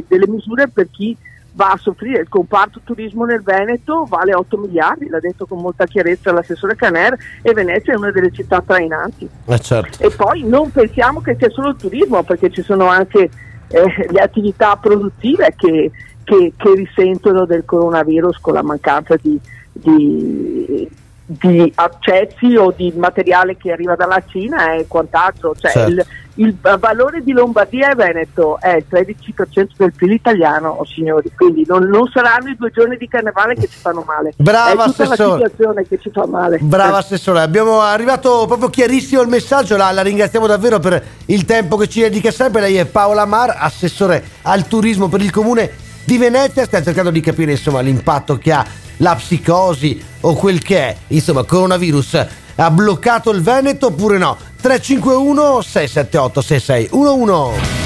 delle 0.06 0.28
misure 0.28 0.68
per 0.68 0.88
chi 0.90 1.16
va 1.56 1.70
a 1.72 1.76
soffrire. 1.78 2.20
Il 2.20 2.28
comparto 2.28 2.80
turismo 2.84 3.24
nel 3.24 3.42
Veneto 3.42 4.04
vale 4.08 4.34
8 4.34 4.56
miliardi, 4.58 5.08
l'ha 5.08 5.18
detto 5.20 5.46
con 5.46 5.58
molta 5.58 5.86
chiarezza 5.86 6.30
l'assessore 6.32 6.76
Caner 6.76 7.16
e 7.42 7.52
Venezia 7.52 7.94
è 7.94 7.96
una 7.96 8.10
delle 8.10 8.30
città 8.30 8.62
trainanti. 8.64 9.28
Eh, 9.46 9.58
certo. 9.58 10.02
E 10.02 10.10
poi 10.10 10.44
non 10.44 10.70
pensiamo 10.70 11.20
che 11.20 11.34
sia 11.38 11.50
solo 11.50 11.70
il 11.70 11.76
turismo, 11.76 12.22
perché 12.22 12.50
ci 12.50 12.62
sono 12.62 12.86
anche 12.86 13.30
eh, 13.68 14.06
le 14.10 14.20
attività 14.20 14.76
produttive 14.76 15.54
che, 15.56 15.90
che- 16.22 16.52
che 16.56 16.74
risentono 16.74 17.46
del 17.46 17.64
coronavirus 17.64 18.38
con 18.40 18.52
la 18.54 18.62
mancanza 18.62 19.16
di, 19.20 19.40
di- 19.72 20.88
di 21.28 21.72
accessi 21.74 22.54
o 22.54 22.72
di 22.76 22.92
materiale 22.94 23.56
che 23.56 23.72
arriva 23.72 23.96
dalla 23.96 24.22
Cina 24.26 24.74
e 24.74 24.86
quant'altro. 24.86 25.54
Cioè, 25.56 25.70
Certo. 25.72 25.90
il, 25.90 26.06
il 26.36 26.56
valore 26.60 27.22
di 27.22 27.32
Lombardia 27.32 27.90
e 27.90 27.94
Veneto 27.94 28.58
è 28.60 28.76
il 28.76 28.84
13% 28.90 29.68
del 29.76 29.92
PIL 29.92 30.12
italiano, 30.12 30.68
oh, 30.68 30.84
signori, 30.84 31.30
quindi 31.34 31.64
non, 31.66 31.84
non 31.84 32.08
saranno 32.12 32.50
i 32.50 32.56
due 32.56 32.70
giorni 32.70 32.96
di 32.96 33.08
carnevale 33.08 33.54
che 33.54 33.68
ci 33.68 33.78
fanno 33.78 34.04
male. 34.06 34.32
Brava, 34.36 34.84
è 34.84 34.88
Assessore. 34.88 35.08
la 35.08 35.34
situazione 35.34 35.86
che 35.86 35.98
ci 35.98 36.10
fa 36.10 36.26
male. 36.26 36.58
Brava 36.60 36.98
Assessore, 36.98 37.40
abbiamo 37.40 37.80
arrivato 37.80 38.44
proprio 38.46 38.68
chiarissimo 38.68 39.22
il 39.22 39.28
messaggio, 39.28 39.76
la, 39.76 39.90
la 39.92 40.02
ringraziamo 40.02 40.46
davvero 40.46 40.78
per 40.78 41.02
il 41.26 41.44
tempo 41.44 41.76
che 41.76 41.88
ci 41.88 42.00
dedica 42.00 42.30
sempre. 42.30 42.60
Lei 42.60 42.76
è 42.76 42.84
Paola 42.84 43.24
Mar, 43.24 43.56
Assessore 43.58 44.22
al 44.42 44.66
turismo 44.66 45.08
per 45.08 45.22
il 45.22 45.30
comune 45.30 45.70
di 46.04 46.18
Venezia. 46.18 46.64
Stiamo 46.64 46.84
cercando 46.84 47.10
di 47.10 47.20
capire 47.20 47.52
insomma 47.52 47.80
l'impatto 47.80 48.36
che 48.36 48.52
ha 48.52 48.64
la 48.98 49.14
psicosi 49.14 50.02
o 50.20 50.34
quel 50.34 50.62
che 50.62 50.78
è. 50.78 50.96
Insomma, 51.08 51.44
coronavirus 51.44 52.26
ha 52.56 52.70
bloccato 52.70 53.30
il 53.30 53.42
Veneto 53.42 53.86
oppure 53.86 54.18
no? 54.18 54.36
351 54.60 55.60
678 55.60 56.40
6611 56.40 57.84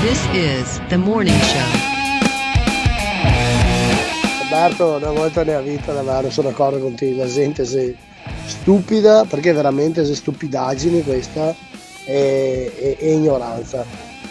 This 0.00 0.20
is 0.32 0.80
the 0.88 0.96
morning 0.96 1.38
show. 1.42 1.58
Alberto 4.42 4.96
una 4.96 5.10
volta 5.10 5.42
nella 5.42 5.60
vita 5.60 5.92
davvero 5.92 6.30
sono 6.30 6.50
d'accordo 6.50 6.78
con 6.78 6.94
te, 6.94 7.12
la 7.14 7.26
gente 7.26 7.62
è 7.64 7.94
stupida 8.46 9.24
perché 9.28 9.52
veramente 9.52 10.02
è 10.02 10.14
stupidaggine 10.14 11.02
questa 11.02 11.54
e, 12.06 12.72
e- 12.78 12.96
e 12.98 13.12
ignoranza. 13.12 13.84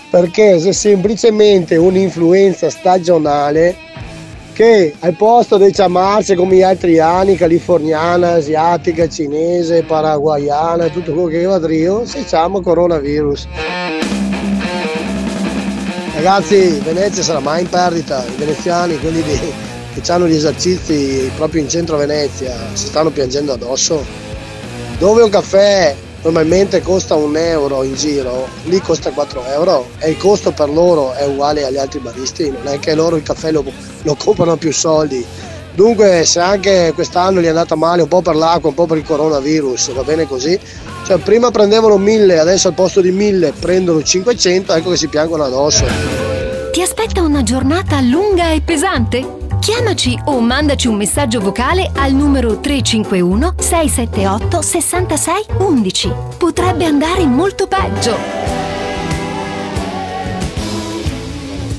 Perché 0.10 0.58
se 0.62 0.72
semplicemente 0.72 1.76
un'influenza 1.76 2.70
stagionale 2.70 3.76
che 4.58 4.95
al 5.01 5.14
posto 5.14 5.60
di 5.60 5.70
chiamarsi 5.70 6.34
come 6.34 6.55
gli 6.55 6.64
altri 6.64 6.97
anni, 6.97 7.36
californiana, 7.36 8.32
asiatica, 8.32 9.08
cinese, 9.08 9.84
paraguayana, 9.84 10.88
tutto 10.88 11.14
quello 11.14 11.28
che 11.28 11.43
va 11.43 11.60
trio, 11.60 12.08
si 12.08 12.24
chiama 12.24 12.60
coronavirus. 12.60 13.47
Ragazzi, 16.16 16.80
Venezia 16.84 17.22
sarà 17.22 17.39
mai 17.39 17.62
in 17.62 17.70
perdita, 17.70 18.26
i 18.26 18.36
veneziani, 18.36 18.97
quelli 18.97 19.22
di- 19.22 19.53
che 19.93 20.12
hanno 20.12 20.28
gli 20.28 20.34
esercizi 20.34 21.30
proprio 21.36 21.62
in 21.62 21.70
centro 21.70 21.95
Venezia, 21.97 22.55
si 22.74 22.88
stanno 22.88 23.12
piangendo 23.12 23.53
addosso. 23.53 24.03
Dove 24.97 25.22
un 25.22 25.30
caffè 25.30 25.95
normalmente 26.22 26.82
costa 26.82 27.15
un 27.15 27.36
euro 27.38 27.84
in 27.84 27.95
giro, 27.95 28.47
lì 28.65 28.80
costa 28.82 29.11
4 29.11 29.45
euro 29.47 29.89
e 29.99 30.09
il 30.09 30.18
costo 30.18 30.51
per 30.51 30.70
loro 30.70 31.13
è 31.13 31.26
uguale 31.26 31.65
agli 31.65 31.78
altri 31.78 31.99
baristi, 31.99 32.49
non 32.49 32.74
è 32.74 32.80
che 32.80 32.95
loro 32.95 33.15
il 33.15 33.24
caffè 33.24 33.51
lo, 33.51 33.63
lo 34.01 34.15
comprano 34.15 34.57
più 34.57 34.72
soldi. 34.72 35.26
Dunque 35.74 36.26
se 36.26 36.39
anche 36.39 36.91
quest'anno 36.95 37.39
gli 37.39 37.45
è 37.45 37.49
andata 37.49 37.76
male 37.76 38.01
un 38.01 38.07
po' 38.07 38.22
per 38.22 38.36
l'acqua, 38.36 38.70
un 38.70 38.76
po' 38.76 38.88
per 38.88 38.97
il 38.97 39.03
coronavirus, 39.03 39.91
va 39.93 40.03
bene 40.03 40.28
così, 40.28 40.59
cioè 41.05 41.18
prima 41.20 41.51
prendevano 41.51 41.97
1000, 41.97 42.39
adesso 42.39 42.68
al 42.68 42.74
posto 42.74 42.99
di 42.99 43.11
1000 43.11 43.53
prendono 43.59 44.01
500, 44.01 44.74
ecco 44.74 44.89
che 44.89 44.97
si 44.97 45.07
piangono 45.07 45.43
addosso. 45.43 45.86
Ti 46.72 46.82
aspetta 46.82 47.22
una 47.22 47.43
giornata 47.43 48.01
lunga 48.01 48.51
e 48.51 48.61
pesante? 48.61 49.37
Chiamaci 49.60 50.18
o 50.26 50.39
mandaci 50.39 50.88
un 50.88 50.95
messaggio 50.95 51.39
vocale 51.39 51.91
al 51.95 52.14
numero 52.14 52.60
351 52.60 53.55
678 53.58 54.62
66 54.62 55.45
11. 55.58 56.14
Potrebbe 56.38 56.86
andare 56.86 57.26
molto 57.26 57.68
peggio. 57.68 58.47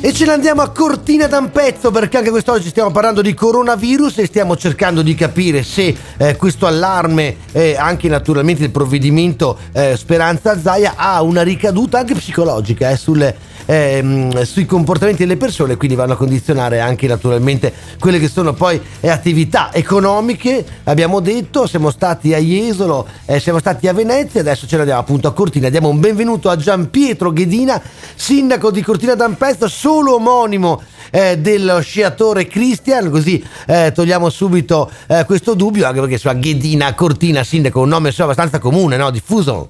E 0.01 0.13
ce 0.13 0.27
ne 0.27 0.33
andiamo 0.33 0.63
a 0.63 0.71
Cortina 0.71 1.27
d'Ampezzo 1.27 1.91
perché 1.91 2.19
anche 2.19 2.31
quest'oggi 2.31 2.69
stiamo 2.69 2.93
parlando 2.93 3.21
di 3.21 3.35
coronavirus 3.35 4.19
e 4.19 4.27
stiamo 4.27 4.57
cercando 4.57 5.03
di 5.03 5.17
capire 5.17 5.65
se 5.65 5.95
eh, 6.17 6.37
questo 6.37 6.67
allarme 6.67 7.37
e 7.51 7.77
anche 7.77 8.09
naturalmente 8.09 8.63
il 8.63 8.71
provvedimento 8.71 9.59
eh, 9.73 9.97
Speranza 9.97 10.59
Zaia 10.59 10.95
ha 10.97 11.21
una 11.23 11.43
ricaduta 11.43 11.99
anche 11.99 12.15
psicologica 12.15 12.91
eh, 12.91 12.97
sulle, 12.97 13.37
ehm, 13.71 14.43
sui 14.45 14.65
comportamenti 14.65 15.25
delle 15.25 15.37
persone, 15.37 15.77
quindi 15.77 15.95
vanno 15.95 16.15
a 16.15 16.17
condizionare 16.17 16.81
anche 16.81 17.07
naturalmente 17.07 17.73
quelle 17.99 18.19
che 18.19 18.29
sono 18.29 18.55
poi 18.55 18.81
attività 19.03 19.73
economiche. 19.75 20.65
Abbiamo 20.85 21.21
detto, 21.21 21.67
siamo 21.67 21.91
stati 21.91 22.33
a 22.33 22.39
Jesolo, 22.39 23.07
eh, 23.27 23.39
siamo 23.39 23.59
stati 23.59 23.87
a 23.87 23.93
Venezia, 23.93 24.41
adesso 24.41 24.67
ce 24.67 24.77
ne 24.77 24.81
andiamo 24.81 25.01
appunto 25.03 25.29
a 25.29 25.35
Cortina. 25.35 25.69
Diamo 25.69 25.89
un 25.89 26.01
benvenuto 26.01 26.49
a 26.49 26.57
Gian 26.57 26.89
Pietro 26.89 27.31
Ghedina, 27.31 27.81
sindaco 28.15 28.71
di 28.71 28.81
Cortina 28.81 29.15
d'Ampezzo, 29.15 29.69
solo 29.69 30.15
omonimo 30.15 30.81
eh, 31.11 31.39
dello 31.39 31.81
sciatore 31.81 32.47
Christian, 32.47 33.11
così 33.11 33.45
eh, 33.67 33.93
togliamo 33.95 34.31
subito 34.31 34.91
eh, 35.09 35.25
questo 35.27 35.53
dubbio, 35.53 35.87
anche 35.87 36.01
perché 36.01 36.17
sulla 36.17 36.35
Ghedina 36.35 36.95
Cortina, 36.95 37.45
sindaco, 37.45 37.81
un 37.81 37.89
nome 37.89 38.09
insomma, 38.09 38.33
abbastanza 38.33 38.59
comune, 38.59 38.97
no? 38.97 39.11
diffuso. 39.11 39.69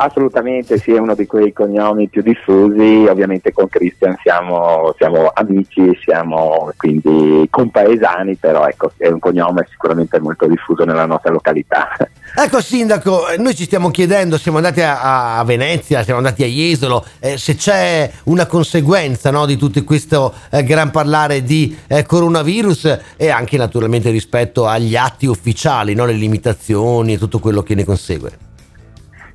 Assolutamente 0.00 0.78
sì, 0.78 0.92
è 0.92 0.98
uno 0.98 1.16
di 1.16 1.26
quei 1.26 1.52
cognomi 1.52 2.08
più 2.08 2.22
diffusi, 2.22 3.06
ovviamente 3.08 3.52
con 3.52 3.68
Christian 3.68 4.16
siamo, 4.22 4.94
siamo 4.96 5.32
amici, 5.34 5.98
siamo 6.00 6.70
quindi 6.76 7.44
compaesani, 7.50 8.36
però 8.36 8.64
ecco, 8.68 8.92
è 8.96 9.08
un 9.08 9.18
cognome 9.18 9.66
sicuramente 9.68 10.20
molto 10.20 10.46
diffuso 10.46 10.84
nella 10.84 11.04
nostra 11.06 11.32
località. 11.32 11.88
Ecco 12.36 12.60
sindaco, 12.60 13.22
noi 13.38 13.54
ci 13.56 13.64
stiamo 13.64 13.90
chiedendo, 13.90 14.36
siamo 14.36 14.58
andati 14.58 14.82
a, 14.82 15.38
a 15.38 15.44
Venezia, 15.44 16.04
siamo 16.04 16.18
andati 16.18 16.44
a 16.44 16.46
Jesolo, 16.46 17.04
eh, 17.18 17.38
se 17.38 17.56
c'è 17.56 18.08
una 18.24 18.46
conseguenza 18.46 19.30
no, 19.30 19.46
di 19.46 19.56
tutto 19.56 19.82
questo 19.82 20.34
eh, 20.50 20.62
gran 20.62 20.90
parlare 20.90 21.42
di 21.42 21.76
eh, 21.88 22.04
coronavirus 22.04 22.98
e 23.16 23.30
anche 23.30 23.56
naturalmente 23.56 24.10
rispetto 24.10 24.66
agli 24.66 24.94
atti 24.94 25.26
ufficiali, 25.26 25.94
no, 25.94 26.04
le 26.04 26.12
limitazioni 26.12 27.14
e 27.14 27.18
tutto 27.18 27.40
quello 27.40 27.62
che 27.62 27.74
ne 27.74 27.84
consegue. 27.84 28.47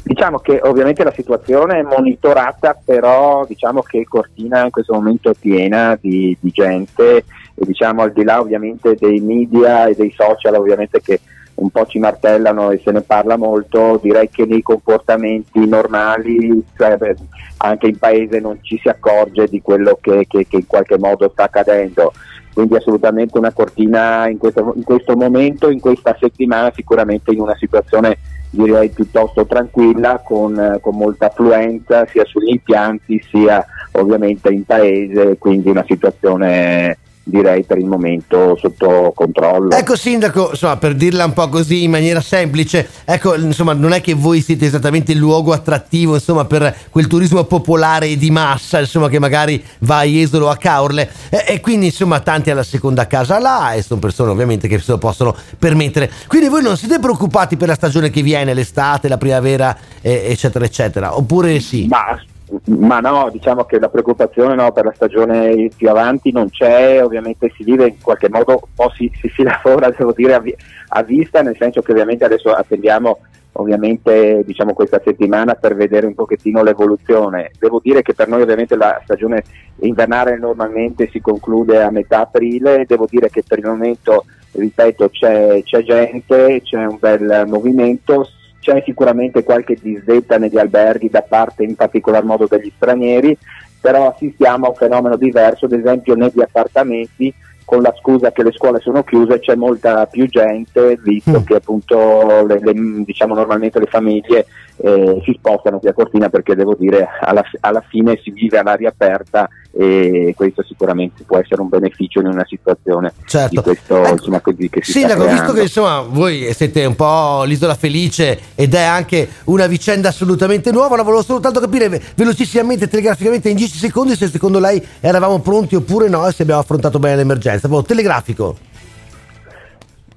Diciamo 0.06 0.40
che 0.40 0.60
ovviamente 0.62 1.04
la 1.04 1.14
situazione 1.14 1.80
è 1.80 1.82
monitorata, 1.82 2.78
però 2.84 3.46
diciamo 3.48 3.82
che 3.82 4.04
Cortina 4.04 4.66
in 4.66 4.70
questo 4.70 4.94
momento 4.94 5.30
è 5.30 5.34
piena 5.40 5.98
di, 6.00 6.36
di 6.42 6.52
gente 6.52 7.18
e 7.18 7.66
diciamo 7.66 8.02
al 8.02 8.12
di 8.12 8.24
là 8.24 8.42
ovviamente 8.42 8.96
dei 9.00 9.22
media 9.22 9.86
e 9.86 9.96
dei 9.96 10.14
social 10.16 10.56
ovviamente 10.56 11.00
che 11.00 11.22
un 11.56 11.70
po' 11.70 11.86
ci 11.86 12.00
martellano 12.00 12.72
e 12.72 12.82
se 12.84 12.92
ne 12.92 13.02
parla 13.02 13.38
molto, 13.38 14.00
direi 14.02 14.30
che 14.30 14.46
nei 14.46 14.62
comportamenti 14.62 15.66
normali, 15.68 16.64
cioè, 16.76 16.98
beh, 16.98 17.16
anche 17.58 17.88
in 17.88 17.98
paese 17.98 18.40
non 18.40 18.58
ci 18.62 18.78
si 18.82 18.90
accorge 18.90 19.48
di 19.48 19.62
quello 19.62 19.98
che, 20.02 20.26
che- 20.28 20.48
che 20.48 20.56
in 20.58 20.68
qualche 20.68 20.98
modo 20.98 21.30
sta 21.32 21.44
accadendo. 21.44 22.12
Quindi 22.54 22.76
assolutamente 22.76 23.38
una 23.38 23.52
cortina 23.52 24.28
in 24.28 24.38
questo, 24.38 24.74
in 24.76 24.84
questo 24.84 25.16
momento, 25.16 25.70
in 25.70 25.80
questa 25.80 26.16
settimana, 26.20 26.72
sicuramente 26.76 27.32
in 27.32 27.40
una 27.40 27.56
situazione 27.56 28.18
direi 28.54 28.90
piuttosto 28.90 29.46
tranquilla, 29.46 30.22
con, 30.24 30.58
eh, 30.60 30.80
con 30.80 30.96
molta 30.96 31.28
affluenza 31.28 32.06
sia 32.06 32.24
sugli 32.26 32.52
impianti 32.52 33.20
sia 33.28 33.66
ovviamente 33.94 34.50
in 34.50 34.64
paese, 34.64 35.38
quindi 35.38 35.70
una 35.70 35.84
situazione 35.88 36.98
direi 37.24 37.64
per 37.64 37.78
il 37.78 37.86
momento 37.86 38.58
sotto 38.60 39.14
controllo. 39.16 39.76
Ecco 39.76 39.96
sindaco, 39.96 40.50
insomma, 40.52 40.78
per 40.78 40.94
dirla 40.94 41.26
un 41.26 41.34
po' 41.34 41.48
così 41.48 41.84
in 41.84 41.92
maniera 41.92 42.22
semplice, 42.22 42.88
ecco, 43.06 43.36
insomma, 43.36 43.74
non 43.74 43.94
è 43.94 44.02
che 44.02 44.14
voi 44.14 44.42
siete 44.42 44.66
esattamente 44.66 45.14
il 45.14 45.18
luogo 45.18 45.54
attrattivo, 45.54 46.16
insomma, 46.16 46.46
per 46.46 46.76
quel 46.90 47.08
turismo 47.08 47.44
popolare 47.46 48.08
e 48.08 48.18
di 48.18 48.30
massa, 48.30 48.80
insomma, 48.80 49.08
che 49.08 49.20
magari 49.20 49.64
va 49.80 50.00
a 50.00 50.04
Jesolo 50.04 50.48
o 50.48 50.50
a 50.50 50.58
Caorle 50.58 51.10
e, 51.30 51.46
e 51.48 51.60
quindi, 51.62 51.88
insomma, 51.88 52.20
tanti 52.20 52.52
alla 52.52 52.64
seconda 52.64 53.08
casa 53.08 53.40
là 53.40 53.74
e 53.74 53.82
sono 53.82 54.00
persone 54.00 54.32
ovviamente 54.32 54.68
che 54.68 54.80
se 54.80 54.92
lo 54.92 54.98
possono 54.98 55.36
permettere. 55.58 56.12
Quindi 56.28 56.50
voi 56.50 56.62
non 56.62 56.78
siete 56.78 57.00
preoccupati 57.00 57.56
per 57.56 57.70
la 57.70 57.76
stagione 57.76 58.10
che 58.10 58.22
viene, 58.22 58.54
l'estate, 58.54 59.08
la 59.08 59.18
primavera, 59.18 59.78
eh, 60.02 60.26
eccetera, 60.28 60.66
eccetera, 60.66 61.16
oppure 61.16 61.60
sì? 61.60 61.88
Ma, 61.88 62.20
ma 62.66 63.00
no, 63.00 63.30
diciamo 63.32 63.64
che 63.66 63.80
la 63.80 63.90
preoccupazione 63.90 64.56
no, 64.56 64.72
per 64.72 64.86
la 64.86 64.94
stagione 64.94 65.70
più 65.76 65.90
avanti 65.90 66.32
non 66.32 66.50
c'è, 66.50 67.04
ovviamente 67.04 67.52
si 67.56 67.64
vive 67.64 67.88
in 67.88 68.02
qualche 68.02 68.30
modo, 68.30 68.52
un 68.52 68.74
po' 68.76 68.92
si, 68.96 69.12
si, 69.20 69.30
si 69.30 69.44
lavora 69.44 69.90
devo 69.90 70.14
dire 70.14 70.34
a, 70.34 70.40
vi- 70.40 70.56
a 70.90 71.04
vista, 71.04 71.42
nel 71.42 71.56
senso 71.58 71.82
che 71.82 71.92
ovviamente 71.92 72.26
adesso 72.26 72.52
attendiamo 72.52 73.20
ovviamente 73.54 74.42
diciamo 74.46 74.74
questa 74.74 75.02
settimana 75.04 75.56
per 75.56 75.76
vedere 75.76 76.08
un 76.08 76.16
pochettino 76.16 76.64
l'evoluzione. 76.64 77.52
Devo 77.60 77.80
dire 77.84 78.02
che 78.02 78.14
per 78.14 78.28
noi 78.28 78.42
ovviamente 78.42 78.76
la 78.76 79.00
stagione 79.04 79.44
invernale 79.82 80.38
normalmente 80.38 81.10
si 81.12 81.20
conclude 81.20 81.82
a 81.82 81.92
metà 81.92 82.22
aprile, 82.22 82.86
devo 82.88 83.08
dire 83.10 83.30
che 83.30 83.44
per 83.48 83.60
il 83.60 83.68
momento, 83.68 84.26
ripeto, 84.54 85.10
c'è, 85.10 85.62
c'è 85.64 85.84
gente, 85.84 86.62
c'è 86.64 86.84
un 86.86 86.98
bel 87.00 87.44
movimento, 87.48 88.28
c'è 88.64 88.82
sicuramente 88.86 89.44
qualche 89.44 89.78
disdetta 89.80 90.38
negli 90.38 90.58
alberghi 90.58 91.10
da 91.10 91.22
parte 91.22 91.64
in 91.64 91.76
particolar 91.76 92.24
modo 92.24 92.48
degli 92.48 92.72
stranieri, 92.74 93.38
però 93.82 94.10
assistiamo 94.10 94.66
a 94.66 94.70
un 94.70 94.76
fenomeno 94.76 95.18
diverso, 95.18 95.66
ad 95.66 95.74
esempio 95.74 96.16
negli 96.16 96.42
appartamenti 96.42 97.34
con 97.66 97.82
la 97.82 97.94
scusa 98.00 98.32
che 98.32 98.44
le 98.44 98.52
scuole 98.52 98.80
sono 98.80 99.04
chiuse 99.04 99.40
c'è 99.40 99.56
molta 99.56 100.06
più 100.06 100.28
gente 100.28 100.98
visto 101.02 101.44
che 101.44 101.56
appunto 101.56 102.46
le- 102.46 102.60
le- 102.62 103.04
diciamo 103.06 103.34
normalmente 103.34 103.80
le 103.80 103.86
famiglie 103.86 104.46
eh, 104.78 105.22
si 105.24 105.34
spostano 105.38 105.80
qui 105.80 105.90
a 105.90 105.94
Cortina 105.94 106.30
perché 106.30 106.56
devo 106.56 106.76
dire 106.76 107.08
alla, 107.22 107.44
alla 107.60 107.84
fine 107.88 108.20
si 108.24 108.32
vive 108.32 108.58
all'aria 108.58 108.90
aperta 108.90 109.48
e 109.76 110.34
questo 110.36 110.64
sicuramente 110.64 111.24
può 111.24 111.38
essere 111.40 111.62
un 111.62 111.68
beneficio 111.68 112.20
in 112.20 112.28
una 112.28 112.46
situazione 112.46 113.12
Certo. 113.26 113.56
di 113.56 113.62
questo 113.62 114.06
insomma 114.12 114.40
così 114.40 114.70
che 114.70 114.84
si 114.84 114.92
Sindaco, 114.92 115.28
visto 115.28 115.52
che 115.54 115.62
insomma 115.62 116.02
voi 116.02 116.54
siete 116.54 116.86
un 116.86 116.96
po' 116.96 117.44
l'isola 117.44 117.74
felice 117.74 118.40
ed 118.54 118.76
è 118.76 118.84
anche 118.84 119.28
una 119.46 119.66
vicenda 119.66 120.10
assolutamente 120.10 120.72
nuova, 120.72 120.96
la 120.96 121.02
volevo 121.02 121.24
soltanto 121.24 121.60
capire 121.60 121.90
ve- 121.90 122.02
velocissimamente, 122.16 122.88
telegraficamente 122.88 123.50
in 123.50 123.56
10 123.56 123.78
secondi 123.78 124.16
se 124.16 124.28
secondo 124.28 124.60
lei 124.60 124.84
eravamo 125.00 125.40
pronti 125.40 125.76
oppure 125.76 126.08
no 126.08 126.28
e 126.28 126.32
se 126.32 126.44
abbiamo 126.44 126.62
affrontato 126.62 127.00
bene 127.00 127.16
l'emergenza. 127.16 127.68
Proprio 127.68 127.88
telegrafico. 127.88 128.56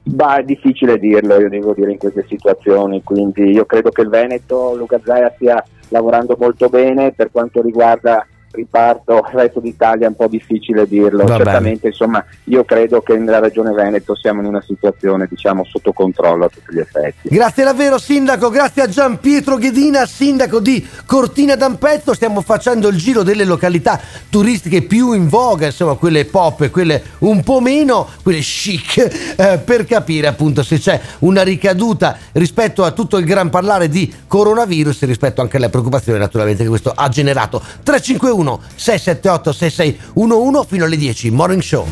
Bah, 0.09 0.37
è 0.37 0.45
difficile 0.45 1.01
dirlo, 1.01 1.41
io 1.41 1.49
devo 1.49 1.75
dire 1.75 1.91
in 1.91 1.99
queste 1.99 2.25
situazioni, 2.29 3.03
quindi 3.03 3.51
io 3.51 3.65
credo 3.67 3.91
che 3.91 4.03
il 4.03 4.09
Veneto, 4.09 4.77
Luca 4.77 5.01
Zaia 5.05 5.33
stia 5.35 5.63
lavorando 5.89 6.37
molto 6.39 6.69
bene 6.69 7.11
per 7.13 7.31
quanto 7.33 7.61
riguarda 7.61 8.25
riparto, 8.57 9.25
il 9.33 9.39
resto 9.39 9.61
d'Italia 9.61 10.07
è 10.07 10.09
un 10.09 10.17
po' 10.17 10.27
difficile 10.27 10.87
dirlo, 10.87 11.25
Va 11.25 11.37
certamente 11.37 11.89
insomma 11.89 12.25
io 12.45 12.65
credo 12.65 13.01
che 13.01 13.17
nella 13.17 13.39
regione 13.39 13.73
Veneto 13.73 14.17
siamo 14.17 14.41
in 14.41 14.47
una 14.47 14.63
situazione 14.63 15.27
diciamo 15.29 15.65
sotto 15.65 15.93
controllo 15.93 16.47
a 16.47 16.49
tutti 16.49 16.75
gli 16.75 16.79
effetti. 16.79 17.29
Grazie 17.29 17.65
davvero 17.65 17.99
sindaco, 17.99 18.51
grazie 18.51 18.83
a 18.83 18.89
Gian 18.89 19.21
Pietro 19.21 19.57
Ghedina, 19.57 20.07
sindaco 20.07 20.59
di 20.61 20.85
Cortina 21.05 21.55
d'Ampezzo. 21.55 22.15
Stiamo 22.15 22.41
facendo 22.41 22.89
il 22.89 22.97
giro 22.97 23.23
delle 23.23 23.45
località 23.45 24.01
turistiche 24.31 24.83
più 24.83 25.13
in 25.13 25.29
voga, 25.29 25.67
insomma 25.67 25.95
quelle 25.95 26.25
pop 26.25 26.63
e 26.63 26.71
quelle 26.71 27.03
un 27.19 27.43
po' 27.43 27.61
meno, 27.61 28.09
quelle 28.23 28.41
chic, 28.41 29.35
eh, 29.37 29.59
per 29.59 29.85
capire 29.85 30.27
appunto 30.27 30.63
se 30.63 30.79
c'è 30.79 31.01
una 31.21 31.43
ricaduta 31.43 32.17
rispetto 32.33 32.85
a 32.85 32.91
tutto 32.93 33.19
il 33.19 33.25
gran 33.25 33.51
parlare 33.51 33.89
di 33.89 34.13
coronavirus 34.27 35.03
e 35.03 35.07
rispetto 35.07 35.41
anche 35.41 35.59
alle 35.59 35.69
preoccupazioni 35.69 36.19
naturalmente 36.19 36.63
che 36.63 36.69
questo 36.69 36.93
ha 36.95 37.09
generato. 37.09 37.63
351 37.83 38.46
678 38.55 39.53
6611 39.53 40.67
fino 40.67 40.85
alle 40.85 40.97
10, 40.97 41.31
Morning 41.31 41.63
Show. 41.63 41.87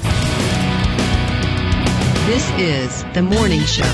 This 2.26 2.50
is 2.56 3.04
the 3.12 3.20
morning 3.20 3.62
show. 3.64 3.84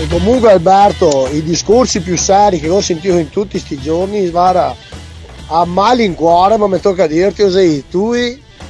E 0.00 0.06
comunque 0.08 0.50
Alberto, 0.52 1.28
i 1.32 1.42
discorsi 1.42 2.00
più 2.00 2.16
seri 2.16 2.60
che 2.60 2.68
ho 2.68 2.80
sentito 2.80 3.16
in 3.16 3.30
tutti 3.30 3.52
questi 3.52 3.80
giorni, 3.80 4.26
Svara, 4.26 4.74
a 5.46 5.64
malincuore, 5.64 6.56
ma 6.56 6.68
mi 6.68 6.78
tocca 6.80 7.06
dirti, 7.06 7.42
Osei, 7.42 7.84
tu, 7.88 8.12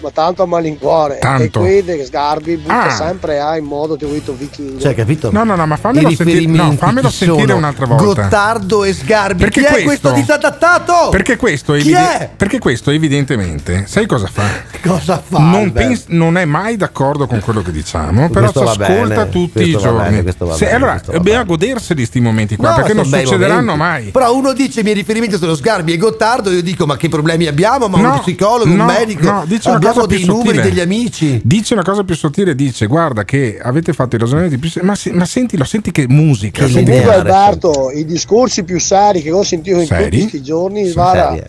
ma 0.01 0.11
tanto 0.11 0.43
a 0.43 0.47
malincuore. 0.47 1.19
Tanto. 1.19 1.65
E 1.65 1.83
qui 1.85 2.05
Sgarbi 2.05 2.57
butta 2.57 2.85
Ah. 2.85 2.91
sempre 2.91 3.41
a 3.41 3.57
in 3.57 3.65
modo 3.65 3.97
ti 3.97 4.05
ho 4.05 4.09
detto 4.09 4.35
vichingo. 4.37 4.81
Cioè, 4.81 4.95
capito? 4.95 5.31
No, 5.33 5.45
no, 5.45 5.55
no, 5.57 5.67
ma 5.67 5.77
fammelo 5.77 6.09
I 6.09 6.15
sentire, 6.17 6.39
no, 6.41 6.47
riferimenti 6.47 6.77
fammelo 6.77 7.11
sentire 7.11 7.53
un'altra 7.53 7.87
volta. 7.87 8.05
Gottardo 8.23 8.85
e 8.85 8.93
Sgarbi. 8.93 9.41
Perché 9.45 9.61
Chi 9.61 9.67
è 9.67 9.83
questo- 9.83 10.11
questo 10.11 10.13
disadattato? 10.13 11.09
Perché 11.11 11.37
questo, 11.37 11.73
Chi 11.75 11.81
evide- 11.81 12.19
è? 12.19 12.31
perché 12.37 12.59
questo 12.59 12.91
evidentemente, 12.91 13.85
sai 13.87 14.07
cosa 14.07 14.27
fa? 14.27 14.47
Cosa 14.81 15.21
fa? 15.23 15.39
Non, 15.39 15.73
pens- 15.73 16.05
non 16.09 16.37
è 16.39 16.45
mai 16.45 16.77
d'accordo 16.77 17.27
con 17.27 17.41
quello 17.41 17.63
che 17.63 17.73
diciamo, 17.73 18.31
però 18.31 18.47
ci 18.47 18.53
Questo 18.53 18.83
ascolta 18.83 18.87
bene, 19.17 19.29
tutti 19.29 19.51
questo 19.53 19.79
i 19.79 19.81
giorni. 19.83 19.99
bene, 20.09 20.23
questo 20.23 20.53
Se- 20.55 20.65
bene, 20.65 20.77
allora, 20.77 20.91
questo 20.93 21.13
dobbiamo 21.13 21.45
goderseli 21.45 22.05
sti 22.05 22.21
momenti 22.21 22.57
qua, 22.57 22.71
No, 22.71 22.75
perché 22.77 22.95
non 22.95 23.05
succederanno 23.05 23.75
momenti. 23.77 23.77
mai. 24.05 24.11
Però 24.13 24.35
uno 24.35 24.53
dice 24.53 24.81
i 24.81 24.83
miei 24.85 24.95
riferimenti 24.95 25.37
sono 25.37 25.55
Sgarbi 25.57 25.93
e 25.93 25.97
Gottardo, 25.97 26.51
io 26.51 26.63
dico 26.63 26.87
ma 26.87 26.97
che 26.97 27.09
problemi 27.09 27.47
abbiamo? 27.47 27.89
Ma 27.89 27.99
No, 27.99 28.09
uno 28.13 28.21
psicologo, 28.21 28.71
un 28.71 28.77
no, 28.77 28.85
medico, 28.85 29.31
no, 29.31 29.43
dice 29.47 29.69
una 29.69 29.79
più 29.93 30.07
dei 30.07 30.25
numeri, 30.25 30.61
degli 30.61 30.81
amici. 30.81 31.41
Dice 31.45 31.75
una 31.75 31.83
cosa 31.83 32.05
più 32.05 32.15
sottile, 32.15 32.55
dice 32.55 32.87
guarda 32.87 33.25
che 33.25 33.59
avete 33.61 33.93
fatto 33.93 34.17
i 34.17 34.19
ragionamenti 34.19 34.59
più... 34.59 34.71
Ma, 34.83 34.95
ma 35.13 35.25
sentilo, 35.25 35.65
senti 35.65 35.91
che 35.91 36.07
musica. 36.09 36.65
Che 36.65 36.71
senti- 36.73 36.93
Alberto, 36.93 37.91
i 37.91 38.05
discorsi 38.05 38.65
più 38.65 38.79
seri 38.81 39.23
che 39.23 39.31
ho 39.31 39.43
sentito 39.43 39.79
in 39.81 39.87
Seri? 39.87 40.05
tutti 40.05 40.19
questi 40.21 40.43
giorni, 40.43 40.87
Svara, 40.87 41.29
serie. 41.31 41.49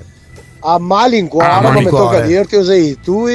a 0.59 0.77
malincuore, 0.79 1.45
Ah, 1.47 1.61
ma 1.61 1.69
mi 1.69 1.75
malincuore. 1.75 2.15
tocca 2.17 2.25
dirti, 2.27 2.55
Osei, 2.55 2.97
tu, 3.03 3.25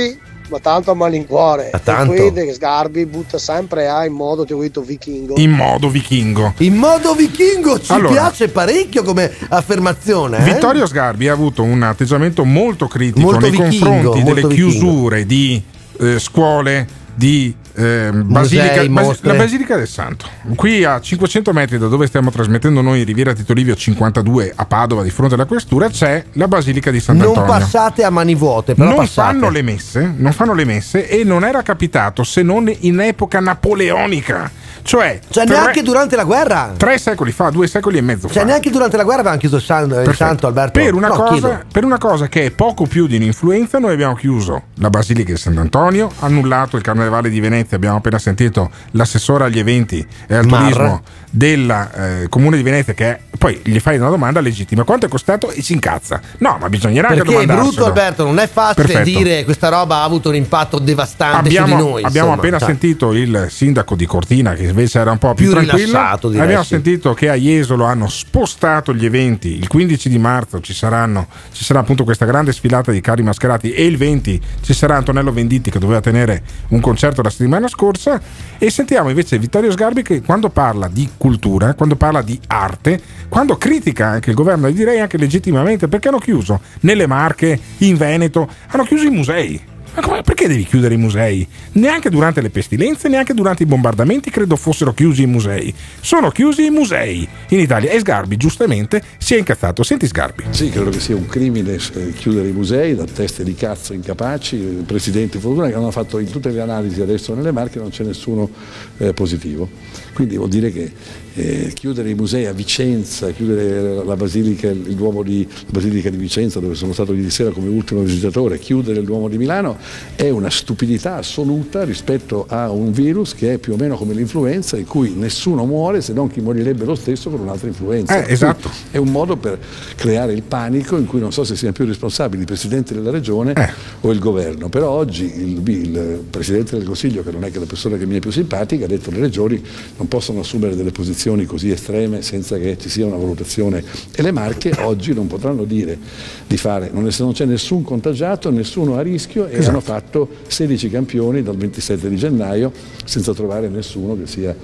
ma 0.48 0.58
tanto 0.60 0.90
a 0.90 0.94
malincuore. 0.94 1.70
Ma 1.72 1.78
tanto. 1.78 2.12
E 2.12 2.16
qui 2.16 2.32
De 2.32 2.52
Sgarbi 2.52 3.06
butta 3.06 3.38
sempre 3.38 3.88
a 3.88 4.04
in 4.04 4.12
modo 4.12 4.44
ti 4.44 4.52
ho 4.52 4.60
detto 4.60 4.82
vichingo. 4.82 5.34
In 5.38 5.50
modo 5.52 5.88
vichingo. 5.88 6.54
In 6.58 6.74
modo 6.74 7.14
vichingo 7.14 7.80
ci 7.80 7.92
Allora. 7.92 8.12
piace 8.12 8.48
parecchio 8.48 9.02
come 9.02 9.32
affermazione. 9.48 10.38
eh? 10.38 10.42
Vittorio 10.52 10.86
Sgarbi 10.86 11.28
ha 11.28 11.32
avuto 11.32 11.62
un 11.62 11.82
atteggiamento 11.82 12.44
molto 12.44 12.86
critico 12.88 13.20
Molto 13.20 13.40
nei 13.40 13.50
vichingo, 13.50 13.86
confronti 13.88 14.22
delle 14.22 14.46
vichingo. 14.46 14.54
chiusure 14.70 15.26
di 15.26 15.62
eh, 16.00 16.18
scuole, 16.18 16.86
di 17.14 17.54
eh, 17.74 18.10
Basilica, 18.12 18.82
Musei, 18.88 19.18
la 19.22 19.34
Basilica 19.34 19.76
del 19.76 19.88
Santo. 19.88 20.26
Qui 20.54 20.84
a 20.84 21.00
500 21.00 21.52
metri 21.52 21.78
da 21.78 21.88
dove 21.88 22.06
stiamo 22.06 22.30
trasmettendo 22.30 22.80
noi, 22.80 23.02
Riviera 23.02 23.32
Tito 23.32 23.52
Livio 23.52 23.74
52 23.74 24.52
a 24.54 24.64
Padova, 24.64 25.02
di 25.02 25.10
fronte 25.10 25.34
alla 25.34 25.46
questura, 25.46 25.88
c'è 25.88 26.24
la 26.32 26.48
Basilica 26.48 26.90
di 26.90 26.96
Non 26.98 27.04
Sant'Antonio. 27.04 27.44
passate 27.44 28.04
a 28.04 28.10
mani 28.10 28.34
vuote, 28.34 28.74
però 28.74 28.88
non 28.88 28.96
passate. 28.98 29.32
fanno 29.32 29.50
le 29.50 29.62
messe, 29.62 30.14
non 30.16 30.32
fanno 30.32 30.54
le 30.54 30.64
messe 30.64 31.08
e 31.08 31.24
non 31.24 31.44
era 31.44 31.62
capitato 31.62 32.22
se 32.22 32.42
non 32.42 32.72
in 32.80 33.00
epoca 33.00 33.40
napoleonica. 33.40 34.50
Cioè, 34.84 35.18
Cioè, 35.30 35.46
neanche 35.46 35.82
durante 35.82 36.14
la 36.14 36.24
guerra. 36.24 36.74
tre 36.76 36.98
secoli 36.98 37.32
fa, 37.32 37.48
due 37.48 37.66
secoli 37.66 37.96
e 37.96 38.02
mezzo 38.02 38.28
fa. 38.28 38.34
Cioè, 38.34 38.44
neanche 38.44 38.68
durante 38.70 38.98
la 38.98 39.02
guerra 39.02 39.20
avevano 39.20 39.40
chiuso 39.40 39.56
il, 39.56 39.62
san- 39.62 40.02
il 40.06 40.14
santo 40.14 40.46
Alberto. 40.46 40.78
Per 40.78 40.92
una, 40.92 41.08
No, 41.08 41.14
cosa, 41.22 41.64
per 41.72 41.84
una 41.84 41.96
cosa 41.98 42.28
che 42.28 42.44
è 42.44 42.50
poco 42.50 42.84
più 42.84 43.06
di 43.06 43.16
un'influenza, 43.16 43.78
noi 43.78 43.92
abbiamo 43.94 44.14
chiuso 44.14 44.64
la 44.76 44.90
Basilica 44.90 45.32
di 45.32 45.38
Sant'Antonio, 45.38 46.10
annullato 46.20 46.76
il 46.76 46.82
Carnevale 46.82 47.30
di 47.30 47.40
Venezia, 47.40 47.76
abbiamo 47.78 47.96
appena 47.96 48.18
sentito 48.18 48.70
l'assessore 48.90 49.44
agli 49.44 49.58
eventi 49.58 50.06
e 50.26 50.36
al 50.36 50.46
Marra. 50.46 50.64
turismo 50.68 51.02
del 51.34 51.68
eh, 51.68 52.26
comune 52.28 52.56
di 52.56 52.62
Venezia 52.62 52.94
che 52.94 53.06
è, 53.06 53.18
poi 53.36 53.60
gli 53.64 53.80
fai 53.80 53.96
una 53.98 54.08
domanda 54.08 54.38
legittima 54.38 54.84
quanto 54.84 55.06
è 55.06 55.08
costato 55.08 55.50
e 55.50 55.62
si 55.62 55.72
incazza 55.72 56.20
no 56.38 56.58
ma 56.60 56.68
bisognerà 56.68 57.08
anche 57.08 57.22
Perché 57.22 57.32
è 57.32 57.44
domandarselo 57.46 57.70
brutto 57.70 57.86
Alberto, 57.86 58.24
non 58.24 58.38
è 58.38 58.46
facile 58.46 58.86
Perfetto. 58.86 59.18
dire 59.18 59.44
questa 59.44 59.68
roba 59.68 59.96
ha 59.96 60.04
avuto 60.04 60.28
un 60.28 60.36
impatto 60.36 60.78
devastante 60.78 61.48
abbiamo, 61.48 61.66
su 61.66 61.74
di 61.74 61.82
noi. 61.82 62.02
abbiamo 62.04 62.28
insomma. 62.28 62.34
appena 62.34 62.58
Cioè, 62.58 62.68
sentito 62.68 63.12
il 63.14 63.46
sindaco 63.50 63.96
di 63.96 64.06
Cortina 64.06 64.54
che 64.54 64.62
invece 64.62 65.00
era 65.00 65.10
un 65.10 65.18
po' 65.18 65.34
più, 65.34 65.50
Più 65.50 65.54
tranquillo 65.54 65.98
abbiamo 65.98 66.62
sì. 66.62 66.68
sentito 66.68 67.14
che 67.14 67.28
a 67.28 67.34
Jesolo 67.34 67.84
hanno 67.84 68.08
spostato 68.08 68.94
gli 68.94 69.04
eventi 69.04 69.56
il 69.58 69.66
15 69.66 70.08
di 70.08 70.18
marzo 70.18 70.60
ci, 70.60 70.72
saranno, 70.72 71.26
ci 71.50 71.64
sarà 71.64 71.80
appunto 71.80 72.04
questa 72.04 72.26
grande 72.26 72.52
sfilata 72.52 72.92
di 72.92 73.00
carri 73.00 73.24
mascherati 73.24 73.72
e 73.72 73.84
il 73.86 73.96
20 73.96 74.40
ci 74.62 74.72
sarà 74.72 74.94
Antonello 74.94 75.32
Venditti 75.32 75.68
che 75.72 75.80
doveva 75.80 76.00
tenere 76.00 76.42
un 76.68 76.78
concerto 76.80 77.22
la 77.22 77.30
settimana 77.30 77.66
scorsa 77.66 78.20
e 78.56 78.70
sentiamo 78.70 79.08
invece 79.08 79.36
Vittorio 79.36 79.72
Sgarbi 79.72 80.02
che 80.02 80.22
quando 80.22 80.48
parla 80.48 80.86
di 80.86 81.10
cultura 81.24 81.72
quando 81.72 81.96
parla 81.96 82.20
di 82.20 82.38
arte 82.48 83.00
quando 83.30 83.56
critica 83.56 84.08
anche 84.08 84.28
il 84.28 84.36
governo 84.36 84.66
e 84.66 84.74
direi 84.74 85.00
anche 85.00 85.16
legittimamente 85.16 85.88
perché 85.88 86.08
hanno 86.08 86.18
chiuso 86.18 86.60
nelle 86.80 87.06
Marche 87.06 87.58
in 87.78 87.96
Veneto 87.96 88.46
hanno 88.68 88.84
chiuso 88.84 89.06
i 89.06 89.10
musei 89.10 89.72
ma 89.94 90.22
perché 90.22 90.48
devi 90.48 90.64
chiudere 90.64 90.94
i 90.94 90.96
musei? 90.96 91.46
Neanche 91.72 92.10
durante 92.10 92.40
le 92.40 92.50
pestilenze, 92.50 93.08
neanche 93.08 93.32
durante 93.32 93.62
i 93.62 93.66
bombardamenti 93.66 94.28
credo 94.28 94.56
fossero 94.56 94.92
chiusi 94.92 95.22
i 95.22 95.26
musei. 95.26 95.72
Sono 96.00 96.30
chiusi 96.30 96.64
i 96.64 96.70
musei 96.70 97.26
in 97.50 97.60
Italia 97.60 97.92
e 97.92 98.00
Sgarbi 98.00 98.36
giustamente 98.36 99.00
si 99.18 99.34
è 99.34 99.38
incazzato. 99.38 99.84
Senti 99.84 100.08
Sgarbi. 100.08 100.46
Sì, 100.50 100.70
credo 100.70 100.90
che 100.90 100.98
sia 100.98 101.14
un 101.14 101.26
crimine 101.26 101.78
chiudere 102.16 102.48
i 102.48 102.52
musei 102.52 102.96
da 102.96 103.04
teste 103.04 103.44
di 103.44 103.54
cazzo 103.54 103.92
incapaci, 103.92 104.56
eh, 104.56 104.82
presidenti 104.82 105.38
Fortuna 105.38 105.68
che 105.68 105.74
hanno 105.74 105.92
fatto 105.92 106.18
in 106.18 106.28
tutte 106.28 106.50
le 106.50 106.60
analisi 106.60 107.00
adesso 107.00 107.32
nelle 107.34 107.52
marche 107.52 107.78
non 107.78 107.90
c'è 107.90 108.02
nessuno 108.02 108.50
eh, 108.98 109.12
positivo. 109.12 109.68
Quindi 110.14 110.36
vuol 110.36 110.48
dire 110.48 110.70
che 110.70 110.92
eh, 111.34 111.72
chiudere 111.74 112.10
i 112.10 112.14
musei 112.14 112.46
a 112.46 112.52
Vicenza, 112.52 113.30
chiudere 113.32 114.04
la 114.04 114.16
basilica, 114.16 114.68
il 114.68 114.94
Duomo 114.94 115.22
di, 115.22 115.46
basilica 115.70 116.08
di 116.08 116.16
Vicenza 116.16 116.60
dove 116.60 116.74
sono 116.76 116.92
stato 116.92 117.12
ieri 117.12 117.30
sera 117.30 117.50
come 117.50 117.68
ultimo 117.68 118.02
visitatore, 118.02 118.58
chiudere 118.58 119.00
il 119.00 119.04
Duomo 119.04 119.28
di 119.28 119.36
Milano 119.36 119.76
è 120.14 120.28
una 120.30 120.50
stupidità 120.50 121.16
assoluta 121.16 121.82
rispetto 121.82 122.46
a 122.48 122.70
un 122.70 122.92
virus 122.92 123.34
che 123.34 123.54
è 123.54 123.58
più 123.58 123.72
o 123.72 123.76
meno 123.76 123.96
come 123.96 124.14
l'influenza 124.14 124.76
in 124.76 124.86
cui 124.86 125.14
nessuno 125.14 125.64
muore 125.64 126.00
se 126.00 126.12
non 126.12 126.28
chi 126.28 126.40
morirebbe 126.40 126.84
lo 126.84 126.94
stesso 126.94 127.30
con 127.30 127.40
un'altra 127.40 127.66
influenza. 127.66 128.24
Eh, 128.24 128.32
esatto. 128.32 128.70
È 128.90 128.96
un 128.96 129.08
modo 129.10 129.36
per 129.36 129.58
creare 129.96 130.32
il 130.32 130.42
panico 130.42 130.96
in 130.96 131.06
cui 131.06 131.18
non 131.18 131.32
so 131.32 131.42
se 131.42 131.56
siano 131.56 131.72
più 131.74 131.84
responsabili 131.84 132.40
il 132.42 132.46
Presidente 132.46 132.94
della 132.94 133.10
Regione 133.10 133.52
Eh. 133.54 133.72
o 134.02 134.12
il 134.12 134.20
Governo, 134.20 134.68
però 134.68 134.90
oggi 134.90 135.24
il, 135.24 135.68
il 135.68 136.24
Presidente 136.30 136.76
del 136.76 136.86
Consiglio, 136.86 137.24
che 137.24 137.32
non 137.32 137.42
è 137.44 137.50
che 137.50 137.58
la 137.58 137.66
persona 137.66 137.96
che 137.96 138.06
mi 138.06 138.16
è 138.16 138.20
più 138.20 138.30
simpatica, 138.30 138.84
ha 138.84 138.88
detto 138.88 139.10
che 139.10 139.16
le 139.16 139.22
regioni 139.22 139.60
non 139.96 140.03
possono 140.08 140.40
assumere 140.40 140.76
delle 140.76 140.90
posizioni 140.90 141.44
così 141.44 141.70
estreme 141.70 142.22
senza 142.22 142.58
che 142.58 142.76
ci 142.78 142.88
sia 142.88 143.06
una 143.06 143.16
valutazione 143.16 143.82
e 144.14 144.22
le 144.22 144.32
Marche 144.32 144.72
oggi 144.82 145.12
non 145.14 145.26
potranno 145.26 145.64
dire 145.64 145.98
di 146.46 146.56
fare, 146.56 146.90
non, 146.92 147.08
non 147.18 147.32
c'è 147.32 147.44
nessun 147.44 147.82
contagiato, 147.82 148.50
nessuno 148.50 148.96
a 148.96 149.02
rischio 149.02 149.46
e 149.46 149.56
Esatto. 149.56 149.68
hanno 149.68 149.80
fatto 149.80 150.28
16 150.46 150.90
campioni 150.90 151.42
dal 151.42 151.56
27 151.56 152.08
di 152.08 152.16
gennaio 152.16 152.72
senza 153.04 153.32
trovare 153.32 153.68
nessuno 153.68 154.16
che 154.16 154.26
sia 154.26 154.54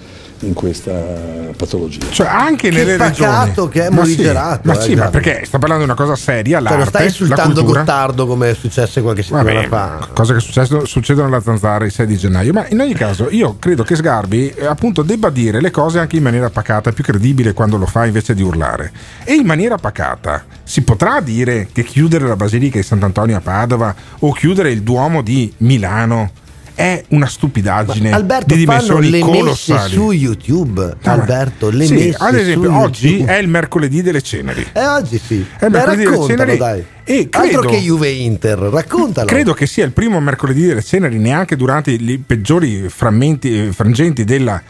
in 0.41 0.55
questa 0.55 0.93
patologia. 1.57 2.07
Cioè 2.11 2.27
anche 2.27 2.69
Che 2.71 2.77
nelle 2.77 2.97
peccato 2.97 3.67
regioni. 3.67 3.69
che 3.71 3.87
è 3.87 3.91
Ma 3.91 4.05
sì, 4.05 4.11
morigerato, 4.15 4.61
Ma 4.65 4.73
eh, 4.79 4.81
sì, 4.81 4.95
ma 4.95 5.09
perché 5.09 5.43
sta 5.45 5.59
parlando 5.59 5.85
di 5.85 5.91
una 5.91 5.99
cosa 5.99 6.17
seria, 6.17 6.59
cioè, 6.59 6.63
l'arte, 6.63 6.79
non 6.79 6.87
stai 6.87 7.03
la 7.03 7.09
insultando. 7.09 7.65
Gottardo 7.65 8.27
come 8.27 8.51
è 8.51 8.55
successo 8.55 9.03
qualche 9.03 9.23
settimana 9.23 9.53
Vabbè, 9.53 9.69
fa. 9.69 10.09
cose 10.15 10.35
che 10.35 10.41
succedono, 10.41 10.85
succedono 10.85 11.27
alla 11.27 11.41
zanzara 11.41 11.85
il 11.85 11.93
6 11.93 12.07
di 12.07 12.17
gennaio. 12.17 12.53
Ma 12.53 12.67
in 12.69 12.81
ogni 12.81 12.95
caso, 12.95 13.29
io 13.31 13.57
credo 13.59 13.83
che 13.83 13.97
Sgarbi 13.97 14.51
eh, 14.51 14.67
appunto 14.67 15.03
debba 15.03 15.31
dire 15.31 15.61
le 15.61 15.71
cose 15.71 15.99
anche 15.99 16.17
in 16.17 16.23
maniera 16.23 16.51
pacata, 16.51 16.93
più 16.93 17.05
credibile 17.05 17.53
quando 17.53 17.77
lo 17.77 17.87
fa 17.87 18.07
invece 18.07 18.35
di 18.35 18.43
urlare. 18.43 18.93
E 19.25 19.35
in 19.35 19.47
maniera 19.47 19.77
pacata 19.77 20.45
si 20.65 20.83
potrà 20.83 21.21
dire 21.21 21.69
che 21.73 21.83
chiudere 21.85 22.27
la 22.27 22.37
Basilica 22.37 22.79
di 22.79 22.85
Sant'Antonio 22.85 23.37
a 23.37 23.41
Padova 23.41 23.95
o 24.21 24.33
chiudere 24.33 24.71
il 24.71 24.83
Duomo 24.83 25.23
di 25.23 25.53
Milano 25.59 26.31
è 26.81 27.05
una 27.09 27.27
stupidaggine 27.27 28.11
Alberto 28.11 28.55
di 28.55 28.61
dimensioni 28.61 29.19
colossali. 29.21 29.93
su 29.93 30.11
YouTube. 30.13 30.97
ma- 31.03 31.13
Alberto, 31.13 31.69
le 31.71 31.85
Sì, 31.85 31.93
messe 31.95 32.17
ad 32.19 32.35
esempio, 32.35 32.75
oggi 32.79 33.09
YouTube. 33.09 33.33
è 33.33 33.37
il 33.39 33.49
mercoledì 33.49 34.03
delle 34.03 34.23
ceneri. 34.23 34.67
Eh, 34.73 34.87
oggi 34.87 35.19
sì. 35.19 35.45
È 35.59 35.67
il 35.67 35.71
mercoledì 35.71 36.05
delle 36.05 36.27
ceneri. 36.27 36.57
dai. 36.57 36.85
E 37.05 37.29
Altro 37.31 37.61
credo- 37.61 37.75
che 37.75 37.79
Juve 37.83 38.09
Inter, 38.11 38.59
raccontalo. 38.59 39.27
Credo 39.27 39.53
che 39.53 39.67
sia 39.67 39.85
il 39.85 39.93
primo 39.93 40.21
mercoledì 40.21 40.65
delle 40.67 40.83
ceneri, 40.83 41.19
neanche 41.19 41.57
durante 41.57 41.91
i 41.91 42.23
peggiori 42.25 42.89
frammenti, 42.89 43.71
frangenti 43.73 44.25
della, 44.25 44.63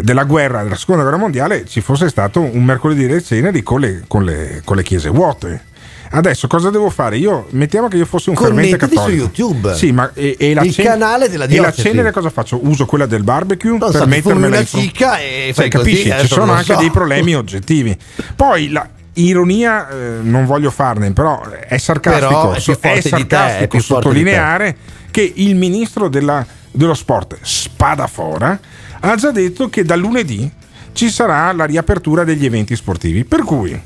della 0.00 0.24
guerra, 0.24 0.62
della 0.62 0.76
seconda 0.76 1.02
guerra 1.02 1.16
mondiale, 1.18 1.64
ci 1.66 1.80
fosse 1.80 2.08
stato 2.08 2.40
un 2.40 2.62
mercoledì 2.64 3.06
delle 3.06 3.22
ceneri 3.22 3.62
con 3.62 3.80
le, 3.80 4.04
con 4.06 4.24
le- 4.24 4.60
con 4.64 4.76
le 4.76 4.82
chiese 4.82 5.08
vuote. 5.08 5.64
Adesso 6.10 6.46
cosa 6.46 6.70
devo 6.70 6.88
fare? 6.90 7.18
Io 7.18 7.46
mettiamo 7.50 7.88
che 7.88 7.96
io 7.96 8.06
fossi 8.06 8.28
un 8.30 8.34
Connettiti 8.36 8.70
su 8.72 8.76
cattolico. 8.78 9.22
YouTube. 9.22 9.74
Sì, 9.74 9.92
ma 9.92 10.10
e, 10.14 10.36
e 10.38 10.54
la 10.54 10.62
Il 10.62 10.72
cen- 10.72 10.84
canale 10.84 11.28
della 11.28 11.44
E 11.44 11.48
la 11.48 11.52
diocesi. 11.54 11.82
cenere 11.82 12.10
cosa 12.12 12.30
faccio? 12.30 12.58
Uso 12.66 12.86
quella 12.86 13.06
del 13.06 13.22
barbecue 13.22 13.70
Non 13.70 13.78
per 13.78 13.90
so, 14.00 14.06
mettermela 14.06 14.58
in 14.60 14.66
cicca 14.66 15.18
e 15.18 15.52
Cioè, 15.54 15.68
fai 15.68 15.70
così, 15.70 15.90
capisci? 16.02 16.14
Ci 16.20 16.26
sono 16.32 16.52
anche 16.52 16.72
so. 16.74 16.78
dei 16.78 16.90
problemi 16.90 17.34
oggettivi. 17.36 17.96
Poi 18.34 18.68
la 18.70 18.88
ironia 19.14 19.88
eh, 19.88 19.94
non 20.22 20.44
voglio 20.46 20.70
farne, 20.70 21.12
però 21.12 21.40
è 21.42 21.76
sarcastico, 21.78 22.28
Però 22.28 22.52
è 22.52 22.60
so- 22.60 22.78
è 22.80 23.00
sarcastico 23.00 23.76
te. 23.78 23.82
sottolineare 23.82 24.76
che 25.10 25.32
il 25.36 25.56
ministro 25.56 26.08
della- 26.08 26.44
dello 26.70 26.94
sport 26.94 27.38
Spadafora 27.40 28.58
ha 29.00 29.14
già 29.16 29.30
detto 29.30 29.68
che 29.68 29.84
da 29.84 29.96
lunedì 29.96 30.50
ci 30.92 31.10
sarà 31.10 31.52
la 31.52 31.64
riapertura 31.64 32.24
degli 32.24 32.44
eventi 32.44 32.74
sportivi. 32.76 33.24
Per 33.24 33.42
cui 33.42 33.78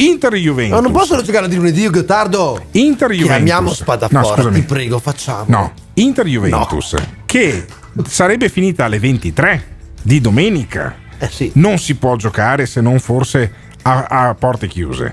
Inter 0.00 0.34
Juventus. 0.34 0.74
Ma 0.76 0.80
non 0.82 0.92
possono 0.92 1.22
giocare 1.22 1.48
di 1.48 1.56
lunedì, 1.56 1.88
Gottardo. 1.90 2.66
Inter 2.72 3.10
Juventus. 3.10 3.34
Chiamiamo 3.36 3.68
No, 3.68 3.74
Spadafora, 3.74 4.24
scusami. 4.34 4.54
ti 4.54 4.62
prego, 4.62 4.98
facciamo. 5.00 5.44
No, 5.48 5.72
Inter 5.94 6.26
Juventus 6.26 6.94
che 7.26 7.64
sarebbe 8.06 8.48
finita 8.48 8.84
alle 8.84 8.98
23 9.00 9.76
di 10.02 10.20
domenica. 10.20 10.94
Eh 11.18 11.50
Non 11.54 11.78
si 11.78 11.96
può 11.96 12.14
giocare 12.16 12.64
se 12.66 12.80
non 12.80 13.00
forse 13.00 13.52
a, 13.82 14.04
a 14.04 14.34
porte 14.34 14.68
chiuse. 14.68 15.12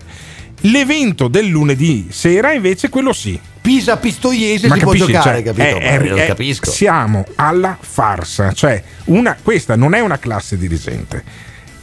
L'evento 0.61 1.27
del 1.27 1.47
lunedì 1.47 2.07
sera 2.11 2.53
invece 2.53 2.89
quello 2.89 3.11
sì. 3.11 3.39
Pisa 3.61 3.97
Pistoiese 3.97 4.67
Ma 4.67 4.75
si 4.75 4.81
può 4.81 4.91
capisci, 4.91 5.11
giocare, 5.11 5.43
cioè, 5.43 5.53
capito? 5.53 5.77
è- 5.79 5.97
è- 5.99 6.13
è- 6.23 6.27
capisco. 6.27 6.69
Siamo 6.69 7.25
alla 7.35 7.75
farsa, 7.79 8.51
cioè 8.53 8.81
una- 9.05 9.35
questa 9.41 9.75
non 9.75 9.95
è 9.95 9.99
una 10.01 10.19
classe 10.19 10.55
dirigente, 10.57 11.23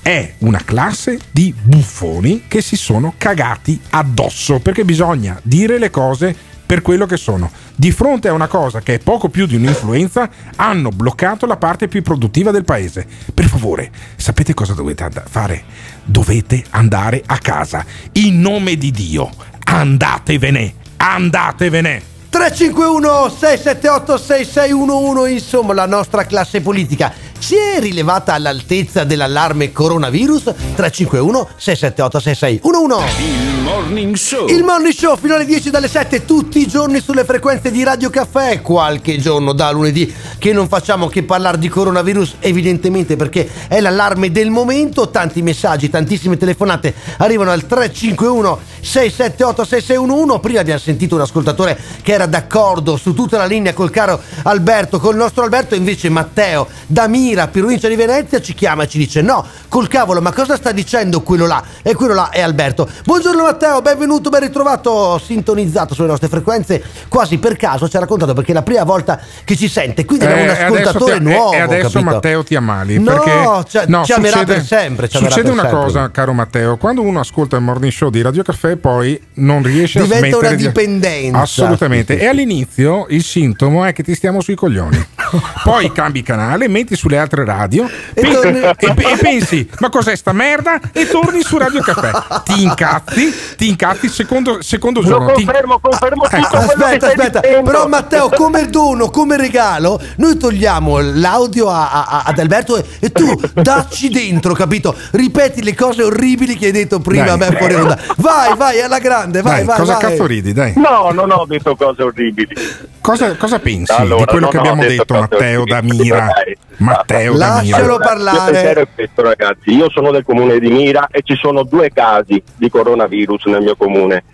è 0.02 0.34
una 0.38 0.60
classe 0.64 1.18
di 1.30 1.54
buffoni 1.56 2.44
che 2.48 2.60
si 2.60 2.74
sono 2.74 3.14
cagati 3.16 3.80
addosso 3.90 4.58
perché 4.58 4.84
bisogna 4.84 5.38
dire 5.44 5.78
le 5.78 5.90
cose 5.90 6.34
per 6.66 6.82
quello 6.82 7.06
che 7.06 7.16
sono. 7.16 7.50
Di 7.76 7.92
fronte 7.92 8.28
a 8.28 8.32
una 8.32 8.48
cosa 8.48 8.80
che 8.80 8.94
è 8.94 8.98
poco 8.98 9.28
più 9.28 9.46
di 9.46 9.56
un'influenza, 9.56 10.28
hanno 10.56 10.88
bloccato 10.88 11.46
la 11.46 11.56
parte 11.56 11.86
più 11.86 12.02
produttiva 12.02 12.50
del 12.50 12.64
paese. 12.64 13.06
Per 13.32 13.44
favore, 13.44 13.90
sapete 14.16 14.54
cosa 14.54 14.72
dovete 14.72 15.04
and- 15.04 15.22
fare? 15.28 15.64
Dovete 16.02 16.64
andare 16.70 17.22
a 17.24 17.38
casa. 17.38 17.84
In 18.12 18.40
nome 18.40 18.76
di 18.76 18.90
Dio, 18.90 19.30
andatevene, 19.64 20.74
andatevene. 20.96 22.10
351 22.30 23.28
678 23.28 24.16
6611 24.16 25.32
insomma 25.34 25.74
la 25.74 25.84
nostra 25.84 26.24
classe 26.24 26.62
politica 26.62 27.12
si 27.42 27.56
è 27.56 27.80
rilevata 27.80 28.34
all'altezza 28.34 29.02
dell'allarme 29.02 29.72
coronavirus? 29.72 30.42
351 30.76 31.48
678 31.56 32.20
6611 32.20 33.22
Il 33.22 33.62
Morning 33.62 34.14
Show. 34.14 34.48
il 34.48 34.62
morning 34.62 34.94
show 34.94 35.16
fino 35.16 35.34
alle 35.34 35.44
10 35.44 35.70
dalle 35.70 35.88
7 35.88 36.24
tutti 36.24 36.60
i 36.60 36.68
giorni 36.68 37.00
sulle 37.00 37.24
frequenze 37.24 37.72
di 37.72 37.82
Radio 37.82 38.10
Caffè. 38.10 38.60
Qualche 38.60 39.18
giorno 39.18 39.52
da 39.52 39.72
lunedì 39.72 40.12
che 40.38 40.52
non 40.52 40.68
facciamo 40.68 41.08
che 41.08 41.24
parlare 41.24 41.58
di 41.58 41.68
coronavirus 41.68 42.36
evidentemente 42.38 43.16
perché 43.16 43.50
è 43.66 43.80
l'allarme 43.80 44.30
del 44.30 44.50
momento. 44.50 45.10
Tanti 45.10 45.42
messaggi 45.42 45.90
tantissime 45.90 46.36
telefonate 46.36 46.94
arrivano 47.18 47.50
al 47.50 47.66
351 47.66 48.60
678 48.80 49.64
6611 49.64 50.40
prima 50.40 50.60
abbiamo 50.60 50.80
sentito 50.80 51.16
un 51.16 51.22
ascoltatore 51.22 51.78
che 52.02 52.12
era 52.12 52.26
d'accordo 52.26 52.96
su 52.96 53.14
tutta 53.14 53.36
la 53.36 53.46
linea 53.46 53.72
col 53.72 53.90
caro 53.90 54.20
Alberto 54.42 54.98
col 54.98 55.16
nostro 55.16 55.42
Alberto 55.42 55.74
invece 55.74 56.08
Matteo 56.08 56.68
da 56.86 57.08
Mira 57.08 57.31
provincia 57.50 57.88
di 57.88 57.96
Venezia 57.96 58.40
ci 58.40 58.54
chiama 58.54 58.82
e 58.84 58.88
ci 58.88 58.98
dice 58.98 59.22
no 59.22 59.44
col 59.68 59.88
cavolo 59.88 60.20
ma 60.20 60.32
cosa 60.32 60.56
sta 60.56 60.70
dicendo 60.72 61.22
quello 61.22 61.46
là 61.46 61.62
e 61.82 61.94
quello 61.94 62.14
là 62.14 62.30
è 62.30 62.40
Alberto 62.40 62.88
buongiorno 63.04 63.42
Matteo 63.42 63.80
benvenuto 63.82 64.28
ben 64.30 64.40
ritrovato 64.40 65.18
sintonizzato 65.24 65.94
sulle 65.94 66.08
nostre 66.08 66.28
frequenze 66.28 66.82
quasi 67.08 67.38
per 67.38 67.56
caso 67.56 67.88
ci 67.88 67.96
ha 67.96 68.00
raccontato 68.00 68.32
perché 68.34 68.50
è 68.52 68.54
la 68.54 68.62
prima 68.62 68.84
volta 68.84 69.18
che 69.44 69.56
ci 69.56 69.68
sente 69.68 70.04
quindi 70.04 70.24
abbiamo 70.26 70.42
un 70.42 70.48
Eh, 70.48 70.62
adesso 70.62 70.88
ascoltatore 70.90 71.16
ti- 71.18 71.22
nuovo 71.24 71.52
E 71.52 71.60
adesso 71.60 71.88
capito? 71.90 72.10
Matteo 72.12 72.44
ti 72.44 72.54
ammali. 72.54 72.98
No, 72.98 73.12
perché, 73.12 73.64
ci- 73.68 74.04
ci 74.04 74.12
amerà 74.12 74.44
per 74.44 74.64
sempre, 74.64 75.08
ci 75.08 75.16
succede 75.18 75.42
per 75.42 75.52
una 75.52 75.62
sempre. 75.62 75.78
cosa, 75.80 76.10
caro 76.10 76.32
Matteo: 76.32 76.76
quando 76.76 77.02
uno 77.02 77.20
ascolta 77.20 77.56
il 77.56 77.62
morning 77.62 77.92
show 77.92 78.10
di 78.10 78.20
Radio 78.22 78.42
Caffè, 78.42 78.76
poi 78.76 79.20
non 79.34 79.62
riesce 79.62 80.00
Diventa 80.02 80.26
a 80.26 80.28
smettere 80.28 80.46
una 80.48 80.56
di- 80.56 80.66
dipendenza. 80.66 81.38
Assolutamente. 81.40 82.12
Sì, 82.14 82.18
sì, 82.18 82.24
E 82.24 82.28
all'inizio 82.28 83.06
il 83.10 83.22
sintomo 83.22 83.84
è 83.84 83.92
che 83.92 84.02
ti 84.02 84.14
stiamo 84.14 84.40
sui 84.40 84.54
coglioni. 84.54 85.06
poi 85.64 85.90
cambi 85.92 86.22
canale, 86.22 86.68
metti 86.68 86.96
sulle 86.96 87.18
altre 87.18 87.44
radio 87.44 87.88
E 88.14 88.20
pe- 88.20 88.30
torni- 88.30 88.60
e, 88.60 88.76
e 89.12 89.16
pensi, 89.20 89.68
ma 89.80 89.88
cos'è 89.88 90.14
sta 90.16 90.32
merda? 90.32 90.78
E 90.92 91.06
torni 91.08 91.42
su 91.42 91.58
Radio 91.58 91.80
Caffè. 91.80 92.10
Ti 92.44 92.62
incazzi, 92.62 93.34
ti 93.56 93.68
incazzi 93.68 94.08
secondo, 94.08 94.62
secondo 94.62 95.00
Lo 95.00 95.06
giorno. 95.06 95.32
ti- 95.32 95.44
confermo, 95.44 95.78
confermo 95.80 96.22
tutto 96.24 96.36
quello 96.36 96.48
che 96.48 96.56
Aspetta, 96.56 97.10
stai 97.10 97.26
aspetta, 97.26 97.40
però 97.62 97.86
Matteo, 97.88 98.28
come 98.30 98.68
dono, 98.68 99.10
come 99.10 99.36
regalo, 99.36 100.00
noi 100.16 100.36
togliamo 100.36 100.98
l'audio 101.00 101.68
a- 101.70 102.04
a- 102.06 102.22
ad 102.26 102.38
Alberto 102.38 102.76
e, 102.76 102.84
e 103.00 103.10
tu 103.12 103.40
dacci 103.54 104.08
dentro, 104.08 104.54
capito? 104.54 104.94
Ripeti 105.12 105.62
le 105.62 105.74
cose 105.74 106.02
orribili 106.02 106.56
che 106.56 106.66
hai 106.66 106.72
detto 106.72 107.00
prima 107.00 107.24
Dai. 107.24 107.32
a 107.34 107.36
me 107.36 107.56
fuori 107.56 107.74
onda. 107.74 107.98
Vai, 108.16 108.56
vai, 108.56 108.80
alla 108.80 108.98
grande, 108.98 109.42
vai, 109.42 109.56
Dai, 109.56 109.64
vai. 109.64 109.78
cosa 109.78 109.92
vai. 109.94 110.00
cazzo 110.10 110.26
ridi, 110.26 110.52
dai? 110.52 110.72
No, 110.76 111.10
non 111.12 111.30
ho 111.30 111.44
detto 111.46 111.74
cose 111.76 112.02
orribili. 112.02 112.54
Cosa, 113.00 113.34
cosa 113.36 113.58
pensi 113.58 113.90
Allora, 113.92 114.24
di 114.24 114.30
quello 114.30 114.48
che 114.48 114.58
abbiamo 114.58 114.82
detto 114.82 115.21
Matteo 115.30 115.64
da 115.64 115.76
orribili, 115.78 116.02
Mira? 116.02 116.26
dai. 116.34 116.56
Matteo 116.78 117.36
da 117.36 117.60
Mira. 117.62 117.78
Lascialo 117.78 117.82
Il 117.82 117.88
mio 117.88 117.98
parlare. 117.98 118.52
pensiero 118.52 118.80
è 118.80 118.86
questo, 118.94 119.22
ragazzi. 119.22 119.74
Io 119.74 119.90
sono 119.90 120.10
del 120.10 120.24
comune 120.24 120.58
di 120.58 120.70
Mira 120.70 121.08
e 121.10 121.22
ci 121.22 121.34
sono 121.36 121.62
due 121.62 121.90
casi 121.92 122.42
di 122.56 122.68
coronavirus 122.70 123.44
nel 123.46 123.62
mio 123.62 123.76
comune. 123.76 124.24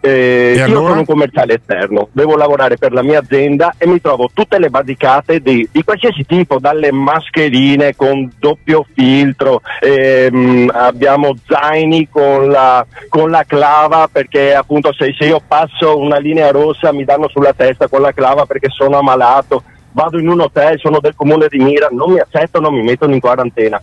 Eh, 0.00 0.54
io 0.56 0.64
allora? 0.64 0.88
sono 0.90 0.98
un 1.00 1.04
commerciale 1.06 1.54
esterno, 1.54 2.08
devo 2.12 2.36
lavorare 2.36 2.76
per 2.76 2.92
la 2.92 3.02
mia 3.02 3.18
azienda 3.18 3.74
e 3.76 3.86
mi 3.88 4.00
trovo 4.00 4.30
tutte 4.32 4.56
le 4.60 4.70
badicate 4.70 5.40
di, 5.40 5.68
di 5.72 5.82
qualsiasi 5.82 6.24
tipo, 6.24 6.60
dalle 6.60 6.92
mascherine 6.92 7.96
con 7.96 8.30
doppio 8.38 8.86
filtro, 8.94 9.60
ehm, 9.80 10.70
abbiamo 10.72 11.34
zaini 11.44 12.08
con 12.08 12.48
la, 12.48 12.86
con 13.08 13.28
la 13.30 13.42
clava 13.44 14.08
perché 14.10 14.54
appunto 14.54 14.92
se, 14.92 15.12
se 15.18 15.24
io 15.24 15.40
passo 15.44 15.98
una 15.98 16.18
linea 16.18 16.52
rossa 16.52 16.92
mi 16.92 17.02
danno 17.04 17.28
sulla 17.28 17.52
testa 17.52 17.88
con 17.88 18.00
la 18.00 18.12
clava 18.12 18.46
perché 18.46 18.68
sono 18.70 18.98
ammalato, 18.98 19.64
vado 19.98 20.20
in 20.20 20.28
un 20.28 20.40
hotel, 20.40 20.78
sono 20.78 21.00
del 21.00 21.14
comune 21.16 21.48
di 21.48 21.58
Mira, 21.58 21.88
non 21.90 22.12
mi 22.12 22.20
accettano, 22.20 22.70
mi 22.70 22.82
mettono 22.82 23.14
in 23.14 23.20
quarantena. 23.20 23.82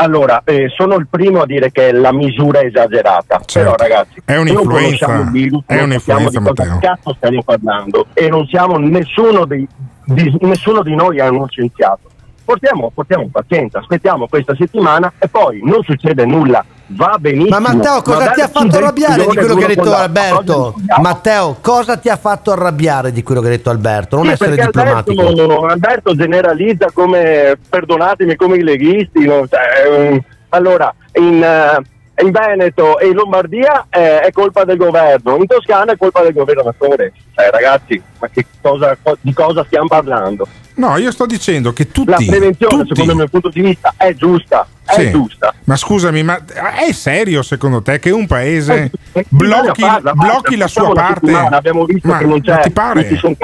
Allora, 0.00 0.42
eh, 0.44 0.68
sono 0.76 0.96
il 0.96 1.06
primo 1.08 1.42
a 1.42 1.46
dire 1.46 1.70
che 1.70 1.92
la 1.92 2.12
misura 2.12 2.60
è 2.60 2.66
esagerata, 2.66 3.40
però 3.52 3.74
ragazzi, 3.76 4.20
È 4.24 4.36
un'influenza, 4.36 5.12
il 5.14 5.30
virus, 5.30 5.62
è 5.66 5.80
un'influenza, 5.80 6.38
di 6.40 6.44
cosa 6.44 6.78
cazzo 6.80 7.14
stiamo 7.16 7.42
parlando. 7.42 8.06
E 8.14 8.28
non 8.28 8.46
siamo 8.46 8.78
nessuno 8.78 9.44
di, 9.44 9.66
di- 10.06 10.36
nessuno 10.40 10.82
di 10.82 10.94
noi 10.94 11.18
è 11.18 11.28
uno 11.28 11.46
scienziato. 11.48 12.10
Portiamo, 12.44 12.90
portiamo 12.92 13.28
pazienza, 13.30 13.78
aspettiamo 13.78 14.26
questa 14.26 14.54
settimana 14.56 15.12
e 15.18 15.28
poi 15.28 15.60
non 15.62 15.82
succede 15.82 16.24
nulla, 16.24 16.64
va 16.88 17.16
benissimo. 17.18 17.58
Ma 17.58 17.72
Matteo, 17.72 18.02
cosa 18.02 18.24
Ma 18.24 18.30
ti 18.30 18.40
ha 18.40 18.48
fatto 18.48 18.76
arrabbiare 18.76 19.26
di 19.26 19.36
quello 19.36 19.54
che 19.54 19.64
ha 19.64 19.68
detto 19.68 19.94
Alberto? 19.94 20.74
Matteo, 21.00 21.56
cosa 21.60 21.96
ti 21.96 22.08
ha 22.08 22.16
fatto 22.16 22.52
arrabbiare 22.52 23.12
di 23.12 23.22
quello 23.22 23.40
che 23.40 23.46
ha 23.48 23.50
detto 23.50 23.70
Alberto? 23.70 24.16
Non 24.16 24.26
Sì, 24.26 24.32
essere 24.32 24.56
diplomatico. 24.56 25.26
Alberto, 25.26 25.66
Alberto 25.66 26.14
generalizza 26.14 26.88
come, 26.92 27.58
perdonatemi, 27.68 28.36
come 28.36 28.56
i 28.56 28.62
leghisti. 28.62 29.24
no? 29.24 29.46
Cioè, 29.46 29.60
ehm, 29.86 30.20
allora, 30.50 30.94
in, 31.14 31.42
eh, 31.42 32.22
in 32.22 32.30
Veneto 32.30 32.98
e 32.98 33.08
in 33.08 33.14
Lombardia 33.14 33.86
eh, 33.90 34.20
è 34.20 34.32
colpa 34.32 34.64
del 34.64 34.76
governo, 34.76 35.36
in 35.36 35.46
Toscana 35.46 35.92
è 35.92 35.96
colpa 35.96 36.22
del 36.22 36.32
governatore. 36.32 37.12
Cioè, 37.34 37.50
ragazzi, 37.50 38.02
ma 38.18 38.28
che 38.28 38.46
cosa, 38.60 38.96
di 39.20 39.32
cosa 39.32 39.64
stiamo 39.64 39.88
parlando? 39.88 40.46
No, 40.78 40.96
io 40.96 41.10
sto 41.10 41.26
dicendo 41.26 41.72
che 41.72 41.90
tutti. 41.90 42.10
La 42.10 42.16
prevenzione, 42.16 42.76
tutti- 42.76 42.88
secondo 42.90 43.10
il 43.12 43.16
mio 43.18 43.28
punto 43.28 43.48
di 43.50 43.60
vista, 43.60 43.94
è 43.96 44.14
giusta. 44.14 44.66
È 44.84 44.92
Sì. 44.94 45.10
giusta. 45.10 45.52
Ma 45.64 45.76
scusami, 45.76 46.22
ma 46.22 46.40
è 46.44 46.92
serio 46.92 47.42
secondo 47.42 47.82
te 47.82 47.98
che 47.98 48.10
un 48.10 48.26
paese 48.26 48.90
Eh, 49.12 49.26
blocchi, 49.28 49.80
farla, 49.82 50.12
blocchi 50.14 50.56
la 50.56 50.68
sua 50.68 50.92
parte? 50.92 51.32
abbiamo 51.32 51.84
visto 51.84 52.08
ma, 52.08 52.18
che 52.18 52.24
non 52.24 52.40
c'è, 52.40 52.52
ma 52.54 52.58
ti 52.60 52.70
pare? 52.70 53.08
ci 53.08 53.16
sono 53.16 53.36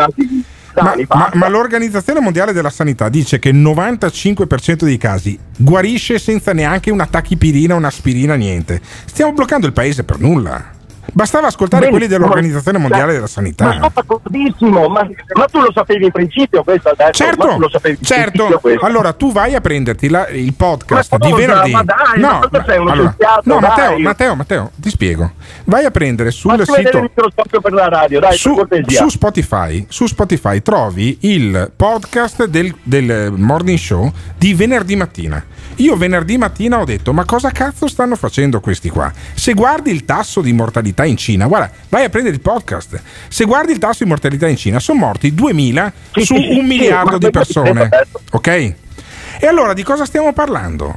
Ma, 0.77 0.94
ma- 1.09 1.31
ma 1.35 1.48
l'Organizzazione 1.48 2.19
Mondiale 2.20 2.52
della 2.52 2.70
Sanità 2.70 3.09
dice 3.09 3.39
che 3.39 3.51
il 3.51 3.56
95% 3.56 4.85
dei 4.85 4.97
casi 4.97 5.39
guarisce 5.56 6.19
senza 6.19 6.52
neanche 6.52 6.90
una 6.90 7.06
tachipirina, 7.06 7.74
un'aspirina, 7.77 8.35
niente. 8.35 8.81
Stiamo 9.05 9.32
bloccando 9.32 9.66
il 9.66 9.73
paese 9.73 10.02
per 10.02 10.19
nulla. 10.19 10.73
Bastava 11.15 11.47
ascoltare 11.47 11.89
quelli 11.89 12.07
Benissimo. 12.09 12.27
dell'Organizzazione 12.27 12.78
Mondiale 12.78 13.12
della 13.12 13.20
Ma 13.23 13.28
Sanità. 13.28 13.73
sono 13.73 13.91
d'accordissimo, 13.95 14.89
ma, 14.89 15.09
ma 15.36 15.45
tu 15.47 15.61
lo 15.61 15.70
sapevi 15.73 16.07
in 16.07 16.11
principio 16.11 16.65
questo? 16.65 16.93
Ma 16.99 17.05
tu 17.07 17.12
Certo, 17.12 17.57
lo 17.57 17.69
sapevi 17.69 17.97
in 18.01 18.05
certo. 18.05 18.61
Allora 18.81 19.12
tu 19.12 19.31
vai 19.32 19.55
a 19.55 19.61
prenderti 19.61 20.09
la- 20.09 20.27
il 20.28 20.53
podcast 20.55 21.12
Ma 21.12 21.19
di 21.19 21.31
cosa? 21.31 21.47
venerdì. 21.47 21.70
Ma 21.70 21.82
dai, 21.85 22.20
ma 22.20 22.39
cosa 22.41 22.65
sei, 22.66 22.78
uno 22.78 22.91
allora, 22.91 23.15
no, 23.45 23.59
Matteo. 23.61 23.99
Matteo, 23.99 24.35
Matteo, 24.35 24.70
ti 24.77 24.91
spiego. 24.91 25.32
Vai 25.65 25.85
a 25.85 25.91
prendere 25.93 26.31
sul 26.32 26.61
sito 26.65 27.01
microscopio 27.01 27.61
per 27.61 27.73
la 27.73 27.89
radio, 27.89 28.19
dai, 28.19 28.36
su, 28.36 28.61
su 28.89 29.09
Spotify, 29.09 29.86
su 29.89 30.07
Spotify 30.07 30.61
trovi 30.62 31.19
il 31.20 31.70
podcast 31.77 32.45
del, 32.47 32.74
del 32.82 33.32
morning 33.36 33.78
show 33.78 34.11
di 34.36 34.53
venerdì 34.55 34.97
mattina. 34.97 35.43
Io 35.77 35.97
venerdì 35.97 36.39
mattina 36.39 36.78
ho 36.81 36.85
detto: 36.85 37.12
Ma 37.12 37.24
cosa 37.24 37.51
cazzo 37.51 37.89
stanno 37.89 38.16
facendo 38.16 38.61
questi 38.61 38.91
qua? 38.91 39.11
Se 39.35 39.55
guardi 39.55 39.91
il 39.91 40.05
tasso 40.05 40.41
di 40.41 40.53
mortalità 40.53 41.03
in 41.05 41.16
Cina, 41.16 41.47
guarda, 41.47 41.70
vai 41.89 42.05
a 42.05 42.09
prendere 42.09 42.35
il 42.35 42.40
podcast. 42.40 43.01
Se 43.28 43.44
guardi 43.44 43.72
il 43.72 43.78
tasso 43.78 44.02
di 44.05 44.09
mortalità 44.10 44.47
in 44.48 44.56
Cina, 44.56 44.78
sono 44.81 44.98
morti 44.98 45.35
2000 45.35 45.93
Sì, 46.12 46.24
su 46.24 46.35
sì, 46.35 46.47
un 46.48 46.55
sì, 46.55 46.60
miliardo 46.62 47.18
di 47.18 47.31
persone. 47.31 47.89
Ok? 48.32 48.47
E 48.48 49.47
allora 49.47 49.72
di 49.72 49.82
cosa 49.82 50.05
stiamo 50.05 50.32
parlando? 50.32 50.97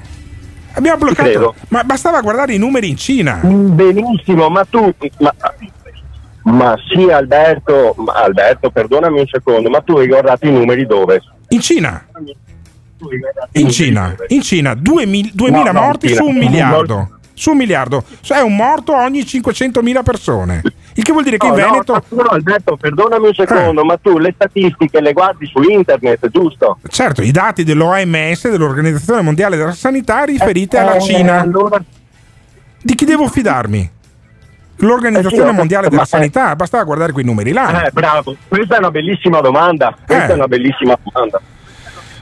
Abbiamo 0.74 0.98
bloccato, 0.98 1.56
ma 1.70 1.84
bastava 1.84 2.22
guardare 2.22 2.54
i 2.54 2.58
numeri 2.60 2.88
in 2.90 2.98
Cina. 2.98 3.40
Benissimo, 3.44 4.48
ma 4.50 4.64
tu... 4.66 4.94
Ma, 5.20 5.34
ma 6.44 6.76
sì 6.88 7.10
Alberto, 7.10 7.94
ma 7.98 8.14
Alberto, 8.14 8.70
perdonami 8.70 9.20
un 9.20 9.28
secondo, 9.28 9.70
ma 9.70 9.82
tu 9.82 9.98
hai 9.98 10.08
guardato 10.08 10.46
i 10.48 10.52
numeri 10.52 10.86
dove? 10.86 11.22
In 11.50 11.62
Cina. 11.62 12.06
In 13.54 13.70
Cina, 13.70 14.16
in 14.28 14.42
Cina 14.42 14.74
2000, 14.74 15.30
2000 15.34 15.72
No, 15.72 15.80
no, 15.80 15.86
morti 15.86 16.06
in 16.08 16.12
Cina. 16.14 16.24
su 16.24 16.30
un 16.30 16.38
miliardo. 16.38 17.17
Su 17.40 17.52
un 17.52 17.58
miliardo, 17.58 18.04
cioè 18.22 18.42
un 18.42 18.56
morto 18.56 18.96
ogni 18.96 19.22
500.000 19.22 20.02
persone. 20.02 20.62
Il 20.96 21.04
che 21.04 21.12
vuol 21.12 21.24
dire 21.24 21.38
che 21.38 21.46
in 21.46 21.52
No, 21.54 21.60
no, 21.60 21.70
Veneto. 21.72 21.94
ma 21.94 22.02
tu, 22.02 22.16
Alberto, 22.18 22.78
perdonami 22.78 23.28
un 23.28 23.34
secondo, 23.36 23.84
ma 23.86 23.96
tu 23.98 24.18
le 24.18 24.32
statistiche 24.34 25.00
le 25.02 25.14
guardi 25.14 25.46
su 25.46 25.62
internet, 25.62 26.30
giusto? 26.30 26.80
Certo, 26.88 27.22
i 27.22 27.30
dati 27.30 27.64
dell'OMS, 27.64 28.50
dell'Organizzazione 28.50 29.22
Mondiale 29.22 29.56
della 29.56 29.74
Sanità, 29.74 30.24
riferite 30.24 30.80
alla 30.80 30.96
Eh, 30.96 31.02
Cina. 31.02 31.40
allora- 31.42 31.80
Di 32.82 32.96
chi 32.96 33.06
devo 33.06 33.28
fidarmi? 33.28 33.80
Eh 33.82 34.86
L'Organizzazione 34.86 35.44
sì, 35.44 35.50
ho 35.50 35.54
Mondiale 35.54 35.90
della 35.90 36.06
Sanità, 36.06 36.56
bastava 36.56 36.84
guardare 36.86 37.12
quei 37.12 37.24
numeri 37.26 37.52
là. 37.52 37.86
Eh, 37.86 37.92
bravo, 37.92 38.36
questa 38.48 38.76
è 38.76 38.78
una 38.80 38.90
bellissima 38.92 39.42
domanda, 39.42 39.96
questa 40.06 40.26
Eh. 40.26 40.32
è 40.32 40.34
una 40.34 40.48
bellissima 40.48 40.98
domanda. 41.04 41.40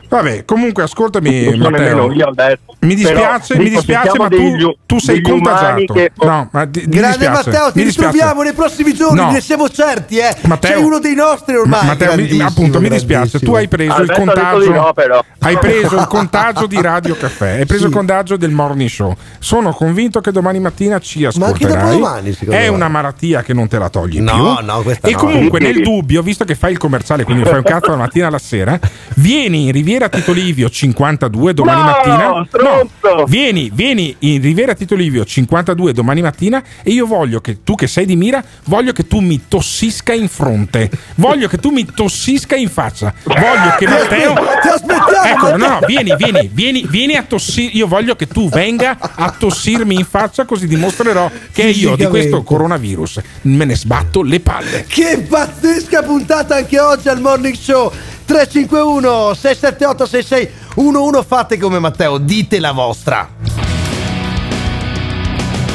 Vabbè, 0.08 0.46
comunque 0.46 0.84
ascoltami, 0.84 1.56
Matteo. 1.58 2.12
io, 2.12 2.28
Alberto. 2.28 2.76
Mi 2.80 2.96
Però, 2.96 3.10
dispiace, 3.14 3.58
mi 3.58 3.70
dispiace, 3.70 4.12
ma 4.18 4.28
tu, 4.28 4.38
degli- 4.38 4.78
tu 4.86 5.00
sei 5.00 5.22
contagiato. 5.22 5.94
che- 5.94 6.12
No, 6.22 6.48
ma 6.52 6.66
di- 6.66 6.84
mi 6.86 6.96
Grande 6.98 7.18
dispiace, 7.18 7.50
Matteo, 7.50 7.72
ti 7.72 7.80
mi 7.80 7.84
ritroviamo 7.86 8.42
nei 8.44 8.54
prossimi 8.54 8.94
giorni, 8.94 9.20
No. 9.20 9.32
ne 9.32 9.42
siamo 9.42 9.68
certi, 9.70 10.18
eh. 10.18 10.36
Matteo- 10.42 10.72
Sei 10.76 10.84
uno 10.84 11.00
dei 11.00 11.16
nostri 11.16 11.56
ormai. 11.56 11.80
Ma- 11.82 11.86
Matteo, 11.88 12.16
mi- 12.16 12.42
appunto, 12.42 12.80
mi 12.80 12.90
dispiace. 12.90 13.40
Tu 13.40 13.54
hai 13.56 13.68
preso 13.68 13.94
Alberto 13.94 14.22
il 14.22 14.28
contagio. 14.28 14.72
no, 14.72 14.92
però. 14.94 15.24
Hai 15.40 15.58
preso 15.58 15.96
il 15.98 16.08
contagio 16.08 16.68
di 16.68 16.80
Radio 16.82 17.16
Caffè, 17.16 17.58
hai 17.60 17.66
preso 17.66 17.84
Sì. 17.84 17.88
il 17.90 17.94
contagio 17.96 18.38
del 18.38 18.52
morning 18.52 18.90
show. 18.90 19.16
Sono 19.40 19.74
convinto 19.74 20.22
che 20.22 20.32
domani 20.32 20.60
mattina 20.60 21.00
ci 21.00 21.22
Ma 21.22 21.28
anche 21.28 21.40
ascolterai. 21.66 22.34
secondo 22.34 22.52
È 22.56 22.62
me. 22.62 22.68
una 22.68 22.88
malattia 22.88 23.42
che 23.42 23.54
non 23.54 23.68
te 23.68 23.80
la 23.80 23.90
togli 23.90 24.20
No, 24.20 24.56
più. 24.58 24.66
no, 24.66 24.82
questa 24.82 25.08
e 25.08 25.12
no. 25.14 25.18
comunque, 25.18 25.60
Sì, 25.60 25.66
nel 25.74 25.82
dubbio, 25.82 26.22
visto 26.22 26.46
che 26.46 26.54
fai 26.56 26.72
il 26.74 26.78
commerciale, 26.78 27.24
quindi 27.24 27.44
fai 27.44 27.58
un 27.58 27.64
cazzo 27.64 27.88
dalla 27.90 28.04
mattina 28.04 28.28
alla 28.28 28.38
sera, 28.38 28.80
vieni 29.16 29.66
in 29.66 29.72
Riviera 29.72 30.05
Tito 30.10 30.32
Livio 30.32 30.70
52 30.70 31.54
domani 31.54 31.80
No, 31.80 31.86
mattina. 31.86 32.46
stronzo! 32.48 33.26
vieni, 33.28 33.70
vieni 33.74 34.16
in 34.20 34.42
Riviera 34.42 34.74
Tito 34.74 34.96
Livio 34.96 35.24
52 35.26 35.94
domani 35.94 36.22
mattina 36.22 36.64
e 36.84 36.92
io 36.92 37.06
voglio 37.06 37.42
che 37.42 37.64
tu 37.64 37.76
che 37.76 37.88
sei 37.88 38.06
di 38.06 38.16
mira, 38.16 38.44
voglio 38.66 38.92
che 38.92 39.08
tu 39.08 39.20
mi 39.20 39.42
tossisca 39.48 40.14
in 40.14 40.28
fronte. 40.28 40.90
Voglio 41.16 41.48
che 41.48 41.58
tu 41.58 41.70
mi 41.70 41.86
tossisca 41.86 42.56
in 42.56 42.70
faccia. 42.70 43.14
Voglio 43.24 43.76
che 43.78 43.88
Matteo 43.88 44.34
Ti 44.34 44.68
aspettiamo, 44.68 45.24
Ecco, 45.26 45.58
no, 45.58 45.68
no, 45.68 45.80
vieni, 45.86 46.16
vieni, 46.16 46.50
vieni, 46.52 46.86
vieni 46.88 47.16
a 47.16 47.24
tossire. 47.24 47.72
Io 47.74 47.88
voglio 47.88 48.16
che 48.16 48.28
tu 48.28 48.50
venga 48.50 48.98
a 49.00 49.34
tossirmi 49.38 49.96
in 49.96 50.06
faccia, 50.06 50.46
così 50.46 50.68
dimostrerò 50.68 51.30
che 51.52 51.64
io 51.64 51.96
di 51.96 52.06
questo 52.06 52.44
coronavirus 52.44 53.20
me 53.42 53.66
ne 53.66 53.76
sbatto 53.76 54.22
le 54.22 54.40
palle. 54.40 54.86
Che 54.88 55.26
pazzesca 55.28 56.04
puntata 56.04 56.56
anche 56.56 56.80
oggi 56.80 57.10
al 57.10 57.20
Morning 57.22 57.56
Show 57.56 57.92
351 58.26 59.36
678 59.36 60.06
6611 60.08 61.24
fate 61.24 61.58
come 61.58 61.80
Matteo, 61.80 62.18
dite 62.18 62.60
la 62.60 62.72
vostra. 62.72 63.30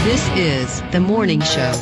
This 0.03 0.29
is 0.35 0.83
the 0.91 0.99
morning 0.99 1.41
show. 1.43 1.73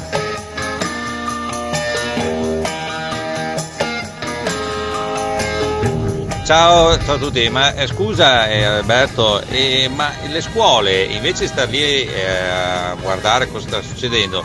Ciao, 6.45 6.99
ciao 6.99 7.15
a 7.15 7.19
tutti, 7.19 7.47
ma 7.51 7.75
eh, 7.75 7.87
scusa 7.87 8.49
eh, 8.49 8.65
Alberto, 8.65 9.43
eh, 9.51 9.91
ma 9.95 10.11
le 10.29 10.41
scuole 10.41 11.03
invece 11.03 11.43
di 11.43 11.49
star 11.49 11.69
lì 11.69 12.05
eh, 12.07 12.27
a 12.27 12.95
guardare 12.95 13.49
cosa 13.49 13.69
sta 13.69 13.83
succedendo, 13.83 14.43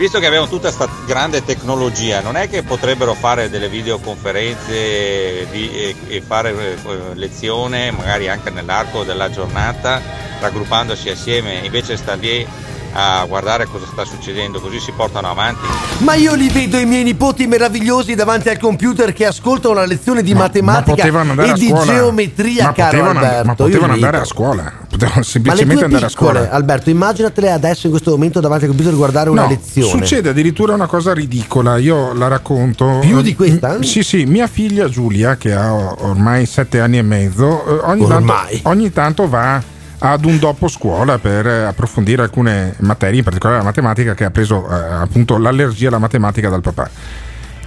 visto 0.00 0.18
che 0.18 0.24
abbiamo 0.24 0.48
tutta 0.48 0.72
questa 0.72 0.88
grande 1.04 1.44
tecnologia, 1.44 2.22
non 2.22 2.34
è 2.38 2.48
che 2.48 2.62
potrebbero 2.62 3.12
fare 3.12 3.50
delle 3.50 3.68
videoconferenze 3.68 4.72
e, 4.72 5.94
e 6.08 6.22
fare 6.22 6.54
eh, 6.54 7.14
lezione 7.16 7.90
magari 7.90 8.26
anche 8.26 8.48
nell'arco 8.48 9.04
della 9.04 9.28
giornata, 9.28 10.00
raggruppandosi 10.40 11.10
assieme, 11.10 11.60
invece 11.64 11.98
sta 11.98 12.14
lì 12.14 12.46
a 12.92 13.24
guardare 13.26 13.66
cosa 13.66 13.86
sta 13.86 14.04
succedendo, 14.04 14.60
così 14.60 14.80
si 14.80 14.92
portano 14.92 15.30
avanti. 15.30 15.66
Ma 15.98 16.14
io 16.14 16.34
li 16.34 16.48
vedo 16.48 16.78
i 16.78 16.84
miei 16.86 17.04
nipoti 17.04 17.46
meravigliosi 17.46 18.14
davanti 18.14 18.48
al 18.48 18.58
computer 18.58 19.12
che 19.12 19.26
ascoltano 19.26 19.74
la 19.74 19.86
lezione 19.86 20.22
di 20.22 20.32
Ma 20.32 20.40
matematica 20.40 21.02
andare 21.20 21.48
e 21.48 21.50
a 21.50 21.54
di 21.54 21.72
geometria, 21.84 22.64
ma 22.64 22.72
caro 22.72 22.90
potevano, 22.90 23.18
Alberto. 23.18 23.44
ma 23.46 23.50
Io 23.52 23.54
potevano 23.56 23.92
andare 23.92 24.16
a 24.18 24.24
scuola. 24.24 24.72
Potevano 24.90 25.16
Ma 25.18 25.22
semplicemente 25.22 25.84
andare 25.84 26.04
a 26.04 26.08
piccole, 26.08 26.30
scuola. 26.38 26.50
Alberto, 26.50 26.90
immaginatele 26.90 27.52
adesso 27.52 27.86
in 27.86 27.92
questo 27.92 28.10
momento 28.10 28.40
davanti 28.40 28.64
al 28.64 28.70
computer 28.70 28.94
guardare 28.96 29.30
una 29.30 29.42
No, 29.42 29.48
lezione. 29.48 29.88
Succede 29.88 30.28
addirittura 30.30 30.74
una 30.74 30.86
cosa 30.86 31.12
ridicola, 31.14 31.76
io 31.78 32.12
la 32.12 32.28
racconto. 32.28 32.98
Più 33.00 33.20
di 33.22 33.34
questa? 33.34 33.78
Mm, 33.78 33.82
Sì, 33.82 34.02
sì, 34.02 34.24
mia 34.24 34.46
figlia 34.46 34.88
Giulia, 34.88 35.36
che 35.36 35.52
ha 35.54 35.72
ormai 35.98 36.44
sette 36.46 36.80
anni 36.80 36.98
e 36.98 37.02
mezzo, 37.02 37.64
eh, 37.64 37.80
ogni, 37.90 38.02
Ormai. 38.04 38.50
Tanto, 38.54 38.68
ogni 38.68 38.92
tanto 38.92 39.28
va 39.28 39.62
ad 40.02 40.24
un 40.24 40.38
dopo 40.38 40.68
scuola 40.68 41.18
per 41.18 41.46
eh, 41.46 41.64
approfondire 41.64 42.22
alcune 42.22 42.74
materie, 42.78 43.18
in 43.18 43.24
particolare 43.24 43.58
la 43.58 43.64
matematica, 43.64 44.14
che 44.14 44.24
ha 44.24 44.30
preso 44.30 44.66
eh, 44.68 44.74
appunto 44.74 45.36
l'allergia 45.36 45.88
alla 45.88 45.98
matematica 45.98 46.48
dal 46.48 46.60
papà. 46.62 46.88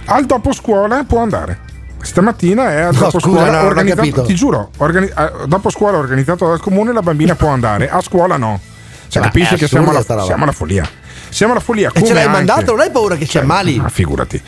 Al 0.06 0.26
dopo 0.26 0.52
scuola 0.52 1.04
può 1.04 1.20
andare. 1.20 1.72
Stamattina 2.02 2.70
è 2.70 2.80
al 2.80 2.92
No, 2.92 3.00
dopo 3.00 3.18
scusa, 3.18 3.36
scuola 3.38 3.60
no, 3.62 3.66
organizzato, 3.66 4.22
ti 4.24 4.34
giuro, 4.34 4.70
organi- 4.78 5.12
eh, 5.16 5.46
dopo 5.46 5.70
scuola 5.70 5.96
organizzato 5.96 6.46
dal 6.46 6.60
comune 6.60 6.92
la 6.92 7.00
bambina 7.00 7.34
può 7.34 7.48
andare, 7.48 7.88
a 7.88 8.00
scuola 8.02 8.36
no. 8.36 8.60
Cioè, 9.08 9.22
Ma 9.22 9.28
capisci 9.28 9.54
che 9.56 9.68
siamo 9.68 9.90
alla, 9.90 10.02
siamo 10.02 10.42
alla 10.42 10.52
follia. 10.52 10.86
Siamo 11.28 11.52
alla 11.52 11.62
follia. 11.62 11.90
E 11.94 12.04
ce 12.04 12.12
l'hai 12.12 12.24
anche- 12.24 12.36
mandato? 12.36 12.72
Non 12.72 12.80
hai 12.80 12.90
paura 12.90 13.16
che 13.16 13.26
ci 13.26 13.38
ammali? 13.38 13.76
ma 13.78 13.88
figurati. 13.88 14.40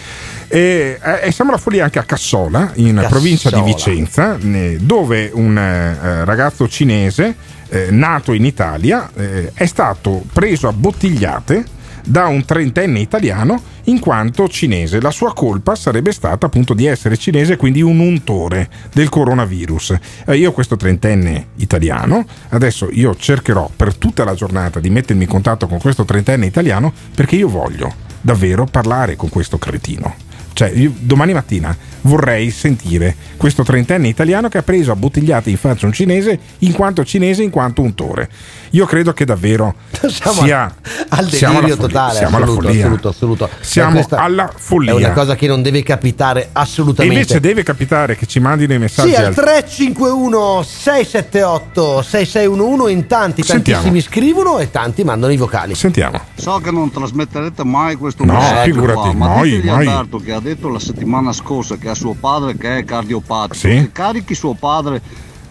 E, 0.49 0.99
eh, 1.03 1.21
e 1.23 1.33
siamo 1.33 1.51
alla 1.51 1.59
follia 1.61 1.85
anche 1.85 1.99
a 1.99 2.03
Cassola, 2.03 2.71
in 2.75 2.95
Cassola. 2.95 3.09
provincia 3.09 3.51
di 3.51 3.63
Vicenza, 3.63 4.37
dove 4.81 5.31
un 5.33 5.57
eh, 5.57 6.25
ragazzo 6.25 6.69
cinese 6.69 7.35
eh, 7.69 7.91
nato 7.91 8.33
in 8.33 8.45
Italia 8.45 9.11
eh, 9.15 9.51
è 9.55 9.67
stato 9.67 10.25
preso 10.33 10.69
a 10.69 10.73
bottigliate 10.73 11.75
da 12.07 12.27
un 12.27 12.45
trentenne 12.45 13.01
italiano 13.01 13.61
in 13.85 13.99
quanto 13.99 14.49
cinese. 14.49 15.01
La 15.01 15.11
sua 15.11 15.33
colpa 15.33 15.75
sarebbe 15.75 16.13
stata 16.13 16.47
appunto 16.47 16.73
di 16.73 16.87
essere 16.87 17.17
cinese, 17.17 17.57
quindi 17.57 17.83
un 17.83 17.99
untore 17.99 18.69
del 18.93 19.09
coronavirus. 19.09 19.95
Eh, 20.27 20.37
io 20.37 20.53
questo 20.53 20.77
trentenne 20.77 21.49
italiano, 21.57 22.25
adesso 22.51 22.89
io 22.91 23.15
cercherò 23.15 23.71
per 23.75 23.97
tutta 23.97 24.25
la 24.25 24.35
giornata 24.35 24.81
di 24.81 24.91
mettermi 24.91 25.25
in 25.25 25.29
contatto 25.29 25.67
con 25.67 25.79
questo 25.79 26.05
trentenne 26.05 26.47
italiano 26.47 26.93
perché 27.15 27.37
io 27.37 27.49
voglio 27.49 27.93
davvero 28.21 28.65
parlare 28.65 29.17
con 29.17 29.29
questo 29.29 29.59
cretino. 29.59 30.15
Cioè, 30.57 30.71
io 30.71 30.91
domani 30.99 31.35
mattina 31.35 31.77
vorrei 32.01 32.51
sentire 32.51 33.15
questo 33.37 33.63
trentenne 33.63 34.09
italiano 34.09 34.49
che 34.49 34.57
ha 34.57 34.63
preso 34.63 34.91
a 34.91 34.97
bottigliate 34.97 35.51
in 35.51 35.59
faccia 35.59 35.85
un 35.85 35.93
cinese 35.93 36.39
in 36.61 36.73
quanto 36.73 37.05
cinese, 37.05 37.43
in 37.43 37.51
quanto 37.51 37.83
untore. 37.83 38.31
Io 38.71 38.85
credo 38.87 39.13
che 39.13 39.25
davvero 39.25 39.75
Siamo 40.09 40.43
sia 40.43 40.75
al 41.09 41.19
alla 41.19 41.29
delirio 41.61 41.77
totale, 41.77 42.17
siamo 42.19 42.37
alla 42.37 42.45
assoluto, 42.47 42.67
follia. 42.67 42.85
assoluto, 42.85 43.09
assoluto. 43.09 43.51
Siamo 43.61 43.99
E 44.01 44.07
alla 44.11 44.51
follia. 44.55 44.93
È 44.93 44.97
una 44.97 45.13
cosa 45.13 45.35
che 45.35 45.47
non 45.47 45.63
deve 45.63 45.83
capitare 45.83 46.43
E 46.45 46.49
assolutamente. 46.53 47.17
invece 47.19 47.41
deve 47.41 47.63
capitare 47.63 48.17
che 48.17 48.27
ci 48.27 48.41
mandino 48.41 48.75
i 48.75 48.79
messaggi 48.79 49.11
Sì, 49.11 49.15
al 49.15 49.27
al 49.27 49.35
351 49.35 50.63
678 50.63 52.03
6611 52.03 52.93
in 52.93 53.07
tanti, 53.07 53.43
Sentiamo. 53.43 53.83
tantissimi 53.83 54.01
scrivono 54.01 54.59
e 54.59 54.71
tanti 54.71 55.05
mandano 55.05 55.33
i 55.33 55.37
vocali. 55.37 55.75
Sentiamo. 55.75 56.21
So 56.35 56.59
che 56.63 56.71
non 56.71 56.91
trasmetterete 56.91 57.65
mai 57.65 57.97
questo 57.97 58.25
No, 58.25 58.35
messaggio 58.35 58.63
figurati, 58.73 58.99
qua, 59.01 59.13
ma 59.15 59.29
mai, 59.29 59.51
ditegli 59.51 59.69
a 59.69 59.75
mai. 59.75 59.87
Alberto 59.87 60.19
che 60.19 60.33
ha 60.33 60.41
detto 60.41 60.69
la 60.69 60.79
settimana 60.81 61.33
scorsa 61.33 61.77
che 61.77 61.89
ha 61.89 61.95
suo 61.95 62.15
padre 62.19 62.57
che 62.57 62.79
è 62.79 62.85
cardiopatico, 62.85 63.55
Sì. 63.55 63.69
che 63.69 63.91
carichi 63.93 64.35
suo 64.35 64.55
padre 64.55 65.01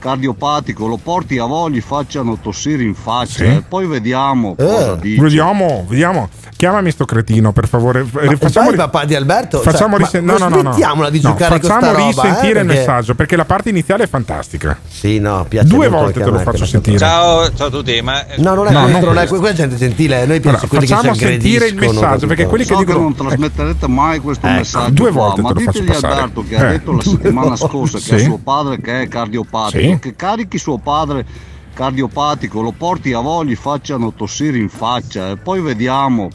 cardiopatico, 0.06 0.86
lo 0.86 1.00
porti 1.02 1.40
a 1.40 1.46
voi, 1.46 1.72
gli 1.74 1.82
facciano 1.82 2.38
tossire 2.40 2.84
in 2.84 2.94
faccia 2.94 3.38
Sì. 3.40 3.44
e 3.46 3.64
poi 3.68 3.88
vediamo 3.88 4.54
cosa 4.56 4.96
dice. 4.96 5.20
Vediamo, 5.22 5.84
vediamo. 5.90 6.30
Chiamami 6.56 6.92
sto 6.92 7.06
cretino, 7.06 7.52
per 7.52 7.68
favore. 7.68 8.06
Ma 8.10 8.36
facciamo 8.38 8.70
il 8.70 8.78
papà 8.78 9.04
di 9.04 9.14
Alberto 9.14 9.60
Facciamo 9.60 9.98
cioè, 9.98 10.06
risen- 10.06 10.24
no, 10.26 10.38
no, 10.38 10.48
no, 10.48 10.62
no. 10.62 10.72
smettiamola 10.72 11.10
di 11.10 11.20
No, 11.22 11.30
giocare 11.32 11.60
con 11.60 11.70
facciamo 11.70 11.82
sta 11.82 11.92
roba, 11.92 12.22
risentire 12.24 12.60
eh, 12.60 12.62
il 12.62 12.66
perché- 12.68 12.80
messaggio 12.82 13.16
perché 13.16 13.36
la 13.36 13.46
parte 13.46 13.70
iniziale 13.70 14.04
è 14.04 14.08
fantastica. 14.08 14.78
Sì, 14.88 15.20
no, 15.20 15.46
piace 15.50 15.68
Due 15.68 15.90
volte 15.90 16.20
te 16.22 16.24
a 16.24 16.32
lo 16.32 16.40
faccio 16.40 16.66
sentire. 16.66 16.98
Ciao, 16.98 17.52
ciao 17.54 17.68
a 17.68 17.70
tutti, 17.72 18.00
ma 18.02 18.24
No, 18.38 18.54
non 18.54 18.68
è 18.68 18.72
No, 18.72 18.82
questo, 18.84 19.00
non 19.06 19.14
è 19.14 19.18
questo. 19.18 19.36
quella 19.40 19.54
gente 19.54 19.76
gentile, 19.76 20.26
noi 20.26 20.38
Allora, 20.44 20.58
quelli 20.68 20.86
che 20.86 20.94
facciamo 20.96 21.14
sentire 21.16 21.68
il 21.68 21.76
messaggio, 21.76 22.28
perché 22.28 22.46
quelli 22.46 22.64
che 22.64 22.74
So 22.74 22.80
che 22.80 22.86
dicono- 22.86 23.04
non 23.04 23.16
trasmetterete 23.16 23.88
mai 23.88 24.20
questo 24.20 24.46
Ecco, 24.48 24.56
messaggio 24.56 24.92
due 24.94 25.12
volte 25.12 25.42
ma 25.42 25.48
te 25.50 25.54
lo 25.56 25.60
faccio 25.60 25.80
ditegli 25.80 26.06
a. 26.06 26.08
Alberto 26.10 26.44
che 26.48 26.56
Eh. 26.56 26.60
ha 26.66 26.70
detto 26.70 26.92
la 26.94 27.02
settimana 27.04 27.56
scorsa 27.58 27.98
che 28.00 28.16
ha 28.16 28.18
Sì. 28.18 28.24
suo 28.24 28.40
padre 28.42 28.80
che 28.80 29.02
è 29.02 29.08
cardiopatico, 29.10 29.95
Sì. 29.96 30.00
che 30.00 30.16
carichi 30.16 30.58
suo 30.58 30.78
padre 30.78 31.26
cardiopatico, 31.74 32.62
lo 32.62 32.72
porti 32.72 33.12
a 33.14 33.20
voi, 33.20 33.48
gli 33.48 33.56
facciano 33.56 34.14
tossire 34.14 34.58
in 34.58 34.70
faccia 34.70 35.32
e 35.32 35.38
poi 35.38 35.60
vediamo 35.62 36.30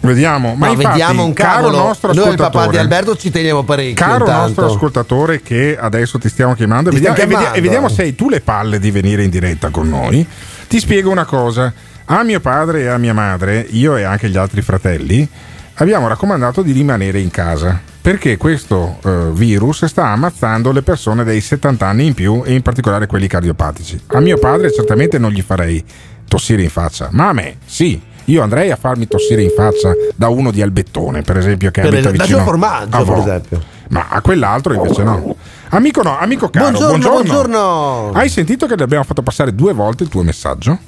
Vediamo, 0.00 0.54
ma 0.54 0.66
No, 0.66 0.72
infatti, 0.72 0.98
vediamo 1.00 1.24
un 1.24 1.32
caro 1.32 1.70
nostro 1.70 2.12
Noi 2.12 2.18
ascoltatore, 2.24 2.50
papà 2.64 2.70
di 2.70 2.76
Alberto 2.76 3.16
ci 3.16 3.30
teniamo 3.30 3.64
parecchio. 3.64 3.94
Caro 4.06 4.24
intanto. 4.24 4.42
nostro 4.42 4.66
ascoltatore 4.66 5.42
che 5.42 5.76
adesso 5.78 6.18
ti 6.18 6.28
stiamo 6.28 6.54
chiamando, 6.54 6.90
e 6.90 6.92
Ti 6.92 6.98
vediamo, 6.98 7.16
stiamo 7.16 7.32
e 7.32 7.34
vedi- 7.34 7.48
e 7.48 7.60
chiamando. 7.60 7.70
vediamo 7.72 7.88
se 7.94 8.02
hai 8.02 8.14
tu 8.14 8.28
le 8.28 8.40
palle 8.40 8.78
di 8.78 8.90
venire 8.92 9.24
in 9.24 9.30
diretta 9.30 9.70
con 9.70 9.88
noi. 9.88 10.24
Ti 10.68 10.78
spiego 10.78 11.10
una 11.10 11.24
cosa. 11.24 11.72
A 12.04 12.22
mio 12.22 12.38
padre 12.40 12.82
e 12.82 12.86
a 12.88 12.98
mia 12.98 13.14
madre, 13.14 13.66
io 13.70 13.96
e 13.96 14.04
anche 14.04 14.28
gli 14.28 14.36
altri 14.36 14.62
fratelli, 14.62 15.28
abbiamo 15.74 16.06
raccomandato 16.06 16.62
di 16.62 16.70
rimanere 16.72 17.18
in 17.18 17.30
casa 17.30 17.80
perché 18.06 18.36
questo 18.36 18.98
eh, 19.04 19.30
virus 19.32 19.84
sta 19.86 20.10
ammazzando 20.10 20.70
le 20.70 20.82
persone 20.82 21.24
dei 21.24 21.40
70 21.40 21.88
anni 21.88 22.06
in 22.06 22.14
più 22.14 22.40
e 22.44 22.54
in 22.54 22.62
particolare 22.62 23.08
quelli 23.08 23.26
cardiopatici. 23.26 24.00
A 24.06 24.20
mio 24.20 24.38
padre 24.38 24.72
certamente 24.72 25.18
non 25.18 25.32
gli 25.32 25.42
farei 25.42 25.84
tossire 26.28 26.62
in 26.62 26.70
faccia, 26.70 27.08
ma 27.10 27.30
a 27.30 27.32
me 27.32 27.56
sì. 27.64 28.00
Io 28.26 28.42
andrei 28.42 28.70
a 28.70 28.76
farmi 28.76 29.08
tossire 29.08 29.42
in 29.42 29.50
faccia 29.50 29.92
da 30.14 30.28
uno 30.28 30.52
di 30.52 30.62
Albettone, 30.62 31.22
per 31.22 31.36
esempio, 31.36 31.72
che 31.72 31.80
Per 31.80 31.94
abita 31.94 32.12
da 32.12 32.16
vicino 32.16 32.38
Gio 32.38 32.44
Formaggio, 32.44 32.96
a 32.96 33.04
per 33.04 33.18
esempio. 33.18 33.62
Ma 33.88 34.06
a 34.08 34.20
quell'altro 34.20 34.72
invece 34.72 35.02
no. 35.02 35.34
Amico 35.70 36.02
no, 36.02 36.16
amico 36.16 36.48
caro, 36.48 36.70
Buongiorno, 36.70 36.98
buongiorno. 36.98 37.32
buongiorno. 37.32 38.10
Hai 38.12 38.28
sentito 38.28 38.68
che 38.68 38.80
abbiamo 38.80 39.02
fatto 39.02 39.22
passare 39.22 39.52
due 39.52 39.72
volte 39.72 40.04
il 40.04 40.08
tuo 40.08 40.22
messaggio? 40.22 40.78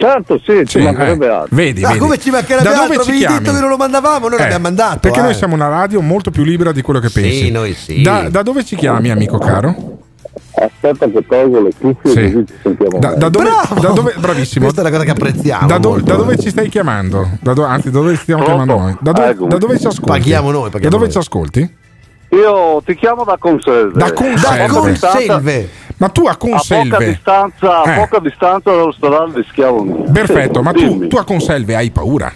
Certo, 0.00 0.38
sì, 0.44 0.64
ci 0.64 0.78
Sì, 0.78 0.84
mancherebbe 0.84 1.26
eh, 1.26 1.30
altro. 1.30 1.56
Vedi, 1.56 1.82
Ah, 1.82 1.88
vedi. 1.88 1.98
come 1.98 2.18
ci 2.18 2.30
mancherebbe 2.30 2.62
Da 2.68 2.74
dove 2.76 2.82
altro? 2.86 3.02
ci 3.02 3.08
Avevi 3.10 3.18
chiami? 3.24 3.38
detto 3.40 3.52
che 3.52 3.60
non 3.60 3.68
lo 3.68 3.76
mandavamo, 3.76 4.28
noi 4.28 4.38
Eh, 4.38 4.42
l'abbiamo 4.42 4.62
mandato. 4.62 4.98
Perché 5.00 5.18
eh. 5.18 5.22
noi 5.22 5.34
siamo 5.34 5.54
una 5.54 5.68
radio 5.68 6.00
molto 6.00 6.30
più 6.30 6.44
libera 6.44 6.70
di 6.70 6.82
quello 6.82 7.00
che 7.00 7.10
pensi. 7.10 7.44
Sì, 7.46 7.50
noi 7.50 7.74
sì. 7.74 8.00
Da, 8.02 8.28
da 8.30 8.42
dove 8.42 8.64
ci 8.64 8.76
chiami, 8.76 9.10
amico 9.10 9.38
caro? 9.38 9.96
Aspetta 10.60 11.08
che 11.08 11.24
tolgo 11.26 11.60
le 11.62 11.70
cuffie 11.78 12.10
Sì. 12.10 12.32
così 12.32 12.46
ci 12.46 12.54
sentiamo 12.62 12.98
Da, 12.98 13.14
da 13.14 13.28
dove, 13.28 13.44
Bravo! 13.44 13.80
da 13.80 13.88
dove- 13.90 14.14
bravissimo. 14.18 14.64
Questa 14.64 14.82
è 14.82 14.84
una 14.86 14.92
cosa 14.92 15.04
che 15.04 15.10
apprezziamo. 15.10 15.66
Da, 15.66 15.78
do- 15.78 15.88
molto. 15.90 16.04
da 16.04 16.14
dove 16.14 16.38
ci 16.38 16.50
stai 16.50 16.68
chiamando? 16.68 17.28
Da 17.40 17.52
do- 17.52 17.64
anzi, 17.64 17.90
da 17.90 17.98
dove 17.98 18.14
stiamo 18.16 18.44
Pronto? 18.44 18.62
chiamando 18.64 18.84
noi? 18.86 18.96
Da, 19.00 19.12
dove- 19.12 19.28
Ecco. 19.30 19.46
da 19.46 19.58
dove 19.58 19.78
ci 19.80 19.86
ascolti? 19.86 20.10
Paghiamo 20.10 20.50
noi, 20.52 20.70
paghiamo 20.70 20.82
da 20.84 20.88
dove 20.90 21.02
noi. 21.04 21.10
ci 21.12 21.18
ascolti? 21.18 21.76
Io 22.30 22.82
ti 22.84 22.94
chiamo 22.94 23.24
da 23.24 23.36
Conselve. 23.38 23.98
Da 23.98 24.06
A 24.06 24.12
Conselve. 24.12 24.66
poca 24.74 24.88
distanza- 24.90 25.16
Conselve. 25.18 25.68
Ma 25.96 26.08
tu 26.10 26.26
a 26.26 26.30
A 26.30 26.34
poca 26.36 26.50
Conselve. 26.52 27.04
distanza, 27.06 27.82
a 27.82 27.92
Eh. 27.92 27.98
poca 27.98 28.18
distanza 28.20 28.70
dall'ospedale 28.70 29.32
di 29.32 29.46
Schiavoni. 29.48 30.04
Perfetto, 30.12 30.62
ma 30.62 30.72
tu, 30.72 31.06
tu 31.08 31.16
a 31.16 31.24
Conselve 31.24 31.74
hai 31.74 31.90
paura? 31.90 32.32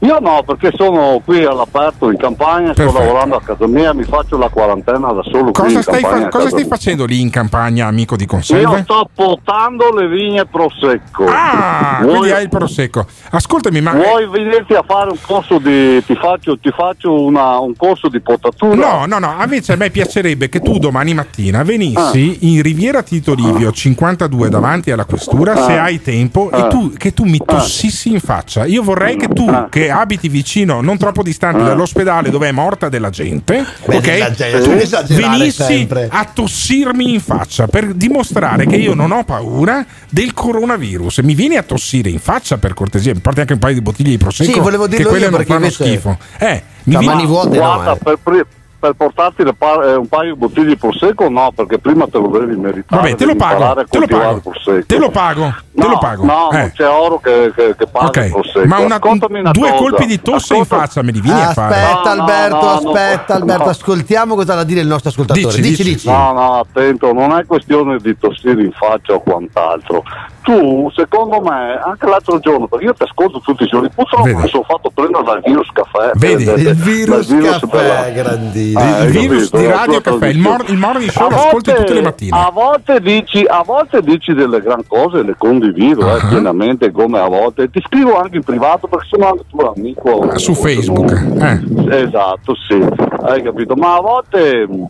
Io 0.00 0.18
no, 0.20 0.42
perché 0.46 0.70
sono 0.76 1.20
qui 1.24 1.44
all'aperto 1.44 2.10
in 2.10 2.16
campagna, 2.18 2.72
sto 2.72 2.82
Perfetto. 2.84 2.98
lavorando 3.02 3.36
a 3.36 3.42
casa 3.42 3.66
mia, 3.66 3.92
mi 3.92 4.04
faccio 4.04 4.38
la 4.38 4.48
quarantena 4.48 5.12
da 5.12 5.22
solo 5.24 5.50
Cosa 5.50 5.82
stai, 5.82 6.00
fa- 6.00 6.28
cosa 6.28 6.48
stai 6.50 6.64
facendo 6.66 7.04
lì 7.04 7.20
in 7.20 7.30
campagna, 7.30 7.86
amico 7.86 8.14
di 8.16 8.22
Io 8.22 8.28
Conselve? 8.28 8.82
sto 8.82 9.08
portando 9.12 9.92
le 9.92 10.06
vigne 10.08 10.44
prosecco. 10.46 11.24
Ah, 11.26 11.98
vuoi, 12.02 12.10
quindi 12.18 12.30
hai 12.30 12.42
il 12.44 12.48
prosecco. 12.48 13.06
Ascoltami, 13.30 13.80
ma 13.80 13.92
vuoi 13.92 14.28
venirti 14.28 14.74
a 14.74 14.84
fare 14.86 15.10
un 15.10 15.18
corso 15.20 15.58
di. 15.58 16.02
ti 16.04 16.14
faccio, 16.14 16.58
ti 16.58 16.70
faccio 16.70 17.12
una- 17.20 17.58
un 17.58 17.74
corso 17.76 18.08
di 18.08 18.20
potatura? 18.20 18.74
No, 18.74 19.04
no, 19.06 19.18
no, 19.18 19.34
invece 19.42 19.72
a 19.72 19.76
me 19.76 19.90
piacerebbe 19.90 20.48
che 20.48 20.60
tu 20.60 20.78
domani 20.78 21.12
mattina 21.14 21.62
venissi 21.64 22.54
in 22.54 22.62
Riviera 22.62 23.02
Tito 23.02 23.34
Livio 23.34 23.72
52 23.72 24.48
davanti 24.48 24.90
alla 24.92 25.04
questura, 25.04 25.56
se 25.56 25.76
hai 25.76 26.00
tempo, 26.02 26.50
e 26.52 26.68
tu, 26.68 26.92
che 26.96 27.12
tu 27.12 27.24
mi 27.24 27.40
tossissi 27.44 28.10
in 28.12 28.20
faccia. 28.20 28.64
Io 28.64 28.82
vorrei 28.82 29.16
che 29.16 29.28
tu, 29.28 29.44
che 29.68 29.87
abiti 29.90 30.28
vicino, 30.28 30.80
non 30.80 30.96
troppo 30.98 31.22
distante 31.22 31.62
dall'ospedale 31.62 32.30
dove 32.30 32.48
è 32.48 32.52
morta 32.52 32.88
della 32.88 33.10
gente, 33.10 33.64
Beh, 33.86 33.96
ok? 33.96 34.30
gente, 34.32 34.60
Tu 34.62 35.14
venissi 35.14 35.62
sempre. 35.62 36.08
a 36.10 36.24
tossirmi 36.24 37.12
in 37.14 37.20
faccia 37.20 37.66
per 37.66 37.92
dimostrare 37.94 38.66
che 38.66 38.76
io 38.76 38.94
non 38.94 39.10
ho 39.10 39.24
paura 39.24 39.84
del 40.08 40.32
coronavirus. 40.34 41.18
Mi 41.18 41.34
vieni 41.34 41.56
a 41.56 41.62
tossire 41.62 42.08
in 42.10 42.18
faccia 42.20 42.58
per 42.58 42.74
cortesia, 42.74 43.12
mi 43.14 43.20
porti 43.20 43.40
anche 43.40 43.52
un 43.52 43.58
paio 43.58 43.74
di 43.74 43.82
bottiglie 43.82 44.10
di 44.10 44.18
prosecco, 44.18 44.52
Sì, 44.52 44.58
volevo 44.60 44.84
che 44.84 44.96
dirlo 44.96 45.08
quelle 45.08 45.24
io 45.24 45.30
non 45.30 45.38
perché 45.38 45.52
fanno 45.54 45.70
schifo. 45.70 46.18
Eh, 46.38 46.62
mi 46.84 46.96
vieni- 46.96 47.06
mani 47.06 47.26
vuote 47.26 47.58
no, 47.58 47.74
Guarda, 47.74 47.92
eh. 47.92 48.16
per, 48.22 48.46
per 48.78 48.92
portarti 48.92 49.42
le 49.44 49.54
pa- 49.54 49.82
eh, 49.84 49.94
un 49.96 50.06
paio 50.06 50.34
di 50.34 50.38
bottiglie 50.38 50.66
di 50.68 50.76
prosecco 50.76 51.28
no, 51.28 51.50
perché 51.54 51.78
prima 51.78 52.06
te 52.06 52.18
lo 52.18 52.28
devi 52.28 52.56
meritare. 52.56 53.02
Vabbè, 53.02 53.14
te 53.16 53.24
lo 53.24 53.34
pago, 53.34 53.84
te 53.88 53.98
lo 53.98 54.06
pago, 54.06 54.42
te 54.86 54.98
lo 54.98 55.10
pago. 55.10 55.54
Te 55.78 55.84
No, 55.84 55.88
lo 55.90 55.98
pago. 55.98 56.24
No, 56.24 56.50
Eh. 56.50 56.58
non 56.58 56.72
c'è 56.74 56.88
oro 56.88 57.20
che, 57.20 57.52
che, 57.54 57.74
che 57.78 57.86
paga 57.86 58.06
Ok, 58.06 58.16
il 58.16 58.30
prosecco. 58.32 58.66
ma 58.66 58.78
una- 58.80 58.98
una 59.00 59.50
due 59.52 59.70
cosa. 59.70 59.74
colpi 59.82 60.06
di 60.06 60.20
tosse 60.20 60.54
in 60.56 60.62
Ascolta- 60.62 60.84
faccia 60.86 61.02
me 61.02 61.12
li 61.12 61.20
vieni 61.20 61.40
a 61.40 61.52
fare. 61.52 61.74
Aspetta 61.74 62.14
No, 62.14 62.20
Alberto, 62.22 62.56
no, 62.56 62.70
aspetta 62.72 63.34
no, 63.34 63.40
Alberto, 63.40 63.64
no. 63.64 63.70
ascoltiamo 63.70 64.34
cosa 64.34 64.52
ha 64.52 64.56
da 64.56 64.64
dire 64.64 64.80
il 64.80 64.86
nostro 64.88 65.10
ascoltatore. 65.10 65.60
Dici, 65.60 65.82
dici. 65.84 66.08
No, 66.08 66.32
no, 66.32 66.54
attento, 66.58 67.12
non 67.12 67.32
è 67.38 67.46
questione 67.46 67.98
di 67.98 68.16
tossire 68.18 68.62
in 68.62 68.72
faccia 68.72 69.14
o 69.14 69.20
quant'altro. 69.20 70.02
Tu, 70.48 70.90
secondo 70.94 71.42
me, 71.42 71.78
anche 71.84 72.06
l'altro 72.06 72.38
giorno, 72.38 72.66
perché 72.68 72.86
io 72.86 72.94
ti 72.94 73.02
ascolto 73.02 73.38
tutti 73.40 73.64
i 73.64 73.66
giorni, 73.66 73.90
purtroppo 73.94 74.22
Vedi. 74.24 74.40
mi 74.40 74.48
sono 74.48 74.62
fatto 74.62 74.90
prendere 74.94 75.22
dal 75.22 75.42
virus 75.44 75.68
caffè. 75.74 76.10
Vedi? 76.14 76.44
Del- 76.44 76.56
Il 76.58 76.64
del- 76.64 76.74
virus 76.74 77.28
virus 77.30 77.58
caffè, 77.58 77.76
della- 77.82 78.10
grandissimo. 78.22 78.80
Eh, 78.80 79.04
il 79.04 79.10
virus 79.10 79.50
capito? 79.50 79.58
di 79.58 79.76
Radio 79.76 80.00
Caffè, 80.00 80.26
il, 80.28 80.38
mor- 80.38 80.64
il 80.68 80.78
morning 80.78 81.10
show 81.10 81.28
lo 81.28 81.36
ascolti 81.36 81.74
tutte 81.74 81.92
le 81.92 82.00
mattine. 82.00 82.30
A 82.38 82.50
volte 82.50 83.00
dici, 83.00 83.44
a 83.46 83.62
volte 83.62 84.00
dici 84.00 84.32
delle 84.32 84.62
gran 84.62 84.86
cose, 84.86 85.22
le 85.22 85.34
condivido 85.36 86.16
eh, 86.16 86.20
pienamente 86.30 86.90
come 86.92 87.18
a 87.18 87.28
volte. 87.28 87.68
Ti 87.68 87.82
scrivo 87.86 88.18
anche 88.18 88.36
in 88.36 88.42
privato 88.42 88.86
perché 88.86 89.06
sono 89.10 89.26
anche 89.28 89.42
tuo 89.50 89.74
amico. 89.76 90.20
Ah, 90.30 90.38
Su 90.38 90.54
Facebook. 90.54 91.10
Eh. 91.12 91.94
Esatto, 92.04 92.54
sì, 92.66 92.82
hai 93.26 93.42
capito. 93.42 93.74
Ma 93.76 93.96
a 93.96 94.00
volte 94.00 94.66
mh, 94.66 94.86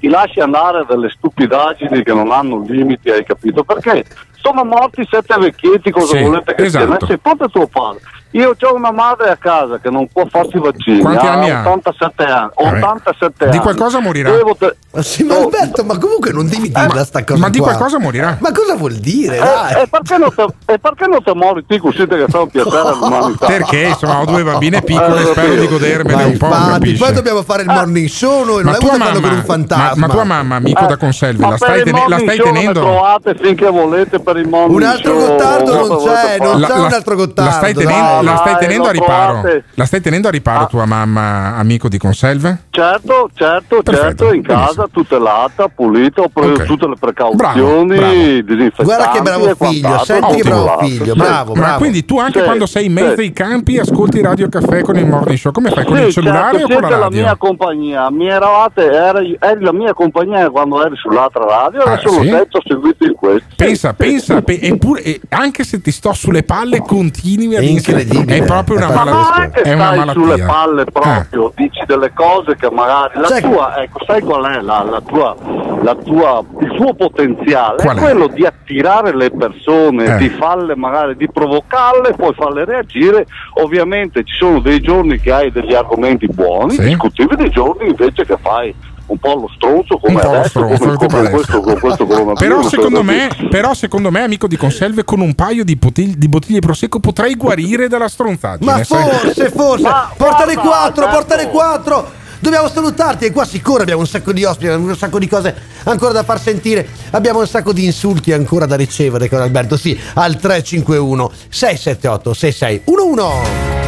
ti 0.00 0.08
lasci 0.08 0.40
andare 0.40 0.86
delle 0.88 1.10
stupidaggini 1.10 2.02
che 2.02 2.14
non 2.14 2.30
hanno 2.30 2.64
limiti, 2.66 3.10
hai 3.10 3.24
capito? 3.26 3.62
Perché 3.62 4.04
sono 4.46 4.64
morti 4.64 5.06
sette 5.10 5.36
vecchietti, 5.38 5.90
cosa 5.90 6.16
Sì, 6.16 6.22
volete 6.22 6.54
che 6.54 6.64
esatto. 6.64 6.96
sia? 6.98 7.06
Se 7.08 7.18
proprio 7.18 7.48
tuo 7.48 7.66
padre. 7.66 8.00
Io 8.36 8.54
ho 8.60 8.74
una 8.74 8.92
madre 8.92 9.30
a 9.30 9.36
casa 9.36 9.78
che 9.78 9.88
non 9.88 10.06
può 10.12 10.26
farsi 10.28 10.58
vaccini, 10.58 11.00
Quanti 11.00 11.24
anni 11.26 11.50
ha? 11.50 11.60
87 11.60 12.24
anni. 12.24 12.50
Vabbè. 12.54 12.76
87 12.82 13.32
Di 13.38 13.44
anni. 13.50 13.58
qualcosa 13.60 13.98
morirà. 14.00 14.30
Te- 14.58 14.76
Ma 14.92 15.02
sì, 15.02 15.22
ma 15.24 15.36
Alberto, 15.36 15.84
ma 15.84 15.96
comunque 15.98 16.32
non 16.32 16.46
devi 16.46 16.70
dirla 16.70 17.04
sta 17.04 17.24
cosa 17.24 17.40
ma 17.40 17.48
di 17.48 17.58
qua. 17.58 17.68
qualcosa 17.72 17.98
morirà. 17.98 18.36
Ma 18.40 18.52
cosa 18.52 18.74
vuol 18.76 18.92
dire? 18.94 19.36
Eh, 19.38 19.80
e 19.82 19.86
perché 19.88 20.18
non 20.18 20.34
te, 20.34 20.46
e 20.72 20.78
perché 20.78 21.06
non 21.06 21.22
te 21.22 21.34
mori 21.34 21.64
ti 21.66 21.78
così 21.78 22.06
che 22.06 22.24
fa 22.28 22.40
un 22.40 22.48
piacere 22.48 22.88
all'umanità? 22.88 23.46
Perché 23.46 23.78
insomma 23.82 24.20
ho 24.20 24.24
due 24.26 24.42
bambine 24.42 24.82
piccole, 24.82 25.20
Eh, 25.22 25.24
spero 25.26 25.54
di 25.54 25.68
godermene 25.68 26.22
un 26.24 26.36
po'. 26.36 26.46
infatti, 26.46 26.92
poi 26.94 27.12
dobbiamo 27.14 27.42
fare 27.42 27.62
il 27.62 27.68
morning 27.68 28.06
show, 28.08 28.44
noi 28.44 28.62
non 28.64 28.72
Ma 28.72 28.78
è 28.78 28.80
fanno 28.86 28.90
con 29.12 29.20
mamma- 29.22 29.34
un 29.34 29.44
fantasma. 29.44 29.84
ma- 29.94 30.06
ma 30.06 30.08
tua 30.12 30.24
mamma, 30.24 30.56
amico 30.56 30.84
da 30.86 30.96
Conselve, 30.98 31.42
ma 31.42 31.50
la 31.50 31.56
stai 31.56 31.82
tene- 31.84 32.04
la 32.08 32.18
stai 32.18 32.36
tenendo? 32.38 32.80
Ne 32.80 32.86
trovate 32.86 33.34
finché 33.40 33.68
volete 33.70 34.18
per 34.20 34.36
il 34.36 34.48
morning 34.48 34.76
Un 34.78 34.82
altro 34.82 35.18
show, 35.18 35.26
Gottardo 35.28 35.74
non 35.74 36.04
c'è, 36.04 36.38
non 36.38 36.60
c'è 36.62 36.72
un 36.74 36.92
altro 36.92 37.14
Gottardo. 37.16 37.50
La 37.50 37.56
stai 37.56 37.74
tenendo, 37.74 38.22
la 38.30 38.36
stai 38.36 38.56
tenendo 38.58 38.88
a 38.88 38.90
riparo? 38.90 39.42
La 39.74 39.84
stai 39.84 40.00
tenendo 40.00 40.28
a 40.28 40.30
riparo 40.30 40.66
tua 40.66 40.84
mamma, 40.86 41.56
amico 41.56 41.88
di 41.88 41.98
Conselve? 41.98 42.64
Certo, 42.70 43.30
certo, 43.34 43.82
Perfetto, 43.82 44.24
certo, 44.24 44.32
in 44.34 44.42
casa 44.42 44.88
tutelata, 44.90 45.68
pulita, 45.68 46.22
ho 46.22 46.28
preso 46.28 46.52
Ok. 46.52 46.64
tutte 46.64 46.86
le 46.88 46.94
Bravo, 46.96 46.98
precauzioni, 46.98 47.96
bravo. 47.96 48.12
disinfettanti 48.14 48.84
Guarda 48.84 49.10
che 49.10 49.20
bravo 49.22 49.54
figlio, 49.54 49.98
senti 50.04 50.34
che 50.36 50.42
bravo 50.42 50.78
figlio, 50.80 51.12
Sì. 51.12 51.18
bravo, 51.18 51.54
Ma 51.54 51.60
bravo. 51.60 51.78
quindi 51.78 52.04
tu 52.04 52.18
anche 52.18 52.38
Sì, 52.40 52.44
quando 52.44 52.66
sei 52.66 52.86
in 52.86 52.92
mezzo 52.92 53.14
sì. 53.14 53.20
ai 53.20 53.32
campi 53.32 53.78
ascolti 53.78 54.20
Radio 54.20 54.48
Caffè 54.48 54.82
con 54.82 54.96
il 54.96 55.06
morning 55.06 55.38
show? 55.38 55.52
Come 55.52 55.70
fai? 55.70 55.84
Con 55.84 55.96
Sì, 55.96 56.02
il 56.04 56.12
cellulare 56.12 56.58
certo, 56.58 56.72
o 56.72 56.78
con 56.78 56.82
la 56.82 56.88
siete 56.88 57.02
radio? 57.02 57.20
la 57.20 57.26
mia 57.26 57.36
compagnia, 57.36 58.10
mi 58.10 58.28
eravate, 58.28 58.90
eri, 58.90 59.36
eri 59.40 59.64
la 59.64 59.72
mia 59.72 59.94
compagnia 59.94 60.50
quando 60.50 60.84
eri 60.84 60.96
sull'altra 60.96 61.44
radio, 61.44 61.80
Ah, 61.82 61.92
adesso 61.92 62.08
sì? 62.20 62.28
lo 62.30 62.38
ho 62.38 62.62
seguito 62.66 63.04
in 63.04 63.14
questo. 63.14 63.46
Pensa, 63.56 63.94
pensa, 63.94 64.42
pe- 64.42 64.58
eppure, 64.60 65.02
e 65.02 65.20
anche 65.30 65.64
se 65.64 65.80
ti 65.80 65.90
sto 65.90 66.12
sulle 66.12 66.42
palle, 66.42 66.80
continui 66.80 67.56
ad 67.56 67.62
È 67.62 67.66
inser- 67.66 68.06
incredibile. 68.16 68.44
È 68.44 68.44
proprio 68.46 68.76
una, 68.76 68.86
È 68.86 68.94
Ma 68.94 69.04
mala- 69.04 69.50
è 69.62 69.72
una 69.72 69.84
stai 69.86 69.98
malattia. 69.98 70.12
sulle 70.12 70.44
palle 70.44 70.82
Eh. 70.82 70.90
proprio, 70.92 71.52
dici 71.56 71.82
delle 71.86 72.12
cose 72.12 72.56
che 72.56 72.70
magari 72.70 73.18
la 73.20 73.26
Sai- 73.26 73.42
tua, 73.42 73.76
ecco, 73.82 73.98
sai 74.06 74.20
qual 74.22 74.44
è 74.44 74.60
la, 74.60 74.82
la 74.88 75.00
tua, 75.00 75.36
la 75.82 75.94
tua, 75.94 76.44
il 76.60 76.74
tuo 76.76 76.94
potenziale? 76.94 77.82
Qual 77.82 77.96
è 77.96 77.98
è? 77.98 78.02
quello 78.02 78.26
di 78.28 78.44
attirare 78.44 79.14
le 79.16 79.30
persone, 79.30 80.14
Eh. 80.14 80.16
di 80.16 80.28
farle 80.30 80.74
magari, 80.76 81.16
di 81.16 81.28
provocarle, 81.30 82.12
poi 82.14 82.32
farle 82.34 82.64
reagire. 82.64 83.26
Ovviamente 83.62 84.22
ci 84.24 84.34
sono 84.34 84.60
dei 84.60 84.80
giorni 84.80 85.18
che 85.20 85.32
hai 85.32 85.50
degli 85.52 85.74
argomenti 85.74 86.26
buoni, 86.28 86.72
Sì. 86.72 86.82
discutibili, 86.82 87.42
dei 87.42 87.50
giorni 87.50 87.88
invece 87.88 88.24
che 88.24 88.36
fai 88.40 88.74
un 89.06 89.18
po' 89.18 89.34
lo 89.34 89.50
stronzo 89.54 89.98
come 89.98 90.14
Un 90.14 90.20
adesso, 90.20 90.48
stronzo, 90.48 90.78
come, 90.78 90.96
come 90.96 91.18
adesso. 91.18 91.34
questo, 91.34 91.60
con 91.60 91.78
questo. 91.78 92.06
Però 92.34 92.62
secondo, 92.68 93.02
me, 93.02 93.28
però 93.48 93.74
secondo 93.74 94.10
me, 94.10 94.22
amico 94.22 94.46
di 94.46 94.56
Conselve, 94.56 95.04
con 95.04 95.20
un 95.20 95.34
paio 95.34 95.64
di, 95.64 95.76
bottiglie 95.76 96.14
di 96.16 96.28
bottiglie 96.28 96.60
prosecco 96.60 96.98
potrei 96.98 97.34
guarire 97.36 97.88
dalla 97.88 98.08
stronzaggine. 98.08 98.70
Ma 98.70 98.82
forse, 98.84 99.50
forse, 99.50 99.82
Ma 99.82 100.10
portane 100.16 100.54
guarda, 100.54 100.70
quattro, 100.70 101.04
Alberto. 101.04 101.26
portane 101.26 101.50
quattro. 101.50 102.24
Dobbiamo 102.38 102.68
salutarti 102.68 103.24
e 103.24 103.32
qua 103.32 103.44
sicuro 103.46 103.82
abbiamo 103.82 104.00
un 104.00 104.06
sacco 104.06 104.32
di 104.32 104.44
ospiti, 104.44 104.66
abbiamo 104.66 104.88
un 104.88 104.96
sacco 104.96 105.18
di 105.18 105.26
cose 105.26 105.54
ancora 105.84 106.12
da 106.12 106.22
far 106.22 106.40
sentire. 106.40 106.86
Abbiamo 107.10 107.40
un 107.40 107.46
sacco 107.46 107.72
di 107.72 107.84
insulti 107.84 108.32
ancora 108.32 108.66
da 108.66 108.76
ricevere 108.76 109.28
con 109.28 109.40
Alberto, 109.40 109.76
sì, 109.76 109.98
al 110.14 110.36
351 110.36 111.30
678 111.48 112.34
6611. 112.34 113.22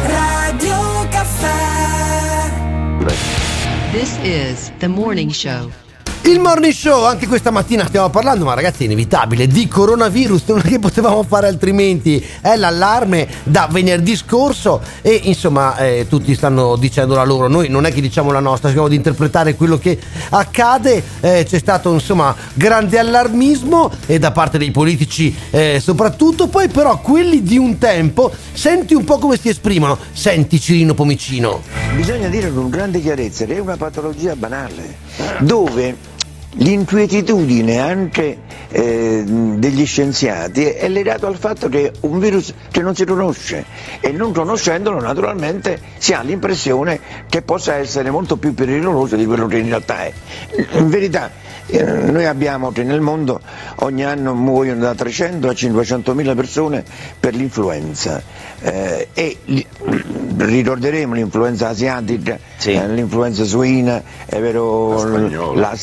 Radio 0.07 1.07
Caffè. 1.09 1.57
This 3.91 4.19
is 4.19 4.69
the 4.77 4.87
morning 4.87 5.31
show. 5.31 5.71
Il 6.23 6.39
morning 6.39 6.73
show, 6.73 7.05
anche 7.05 7.27
questa 7.27 7.49
mattina 7.49 7.87
stiamo 7.87 8.09
parlando, 8.09 8.45
ma 8.45 8.53
ragazzi 8.53 8.83
è 8.83 8.85
inevitabile, 8.85 9.47
di 9.47 9.67
coronavirus, 9.67 10.43
non 10.47 10.61
è 10.63 10.67
che 10.67 10.77
potevamo 10.77 11.23
fare 11.23 11.47
altrimenti, 11.47 12.23
è 12.41 12.55
l'allarme 12.55 13.27
da 13.43 13.67
venerdì 13.71 14.15
scorso 14.15 14.79
e 15.01 15.21
insomma 15.23 15.75
eh, 15.77 16.05
tutti 16.07 16.35
stanno 16.35 16.75
dicendo 16.75 17.15
la 17.15 17.23
loro, 17.23 17.47
noi 17.47 17.67
non 17.69 17.85
è 17.85 17.91
che 17.91 17.99
diciamo 17.99 18.31
la 18.31 18.41
nostra, 18.41 18.67
cerchiamo 18.67 18.89
di 18.89 18.95
interpretare 18.95 19.55
quello 19.55 19.79
che 19.79 19.97
accade, 20.29 21.03
Eh, 21.21 21.45
c'è 21.47 21.57
stato 21.57 21.91
insomma 21.91 22.35
grande 22.53 22.99
allarmismo 22.99 23.91
e 24.05 24.19
da 24.19 24.31
parte 24.31 24.57
dei 24.57 24.71
politici 24.71 25.35
eh, 25.49 25.79
soprattutto, 25.81 26.47
poi 26.47 26.67
però 26.67 26.99
quelli 26.99 27.41
di 27.41 27.57
un 27.57 27.77
tempo, 27.77 28.31
senti 28.53 28.93
un 28.93 29.03
po' 29.03 29.17
come 29.17 29.37
si 29.37 29.49
esprimono, 29.49 29.97
senti 30.11 30.59
Cirino 30.59 30.93
Pomicino. 30.93 31.61
Bisogna 31.95 32.27
dire 32.27 32.53
con 32.53 32.69
grande 32.69 33.01
chiarezza 33.01 33.45
che 33.45 33.55
è 33.55 33.59
una 33.59 33.77
patologia 33.77 34.35
banale, 34.35 35.07
dove 35.39 35.95
l'inquietudine 36.53 37.79
anche 37.79 38.39
eh, 38.71 39.23
degli 39.25 39.85
scienziati 39.85 40.65
è 40.65 40.87
legata 40.89 41.27
al 41.27 41.37
fatto 41.37 41.69
che 41.69 41.91
un 42.01 42.19
virus 42.19 42.53
che 42.71 42.81
non 42.81 42.95
si 42.95 43.05
conosce 43.05 43.65
e 43.99 44.11
non 44.11 44.31
conoscendolo 44.31 44.99
naturalmente 44.99 45.79
si 45.97 46.13
ha 46.13 46.21
l'impressione 46.21 46.99
che 47.29 47.41
possa 47.41 47.75
essere 47.75 48.11
molto 48.11 48.37
più 48.37 48.53
pericoloso 48.53 49.15
di 49.15 49.25
quello 49.25 49.47
che 49.47 49.57
in 49.57 49.67
realtà 49.67 50.05
è. 50.05 50.13
In 50.73 50.89
verità 50.89 51.31
noi 51.71 52.25
abbiamo 52.25 52.71
che 52.71 52.83
nel 52.83 52.99
mondo 53.01 53.39
ogni 53.81 54.03
anno 54.03 54.33
muoiono 54.33 54.79
da 54.81 54.95
300 54.95 55.47
a 55.49 55.53
500 55.53 56.13
mila 56.15 56.33
persone 56.35 56.83
per 57.19 57.35
l'influenza. 57.35 58.21
Eh, 58.61 59.07
e 59.13 59.37
li- 59.45 59.65
ricorderemo 60.37 61.13
l'influenza 61.13 61.69
asiatica, 61.69 62.37
eh, 62.63 62.87
l'influenza 62.87 63.43
suina, 63.43 64.01
è 64.25 64.39
vero, 64.39 64.93
la- 65.55 65.77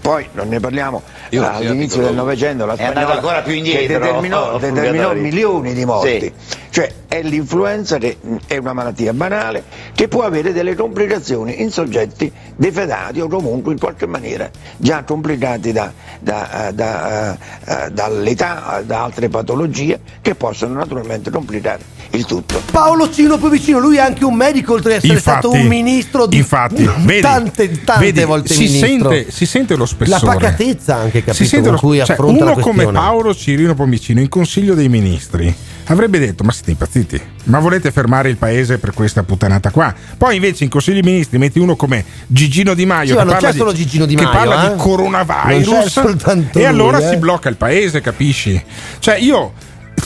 poi 0.00 0.26
non 0.32 0.48
ne 0.48 0.58
parliamo. 0.60 1.02
Io 1.30 1.42
all'inizio 1.46 1.68
l'asiatico 1.76 2.02
del 2.02 2.14
Novecento, 2.14 2.66
la 2.66 2.74
È 2.74 2.84
andato 2.84 2.90
spagnola 3.00 3.14
ancora 3.14 3.42
più 3.42 3.54
indietro, 3.54 3.98
che 3.98 4.04
determinò, 4.06 4.52
oh, 4.54 4.58
determinò 4.58 5.14
milioni 5.14 5.74
di 5.74 5.84
morti. 5.84 6.20
Sì. 6.20 6.32
Cioè 6.72 6.88
è 7.08 7.20
l'influenza 7.22 7.98
che 7.98 8.18
è 8.46 8.56
una 8.56 8.72
malattia 8.72 9.12
banale 9.12 9.64
che 9.92 10.06
può 10.06 10.22
avere 10.22 10.52
delle 10.52 10.76
complicazioni 10.76 11.60
in 11.62 11.70
soggetti 11.72 12.30
defedati 12.54 13.20
o 13.20 13.26
comunque 13.26 13.72
in 13.72 13.78
qualche 13.80 14.06
maniera 14.06 14.48
già 14.76 15.02
complicati 15.02 15.72
da- 15.72 15.92
da, 16.20 16.68
eh, 16.68 16.72
da, 16.72 17.32
eh, 17.32 17.38
eh, 17.86 17.90
dall'età, 17.90 18.82
da 18.86 19.02
altre 19.02 19.28
patologie 19.28 19.98
che 20.22 20.36
possono 20.36 20.74
naturalmente 20.74 21.30
complicare 21.30 21.80
il 22.10 22.24
tutto. 22.24 22.60
Paolo 22.70 23.10
Cino 23.10 23.36
Pomicino, 23.38 23.80
lui 23.80 23.96
è 23.96 24.00
anche 24.00 24.24
un 24.24 24.34
medico 24.34 24.74
oltre 24.74 24.92
ad 24.92 24.98
essere 24.98 25.14
Infatti- 25.14 25.48
stato 25.48 25.50
un 25.50 25.66
ministro 25.66 26.26
di 26.26 26.36
infatti, 26.36 26.88
vedi, 27.04 27.20
tante, 27.20 27.82
tante 27.84 28.04
vedi, 28.04 28.24
volte 28.24 28.54
si 28.54 28.62
ministro. 28.64 29.10
sente, 29.10 29.30
si 29.32 29.46
sente 29.46 29.74
lo 29.74 29.86
spessore. 29.86 30.24
La 30.24 30.32
pacatezza 30.34 30.94
anche, 30.94 31.18
capito, 31.24 31.34
Si 31.34 31.46
sente 31.46 31.64
con 31.68 31.74
lo- 31.74 31.80
cui 31.80 31.96
cioè, 31.98 32.10
affronta 32.12 32.44
la 32.44 32.52
uno 32.52 32.60
come. 32.60 32.86
Paolo 32.86 33.34
Cirino 33.34 33.74
Pomicino 33.74 34.20
in 34.20 34.28
Consiglio 34.28 34.74
dei 34.74 34.88
Ministri 34.88 35.52
avrebbe 35.92 36.18
detto 36.18 36.44
ma 36.44 36.52
siete 36.52 36.70
impazziti 36.70 37.20
ma 37.44 37.58
volete 37.58 37.90
fermare 37.90 38.28
il 38.28 38.36
paese 38.36 38.78
per 38.78 38.92
questa 38.94 39.22
puttanata 39.22 39.70
qua 39.70 39.92
poi 40.16 40.36
invece 40.36 40.64
in 40.64 40.70
Consiglio 40.70 41.00
dei 41.00 41.10
Ministri 41.10 41.38
metti 41.38 41.58
uno 41.58 41.76
come 41.76 42.04
Gigino 42.26 42.74
Di 42.74 42.86
Maio 42.86 43.18
Sì, 43.18 43.26
che 43.26 43.30
parla 43.30 43.50
di, 43.50 43.74
Gigino 43.74 44.06
Di 44.06 44.14
che 44.14 44.24
Maio, 44.24 44.36
parla 44.36 44.66
eh? 44.66 44.68
di 44.70 44.76
coronavirus 44.78 45.96
e 45.96 46.34
lui, 46.52 46.64
allora 46.64 46.98
eh. 46.98 47.08
si 47.10 47.16
blocca 47.16 47.48
il 47.48 47.56
paese 47.56 48.00
capisci 48.00 48.62
cioè 48.98 49.16
io 49.16 49.52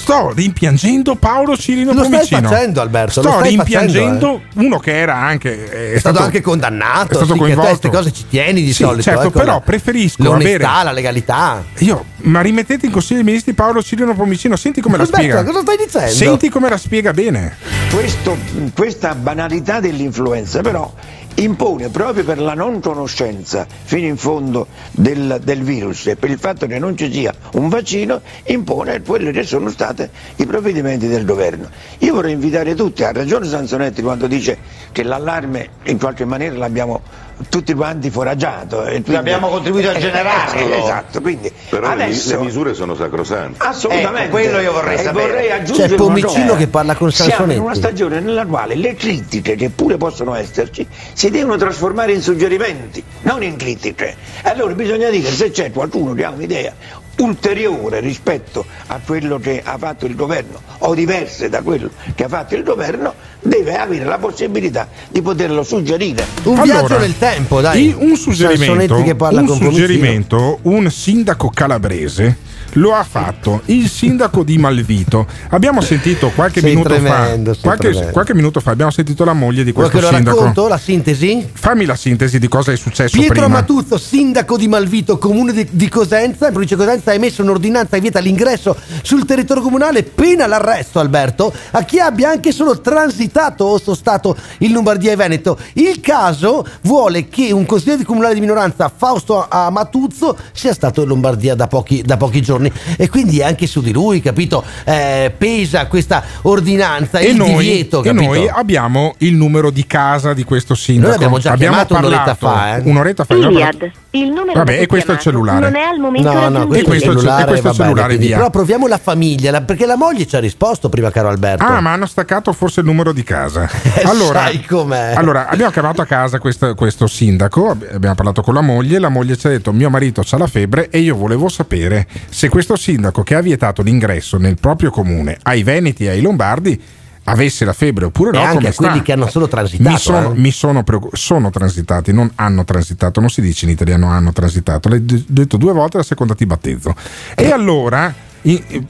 sto 0.05 0.33
rimpiangendo 0.35 1.15
Paolo 1.17 1.57
Cirino 1.57 1.93
Lo 1.93 2.05
stai 2.05 2.11
Pomicino 2.19 2.49
facendo, 2.49 2.81
Alberto, 2.83 3.21
sto 3.21 3.23
lo 3.23 3.31
stai 3.39 3.49
rimpiangendo 3.57 4.43
uno 4.57 4.79
che 4.79 4.99
era 4.99 5.17
anche 5.17 5.69
è, 5.69 5.93
È 5.95 5.99
stato 5.99 6.21
anche 6.23 6.41
condannato, 6.41 7.13
è 7.13 7.17
stato 7.17 7.33
sì, 7.33 7.39
coinvolto 7.39 7.71
queste 7.71 7.89
cose 7.89 8.13
ci 8.13 8.25
tieni 8.29 8.61
di 8.63 8.73
Sì, 8.73 8.85
solito. 8.85 9.03
certo, 9.03 9.21
ecco, 9.23 9.39
però 9.39 9.53
la- 9.55 9.61
preferisco 9.61 10.23
l'onestà, 10.23 10.69
avere 10.71 10.85
la 10.85 10.93
legalità. 10.93 11.65
io, 11.79 12.05
ma 12.23 12.41
rimettete 12.41 12.87
in 12.87 12.93
consiglio 12.93 13.17
dei 13.17 13.25
ministri 13.25 13.53
Paolo 13.55 13.83
Cirino 13.83 14.15
Pomicino, 14.15 14.57
senti 14.57 14.81
come 14.81 14.97
la 14.99 15.05
Alberto, 15.05 15.23
spiega. 15.27 15.45
cosa 15.45 15.61
stai 15.63 15.77
dicendo? 15.79 16.11
Senti 16.13 16.49
come 16.51 16.69
la 16.69 16.77
spiega 16.77 17.13
bene. 17.13 17.57
Questo- 17.91 18.37
questa 18.75 19.15
banalità 19.15 19.81
dell'influenza 19.81 20.61
però 20.61 20.93
impone 21.37 21.89
proprio 21.89 22.25
per 22.25 22.39
la 22.39 22.55
non 22.55 22.81
conoscenza 22.81 23.67
fino 23.69 24.07
in 24.07 24.17
fondo 24.17 24.69
del, 24.93 25.41
del 25.43 25.63
virus 25.63 26.07
e 26.07 26.17
per 26.17 26.31
il 26.31 26.39
fatto 26.39 26.67
che 26.67 26.79
non 26.79 26.97
ci 26.97 27.13
sia 27.13 27.35
un 27.55 27.69
vaccino, 27.69 28.21
impone 28.45 29.03
quelli 29.03 29.33
che 29.33 29.43
sono 29.43 29.69
stati 29.71 30.09
i 30.37 30.47
provvedimenti 30.47 31.09
del 31.09 31.25
governo. 31.25 31.69
Io 31.99 32.15
vorrei 32.15 32.33
invitare 32.33 32.75
tutti, 32.75 33.03
ha 33.03 33.13
ragione 33.13 33.47
Sansonetti 33.47 34.03
quando 34.03 34.27
dice 34.27 34.59
che 34.93 35.03
l'allarme 35.03 35.71
in 35.85 35.99
qualche 35.99 36.25
maniera 36.25 36.57
l'abbiamo 36.57 37.03
tutti 37.49 37.73
quanti 37.75 38.11
foraggiato. 38.11 38.85
E 38.85 38.91
quindi- 39.03 39.17
Abbiamo 39.17 39.49
contribuito 39.49 39.89
a 39.89 39.93
Eh, 39.95 40.01
generarlo. 40.01 40.59
eh, 40.61 40.79
esatto, 40.79 41.21
quindi 41.21 41.53
Però 41.69 41.89
adesso... 41.89 42.37
le 42.39 42.45
misure 42.45 42.75
sono 42.75 42.95
sacrosante. 42.95 43.63
Assolutamente. 43.65 44.23
Ecco, 44.23 44.31
quello 44.31 44.59
io 44.61 44.73
vorrei 44.73 44.95
E 44.99 45.03
sapere. 45.03 45.27
vorrei 45.27 45.51
aggiungere 45.51 45.89
C'è 45.89 45.95
una 45.95 46.05
Pomicino 46.05 46.57
che 46.57 46.67
parla 46.69 46.95
con 46.95 47.11
Siamo 47.13 47.31
in 47.31 47.37
Sansonetti. 47.37 47.61
una 47.61 47.75
stagione 47.75 48.21
nella 48.21 48.47
quale 48.47 48.75
le 48.75 48.95
critiche, 48.95 49.55
che 49.57 49.71
pure 49.71 49.97
possono 49.97 50.35
esserci, 50.35 50.87
si 51.13 51.31
devono 51.31 51.57
trasformare 51.57 52.13
in 52.13 52.23
suggerimenti, 52.23 53.03
non 53.23 53.43
in 53.43 53.57
critiche. 53.57 54.17
Allora 54.43 54.73
bisogna 54.75 55.09
dire 55.11 55.31
se 55.31 55.51
c'è 55.51 55.71
qualcuno 55.73 56.15
che 56.15 56.25
ha 56.25 56.31
un'idea 56.31 56.73
ulteriore 57.19 58.01
rispetto 58.01 58.65
a 58.87 59.01
quello 59.05 59.39
che 59.39 59.63
ha 59.65 59.77
fatto 59.79 60.07
il 60.07 60.15
governo 60.15 60.61
o 60.79 60.95
diverse 60.95 61.49
da 61.49 61.63
quello 61.63 61.91
che 62.15 62.25
ha 62.25 62.29
fatto 62.29 62.55
il 62.55 62.63
governo, 62.63 63.15
deve 63.41 63.77
avere 63.77 64.05
la 64.05 64.19
possibilità 64.19 64.89
di 65.09 65.23
poterlo 65.23 65.63
suggerire. 65.63 66.25
Un 66.45 66.63
viaggio 66.63 66.99
nel 66.99 67.17
tempo, 67.19 67.61
dai. 67.61 67.95
un 67.97 68.17
suggerimento, 68.17 68.65
Sansonetti 68.65 69.03
che 69.03 69.15
parla 69.15 69.41
un 69.41 69.49
suggerimento, 69.49 70.59
un 70.63 70.91
sindaco 70.91 71.51
calabrese 71.51 72.53
lo 72.75 72.95
ha 72.95 73.05
fatto, 73.05 73.63
il 73.67 73.89
sindaco 73.89 74.43
di 74.43 74.59
Malvito. 74.59 75.27
Abbiamo 75.51 75.81
sentito 75.81 76.31
qualche 76.35 76.63
minuto 76.63 76.89
tremendo, 76.89 77.55
fa, 77.55 77.61
qualche, 77.61 78.11
qualche 78.11 78.35
minuto 78.35 78.61
fa 78.61 78.71
abbiamo 78.71 78.91
sentito 78.91 79.25
la 79.25 79.33
moglie 79.33 79.65
di 79.65 79.73
Vuoi 79.73 79.89
questo 79.91 80.09
lo 80.09 80.15
sindaco. 80.15 80.39
racconto 80.39 80.69
la 80.69 80.79
sintesi? 80.79 81.49
Fammi 81.53 81.85
la 81.85 81.97
sintesi 81.97 82.39
di 82.39 82.49
cosa 82.49 82.73
è 82.73 82.77
successo 82.77 83.17
Pietro 83.17 83.35
prima. 83.35 83.49
Matuzzo, 83.49 83.99
sindaco 83.99 84.57
di 84.57 84.69
Malvito, 84.69 85.19
comune 85.19 85.53
di, 85.53 85.67
di 85.71 85.89
Cosenza, 85.89 86.47
in 86.47 86.53
provincia 86.53 86.77
di 86.77 86.85
Cosenza, 86.85 87.11
ha 87.11 87.15
emesso 87.15 87.43
un'ordinanza 87.43 87.97
che 87.97 88.01
vieta 88.01 88.19
l'ingresso 88.19 88.77
sul 89.03 89.25
territorio 89.25 89.63
comunale, 89.63 90.03
pena 90.03 90.47
l'arresto, 90.47 90.99
Alberto, 90.99 91.53
a 91.73 91.83
chi 91.83 92.01
abbia 92.01 92.31
anche 92.31 92.53
solo 92.53 92.81
transitato 92.81 93.65
o 93.65 93.79
sostato 93.79 94.37
in 94.59 94.73
Lombardia 94.73 95.13
e 95.13 95.17
Veneto. 95.17 95.59
Il 95.75 96.01
caso 96.01 96.67
vuole 96.83 97.29
che 97.29 97.53
un 97.53 97.67
consigliere 97.67 97.99
di 97.99 98.05
comunale 98.05 98.35
di 98.35 98.41
minoranza, 98.41 98.91
Fausto 98.95 99.47
Amatuzzo, 99.49 100.37
sia 100.53 100.73
stato 100.73 101.03
in 101.03 101.09
Lombardia 101.09 101.55
da 101.55 101.67
pochi, 101.67 102.03
da 102.03 102.17
pochi 102.17 102.43
giorni 102.43 102.64
e 102.97 103.09
quindi 103.09 103.43
anche 103.43 103.67
su 103.67 103.81
di 103.81 103.93
lui, 103.93 104.21
capito, 104.21 104.65
eh, 104.85 105.33
pesa 105.37 105.87
questa 105.87 106.23
ordinanza, 106.43 107.19
E 107.19 107.29
il 107.31 107.37
noi, 107.37 107.57
divieto, 107.57 108.01
e 108.01 108.05
capito? 108.05 108.25
noi 108.25 108.49
abbiamo 108.49 109.15
il 109.19 109.35
numero 109.35 109.71
di 109.71 109.87
casa 109.87 110.33
di 110.35 110.45
questo 110.45 110.75
sindaco. 110.75 111.07
Noi 111.09 111.17
abbiamo 111.17 111.39
già 111.39 111.55
chiamato 111.57 111.95
un'oretta 111.95 112.35
fa, 112.35 112.77
eh. 112.77 112.81
Un'oretta 112.85 113.25
fa. 113.25 113.35
abbiamo 113.35 113.59
parlato- 113.59 114.03
il 114.15 114.29
numero 114.31 114.53
Vabbè, 114.55 114.81
e 114.81 114.87
questo 114.87 115.13
è 115.13 115.15
il 115.15 115.21
cellulare. 115.21 115.61
Non 115.61 115.75
è 115.77 115.83
al 115.83 115.99
momento 115.99 116.33
No, 116.33 116.49
no, 116.49 116.67
questo 116.67 116.77
il 116.77 116.85
questo 116.85 117.09
è 117.11 117.13
il 117.13 117.17
cellulare, 117.19 117.41
ce- 117.43 117.47
questo 117.47 117.67
è 117.67 117.71
il 117.71 117.77
va 117.77 117.85
bene, 117.85 117.89
cellulare, 117.95 118.17
via. 118.17 118.37
Però 118.37 118.51
proviamo 118.51 118.87
la 118.87 118.99
famiglia, 118.99 119.51
la- 119.51 119.63
perché 119.63 119.87
la 119.87 119.97
moglie 119.97 120.27
ci 120.27 120.37
ha 120.37 120.41
risposto 120.41 120.89
prima, 120.89 121.11
caro 121.11 121.29
Alberto. 121.29 121.65
Ah, 121.65 121.81
ma 121.81 121.93
hanno 121.93 122.07
staccato 122.07 122.53
forse 122.53 122.81
il 122.81 122.87
numero 122.87 123.13
di 123.13 123.23
casa. 123.23 123.69
Allora, 124.05 124.41
sai 124.45 124.65
com'è. 124.65 125.13
allora 125.17 125.49
abbiamo 125.49 125.71
chiamato 125.73 126.01
a 126.03 126.07
casa 126.07 126.39
questo, 126.39 126.75
questo 126.75 127.07
sindaco, 127.07 127.71
ab- 127.71 127.89
abbiamo 127.93 128.15
parlato 128.15 128.43
con 128.43 128.55
la 128.55 128.61
moglie, 128.61 128.99
la 128.99 129.09
moglie 129.09 129.37
ci 129.37 129.47
ha 129.47 129.51
detto 129.51 129.73
mio 129.73 129.91
marito 129.91 130.23
ha 130.29 130.37
la 130.39 130.47
febbre 130.47 130.89
e 130.91 130.99
io 130.99 131.17
volevo 131.17 131.49
sapere 131.49 132.07
se 132.29 132.49
questo 132.49 132.77
sindaco 132.77 133.23
che 133.23 133.35
ha 133.35 133.41
vietato 133.41 133.83
l'ingresso 133.83 134.37
nel 134.39 134.57
proprio 134.61 134.91
comune 134.91 135.39
ai 135.43 135.63
Veneti 135.63 136.05
e 136.05 136.11
ai 136.11 136.21
Lombardi 136.21 136.81
avesse 137.25 137.65
la 137.65 137.73
febbre 137.73 138.05
oppure 138.07 138.31
E 138.31 138.33
no. 138.33 138.41
anche 138.41 138.55
come 138.57 138.69
a 138.69 138.73
quelli 138.75 138.93
sta. 138.95 139.03
che 139.03 139.13
hanno 139.13 139.29
solo 139.29 139.49
transitato. 139.49 139.91
Mi 139.91 139.99
sono, 139.99 140.33
eh. 140.33 140.39
mi 140.39 140.51
sono 140.51 140.83
preoccupato, 140.83 141.17
sono 141.17 141.51
transitati, 141.51 142.13
non 142.13 142.31
hanno 142.35 142.65
transitato, 142.65 143.21
non 143.21 143.31
si 143.31 143.41
dice 143.41 143.65
in 143.65 143.71
italiano 143.73 144.09
hanno 144.09 144.33
transitato, 144.33 144.89
l'hai 144.89 145.05
detto 145.05 145.57
due 145.57 145.73
volte, 145.73 145.97
la 145.99 146.03
seconda 146.03 146.35
ti 146.35 146.47
battezzo. 146.47 146.95
E 147.35 147.51
allora 147.51 148.13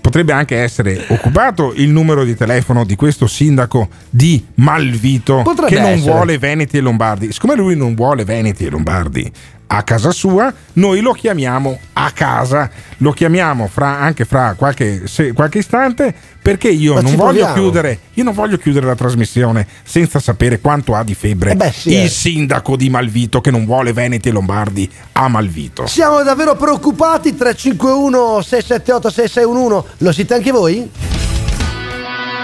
potrebbe 0.01 0.33
anche 0.33 0.57
essere 0.57 1.05
occupato 1.11 1.73
il 1.77 1.89
numero 1.91 2.25
di 2.25 2.35
telefono 2.35 2.85
di 2.85 2.97
questo 2.97 3.29
sindaco 3.29 3.89
di 4.11 4.45
Malvito 4.57 5.43
Potrebbe 5.45 5.73
che 5.77 5.81
non 5.81 5.91
essere. 5.93 6.11
vuole 6.11 6.39
Veneti 6.39 6.77
e 6.77 6.81
Lombardi. 6.81 7.31
Siccome 7.31 7.55
lui 7.55 7.77
non 7.77 7.95
vuole 7.95 8.25
Veneti 8.25 8.65
e 8.67 8.71
Lombardi 8.71 9.31
a 9.67 9.83
casa 9.83 10.11
sua, 10.13 10.53
noi 10.75 11.01
lo 11.01 11.13
chiamiamo 11.13 11.79
a 11.95 12.11
casa, 12.13 12.71
lo 12.99 13.13
chiamiamo 13.13 13.67
fra- 13.67 13.99
anche 13.99 14.25
fra 14.25 14.55
qualche, 14.57 15.07
se- 15.07 15.33
qualche 15.33 15.59
istante 15.59 16.15
perché 16.41 16.69
io 16.69 17.01
non 17.01 17.15
chiudere 17.55 17.99
io 18.15 18.23
non 18.25 18.35
voglio 18.35 18.59
chiudere 18.59 18.85
la 18.85 18.95
trasmissione 18.95 19.67
senza 19.83 20.21
sapere 20.21 20.61
quanto 20.61 20.95
ha 20.95 21.03
di 21.03 21.15
febbre 21.15 21.53
Eh 21.53 21.57
beh, 21.57 21.73
sì, 21.73 21.93
il 21.95 22.05
eh. 22.05 22.09
sindaco 22.09 22.77
di 22.77 22.91
Malvito 22.91 23.41
che 23.41 23.51
non 23.51 23.65
vuole 23.65 23.93
Veneti 23.95 24.29
e 24.29 24.33
Lombardi 24.33 24.89
a 25.13 25.29
Malvito. 25.29 25.87
Siamo 25.87 26.23
davvero 26.23 26.55
preoccupati? 26.55 27.35
351 27.35 28.43
678 28.43 29.11
6611 29.11 29.95
Lo 29.99 30.13
siete 30.13 30.35
anche 30.35 30.51
voi? 30.53 30.91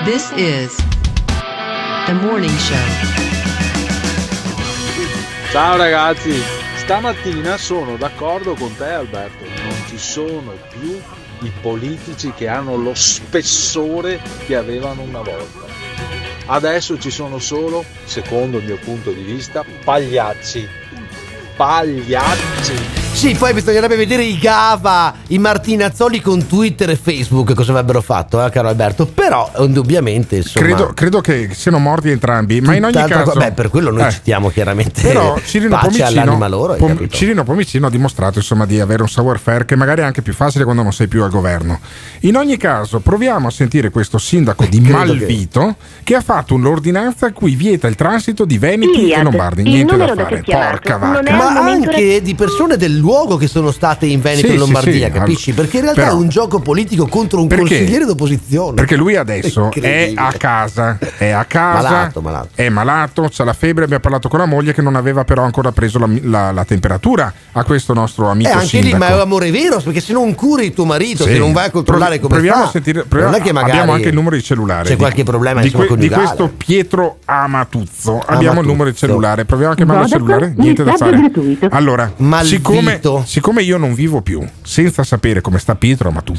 This 0.04 0.30
is 0.34 0.74
the 2.06 2.12
morning 2.14 2.56
show. 2.56 2.76
Ciao 5.52 5.76
ragazzi, 5.76 6.32
stamattina 6.90 7.56
sono 7.56 7.96
d'accordo 7.96 8.54
con 8.54 8.74
te 8.74 8.88
Alberto, 8.88 9.44
non 9.44 9.76
ci 9.86 9.96
sono 9.96 10.54
più 10.70 11.00
i 11.42 11.52
politici 11.60 12.32
che 12.32 12.48
hanno 12.48 12.74
lo 12.74 12.94
spessore 12.94 14.20
che 14.44 14.56
avevano 14.56 15.02
una 15.02 15.20
volta. 15.20 15.66
Adesso 16.46 16.98
ci 16.98 17.12
sono 17.12 17.38
solo, 17.38 17.84
secondo 18.02 18.58
il 18.58 18.64
mio 18.64 18.78
punto 18.78 19.12
di 19.12 19.22
vista, 19.22 19.64
pagliacci. 19.84 20.68
Pagliacci. 21.54 22.99
Sì, 23.12 23.34
poi 23.34 23.52
bisognerebbe 23.52 23.96
vedere 23.96 24.22
i 24.22 24.38
Gava, 24.38 25.12
i 25.26 25.38
Martinazzoli 25.38 26.22
con 26.22 26.46
Twitter 26.46 26.88
e 26.88 26.96
Facebook 26.96 27.52
cosa 27.52 27.72
avrebbero 27.72 28.00
fatto, 28.00 28.42
eh, 28.42 28.48
caro 28.50 28.68
Alberto. 28.68 29.04
Però, 29.04 29.50
indubbiamente, 29.58 30.36
insomma. 30.36 30.64
Credo, 30.64 30.92
credo 30.94 31.20
che 31.20 31.50
siano 31.52 31.78
morti 31.78 32.08
entrambi, 32.08 32.62
ma 32.62 32.74
in 32.76 32.84
ogni 32.84 32.94
caso. 32.94 33.32
co- 33.32 33.38
Beh, 33.38 33.52
per 33.52 33.68
quello 33.68 33.90
noi 33.90 34.06
Eh. 34.06 34.10
citiamo 34.12 34.48
chiaramente. 34.48 35.02
Però 35.02 35.38
Cirino 35.44 35.76
pace 35.78 36.02
all'anima 36.02 36.48
Pomicino, 36.48 36.48
loro, 36.48 36.74
Pom-? 36.76 37.08
Cirino 37.10 37.44
Pomicino 37.44 37.88
ha 37.88 37.90
dimostrato 37.90 38.38
insomma, 38.38 38.64
di 38.64 38.80
avere 38.80 39.02
un 39.02 39.08
savoir-faire 39.08 39.66
che 39.66 39.76
magari 39.76 40.00
è 40.00 40.04
anche 40.04 40.22
più 40.22 40.32
facile 40.32 40.64
quando 40.64 40.82
non 40.82 40.92
sei 40.94 41.06
più 41.06 41.22
al 41.22 41.30
governo. 41.30 41.78
In 42.20 42.36
ogni 42.36 42.56
caso, 42.56 43.00
proviamo 43.00 43.48
a 43.48 43.50
sentire 43.50 43.90
questo 43.90 44.16
sindaco 44.16 44.64
di 44.64 44.80
Credo 44.80 44.96
Malvito 44.96 45.76
che... 46.04 46.14
ha 46.14 46.22
fatto 46.22 46.54
un'ordinanza 46.54 47.26
a 47.26 47.32
cui 47.32 47.54
vieta 47.54 47.86
il 47.86 47.96
transito 47.96 48.46
di 48.46 48.56
Veneti 48.56 49.10
e 49.10 49.22
Lombardi. 49.22 49.62
Niente 49.62 49.96
da 49.98 50.06
fare. 50.14 50.42
Porca 50.42 50.96
vacca. 50.96 51.36
Ma 51.36 51.48
anche 51.60 52.22
di 52.22 52.34
persone 52.34 52.78
del 52.78 52.99
luogo 53.00 53.36
che 53.36 53.46
sono 53.48 53.70
state 53.72 54.06
in 54.06 54.20
Veneto 54.20 54.46
Sì, 54.46 54.46
e 54.46 54.50
sì, 54.52 54.58
Lombardia, 54.58 55.06
sì, 55.06 55.12
capisci? 55.12 55.50
al- 55.50 55.56
Perché 55.56 55.76
in 55.78 55.82
realtà 55.82 56.02
però- 56.02 56.14
è 56.14 56.18
un 56.18 56.28
gioco 56.28 56.60
politico 56.60 57.06
contro 57.06 57.40
un 57.40 57.48
Perché? 57.48 57.64
consigliere 57.78 58.04
d'opposizione. 58.04 58.74
Perché 58.74 58.96
lui 58.96 59.16
adesso 59.16 59.70
è 59.72 60.12
a 60.14 60.32
casa, 60.36 60.98
è 61.18 61.28
a 61.30 61.44
casa, 61.44 61.88
Malato, 61.90 62.20
malato. 62.20 62.48
è 62.54 62.68
malato, 62.68 63.28
c'ha 63.32 63.44
la 63.44 63.52
febbre, 63.52 63.84
abbiamo 63.84 64.02
parlato 64.02 64.28
con 64.28 64.38
la 64.38 64.46
moglie 64.46 64.72
che 64.72 64.82
non 64.82 64.94
aveva 64.96 65.24
però 65.24 65.42
ancora 65.42 65.72
preso 65.72 65.98
la, 65.98 66.08
la- 66.22 66.52
la 66.52 66.64
temperatura 66.64 67.32
a 67.52 67.64
questo 67.64 67.92
nostro 67.94 68.28
E 68.28 68.30
amico 68.30 68.48
Eh, 68.48 68.52
anche 68.52 68.76
lì, 68.78 68.90
sindaco. 68.90 68.98
ma 69.12 69.18
è 69.18 69.20
amore 69.20 69.50
vero, 69.50 69.80
perché 69.80 70.00
se 70.00 70.12
non 70.12 70.34
curi 70.34 70.72
tuo 70.72 70.84
marito, 70.84 71.24
Sì. 71.24 71.32
se 71.32 71.38
non 71.38 71.52
vai 71.52 71.66
a 71.66 71.70
controllare 71.70 72.18
come 72.20 72.34
proviamo 72.34 72.58
sta, 72.60 72.68
a 72.68 72.70
sentire, 72.70 73.04
proviamo- 73.04 73.32
non 73.32 73.40
è 73.40 73.42
che 73.44 73.52
magari 73.52 73.72
abbiamo 73.72 73.92
anche 73.92 74.08
il 74.08 74.14
numero 74.14 74.36
di 74.36 74.42
cellulare 74.42 74.84
C'è 74.84 74.90
di- 74.90 74.96
qualche 74.96 75.22
problema 75.24 75.60
di, 75.60 75.70
que- 75.70 75.96
di 75.96 76.08
questo 76.08 76.50
Pietro 76.56 77.18
Amatuzzo 77.24 78.22
abbiamo 78.26 78.60
il 78.60 78.66
numero 78.66 78.90
di 78.90 78.96
Amatuzzo. 78.96 79.06
cellulare 79.06 79.44
proviamo 79.44 79.72
a 79.72 79.76
chiamarlo 79.76 80.06
cellulare 80.06 80.52
niente 80.56 80.84
da 80.84 80.96
fare 80.96 81.30
allora 81.70 82.12
Malvito. 82.16 82.70
Siccome, 82.94 83.26
siccome 83.26 83.62
io 83.62 83.76
non 83.76 83.94
vivo 83.94 84.20
più 84.22 84.42
senza 84.62 85.02
sapere 85.04 85.40
come 85.40 85.58
sta 85.58 85.74
Pietro 85.74 86.10
molto 86.10 86.32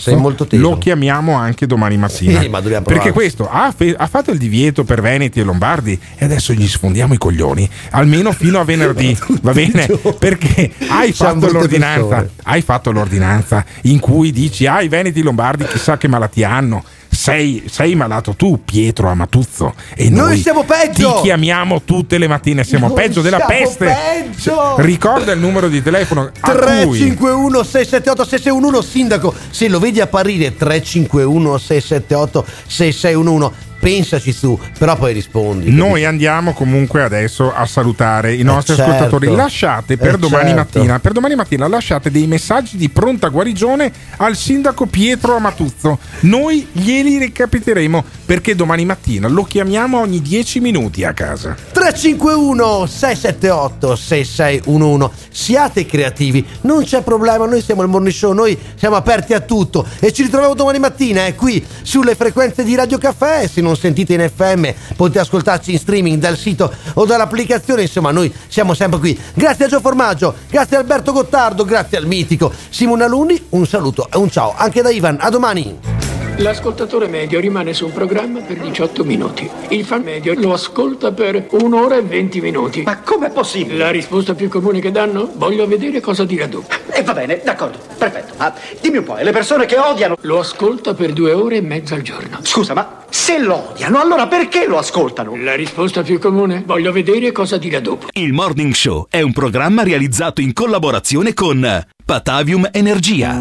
teso. 0.46 0.62
lo 0.62 0.78
chiamiamo 0.78 1.34
anche 1.34 1.66
domani 1.66 1.98
mattina. 1.98 2.42
Sì, 2.42 2.48
ma 2.50 2.60
dobbiamo 2.60 2.86
perché 2.86 3.12
questo 3.12 3.50
ha, 3.50 3.74
fe- 3.76 3.96
ha 3.98 4.08
fatto 4.08 4.32
il 4.32 4.38
divieto 4.38 4.84
per 4.84 5.02
Veneti 5.02 5.40
e 5.40 5.44
Lombardi 5.44 6.00
e 6.18 6.26
adesso 6.26 6.54
gli 6.54 6.68
sfondiamo 6.68 7.14
i 7.14 7.18
coglioni 7.18 7.70
almeno 7.92 8.32
fino 8.32 8.60
a 8.60 8.64
venerdì 8.64 9.18
va 9.42 9.52
bene? 9.52 9.88
perché 10.20 10.72
hai 10.90 11.12
fatto 11.12 11.52
l'ordinanza 11.52 12.08
persone. 12.08 12.30
hai 12.44 12.62
fatto 12.62 12.92
l'ordinanza 12.92 13.66
in 13.84 14.00
cui 14.00 14.32
dici 14.32 14.66
ah 14.68 14.82
i 14.82 14.88
Veneti 14.88 15.20
e 15.20 15.24
Lombardi 15.24 15.66
chissà 15.66 15.98
che 15.98 16.08
malati 16.08 16.44
hanno 16.44 16.84
sei, 17.22 17.66
sei 17.70 17.94
malato 17.94 18.34
tu 18.34 18.62
Pietro 18.66 19.08
Amatuzzo 19.08 19.76
e 19.96 20.10
noi, 20.10 20.30
Noi 20.30 20.38
siamo 20.40 20.64
peggio! 20.64 21.14
ti 21.18 21.22
chiamiamo 21.22 21.84
tutte 21.84 22.18
le 22.18 22.28
mattine 22.28 22.64
siamo 22.64 22.88
Noi 22.88 22.96
peggio 22.96 23.22
della 23.22 23.42
peste 23.42 23.86
peggio! 23.86 24.74
ricorda 24.82 25.32
il 25.32 25.40
numero 25.40 25.68
di 25.68 25.84
telefono 25.84 26.32
a 26.40 26.52
cui 26.52 26.98
351 26.98 27.64
678 27.64 28.24
6611 28.26 28.90
Sindaco, 28.90 29.36
se 29.52 29.68
lo 29.68 29.78
vedi 29.78 30.02
apparire 30.02 30.56
351 30.56 31.58
678 31.60 32.46
6611 32.66 33.70
pensaci 33.82 34.32
su, 34.32 34.58
però 34.78 34.96
poi 34.96 35.12
rispondi. 35.12 35.72
Noi 35.72 36.06
andiamo 36.06 36.54
comunque 36.54 37.02
adesso 37.02 37.52
a 37.52 37.66
salutare 37.66 38.36
i 38.36 38.44
nostri 38.44 38.76
certo. 38.76 38.92
ascoltatori. 38.92 39.28
Lasciate 39.36 39.98
per 39.98 40.14
Eh, 40.14 40.18
domani 40.20 40.52
certo. 40.52 40.78
mattina, 40.78 41.00
per 41.00 41.12
domani 41.14 41.36
mattina 41.36 41.68
lasciate 41.68 42.12
dei 42.12 42.28
messaggi 42.28 42.78
di 42.78 42.90
pronta 42.90 43.30
guarigione 43.30 43.92
al 44.18 44.36
sindaco 44.36 44.86
Pietro 44.86 45.36
Amatuzzo. 45.36 45.98
Noi 46.22 46.68
glieli 46.72 47.18
recapiteremo 47.18 48.04
perché 48.26 48.54
domani 48.56 48.86
mattina 48.86 49.28
lo 49.28 49.44
chiamiamo 49.44 50.00
ogni 50.00 50.22
10 50.22 50.60
minuti 50.60 51.04
a 51.04 51.14
casa. 51.14 51.56
351 51.72 52.86
678 52.86 53.96
6611 53.96 55.10
Siate 55.32 55.86
creativi, 55.86 56.46
non 56.62 56.84
c'è 56.84 57.02
problema, 57.02 57.46
noi 57.48 57.62
siamo 57.62 57.82
il 57.82 57.88
Morning 57.88 58.14
Show, 58.14 58.34
noi 58.34 58.58
siamo 58.76 58.96
aperti 58.96 59.34
a 59.34 59.40
tutto 59.40 59.86
e 60.00 60.12
ci 60.12 60.24
ritroviamo 60.24 60.54
domani 60.54 60.78
mattina 60.80 61.26
eh, 61.26 61.36
qui 61.36 61.66
sulle 61.82 62.16
frequenze 62.16 62.64
di 62.64 62.76
Radio 62.76 62.98
Caffè. 62.98 63.48
Se 63.48 63.62
non 63.62 63.71
sentite 63.76 64.14
in 64.14 64.30
FM 64.34 64.70
potete 64.96 65.20
ascoltarci 65.20 65.72
in 65.72 65.80
streaming 65.80 66.20
dal 66.20 66.38
sito 66.38 66.72
o 66.94 67.06
dall'applicazione, 67.06 67.84
insomma 67.84 68.12
noi 68.12 68.34
siamo 68.48 68.74
sempre 68.74 69.00
qui. 69.00 69.20
Grazie 69.34 69.66
a 69.66 69.68
Gio 69.68 69.80
Formaggio, 69.80 70.36
grazie 70.50 70.78
a 70.78 70.80
Alberto 70.80 71.12
Gottardo, 71.12 71.66
grazie 71.66 71.98
al 71.98 72.06
mitico 72.06 72.52
Simone 72.70 73.04
Alunni, 73.04 73.48
un 73.50 73.66
saluto 73.66 74.08
e 74.12 74.18
un 74.18 74.30
ciao 74.30 74.54
anche 74.56 74.82
da 74.82 74.90
Ivan, 74.90 75.18
a 75.20 75.30
domani! 75.30 76.11
L'ascoltatore 76.38 77.08
medio 77.08 77.40
rimane 77.40 77.74
su 77.74 77.86
un 77.86 77.94
programma 77.94 78.40
per 78.40 78.58
18 78.58 79.04
minuti. 79.04 79.50
Il 79.70 79.86
fan 79.86 80.02
medio 80.02 80.34
lo 80.36 80.54
ascolta 80.54 81.12
per 81.12 81.48
un'ora 81.52 81.98
e 81.98 82.02
20 82.02 82.42
minuti. 82.42 82.82
Ma 82.82 83.00
com'è 83.00 83.30
possibile? 83.30 83.78
La 83.78 83.92
risposta 83.92 84.34
più 84.34 84.50
comune 84.50 84.80
che 84.80 84.92
danno? 84.92 85.32
Voglio 85.36 85.68
vedere 85.68 86.00
cosa 86.00 86.26
dirà 86.26 86.48
dopo. 86.48 86.74
E 86.92 87.04
va 87.04 87.14
bene, 87.14 87.42
d'accordo, 87.44 87.78
perfetto. 87.98 88.34
Ma 88.38 88.54
dimmi 88.80 88.98
un 88.98 89.04
po', 89.04 89.18
le 89.18 89.32
persone 89.32 89.66
che 89.66 89.78
odiano... 89.78 90.18
Lo 90.22 90.40
ascolta 90.40 90.94
per 90.96 91.14
due 91.14 91.32
ore 91.34 91.58
e 91.58 91.62
mezza 91.62 91.94
al 91.96 92.02
giorno. 92.02 92.40
Scusa, 92.42 92.74
ma 92.74 93.06
se 93.10 93.38
lo 93.38 93.70
odiano, 93.72 94.00
allora 94.00 94.26
perché 94.28 94.66
lo 94.66 94.78
ascoltano? 94.78 95.36
La 95.36 95.54
risposta 95.54 96.02
più 96.02 96.18
comune? 96.18 96.64
Voglio 96.66 96.92
vedere 96.92 97.32
cosa 97.32 97.58
dirà 97.58 97.80
dopo. 97.80 98.08
Il 98.14 98.34
Morning 98.34 98.74
Show 98.74 99.06
è 99.10 99.22
un 99.22 99.32
programma 99.34 99.84
realizzato 99.84 100.42
in 100.42 100.54
collaborazione 100.54 101.34
con 101.34 101.86
Patavium 102.04 102.68
Energia. 102.72 103.40